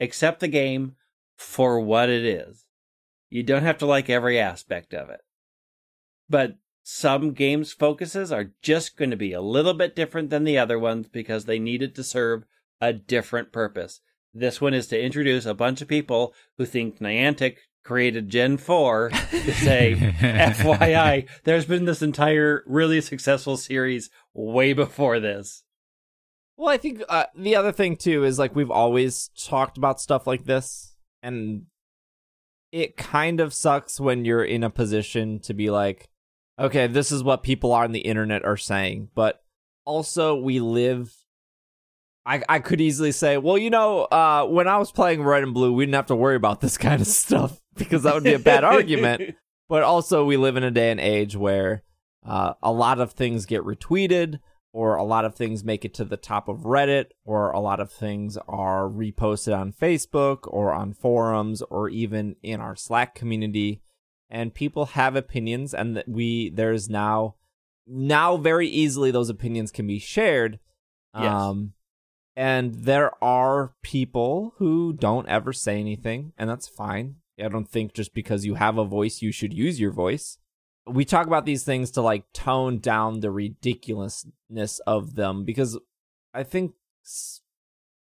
accept 0.00 0.40
the 0.40 0.48
game 0.48 0.96
for 1.36 1.80
what 1.80 2.08
it 2.08 2.24
is. 2.24 2.64
You 3.28 3.42
don't 3.42 3.62
have 3.62 3.78
to 3.78 3.86
like 3.86 4.10
every 4.10 4.38
aspect 4.38 4.92
of 4.92 5.08
it. 5.08 5.20
But 6.28 6.56
some 6.82 7.32
games' 7.32 7.72
focuses 7.72 8.32
are 8.32 8.52
just 8.62 8.96
going 8.96 9.10
to 9.10 9.16
be 9.16 9.32
a 9.32 9.40
little 9.40 9.74
bit 9.74 9.94
different 9.94 10.30
than 10.30 10.44
the 10.44 10.58
other 10.58 10.78
ones 10.78 11.08
because 11.08 11.44
they 11.44 11.58
needed 11.58 11.94
to 11.94 12.04
serve 12.04 12.44
a 12.80 12.92
different 12.92 13.52
purpose. 13.52 14.00
This 14.32 14.60
one 14.60 14.74
is 14.74 14.86
to 14.88 15.00
introduce 15.00 15.46
a 15.46 15.54
bunch 15.54 15.80
of 15.80 15.88
people 15.88 16.34
who 16.56 16.64
think 16.64 16.98
Niantic 16.98 17.56
created 17.84 18.28
Gen 18.28 18.56
4 18.56 19.10
to 19.10 19.52
say, 19.52 19.94
FYI, 20.20 21.28
there's 21.44 21.64
been 21.64 21.84
this 21.84 22.02
entire 22.02 22.62
really 22.66 23.00
successful 23.00 23.56
series 23.56 24.10
way 24.34 24.72
before 24.72 25.20
this. 25.20 25.64
Well, 26.60 26.68
I 26.68 26.76
think 26.76 27.02
uh, 27.08 27.24
the 27.34 27.56
other 27.56 27.72
thing 27.72 27.96
too 27.96 28.22
is 28.22 28.38
like 28.38 28.54
we've 28.54 28.70
always 28.70 29.28
talked 29.28 29.78
about 29.78 29.98
stuff 29.98 30.26
like 30.26 30.44
this, 30.44 30.94
and 31.22 31.62
it 32.70 32.98
kind 32.98 33.40
of 33.40 33.54
sucks 33.54 33.98
when 33.98 34.26
you're 34.26 34.44
in 34.44 34.62
a 34.62 34.68
position 34.68 35.38
to 35.40 35.54
be 35.54 35.70
like, 35.70 36.10
okay, 36.58 36.86
this 36.86 37.10
is 37.12 37.24
what 37.24 37.42
people 37.42 37.72
on 37.72 37.92
the 37.92 38.00
internet 38.00 38.44
are 38.44 38.58
saying, 38.58 39.08
but 39.14 39.42
also 39.86 40.36
we 40.36 40.60
live. 40.60 41.16
I 42.26 42.42
I 42.46 42.58
could 42.58 42.82
easily 42.82 43.12
say, 43.12 43.38
well, 43.38 43.56
you 43.56 43.70
know, 43.70 44.02
uh, 44.02 44.44
when 44.44 44.68
I 44.68 44.76
was 44.76 44.92
playing 44.92 45.22
Red 45.22 45.42
and 45.42 45.54
Blue, 45.54 45.72
we 45.72 45.86
didn't 45.86 45.94
have 45.94 46.06
to 46.08 46.14
worry 46.14 46.36
about 46.36 46.60
this 46.60 46.76
kind 46.86 47.00
of 47.00 47.06
stuff 47.06 47.58
because 47.74 48.02
that 48.02 48.12
would 48.12 48.24
be 48.24 48.34
a 48.34 48.38
bad 48.38 48.64
argument. 48.64 49.34
But 49.70 49.84
also, 49.84 50.24
we 50.24 50.36
live 50.36 50.56
in 50.56 50.64
a 50.64 50.70
day 50.72 50.90
and 50.90 50.98
age 50.98 51.36
where 51.36 51.84
uh, 52.26 52.54
a 52.60 52.72
lot 52.72 52.98
of 52.98 53.12
things 53.12 53.46
get 53.46 53.62
retweeted, 53.62 54.40
or 54.72 54.96
a 54.96 55.04
lot 55.04 55.24
of 55.24 55.34
things 55.34 55.64
make 55.64 55.84
it 55.84 55.94
to 55.94 56.04
the 56.04 56.16
top 56.16 56.48
of 56.48 56.60
Reddit, 56.60 57.06
or 57.24 57.50
a 57.50 57.60
lot 57.60 57.80
of 57.80 57.90
things 57.90 58.36
are 58.48 58.88
reposted 58.88 59.56
on 59.56 59.72
Facebook, 59.72 60.40
or 60.44 60.72
on 60.72 60.92
forums, 60.92 61.62
or 61.62 61.88
even 61.88 62.36
in 62.42 62.60
our 62.60 62.76
Slack 62.76 63.14
community. 63.14 63.82
And 64.28 64.54
people 64.54 64.86
have 64.86 65.16
opinions, 65.16 65.74
and 65.74 65.96
that 65.96 66.08
we 66.08 66.50
there's 66.50 66.88
now 66.88 67.34
now 67.86 68.36
very 68.36 68.68
easily 68.68 69.10
those 69.10 69.30
opinions 69.30 69.72
can 69.72 69.86
be 69.86 69.98
shared. 69.98 70.60
Yes. 71.14 71.32
Um, 71.32 71.72
and 72.36 72.74
there 72.74 73.12
are 73.22 73.74
people 73.82 74.54
who 74.58 74.92
don't 74.92 75.28
ever 75.28 75.52
say 75.52 75.80
anything, 75.80 76.32
and 76.38 76.48
that's 76.48 76.68
fine. 76.68 77.16
I 77.42 77.48
don't 77.48 77.68
think 77.68 77.92
just 77.92 78.14
because 78.14 78.44
you 78.44 78.54
have 78.54 78.78
a 78.78 78.84
voice, 78.84 79.22
you 79.22 79.32
should 79.32 79.52
use 79.52 79.80
your 79.80 79.92
voice. 79.92 80.38
We 80.90 81.04
talk 81.04 81.26
about 81.26 81.46
these 81.46 81.64
things 81.64 81.90
to 81.92 82.02
like 82.02 82.32
tone 82.32 82.78
down 82.78 83.20
the 83.20 83.30
ridiculousness 83.30 84.80
of 84.86 85.14
them 85.14 85.44
because 85.44 85.78
I 86.34 86.42
think 86.42 86.72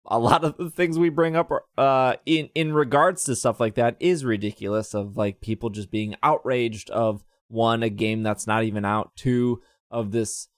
a 0.06 0.18
lot 0.18 0.44
of 0.44 0.56
the 0.56 0.70
things 0.70 0.98
we 0.98 1.08
bring 1.08 1.36
up 1.36 1.50
uh, 1.78 2.14
in 2.26 2.48
in 2.54 2.72
regards 2.72 3.24
to 3.24 3.36
stuff 3.36 3.60
like 3.60 3.74
that 3.76 3.96
is 4.00 4.24
ridiculous. 4.24 4.94
Of 4.94 5.16
like 5.16 5.40
people 5.40 5.70
just 5.70 5.90
being 5.90 6.16
outraged 6.22 6.90
of 6.90 7.24
one 7.48 7.82
a 7.82 7.90
game 7.90 8.22
that's 8.22 8.46
not 8.46 8.64
even 8.64 8.84
out, 8.84 9.12
two 9.16 9.62
of 9.90 10.10
this 10.10 10.48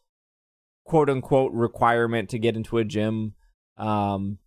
quote 0.84 1.10
unquote 1.10 1.52
requirement 1.52 2.28
to 2.30 2.38
get 2.38 2.56
into 2.56 2.78
a 2.78 2.84
gym 2.84 3.34
um 3.76 4.38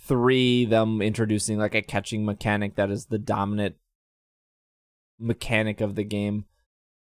three 0.00 0.64
them 0.64 1.02
introducing 1.02 1.58
like 1.58 1.74
a 1.74 1.82
catching 1.82 2.24
mechanic 2.24 2.76
that 2.76 2.90
is 2.90 3.06
the 3.06 3.18
dominant 3.18 3.74
mechanic 5.18 5.80
of 5.80 5.96
the 5.96 6.04
game 6.04 6.44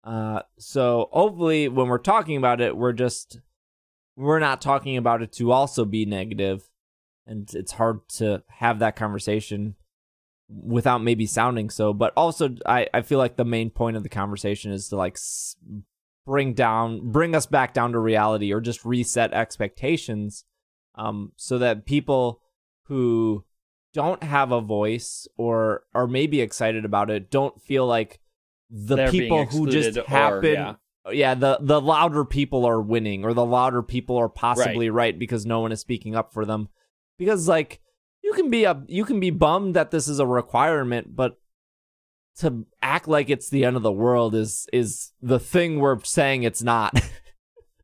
uh 0.04 0.40
so 0.58 1.08
hopefully 1.12 1.68
when 1.68 1.88
we're 1.88 1.98
talking 1.98 2.36
about 2.36 2.60
it 2.60 2.76
we're 2.76 2.92
just 2.92 3.40
we're 4.18 4.40
not 4.40 4.60
talking 4.60 4.96
about 4.96 5.22
it 5.22 5.32
to 5.32 5.52
also 5.52 5.84
be 5.84 6.04
negative. 6.04 6.68
And 7.24 7.48
it's 7.54 7.72
hard 7.72 8.00
to 8.16 8.42
have 8.48 8.80
that 8.80 8.96
conversation 8.96 9.76
without 10.48 10.98
maybe 10.98 11.24
sounding 11.24 11.70
so. 11.70 11.92
But 11.92 12.12
also 12.16 12.56
i 12.66 12.86
i 12.92 13.00
feel 13.00 13.18
like 13.18 13.36
the 13.36 13.44
main 13.44 13.70
point 13.70 13.96
of 13.96 14.02
the 14.02 14.08
conversation 14.08 14.72
is 14.72 14.88
to 14.88 14.96
like 14.96 15.16
bring 16.26 16.52
down 16.52 17.12
bring 17.12 17.34
us 17.34 17.46
back 17.46 17.72
down 17.72 17.92
to 17.92 17.98
reality 17.98 18.52
or 18.52 18.60
just 18.60 18.84
reset 18.84 19.32
expectations 19.32 20.44
um 20.94 21.32
so 21.36 21.56
that 21.58 21.86
people 21.86 22.42
who 22.84 23.44
don't 23.94 24.22
have 24.22 24.52
a 24.52 24.60
voice 24.60 25.26
or 25.38 25.84
are 25.94 26.06
maybe 26.06 26.42
excited 26.42 26.84
about 26.84 27.08
it 27.08 27.30
don't 27.30 27.62
feel 27.62 27.86
like 27.86 28.20
the 28.70 29.08
people 29.10 29.44
who 29.46 29.66
just 29.66 29.96
excluded 29.96 29.98
or- 29.98 30.10
happen 30.10 30.52
yeah. 30.52 30.74
yeah 31.10 31.34
the 31.34 31.58
the 31.60 31.80
louder 31.80 32.24
people 32.24 32.64
are 32.66 32.80
winning 32.80 33.24
or 33.24 33.32
the 33.32 33.44
louder 33.44 33.82
people 33.82 34.16
are 34.16 34.28
possibly 34.28 34.90
right, 34.90 35.18
because 35.18 35.46
no 35.46 35.60
one 35.60 35.72
is 35.72 35.80
speaking 35.80 36.14
up 36.14 36.32
for 36.32 36.44
them 36.44 36.68
because 37.18 37.48
like 37.48 37.80
you 38.22 38.32
can 38.32 38.50
be 38.50 38.64
a 38.64 38.82
you 38.88 39.04
can 39.04 39.20
be 39.20 39.30
bummed 39.30 39.74
that 39.74 39.90
this 39.90 40.06
is 40.06 40.18
a 40.18 40.26
requirement, 40.26 41.16
but 41.16 41.38
to 42.40 42.66
act 42.82 43.08
like 43.08 43.30
it's 43.30 43.48
the 43.48 43.64
end 43.64 43.76
of 43.76 43.82
the 43.82 43.92
world 43.92 44.34
is 44.34 44.66
is 44.72 45.12
the 45.22 45.40
thing 45.40 45.80
we're 45.80 46.02
saying 46.04 46.42
it's 46.42 46.62
not. 46.62 47.00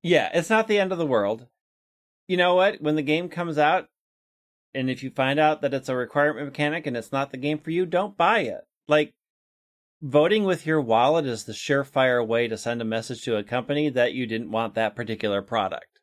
Yeah, 0.07 0.29
it's 0.35 0.51
not 0.51 0.69
the 0.69 0.79
end 0.79 0.93
of 0.93 0.99
the 0.99 1.07
world. 1.07 1.47
You 2.29 2.37
know 2.37 2.57
what? 2.57 2.83
When 2.83 2.95
the 2.95 3.01
game 3.01 3.31
comes 3.31 3.57
out, 3.57 3.89
and 4.75 4.91
if 4.91 5.03
you 5.03 5.09
find 5.09 5.41
out 5.41 5.63
that 5.63 5.73
it's 5.73 5.89
a 5.89 5.97
requirement 5.97 6.45
mechanic 6.45 6.87
and 6.87 6.95
it's 6.95 7.11
not 7.11 7.31
the 7.31 7.39
game 7.39 7.57
for 7.57 7.71
you, 7.71 7.87
don't 7.87 8.15
buy 8.15 8.41
it. 8.41 8.61
Like, 8.87 9.15
voting 10.05 10.45
with 10.45 10.67
your 10.67 10.83
wallet 10.83 11.25
is 11.25 11.45
the 11.45 11.53
surefire 11.53 12.25
way 12.25 12.47
to 12.47 12.59
send 12.59 12.83
a 12.83 12.85
message 12.85 13.23
to 13.23 13.37
a 13.37 13.43
company 13.43 13.89
that 13.89 14.13
you 14.13 14.27
didn't 14.27 14.51
want 14.51 14.75
that 14.75 14.95
particular 14.95 15.41
product. 15.41 15.99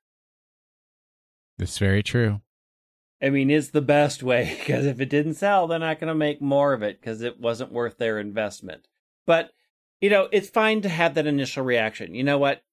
That's 1.60 1.78
very 1.78 2.02
true. 2.02 2.42
I 3.22 3.30
mean, 3.30 3.52
it's 3.52 3.70
the 3.70 3.82
best 3.82 4.24
way 4.24 4.56
because 4.60 4.88
if 4.88 5.00
it 5.00 5.10
didn't 5.10 5.36
sell, 5.36 5.68
they're 5.68 5.78
not 5.78 6.00
going 6.00 6.08
to 6.08 6.16
make 6.16 6.42
more 6.42 6.74
of 6.74 6.82
it 6.82 7.00
because 7.00 7.22
it 7.22 7.40
wasn't 7.40 7.72
worth 7.72 8.00
their 8.00 8.20
investment. 8.20 8.88
But, 9.28 9.52
you 10.02 10.10
know, 10.10 10.28
it's 10.32 10.50
fine 10.50 10.82
to 10.82 10.90
have 10.90 11.14
that 11.14 11.28
initial 11.28 11.64
reaction. 11.64 12.16
You 12.16 12.24
know 12.24 12.40
what? 12.40 12.64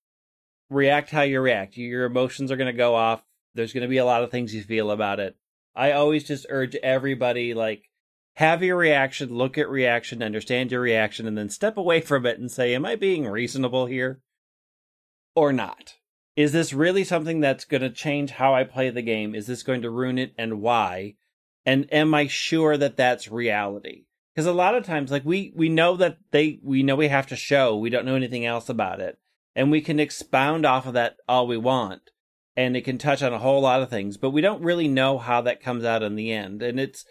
React 0.70 1.10
how 1.10 1.22
you 1.22 1.40
react. 1.42 1.76
Your 1.76 2.06
emotions 2.06 2.50
are 2.50 2.56
going 2.56 2.72
to 2.72 2.76
go 2.76 2.94
off. 2.94 3.22
There's 3.54 3.74
going 3.74 3.82
to 3.82 3.88
be 3.88 3.98
a 3.98 4.04
lot 4.04 4.22
of 4.22 4.30
things 4.30 4.54
you 4.54 4.62
feel 4.62 4.90
about 4.90 5.20
it. 5.20 5.36
I 5.76 5.92
always 5.92 6.24
just 6.24 6.46
urge 6.48 6.74
everybody, 6.76 7.52
like, 7.52 7.87
have 8.38 8.62
your 8.62 8.76
reaction, 8.76 9.34
look 9.34 9.58
at 9.58 9.68
reaction, 9.68 10.22
understand 10.22 10.70
your 10.70 10.80
reaction, 10.80 11.26
and 11.26 11.36
then 11.36 11.50
step 11.50 11.76
away 11.76 12.00
from 12.00 12.24
it 12.24 12.38
and 12.38 12.48
say, 12.48 12.72
Am 12.72 12.86
I 12.86 12.94
being 12.94 13.26
reasonable 13.26 13.86
here? 13.86 14.20
Or 15.34 15.52
not? 15.52 15.94
Is 16.36 16.52
this 16.52 16.72
really 16.72 17.02
something 17.02 17.40
that's 17.40 17.64
going 17.64 17.80
to 17.80 17.90
change 17.90 18.30
how 18.30 18.54
I 18.54 18.62
play 18.62 18.90
the 18.90 19.02
game? 19.02 19.34
Is 19.34 19.48
this 19.48 19.64
going 19.64 19.82
to 19.82 19.90
ruin 19.90 20.18
it 20.18 20.34
and 20.38 20.60
why? 20.60 21.16
And 21.66 21.92
am 21.92 22.14
I 22.14 22.28
sure 22.28 22.76
that 22.76 22.96
that's 22.96 23.28
reality? 23.28 24.04
Because 24.32 24.46
a 24.46 24.52
lot 24.52 24.76
of 24.76 24.86
times, 24.86 25.10
like 25.10 25.24
we 25.24 25.52
we 25.56 25.68
know 25.68 25.96
that 25.96 26.18
they 26.30 26.60
we 26.62 26.84
know 26.84 26.94
we 26.94 27.08
have 27.08 27.26
to 27.26 27.36
show 27.36 27.76
we 27.76 27.90
don't 27.90 28.06
know 28.06 28.14
anything 28.14 28.46
else 28.46 28.68
about 28.68 29.00
it, 29.00 29.18
and 29.56 29.68
we 29.68 29.80
can 29.80 29.98
expound 29.98 30.64
off 30.64 30.86
of 30.86 30.94
that 30.94 31.16
all 31.28 31.48
we 31.48 31.56
want, 31.56 32.02
and 32.56 32.76
it 32.76 32.84
can 32.84 32.98
touch 32.98 33.20
on 33.20 33.32
a 33.32 33.40
whole 33.40 33.62
lot 33.62 33.82
of 33.82 33.90
things, 33.90 34.16
but 34.16 34.30
we 34.30 34.40
don't 34.40 34.62
really 34.62 34.86
know 34.86 35.18
how 35.18 35.40
that 35.40 35.60
comes 35.60 35.84
out 35.84 36.04
in 36.04 36.14
the 36.14 36.32
end. 36.32 36.62
And 36.62 36.78
it's 36.78 37.04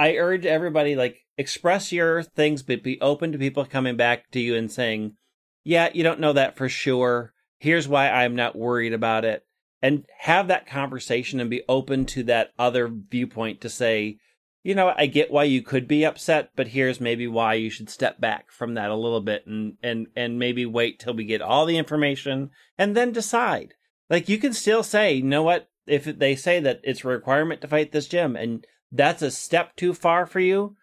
I 0.00 0.16
urge 0.16 0.46
everybody 0.46 0.96
like 0.96 1.18
express 1.36 1.92
your 1.92 2.22
things, 2.22 2.62
but 2.62 2.82
be 2.82 3.00
open 3.00 3.32
to 3.32 3.38
people 3.38 3.64
coming 3.64 3.96
back 3.96 4.30
to 4.30 4.40
you 4.40 4.56
and 4.56 4.70
saying, 4.70 5.16
"Yeah, 5.64 5.90
you 5.92 6.02
don't 6.02 6.20
know 6.20 6.32
that 6.32 6.56
for 6.56 6.68
sure." 6.68 7.34
here's 7.60 7.86
why 7.86 8.10
I'm 8.10 8.34
not 8.34 8.56
worried 8.56 8.92
about 8.92 9.24
it. 9.24 9.44
And 9.82 10.04
have 10.18 10.48
that 10.48 10.66
conversation 10.66 11.40
and 11.40 11.48
be 11.48 11.62
open 11.68 12.04
to 12.06 12.22
that 12.24 12.50
other 12.58 12.88
viewpoint 12.88 13.60
to 13.60 13.68
say, 13.68 14.18
you 14.62 14.74
know, 14.74 14.92
I 14.94 15.06
get 15.06 15.30
why 15.30 15.44
you 15.44 15.62
could 15.62 15.88
be 15.88 16.04
upset, 16.04 16.50
but 16.54 16.68
here's 16.68 17.00
maybe 17.00 17.26
why 17.26 17.54
you 17.54 17.70
should 17.70 17.88
step 17.88 18.20
back 18.20 18.50
from 18.50 18.74
that 18.74 18.90
a 18.90 18.96
little 18.96 19.22
bit 19.22 19.46
and 19.46 19.78
and 19.82 20.08
and 20.14 20.38
maybe 20.38 20.66
wait 20.66 20.98
till 20.98 21.14
we 21.14 21.24
get 21.24 21.40
all 21.40 21.64
the 21.64 21.78
information 21.78 22.50
and 22.76 22.94
then 22.94 23.12
decide. 23.12 23.72
Like 24.10 24.28
you 24.28 24.36
can 24.36 24.52
still 24.52 24.82
say, 24.82 25.14
you 25.14 25.22
know 25.22 25.42
what, 25.42 25.70
if 25.86 26.04
they 26.04 26.36
say 26.36 26.60
that 26.60 26.80
it's 26.84 27.04
a 27.04 27.08
requirement 27.08 27.62
to 27.62 27.68
fight 27.68 27.92
this 27.92 28.08
gym 28.08 28.36
and 28.36 28.66
that's 28.92 29.22
a 29.22 29.30
step 29.30 29.76
too 29.76 29.94
far 29.94 30.26
for 30.26 30.40
you, 30.40 30.76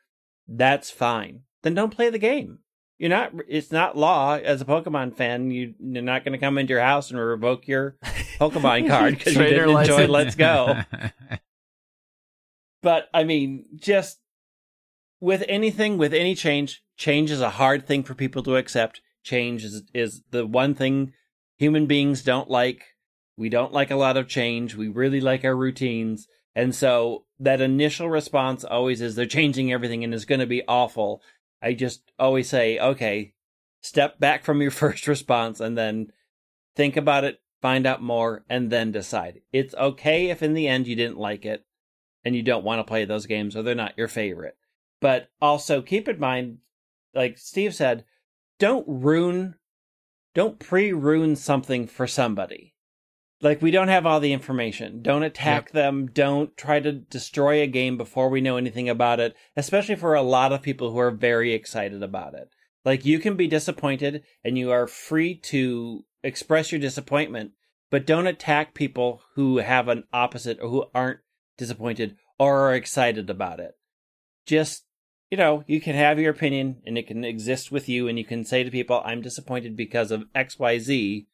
that's 0.48 0.90
fine. 0.90 1.42
Then 1.64 1.74
don't 1.74 1.96
play 1.96 2.10
the 2.10 2.20
game. 2.20 2.60
You're 2.98 3.10
not 3.10 3.34
it's 3.48 3.72
not 3.72 3.98
law. 3.98 4.36
As 4.36 4.62
a 4.62 4.66
pokemon 4.66 5.16
fan 5.16 5.52
you, 5.52 5.76
you're 5.80 6.02
not 6.02 6.24
going 6.24 6.34
to 6.34 6.44
come 6.44 6.58
into 6.58 6.74
your 6.74 6.82
house 6.82 7.12
and 7.12 7.20
revoke 7.20 7.68
your 7.68 7.96
pokemon 8.40 8.88
card 8.88 9.18
because 9.18 9.36
you 9.36 9.44
didn't 9.44 9.74
license. 9.74 10.00
enjoy 10.00 10.12
let's 10.12 10.36
go. 10.36 10.82
But 12.84 13.10
i 13.14 13.24
mean 13.24 13.66
just 13.76 14.20
with 15.20 15.44
anything 15.48 15.98
with 15.98 16.14
any 16.14 16.36
change 16.36 16.84
change 16.96 17.32
is 17.32 17.42
a 17.42 17.50
hard 17.50 17.86
thing 17.88 18.04
for 18.04 18.14
people 18.14 18.44
to 18.44 18.56
accept. 18.56 19.02
Change 19.24 19.64
is, 19.66 19.84
is 19.94 20.22
the 20.32 20.46
one 20.46 20.74
thing 20.74 21.14
human 21.58 21.86
beings 21.86 22.22
don't 22.22 22.50
like. 22.50 22.84
We 23.36 23.50
don't 23.50 23.74
like 23.74 23.92
a 23.92 23.96
lot 23.96 24.16
of 24.16 24.28
change. 24.28 24.76
We 24.76 24.88
really 24.88 25.20
like 25.20 25.44
our 25.44 25.56
routines 25.56 26.28
and 26.58 26.76
so 26.76 27.24
that 27.40 27.62
initial 27.62 28.10
response 28.10 28.64
always 28.64 29.00
is 29.00 29.16
they're 29.16 29.26
changing 29.26 29.72
everything 29.72 30.04
and 30.04 30.14
it's 30.14 30.26
going 30.26 30.40
to 30.40 30.46
be 30.46 30.64
awful 30.68 31.22
I 31.62 31.74
just 31.74 32.12
always 32.20 32.50
say, 32.50 32.80
okay, 32.80 33.34
step 33.82 34.20
back 34.20 34.44
from 34.44 34.62
your 34.62 34.72
first 34.84 35.08
response 35.08 35.60
and 35.60 35.78
then 35.78 36.12
think 36.76 36.98
about 36.98 37.24
it, 37.24 37.40
find 37.62 37.86
out 37.86 38.02
more, 38.02 38.46
and 38.50 38.70
then 38.70 38.92
decide. 38.92 39.42
It's 39.52 39.76
okay 39.76 40.30
if 40.30 40.44
in 40.44 40.54
the 40.54 40.68
end 40.68 40.88
you 40.88 40.96
didn't 40.96 41.18
like 41.18 41.46
it 41.46 41.66
and 42.24 42.36
you 42.36 42.44
don't 42.44 42.66
want 42.66 42.80
to 42.80 42.90
play 42.90 43.06
those 43.06 43.26
games 43.26 43.56
or 43.56 43.64
they're 43.64 43.76
not 43.76 43.98
your 43.98 44.08
favorite. 44.08 44.58
But 45.00 45.30
also 45.42 45.82
keep 45.82 46.08
in 46.08 46.20
mind, 46.20 46.60
like 47.14 47.38
Steve 47.38 47.74
said, 47.74 48.06
don't 48.60 48.86
ruin, 48.88 49.56
don't 50.34 50.60
pre 50.60 50.92
ruin 50.92 51.36
something 51.36 51.88
for 51.88 52.08
somebody 52.08 52.74
like 53.42 53.62
we 53.62 53.72
don't 53.72 53.88
have 53.88 54.06
all 54.06 54.20
the 54.20 54.34
information. 54.34 55.02
Don't 55.02 55.24
attack 55.24 55.66
yep. 55.68 55.74
them. 55.74 56.08
Don't 56.08 56.56
try 56.58 56.80
to 56.80 56.92
destroy 56.92 57.62
a 57.62 57.68
game 57.68 57.98
before 57.98 58.30
we 58.30 58.42
know 58.42 58.58
anything 58.58 58.90
about 58.90 59.20
it 59.20 59.36
especially 59.56 59.96
for 59.96 60.14
a 60.14 60.22
lot 60.22 60.52
of 60.52 60.62
people 60.62 60.92
who 60.92 61.00
are 61.00 61.12
very 61.12 61.54
excited 61.54 62.02
about 62.02 62.34
it. 62.34 62.50
Like 62.86 63.06
you 63.06 63.20
can 63.20 63.36
be 63.36 63.48
disappointed 63.48 64.24
and 64.44 64.58
you 64.58 64.72
are 64.72 64.88
free 64.88 65.36
to 65.36 66.06
express 66.24 66.72
your 66.72 66.82
disappointment 66.82 67.52
but 67.90 68.06
don't 68.06 68.28
attack 68.28 68.74
people 68.74 69.22
who 69.36 69.58
have 69.58 69.88
an 69.88 70.04
opposite 70.12 70.60
or 70.62 70.70
who 70.70 70.86
aren't 70.94 71.20
disappointed 71.58 72.18
or 72.38 72.70
are 72.70 72.76
excited 72.76 73.30
about 73.30 73.60
it. 73.60 73.72
Just 74.46 74.86
you 75.30 75.38
know 75.38 75.64
you 75.68 75.82
can 75.82 75.96
have 75.96 76.20
your 76.20 76.32
opinion 76.32 76.82
and 76.86 76.98
it 76.98 77.08
can 77.08 77.24
exist 77.24 77.72
with 77.72 77.90
you 77.90 78.08
and 78.08 78.18
you 78.18 78.26
can 78.26 78.46
say 78.46 78.64
to 78.64 78.72
people 78.72 79.02
i'm 79.06 79.22
disappointed 79.22 79.76
because 79.76 80.12
of 80.12 80.24
xyz 80.34 81.26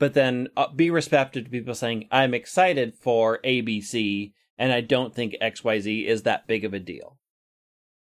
but 0.00 0.14
then 0.14 0.48
uh, 0.56 0.66
be 0.72 0.90
receptive 0.90 1.44
to 1.44 1.50
people 1.50 1.74
saying, 1.74 2.08
I'm 2.10 2.34
excited 2.34 2.96
for 2.96 3.38
ABC, 3.44 4.32
and 4.58 4.72
I 4.72 4.80
don't 4.80 5.14
think 5.14 5.36
XYZ 5.40 6.06
is 6.06 6.22
that 6.22 6.48
big 6.48 6.64
of 6.64 6.74
a 6.74 6.80
deal. 6.80 7.18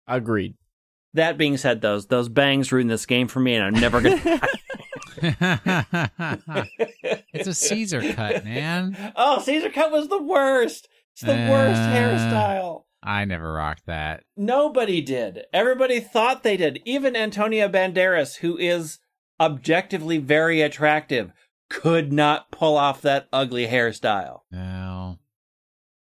Agreed. 0.06 0.56
That 1.14 1.38
being 1.38 1.56
said, 1.56 1.80
those 1.80 2.08
those 2.08 2.28
bangs 2.28 2.72
ruin 2.72 2.88
this 2.88 3.06
game 3.06 3.28
for 3.28 3.38
me, 3.38 3.54
and 3.54 3.64
I'm 3.64 3.80
never 3.80 4.00
gonna. 4.00 4.20
it's 7.32 7.46
a 7.46 7.54
Caesar 7.54 8.12
cut, 8.12 8.44
man. 8.44 9.12
Oh, 9.14 9.40
Caesar 9.40 9.70
cut 9.70 9.92
was 9.92 10.08
the 10.08 10.20
worst. 10.20 10.88
It's 11.12 11.22
the 11.22 11.46
uh, 11.46 11.50
worst 11.50 11.80
hairstyle. 11.80 12.82
I 13.04 13.24
never 13.24 13.52
rocked 13.52 13.86
that. 13.86 14.24
Nobody 14.36 15.00
did. 15.00 15.44
Everybody 15.52 16.00
thought 16.00 16.42
they 16.42 16.56
did. 16.56 16.80
Even 16.84 17.14
Antonio 17.14 17.68
Banderas, 17.68 18.38
who 18.38 18.56
is 18.58 18.98
objectively 19.38 20.18
very 20.18 20.60
attractive, 20.60 21.32
could 21.74 22.12
not 22.12 22.50
pull 22.52 22.76
off 22.76 23.02
that 23.02 23.28
ugly 23.32 23.66
hairstyle. 23.66 24.40
No, 24.52 25.18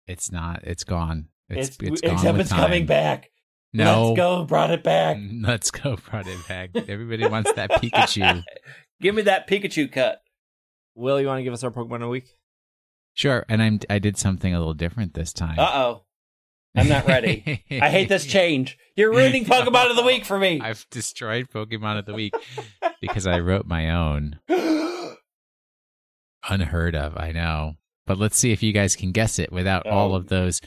it's 0.08 0.32
not. 0.32 0.64
It's 0.64 0.84
gone. 0.84 1.30
It's, 1.50 1.70
it's, 1.70 1.78
it's 1.82 2.02
gone 2.02 2.14
except 2.14 2.40
it's 2.40 2.50
time. 2.50 2.60
coming 2.60 2.86
back. 2.86 3.32
No, 3.74 4.10
let's 4.10 4.18
go. 4.18 4.44
Brought 4.46 4.72
it 4.72 4.84
back. 4.84 5.18
Let's 5.42 5.70
go. 5.70 5.98
Brought 5.98 6.28
it 6.28 6.48
back. 6.48 6.70
Everybody 6.88 7.28
wants 7.28 7.52
that 7.54 7.72
Pikachu. 7.72 8.42
give 9.02 9.14
me 9.14 9.24
that 9.24 9.50
Pikachu 9.50 9.92
cut. 9.92 10.22
Will, 10.94 11.20
you 11.20 11.28
want 11.28 11.40
to 11.40 11.44
give 11.44 11.52
us 11.52 11.62
our 11.62 11.72
Pokemon 11.72 11.96
of 11.96 12.02
the 12.02 12.08
week? 12.08 12.38
Sure. 13.16 13.46
And 13.50 13.62
I'm 13.62 13.80
I 13.90 14.00
did 14.00 14.18
something 14.18 14.54
a 14.54 14.60
little 14.60 14.76
different 14.76 15.14
this 15.14 15.34
time. 15.34 15.60
Uh 15.60 15.72
oh. 15.74 16.06
I'm 16.78 16.88
not 16.88 17.06
ready. 17.06 17.66
I 17.82 17.90
hate 17.90 18.08
this 18.08 18.26
change. 18.26 18.78
You're 18.96 19.12
ruining 19.12 19.44
Pokemon 19.44 19.90
of 19.90 19.98
the 19.98 20.04
week 20.04 20.24
for 20.24 20.40
me. 20.40 20.62
I've 20.62 20.86
destroyed 20.90 21.50
Pokemon 21.50 22.00
of 22.00 22.06
the 22.06 22.14
week 22.14 22.34
because 23.02 23.28
I 23.28 23.40
wrote 23.40 23.66
my 23.66 23.90
own. 23.92 24.40
Unheard 26.50 26.96
of, 26.96 27.18
I 27.18 27.32
know. 27.32 27.74
But 28.06 28.20
let's 28.20 28.38
see 28.38 28.52
if 28.52 28.62
you 28.62 28.72
guys 28.72 28.96
can 28.96 29.12
guess 29.12 29.40
it 29.40 29.52
without 29.52 29.88
all 29.88 30.16
of 30.16 30.28
those. 30.28 30.62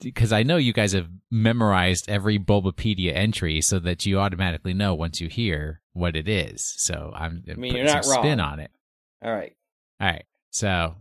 Because 0.00 0.30
I 0.30 0.42
know 0.42 0.58
you 0.58 0.74
guys 0.74 0.92
have 0.92 1.08
memorized 1.30 2.10
every 2.10 2.38
Bulbapedia 2.38 3.14
entry 3.14 3.62
so 3.62 3.78
that 3.78 4.04
you 4.04 4.18
automatically 4.18 4.74
know 4.74 4.94
once 4.94 5.20
you 5.22 5.28
hear 5.28 5.80
what 5.94 6.16
it 6.16 6.28
is. 6.28 6.74
So 6.76 7.12
I'm 7.14 7.42
I 7.50 7.54
mean, 7.54 7.72
putting 7.72 7.88
some 7.88 8.02
spin 8.02 8.40
on 8.40 8.60
it. 8.60 8.70
All 9.24 9.32
right. 9.32 9.56
All 9.98 10.08
right. 10.08 10.26
So 10.50 10.96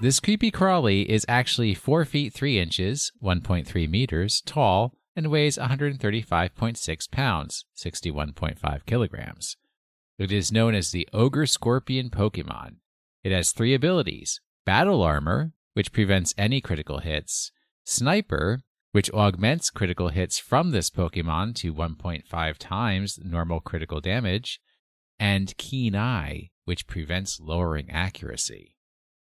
this 0.00 0.20
creepy 0.20 0.50
crawly 0.50 1.10
is 1.10 1.26
actually 1.28 1.74
4 1.74 2.06
feet 2.06 2.32
3 2.32 2.58
inches, 2.58 3.12
1.3 3.22 3.88
meters 3.88 4.40
tall, 4.40 4.94
and 5.14 5.30
weighs 5.30 5.58
135.6 5.58 7.10
pounds, 7.10 7.64
61.5 7.76 8.86
kilograms. 8.86 9.56
It 10.16 10.30
is 10.30 10.52
known 10.52 10.76
as 10.76 10.92
the 10.92 11.08
Ogre 11.12 11.44
Scorpion 11.44 12.08
Pokemon. 12.08 12.76
It 13.24 13.32
has 13.32 13.50
three 13.50 13.74
abilities 13.74 14.40
Battle 14.64 15.02
Armor, 15.02 15.54
which 15.72 15.92
prevents 15.92 16.32
any 16.38 16.60
critical 16.60 16.98
hits, 16.98 17.50
Sniper, 17.84 18.62
which 18.92 19.10
augments 19.12 19.70
critical 19.70 20.10
hits 20.10 20.38
from 20.38 20.70
this 20.70 20.88
Pokemon 20.88 21.56
to 21.56 21.74
1.5 21.74 22.58
times 22.58 23.18
normal 23.24 23.58
critical 23.58 24.00
damage, 24.00 24.60
and 25.18 25.56
Keen 25.56 25.96
Eye, 25.96 26.50
which 26.64 26.86
prevents 26.86 27.40
lowering 27.40 27.90
accuracy. 27.90 28.76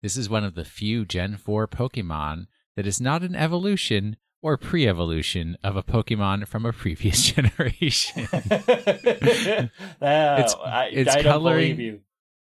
This 0.02 0.18
is 0.18 0.30
one 0.30 0.44
of 0.44 0.56
the 0.56 0.66
few 0.66 1.06
Gen 1.06 1.38
4 1.38 1.70
Pokemon 1.70 2.48
that 2.76 2.86
is 2.86 3.00
not 3.00 3.24
an 3.24 3.34
evolution 3.34 4.18
or 4.46 4.58
pre 4.58 4.88
evolution 4.88 5.58
of 5.64 5.76
a 5.76 5.82
Pokemon 5.82 6.48
from 6.48 6.68
a 6.68 6.72
previous 6.72 7.32
generation. 7.32 8.28
it's, 8.32 9.74
I, 10.00 10.90
it's 10.94 11.16
I 11.16 11.24
coloring- 11.24 12.02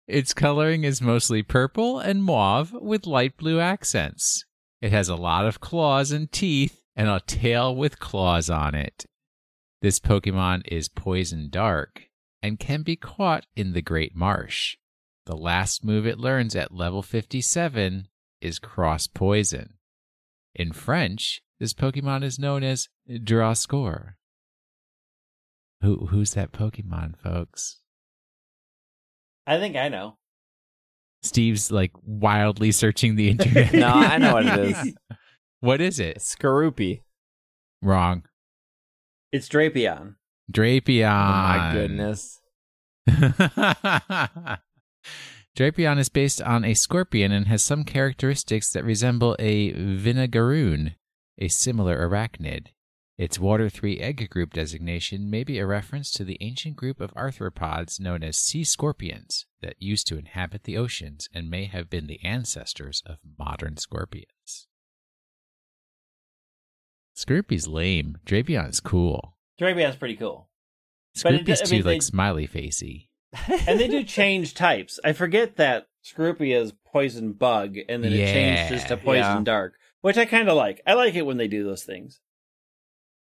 its 0.07 0.33
coloring 0.33 0.85
is 0.85 1.03
mostly 1.03 1.43
purple 1.43 1.99
and 1.99 2.23
mauve 2.23 2.73
with 2.73 3.05
light 3.05 3.37
blue 3.37 3.59
accents. 3.59 4.45
It 4.81 4.93
has 4.93 5.09
a 5.09 5.17
lot 5.17 5.45
of 5.45 5.59
claws 5.59 6.13
and 6.13 6.31
teeth 6.31 6.81
and 6.95 7.09
a 7.09 7.19
tail 7.27 7.75
with 7.75 7.99
claws 7.99 8.49
on 8.49 8.77
it. 8.77 9.05
This 9.83 9.99
Pokemon 9.99 10.69
is 10.69 10.89
poison 10.89 11.49
dark 11.51 12.05
and 12.41 12.61
can 12.61 12.83
be 12.83 12.95
caught 12.95 13.47
in 13.57 13.73
the 13.73 13.83
Great 13.83 14.15
Marsh. 14.15 14.77
The 15.27 15.37
last 15.37 15.85
move 15.85 16.07
it 16.07 16.21
learns 16.21 16.55
at 16.55 16.73
level 16.73 17.03
57 17.03 18.07
is 18.41 18.61
Cross 18.61 19.09
Poison. 19.09 19.75
In 20.55 20.71
French, 20.73 21.43
this 21.61 21.75
Pokemon 21.75 22.23
is 22.25 22.39
known 22.39 22.63
as 22.63 22.89
Drascore. 23.09 24.15
Who, 25.83 26.07
who's 26.07 26.35
that 26.35 26.53
Pokemon, 26.53 27.19
folks? 27.19 27.81
I 29.47 29.59
think 29.59 29.77
I 29.77 29.89
know. 29.89 30.19
Steve's 31.23 31.71
like 31.71 31.93
wildly 32.03 32.73
searching 32.73 33.17
the 33.17 33.31
internet. 33.31 33.73
No, 33.79 33.89
I 33.89 34.19
know 34.19 34.35
what 34.35 34.47
it 34.47 34.59
is. 34.59 34.95
What 35.61 35.81
is 35.81 35.99
it? 35.99 36.19
Skorupi. 36.19 37.03
Wrong. 37.83 38.23
It's 39.33 39.49
Drapion. 39.49 40.15
Drapion. 40.53 41.11
Oh 41.11 41.49
my 41.49 41.71
goodness. 41.73 42.41
Drapion 45.59 45.99
is 45.99 46.09
based 46.09 46.41
on 46.43 46.65
a 46.65 46.75
scorpion 46.75 47.33
and 47.33 47.49
has 47.49 47.65
some 47.65 47.83
characteristics 47.83 48.71
that 48.73 48.85
resemble 48.85 49.35
a 49.41 49.73
Vinegaroon, 49.73 50.95
a 51.39 51.49
similar 51.49 51.97
arachnid. 52.09 52.69
Its 53.17 53.39
Water 53.39 53.69
3 53.69 53.99
egg 53.99 54.31
group 54.31 54.53
designation 54.53 55.29
may 55.29 55.43
be 55.43 55.59
a 55.59 55.67
reference 55.67 56.13
to 56.13 56.25
the 56.25 56.37
ancient 56.41 56.77
group 56.77 57.01
of 57.01 57.13
arthropods 57.15 57.99
known 57.99 58.23
as 58.23 58.37
sea 58.39 58.63
scorpions 58.63 59.47
that 59.61 59.75
used 59.83 60.07
to 60.07 60.19
inhabit 60.19 60.63
the 60.65 60.77
oceans 60.77 61.29
and 61.35 61.51
may 61.51 61.65
have 61.65 61.91
been 61.91 62.07
the 62.07 62.23
ancestors 62.25 63.03
of 63.05 63.19
modern 63.39 63.77
scorpions. 63.77 64.69
Skorupi's 67.17 67.67
lame. 67.67 68.19
Drapion's 68.25 68.81
cool. 68.81 69.35
Drapion's 69.61 69.97
pretty 69.97 70.17
cool. 70.17 70.49
But 71.23 71.35
it- 71.35 71.45
Skorupi's 71.45 71.63
I 71.63 71.65
too 71.65 71.75
mean, 71.77 71.83
they- 71.83 71.93
like 71.95 72.03
smiley 72.03 72.47
facey. 72.47 73.11
and 73.67 73.79
they 73.79 73.89
do 73.89 74.05
change 74.05 74.55
types. 74.55 74.99
I 75.05 75.13
forget 75.13 75.57
that 75.57 75.89
Skorupi 76.05 76.57
is 76.57 76.73
poison 76.87 77.33
bug, 77.33 77.77
and 77.89 78.03
then 78.03 78.13
it 78.13 78.21
Yeah, 78.21 78.33
changes 78.33 78.85
to 78.89 78.97
poison 78.97 79.39
yeah. 79.39 79.43
dark, 79.45 79.75
which 80.01 80.17
I 80.19 80.25
kind 80.25 80.49
of 80.49 80.57
like. 80.57 80.81
I 80.87 80.95
like 80.95 81.15
it 81.15 81.27
when 81.27 81.37
they 81.37 81.49
do 81.49 81.65
those 81.65 81.85
things. 81.85 82.21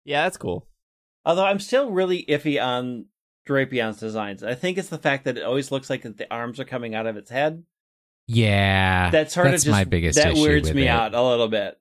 Yeah, 0.04 0.24
that's 0.24 0.38
cool. 0.38 0.68
Although 1.26 1.46
I'm 1.46 1.60
still 1.60 1.90
really 1.92 2.24
iffy 2.30 2.64
on 2.64 3.06
Drapion's 3.48 4.00
designs. 4.00 4.44
I 4.44 4.54
think 4.56 4.78
it's 4.78 4.90
the 4.90 4.98
fact 4.98 5.26
that 5.26 5.38
it 5.38 5.44
always 5.44 5.72
looks 5.72 5.90
like 5.90 6.04
the 6.04 6.28
arms 6.32 6.60
are 6.60 6.66
coming 6.66 6.94
out 6.96 7.08
of 7.08 7.18
its 7.18 7.30
head. 7.32 7.64
Yeah, 8.28 9.12
That 9.12 9.32
sort 9.32 9.46
that's 9.52 9.64
of 9.64 9.66
just 9.68 9.72
my 9.72 9.84
biggest 9.84 10.18
that 10.18 10.34
issue 10.34 10.42
weirds 10.42 10.68
with 10.70 10.76
me 10.76 10.86
it. 10.86 10.90
out 10.90 11.14
a 11.14 11.22
little 11.22 11.48
bit. 11.48 11.80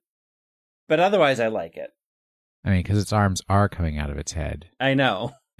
But 0.87 0.99
otherwise, 0.99 1.39
I 1.39 1.47
like 1.47 1.75
it. 1.75 1.89
I 2.63 2.69
mean, 2.69 2.79
because 2.83 3.01
its 3.01 3.11
arms 3.13 3.41
are 3.49 3.67
coming 3.69 3.97
out 3.97 4.09
of 4.11 4.17
its 4.19 4.33
head. 4.33 4.69
I 4.79 4.93
know. 4.93 5.31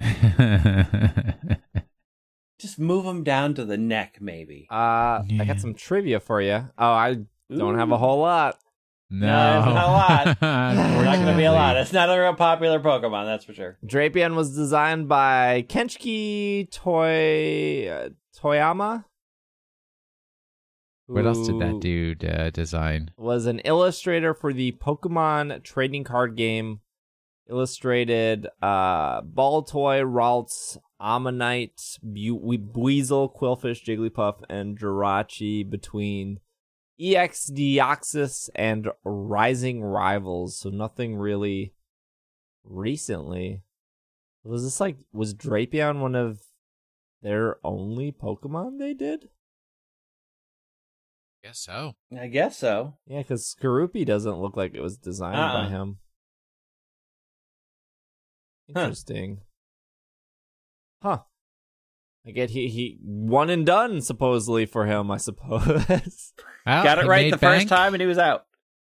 Just 2.58 2.78
move 2.78 3.04
them 3.04 3.22
down 3.22 3.54
to 3.54 3.64
the 3.64 3.76
neck, 3.76 4.18
maybe. 4.20 4.66
Uh, 4.70 5.22
I 5.40 5.44
got 5.46 5.60
some 5.60 5.74
trivia 5.74 6.20
for 6.20 6.40
you. 6.40 6.68
Oh, 6.78 6.86
I 6.92 7.18
don't 7.54 7.78
have 7.78 7.90
a 7.92 7.98
whole 7.98 8.20
lot. 8.20 8.58
No, 9.08 9.26
No, 9.26 9.58
it's 9.58 9.66
not 9.66 9.84
a 9.84 9.90
lot. 9.92 10.26
It's 10.96 11.04
not 11.04 11.14
going 11.16 11.26
to 11.28 11.36
be 11.36 11.44
a 11.44 11.52
lot. 11.52 11.76
It's 11.76 11.92
not 11.92 12.08
a 12.10 12.20
real 12.20 12.34
popular 12.34 12.80
Pokemon, 12.80 13.26
that's 13.26 13.44
for 13.44 13.52
sure. 13.54 13.78
Drapion 13.86 14.34
was 14.34 14.54
designed 14.56 15.08
by 15.08 15.64
Kenkichi 15.68 16.68
Toy 16.72 17.88
uh, 17.88 18.08
Toyama. 18.36 19.04
What 21.06 21.24
else 21.24 21.46
did 21.46 21.60
that 21.60 21.78
dude 21.78 22.24
uh, 22.24 22.50
design? 22.50 23.12
Was 23.16 23.46
an 23.46 23.60
illustrator 23.60 24.34
for 24.34 24.52
the 24.52 24.72
Pokemon 24.72 25.62
trading 25.62 26.02
card 26.02 26.36
game. 26.36 26.80
Illustrated 27.48 28.48
uh, 28.60 29.22
Baltoy, 29.22 30.02
Ralts, 30.02 30.78
Ammonite, 31.00 31.96
Bu- 32.02 32.40
We- 32.42 32.58
Buizel, 32.58 33.32
Qwilfish, 33.32 33.84
Jigglypuff, 33.84 34.42
and 34.50 34.76
Jirachi 34.76 35.68
between 35.70 36.40
EX 37.00 37.50
Deoxys 37.50 38.48
and 38.54 38.88
Rising 39.04 39.82
Rivals. 39.82 40.58
So 40.58 40.70
nothing 40.70 41.16
really 41.16 41.74
recently. 42.64 43.62
Was 44.44 44.62
this 44.64 44.80
like 44.80 44.96
was 45.12 45.34
Drapion 45.34 46.00
one 46.00 46.14
of 46.14 46.40
their 47.22 47.56
only 47.64 48.12
Pokemon 48.12 48.78
they 48.78 48.94
did? 48.94 49.28
Guess 51.44 51.58
so. 51.60 51.94
I 52.18 52.28
guess 52.28 52.56
so. 52.58 52.94
Yeah, 53.06 53.18
because 53.18 53.54
Skorupi 53.54 54.04
doesn't 54.06 54.38
look 54.40 54.56
like 54.56 54.74
it 54.74 54.80
was 54.80 54.96
designed 54.96 55.34
by 55.36 55.62
Uh-uh. 55.62 55.68
him. 55.68 55.98
Huh. 58.74 58.80
Interesting. 58.80 59.40
Huh. 61.02 61.18
I 62.26 62.32
get 62.32 62.50
he 62.50 62.68
he 62.68 62.98
one 63.02 63.50
and 63.50 63.64
done 63.64 64.00
supposedly 64.00 64.66
for 64.66 64.86
him, 64.86 65.10
I 65.10 65.16
suppose. 65.18 66.32
Well, 66.66 66.82
Got 66.82 66.98
it 66.98 67.06
right 67.06 67.30
the 67.30 67.36
bank. 67.36 67.60
first 67.60 67.68
time 67.68 67.94
and 67.94 68.00
he 68.00 68.08
was 68.08 68.18
out. 68.18 68.44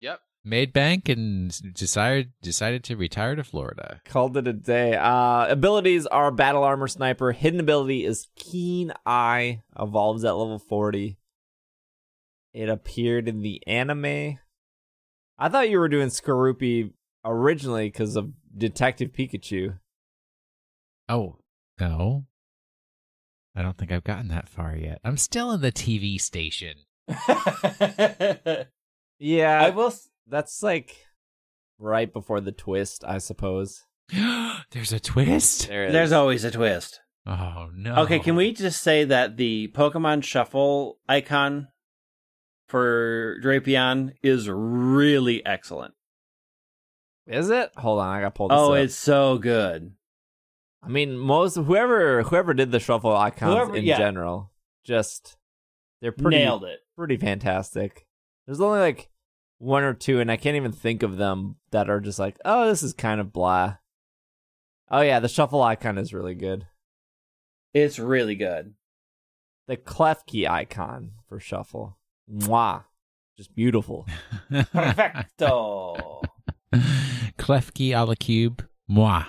Yep, 0.02 0.20
made 0.44 0.74
bank 0.74 1.08
and 1.08 1.50
decided 1.72 2.32
decided 2.42 2.84
to 2.84 2.96
retire 2.96 3.34
to 3.34 3.42
Florida. 3.42 4.02
Called 4.04 4.36
it 4.36 4.46
a 4.46 4.52
day. 4.52 4.94
Uh 4.94 5.46
abilities 5.48 6.06
are 6.06 6.30
battle 6.30 6.64
armor 6.64 6.86
sniper. 6.86 7.32
Hidden 7.32 7.60
ability 7.60 8.04
is 8.04 8.28
keen 8.36 8.92
eye. 9.06 9.62
Evolves 9.80 10.22
at 10.22 10.32
level 10.36 10.58
40. 10.58 11.16
It 12.52 12.68
appeared 12.68 13.26
in 13.26 13.40
the 13.40 13.66
anime. 13.66 14.38
I 15.38 15.48
thought 15.48 15.70
you 15.70 15.78
were 15.78 15.88
doing 15.88 16.08
Skorupi 16.08 16.92
originally 17.24 17.86
because 17.86 18.16
of 18.16 18.32
Detective 18.54 19.12
Pikachu. 19.12 19.78
Oh 21.08 21.38
no, 21.80 22.26
I 23.54 23.62
don't 23.62 23.76
think 23.76 23.92
I've 23.92 24.04
gotten 24.04 24.28
that 24.28 24.48
far 24.48 24.74
yet. 24.76 24.98
I'm 25.04 25.16
still 25.16 25.52
in 25.52 25.60
the 25.60 25.72
TV 25.72 26.20
station. 26.20 26.74
Yeah, 29.18 29.62
I 29.62 29.70
will. 29.70 29.86
s- 29.86 30.08
That's 30.26 30.64
like 30.64 30.96
right 31.78 32.12
before 32.12 32.40
the 32.40 32.50
twist, 32.50 33.04
I 33.06 33.18
suppose. 33.18 33.84
There's 34.72 34.92
a 34.92 34.98
twist. 34.98 35.68
There 35.68 35.84
it 35.84 35.92
There's 35.92 36.10
always 36.10 36.42
a 36.44 36.50
twist. 36.50 37.00
Oh 37.24 37.68
no. 37.72 37.94
Okay, 38.02 38.18
can 38.18 38.34
we 38.34 38.52
just 38.52 38.82
say 38.82 39.04
that 39.04 39.36
the 39.36 39.68
Pokemon 39.68 40.24
Shuffle 40.24 40.98
icon 41.08 41.68
for 42.66 43.38
Drapion 43.44 44.14
is 44.24 44.48
really 44.50 45.46
excellent? 45.46 45.94
Is 47.28 47.48
it? 47.48 47.70
Hold 47.76 48.00
on, 48.00 48.08
I 48.08 48.20
got 48.22 48.34
pulled. 48.34 48.50
Oh, 48.52 48.72
up. 48.72 48.78
it's 48.80 48.96
so 48.96 49.38
good. 49.38 49.92
I 50.82 50.88
mean, 50.88 51.16
most 51.16 51.56
whoever 51.56 52.22
whoever 52.24 52.54
did 52.54 52.72
the 52.72 52.80
shuffle 52.80 53.16
icons 53.16 53.54
Whoever- 53.54 53.76
in 53.76 53.84
yeah. 53.84 53.98
general, 53.98 54.50
just 54.84 55.36
they're 56.00 56.12
pretty 56.12 56.38
Nailed 56.38 56.64
it. 56.64 56.80
pretty 56.96 57.16
fantastic. 57.16 58.06
There's 58.46 58.60
only 58.60 58.80
like 58.80 59.08
one 59.58 59.84
or 59.84 59.94
two, 59.94 60.18
and 60.20 60.30
I 60.30 60.36
can't 60.36 60.56
even 60.56 60.72
think 60.72 61.02
of 61.04 61.16
them 61.18 61.56
that 61.70 61.88
are 61.88 62.00
just 62.00 62.18
like, 62.18 62.36
oh, 62.44 62.66
this 62.68 62.82
is 62.82 62.92
kind 62.92 63.20
of 63.20 63.32
blah. 63.32 63.76
Oh 64.90 65.00
yeah, 65.02 65.20
the 65.20 65.28
shuffle 65.28 65.62
icon 65.62 65.98
is 65.98 66.12
really 66.12 66.34
good. 66.34 66.66
It's 67.72 67.98
really 68.00 68.34
good. 68.34 68.74
The 69.68 69.76
Klefki 69.76 70.48
icon 70.50 71.12
for 71.28 71.38
shuffle, 71.38 71.96
mwah, 72.30 72.82
just 73.36 73.54
beautiful. 73.54 74.06
Perfecto. 74.50 76.22
Klefki 77.38 77.96
a 77.96 78.04
la 78.04 78.14
cube. 78.18 78.66
Moi. 78.88 79.22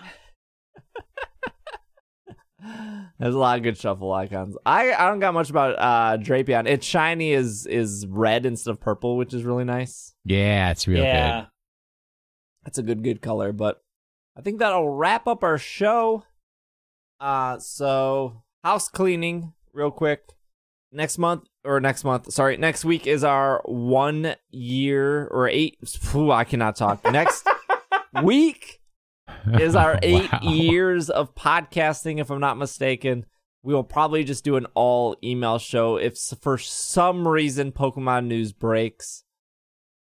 There's 3.20 3.36
a 3.36 3.40
lot 3.40 3.58
of 3.58 3.64
good 3.64 3.78
shuffle 3.78 4.12
icons. 4.12 4.58
I 4.66 4.92
I 4.94 5.08
don't 5.08 5.20
got 5.20 5.34
much 5.34 5.50
about 5.50 5.76
uh 5.78 6.18
Drapion. 6.18 6.68
Its 6.68 6.86
shiny 6.86 7.32
is 7.32 7.66
is 7.66 8.06
red 8.08 8.46
instead 8.46 8.72
of 8.72 8.80
purple, 8.80 9.18
which 9.18 9.34
is 9.34 9.44
really 9.44 9.64
nice. 9.64 10.14
Yeah, 10.26 10.72
it's 10.72 10.88
real 10.88 11.04
yeah. 11.04 11.46
That's 12.64 12.78
a 12.78 12.84
good 12.84 13.04
good 13.04 13.22
color, 13.22 13.52
but 13.52 13.82
I 14.38 14.42
think 14.42 14.60
that'll 14.60 14.90
wrap 14.90 15.28
up 15.28 15.44
our 15.44 15.58
show. 15.58 16.24
Uh 17.20 17.60
so 17.60 18.44
house 18.64 18.90
cleaning 18.90 19.54
real 19.74 19.92
quick. 19.92 20.24
Next 20.92 21.18
month 21.18 21.44
or 21.64 21.80
next 21.80 22.04
month, 22.04 22.32
sorry, 22.32 22.58
next 22.58 22.86
week 22.86 23.08
is 23.08 23.24
our 23.24 23.62
1 23.66 24.36
year 24.52 25.28
or 25.28 25.48
8 25.48 25.78
phew, 25.88 26.32
I 26.32 26.44
cannot 26.44 26.76
talk. 26.76 27.04
Next 27.12 27.48
week 28.24 28.62
good. 28.62 28.83
Is 29.60 29.76
our 29.76 30.00
eight 30.04 30.32
Wow. 30.32 30.40
years 30.52 31.10
of 31.10 31.36
podcasting, 31.36 32.20
if 32.20 32.30
I'm 32.30 32.40
not 32.42 32.58
mistaken. 32.58 33.26
We 33.62 33.74
will 33.74 33.84
probably 33.84 34.24
just 34.26 34.44
do 34.44 34.58
an 34.58 34.68
all 34.74 35.16
email 35.24 35.58
show 35.58 35.96
if 35.96 36.18
for 36.42 36.58
some 36.58 37.26
reason 37.28 37.72
Pokemon 37.72 38.26
news 38.28 38.52
breaks. 38.52 39.24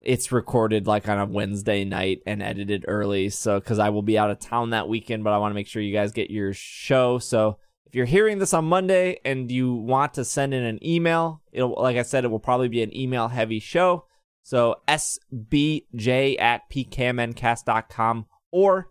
it's 0.02 0.32
recorded 0.32 0.86
like 0.88 1.07
on 1.10 1.18
a 1.19 1.26
Wednesday 1.26 1.84
night 1.84 2.19
and 2.27 2.41
edited 2.44 2.86
early. 2.88 3.30
So, 3.30 3.60
because 3.60 3.77
I 3.80 3.90
will 3.90 4.02
be 4.03 4.18
out 4.18 4.30
of 4.32 4.40
town 4.40 4.72
that 4.72 4.88
weekend, 4.90 5.23
but 5.23 5.34
I 5.34 5.38
want 5.40 5.52
to 5.52 5.56
make 5.56 5.68
sure 5.68 5.82
you 5.82 5.94
guys 5.94 6.11
get 6.11 6.30
your 6.32 6.53
show. 6.53 7.18
So, 7.19 7.57
if 7.88 7.94
you're 7.95 8.06
hearing 8.06 8.40
this 8.40 8.53
on 8.53 8.65
Monday 8.65 9.19
and 9.26 9.52
you 9.52 9.73
want 9.73 10.15
to 10.15 10.26
send 10.26 10.53
in 10.56 10.64
an 10.64 10.80
email, 10.86 11.41
it'll, 11.52 11.73
like 11.80 11.98
I 11.98 12.02
said, 12.03 12.23
it 12.26 12.30
will 12.30 12.40
probably 12.40 12.68
be 12.68 12.82
an 12.84 12.95
email 12.95 13.27
heavy 13.27 13.60
show. 13.60 14.06
So, 14.44 14.76
sbj 14.88 16.40
at 16.40 16.61
pkmncast.com 16.72 18.26
or 18.52 18.88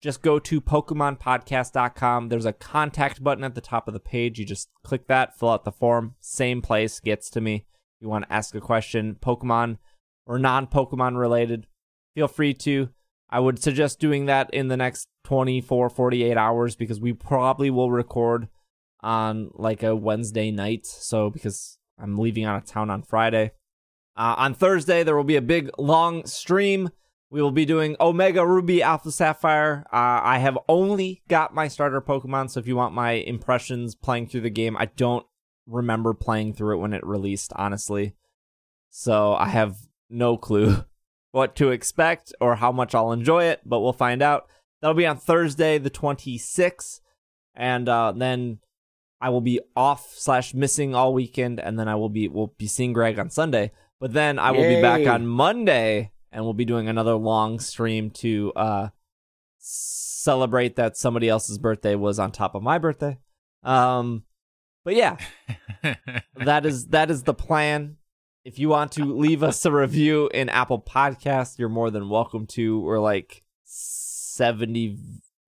just 0.00 0.22
go 0.22 0.38
to 0.38 0.60
PokemonPodcast.com. 0.60 2.28
There's 2.28 2.44
a 2.44 2.52
contact 2.52 3.22
button 3.22 3.44
at 3.44 3.54
the 3.54 3.60
top 3.60 3.88
of 3.88 3.94
the 3.94 4.00
page. 4.00 4.38
You 4.38 4.44
just 4.44 4.68
click 4.84 5.08
that, 5.08 5.38
fill 5.38 5.50
out 5.50 5.64
the 5.64 5.72
form. 5.72 6.14
Same 6.20 6.62
place 6.62 7.00
gets 7.00 7.30
to 7.30 7.40
me. 7.40 7.66
If 7.96 8.02
You 8.02 8.08
want 8.08 8.26
to 8.26 8.32
ask 8.32 8.54
a 8.54 8.60
question, 8.60 9.16
Pokemon 9.20 9.78
or 10.26 10.38
non 10.38 10.66
Pokemon 10.66 11.18
related, 11.18 11.66
feel 12.14 12.28
free 12.28 12.54
to. 12.54 12.90
I 13.30 13.40
would 13.40 13.62
suggest 13.62 14.00
doing 14.00 14.26
that 14.26 14.48
in 14.54 14.68
the 14.68 14.76
next 14.76 15.08
24, 15.24 15.90
48 15.90 16.36
hours 16.36 16.76
because 16.76 17.00
we 17.00 17.12
probably 17.12 17.68
will 17.68 17.90
record 17.90 18.48
on 19.00 19.50
like 19.54 19.82
a 19.82 19.94
Wednesday 19.94 20.50
night. 20.50 20.86
So, 20.86 21.28
because 21.28 21.78
I'm 21.98 22.16
leaving 22.16 22.44
out 22.44 22.56
of 22.56 22.64
town 22.64 22.88
on 22.88 23.02
Friday. 23.02 23.52
Uh, 24.16 24.34
on 24.38 24.54
Thursday, 24.54 25.02
there 25.02 25.16
will 25.16 25.24
be 25.24 25.36
a 25.36 25.42
big 25.42 25.70
long 25.78 26.24
stream. 26.24 26.90
We 27.30 27.42
will 27.42 27.50
be 27.50 27.66
doing 27.66 27.94
Omega 28.00 28.46
Ruby 28.46 28.82
Alpha 28.82 29.10
Sapphire. 29.10 29.84
Uh, 29.92 30.20
I 30.22 30.38
have 30.38 30.58
only 30.66 31.22
got 31.28 31.54
my 31.54 31.68
starter 31.68 32.00
Pokemon, 32.00 32.50
so 32.50 32.60
if 32.60 32.66
you 32.66 32.74
want 32.74 32.94
my 32.94 33.12
impressions 33.12 33.94
playing 33.94 34.28
through 34.28 34.40
the 34.42 34.50
game, 34.50 34.76
I 34.78 34.86
don't 34.86 35.26
remember 35.66 36.14
playing 36.14 36.54
through 36.54 36.76
it 36.76 36.80
when 36.80 36.94
it 36.94 37.06
released, 37.06 37.52
honestly. 37.54 38.14
So 38.88 39.34
I 39.34 39.48
have 39.48 39.76
no 40.08 40.38
clue 40.38 40.84
what 41.32 41.54
to 41.56 41.70
expect 41.70 42.32
or 42.40 42.56
how 42.56 42.72
much 42.72 42.94
I'll 42.94 43.12
enjoy 43.12 43.44
it, 43.44 43.60
but 43.64 43.80
we'll 43.80 43.92
find 43.92 44.22
out. 44.22 44.46
That'll 44.80 44.94
be 44.94 45.06
on 45.06 45.18
Thursday, 45.18 45.76
the 45.76 45.90
26th, 45.90 47.00
and 47.54 47.88
uh, 47.88 48.12
then 48.16 48.60
I 49.20 49.28
will 49.30 49.40
be 49.40 49.60
off 49.76 50.14
slash 50.14 50.54
missing 50.54 50.94
all 50.94 51.12
weekend, 51.12 51.60
and 51.60 51.78
then 51.78 51.88
I 51.88 51.96
will 51.96 52.08
be 52.08 52.28
will 52.28 52.54
be 52.56 52.68
seeing 52.68 52.92
Greg 52.92 53.18
on 53.18 53.28
Sunday. 53.28 53.72
But 54.00 54.12
then 54.12 54.38
I 54.38 54.52
will 54.52 54.62
Yay. 54.62 54.76
be 54.76 54.80
back 54.82 55.06
on 55.06 55.26
Monday, 55.26 56.12
and 56.32 56.44
we'll 56.44 56.54
be 56.54 56.64
doing 56.64 56.88
another 56.88 57.14
long 57.14 57.58
stream 57.58 58.10
to 58.10 58.52
uh, 58.54 58.88
celebrate 59.58 60.76
that 60.76 60.96
somebody 60.96 61.28
else's 61.28 61.58
birthday 61.58 61.94
was 61.94 62.18
on 62.18 62.32
top 62.32 62.54
of 62.54 62.62
my 62.62 62.78
birthday. 62.78 63.18
Um, 63.62 64.24
but 64.84 64.94
yeah, 64.94 65.16
that 66.36 66.64
is 66.64 66.86
that 66.88 67.10
is 67.10 67.24
the 67.24 67.34
plan. 67.34 67.96
If 68.44 68.58
you 68.58 68.70
want 68.70 68.92
to 68.92 69.04
leave 69.04 69.42
us 69.42 69.64
a 69.66 69.72
review 69.72 70.30
in 70.32 70.48
Apple 70.48 70.80
Podcast, 70.80 71.58
you're 71.58 71.68
more 71.68 71.90
than 71.90 72.08
welcome 72.08 72.46
to. 72.46 72.80
We're 72.80 73.00
like 73.00 73.42
70 73.64 74.96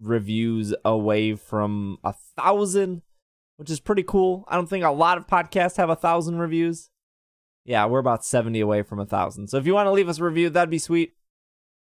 reviews 0.00 0.74
away 0.84 1.34
from 1.34 1.98
a 2.04 2.14
thousand, 2.36 3.02
which 3.56 3.70
is 3.70 3.80
pretty 3.80 4.02
cool. 4.02 4.44
I 4.48 4.56
don't 4.56 4.68
think 4.68 4.84
a 4.84 4.90
lot 4.90 5.16
of 5.16 5.26
podcasts 5.26 5.76
have 5.76 5.88
a 5.88 5.96
thousand 5.96 6.38
reviews. 6.38 6.89
Yeah, 7.64 7.86
we're 7.86 7.98
about 7.98 8.24
70 8.24 8.60
away 8.60 8.82
from 8.82 9.00
a 9.00 9.06
thousand. 9.06 9.48
So 9.48 9.58
if 9.58 9.66
you 9.66 9.74
want 9.74 9.86
to 9.86 9.92
leave 9.92 10.08
us 10.08 10.18
a 10.18 10.24
review, 10.24 10.50
that'd 10.50 10.70
be 10.70 10.78
sweet. 10.78 11.14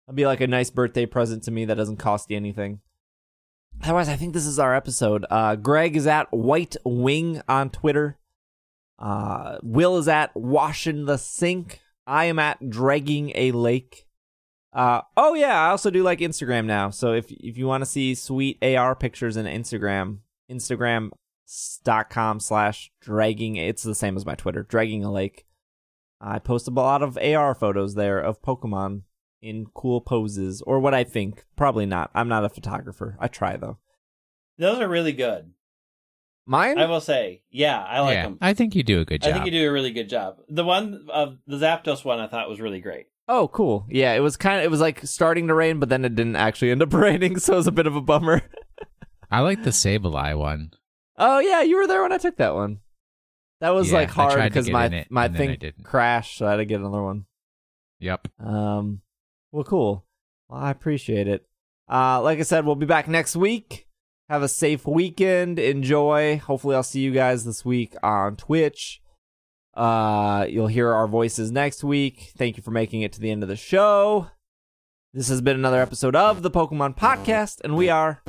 That'd 0.07 0.17
be 0.17 0.27
like 0.27 0.41
a 0.41 0.47
nice 0.47 0.71
birthday 0.71 1.07
present 1.07 1.45
to 1.45 1.51
me 1.51 1.65
that 1.67 1.77
doesn't 1.77 1.99
cost 1.99 2.31
you 2.31 2.37
anything. 2.37 2.81
Otherwise, 3.83 4.09
I 4.09 4.17
think 4.17 4.35
this 4.35 4.47
is 4.47 4.59
our 4.59 4.75
episode. 4.75 5.25
Uh, 5.31 5.57
Greg 5.57 5.97
is 5.97 6.07
at 6.07 6.33
White 6.33 6.77
Wing 6.85 7.41
on 7.49 7.71
Twitter. 7.71 8.19
Uh, 8.99 9.59
Will 9.63 9.97
is 9.97 10.09
at 10.09 10.35
Washing 10.35 11.07
the 11.07 11.17
Sink. 11.17 11.81
I 12.07 12.27
am 12.27 12.39
at 12.39 12.69
Dragging 12.69 13.33
a 13.35 13.53
Lake. 13.53 14.07
Uh, 14.73 15.01
oh 15.17 15.35
yeah, 15.35 15.59
I 15.59 15.71
also 15.71 15.91
do 15.91 16.03
like 16.03 16.21
Instagram 16.21 16.65
now. 16.67 16.91
So 16.91 17.13
if 17.13 17.31
if 17.31 17.57
you 17.57 17.67
want 17.67 17.83
to 17.83 17.87
see 17.87 18.15
sweet 18.15 18.63
AR 18.63 18.95
pictures 18.95 19.37
in 19.37 19.47
Instagram, 19.47 20.19
Instagram.com 20.51 22.41
slash 22.41 22.93
dragging. 23.01 23.57
It's 23.57 23.83
the 23.83 23.95
same 23.95 24.17
as 24.17 24.27
my 24.27 24.35
Twitter, 24.35 24.63
Dragging 24.63 25.05
a 25.05 25.11
Lake. 25.11 25.47
I 26.21 26.39
post 26.39 26.69
a 26.69 26.71
lot 26.71 27.03
of 27.03 27.17
AR 27.19 27.55
photos 27.55 27.95
there 27.95 28.21
of 28.21 28.43
Pokemon 28.43 29.03
in 29.41 29.67
cool 29.75 30.01
poses, 30.01 30.63
or 30.63 30.79
what 30.81 30.95
I 30.95 31.05
think. 31.05 31.45
Probably 31.57 31.87
not. 31.87 32.11
I'm 32.15 32.29
not 32.29 32.45
a 32.45 32.51
photographer. 32.51 33.17
I 33.19 33.29
try 33.29 33.57
though. 33.57 33.79
Those 34.59 34.79
are 34.79 34.89
really 34.89 35.13
good. 35.13 35.53
Mine? 36.47 36.79
I 36.79 36.87
will 36.87 37.01
say, 37.01 37.43
yeah, 37.51 37.83
I 37.83 38.01
like 38.01 38.15
yeah, 38.17 38.23
them. 38.25 38.39
I 38.41 38.55
think 38.55 38.75
you 38.75 38.83
do 38.83 39.01
a 39.01 39.05
good 39.05 39.23
job. 39.23 39.31
I 39.31 39.33
think 39.35 39.47
you 39.47 39.53
do 39.53 39.69
a 39.69 39.73
really 39.73 39.93
good 39.93 40.09
job. 40.09 40.39
The 40.49 40.65
one 40.65 41.07
of 41.09 41.39
the 41.47 41.57
Zapdos 41.57 42.05
one 42.05 42.19
I 42.19 42.27
thought 42.27 42.49
was 42.49 42.61
really 42.61 42.81
great. 42.81 43.07
Oh, 43.29 43.47
cool. 43.49 43.87
Yeah, 43.89 44.15
it 44.15 44.21
was 44.21 44.37
kind 44.37 44.59
of 44.59 44.65
it 44.65 44.71
was 44.71 44.81
like 44.81 45.07
starting 45.07 45.47
to 45.47 45.55
rain, 45.55 45.79
but 45.79 45.89
then 45.89 46.05
it 46.05 46.17
didn't 46.17 46.37
actually 46.37 46.73
end 46.73 46.83
up 46.83 46.93
raining, 46.93 47.39
so 47.39 47.55
it 47.55 47.57
was 47.57 47.67
a 47.67 47.73
bit 47.73 47.87
of 47.87 47.97
a 47.97 48.01
bummer. 48.01 48.43
I 49.31 49.41
like 49.41 49.63
the 49.63 49.71
Sableye 49.71 50.37
one. 50.37 50.73
Oh 51.17 51.39
yeah, 51.39 51.63
you 51.63 51.77
were 51.77 51.87
there 51.87 52.03
when 52.03 52.13
I 52.13 52.19
took 52.19 52.37
that 52.39 52.55
one. 52.55 52.81
That 53.61 53.71
was 53.71 53.91
Yeah, 53.91 53.99
like 53.99 54.11
hard 54.11 54.43
because 54.45 54.71
my 54.71 54.87
it, 54.87 55.11
my 55.11 55.27
and 55.27 55.35
then 55.35 55.51
I 55.51 55.57
thing 55.57 55.73
crashed, 55.83 56.39
so 56.39 56.47
I 56.47 56.53
had 56.53 56.57
to 56.57 56.65
get 56.65 56.81
another 56.81 57.03
one. 57.03 57.27
Yep. 58.01 58.29
Um, 58.41 59.03
well, 59.53 59.65
cool. 59.65 60.07
Well, 60.49 60.61
I 60.61 60.71
appreciate 60.71 61.29
it. 61.29 61.47
Uh, 61.91 62.23
like 62.23 62.39
I 62.39 62.43
said, 62.43 62.65
we'll 62.65 62.75
be 62.77 62.87
back 62.87 63.09
next 63.09 63.37
week. 63.37 63.87
Have 64.29 64.43
a 64.43 64.49
safe 64.49 64.87
weekend. 64.87 65.59
Enjoy. 65.59 66.39
Hopefully, 66.39 66.75
I'll 66.75 66.83
see 66.83 67.01
you 67.01 67.11
guys 67.13 67.45
this 67.45 67.65
week 67.65 67.95
on 68.03 68.37
Twitch. 68.37 69.03
Uh, 69.75 70.47
you'll 70.49 70.69
hear 70.69 70.93
our 70.93 71.07
voices 71.09 71.51
next 71.51 71.85
week. 71.85 72.33
Thank 72.37 72.57
you 72.57 72.63
for 72.63 72.71
making 72.71 73.03
it 73.03 73.13
to 73.13 73.21
the 73.21 73.31
end 73.31 73.43
of 73.43 73.49
the 73.49 73.57
show. 73.57 74.29
This 75.13 75.29
has 75.29 75.41
been 75.41 75.57
another 75.57 75.81
episode 75.83 76.15
of 76.15 76.43
the 76.43 76.51
Pokemon 76.51 76.97
Podcast, 76.97 77.61
and 77.63 77.77
we 77.77 77.89
are 77.89 78.23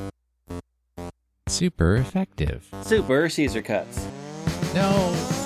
Super 1.48 1.96
effective. 1.96 2.68
Super 2.84 3.30
Caesar 3.30 3.62
cuts. 3.62 4.08
No. 4.74 5.41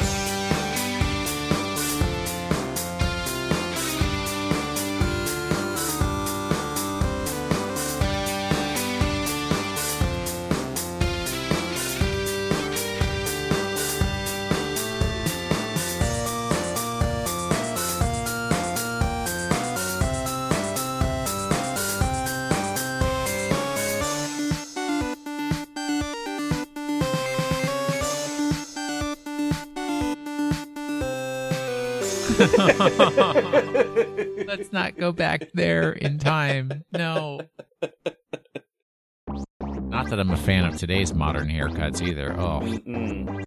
Let's 34.47 34.71
not 34.71 34.97
go 34.97 35.11
back 35.11 35.49
there 35.53 35.91
in 35.91 36.17
time. 36.19 36.83
No. 36.93 37.41
Not 39.61 40.09
that 40.09 40.19
I'm 40.19 40.31
a 40.31 40.37
fan 40.37 40.65
of 40.65 40.77
today's 40.77 41.13
modern 41.13 41.47
haircuts 41.47 42.01
either. 42.01 42.33
Oh, 42.39 42.59
Mm. 42.61 43.43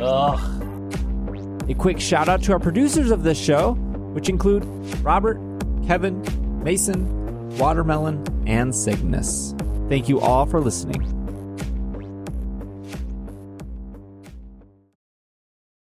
Ugh. 0.00 1.68
A 1.70 1.74
quick 1.74 2.00
shout 2.00 2.28
out 2.28 2.42
to 2.44 2.52
our 2.52 2.58
producers 2.58 3.10
of 3.10 3.22
this 3.22 3.38
show, 3.38 3.72
which 4.14 4.28
include 4.28 4.64
Robert, 5.02 5.38
Kevin, 5.86 6.22
Mason, 6.62 7.56
Watermelon, 7.56 8.24
and 8.46 8.74
Cygnus. 8.74 9.54
Thank 9.88 10.08
you 10.08 10.20
all 10.20 10.46
for 10.46 10.60
listening. 10.60 11.00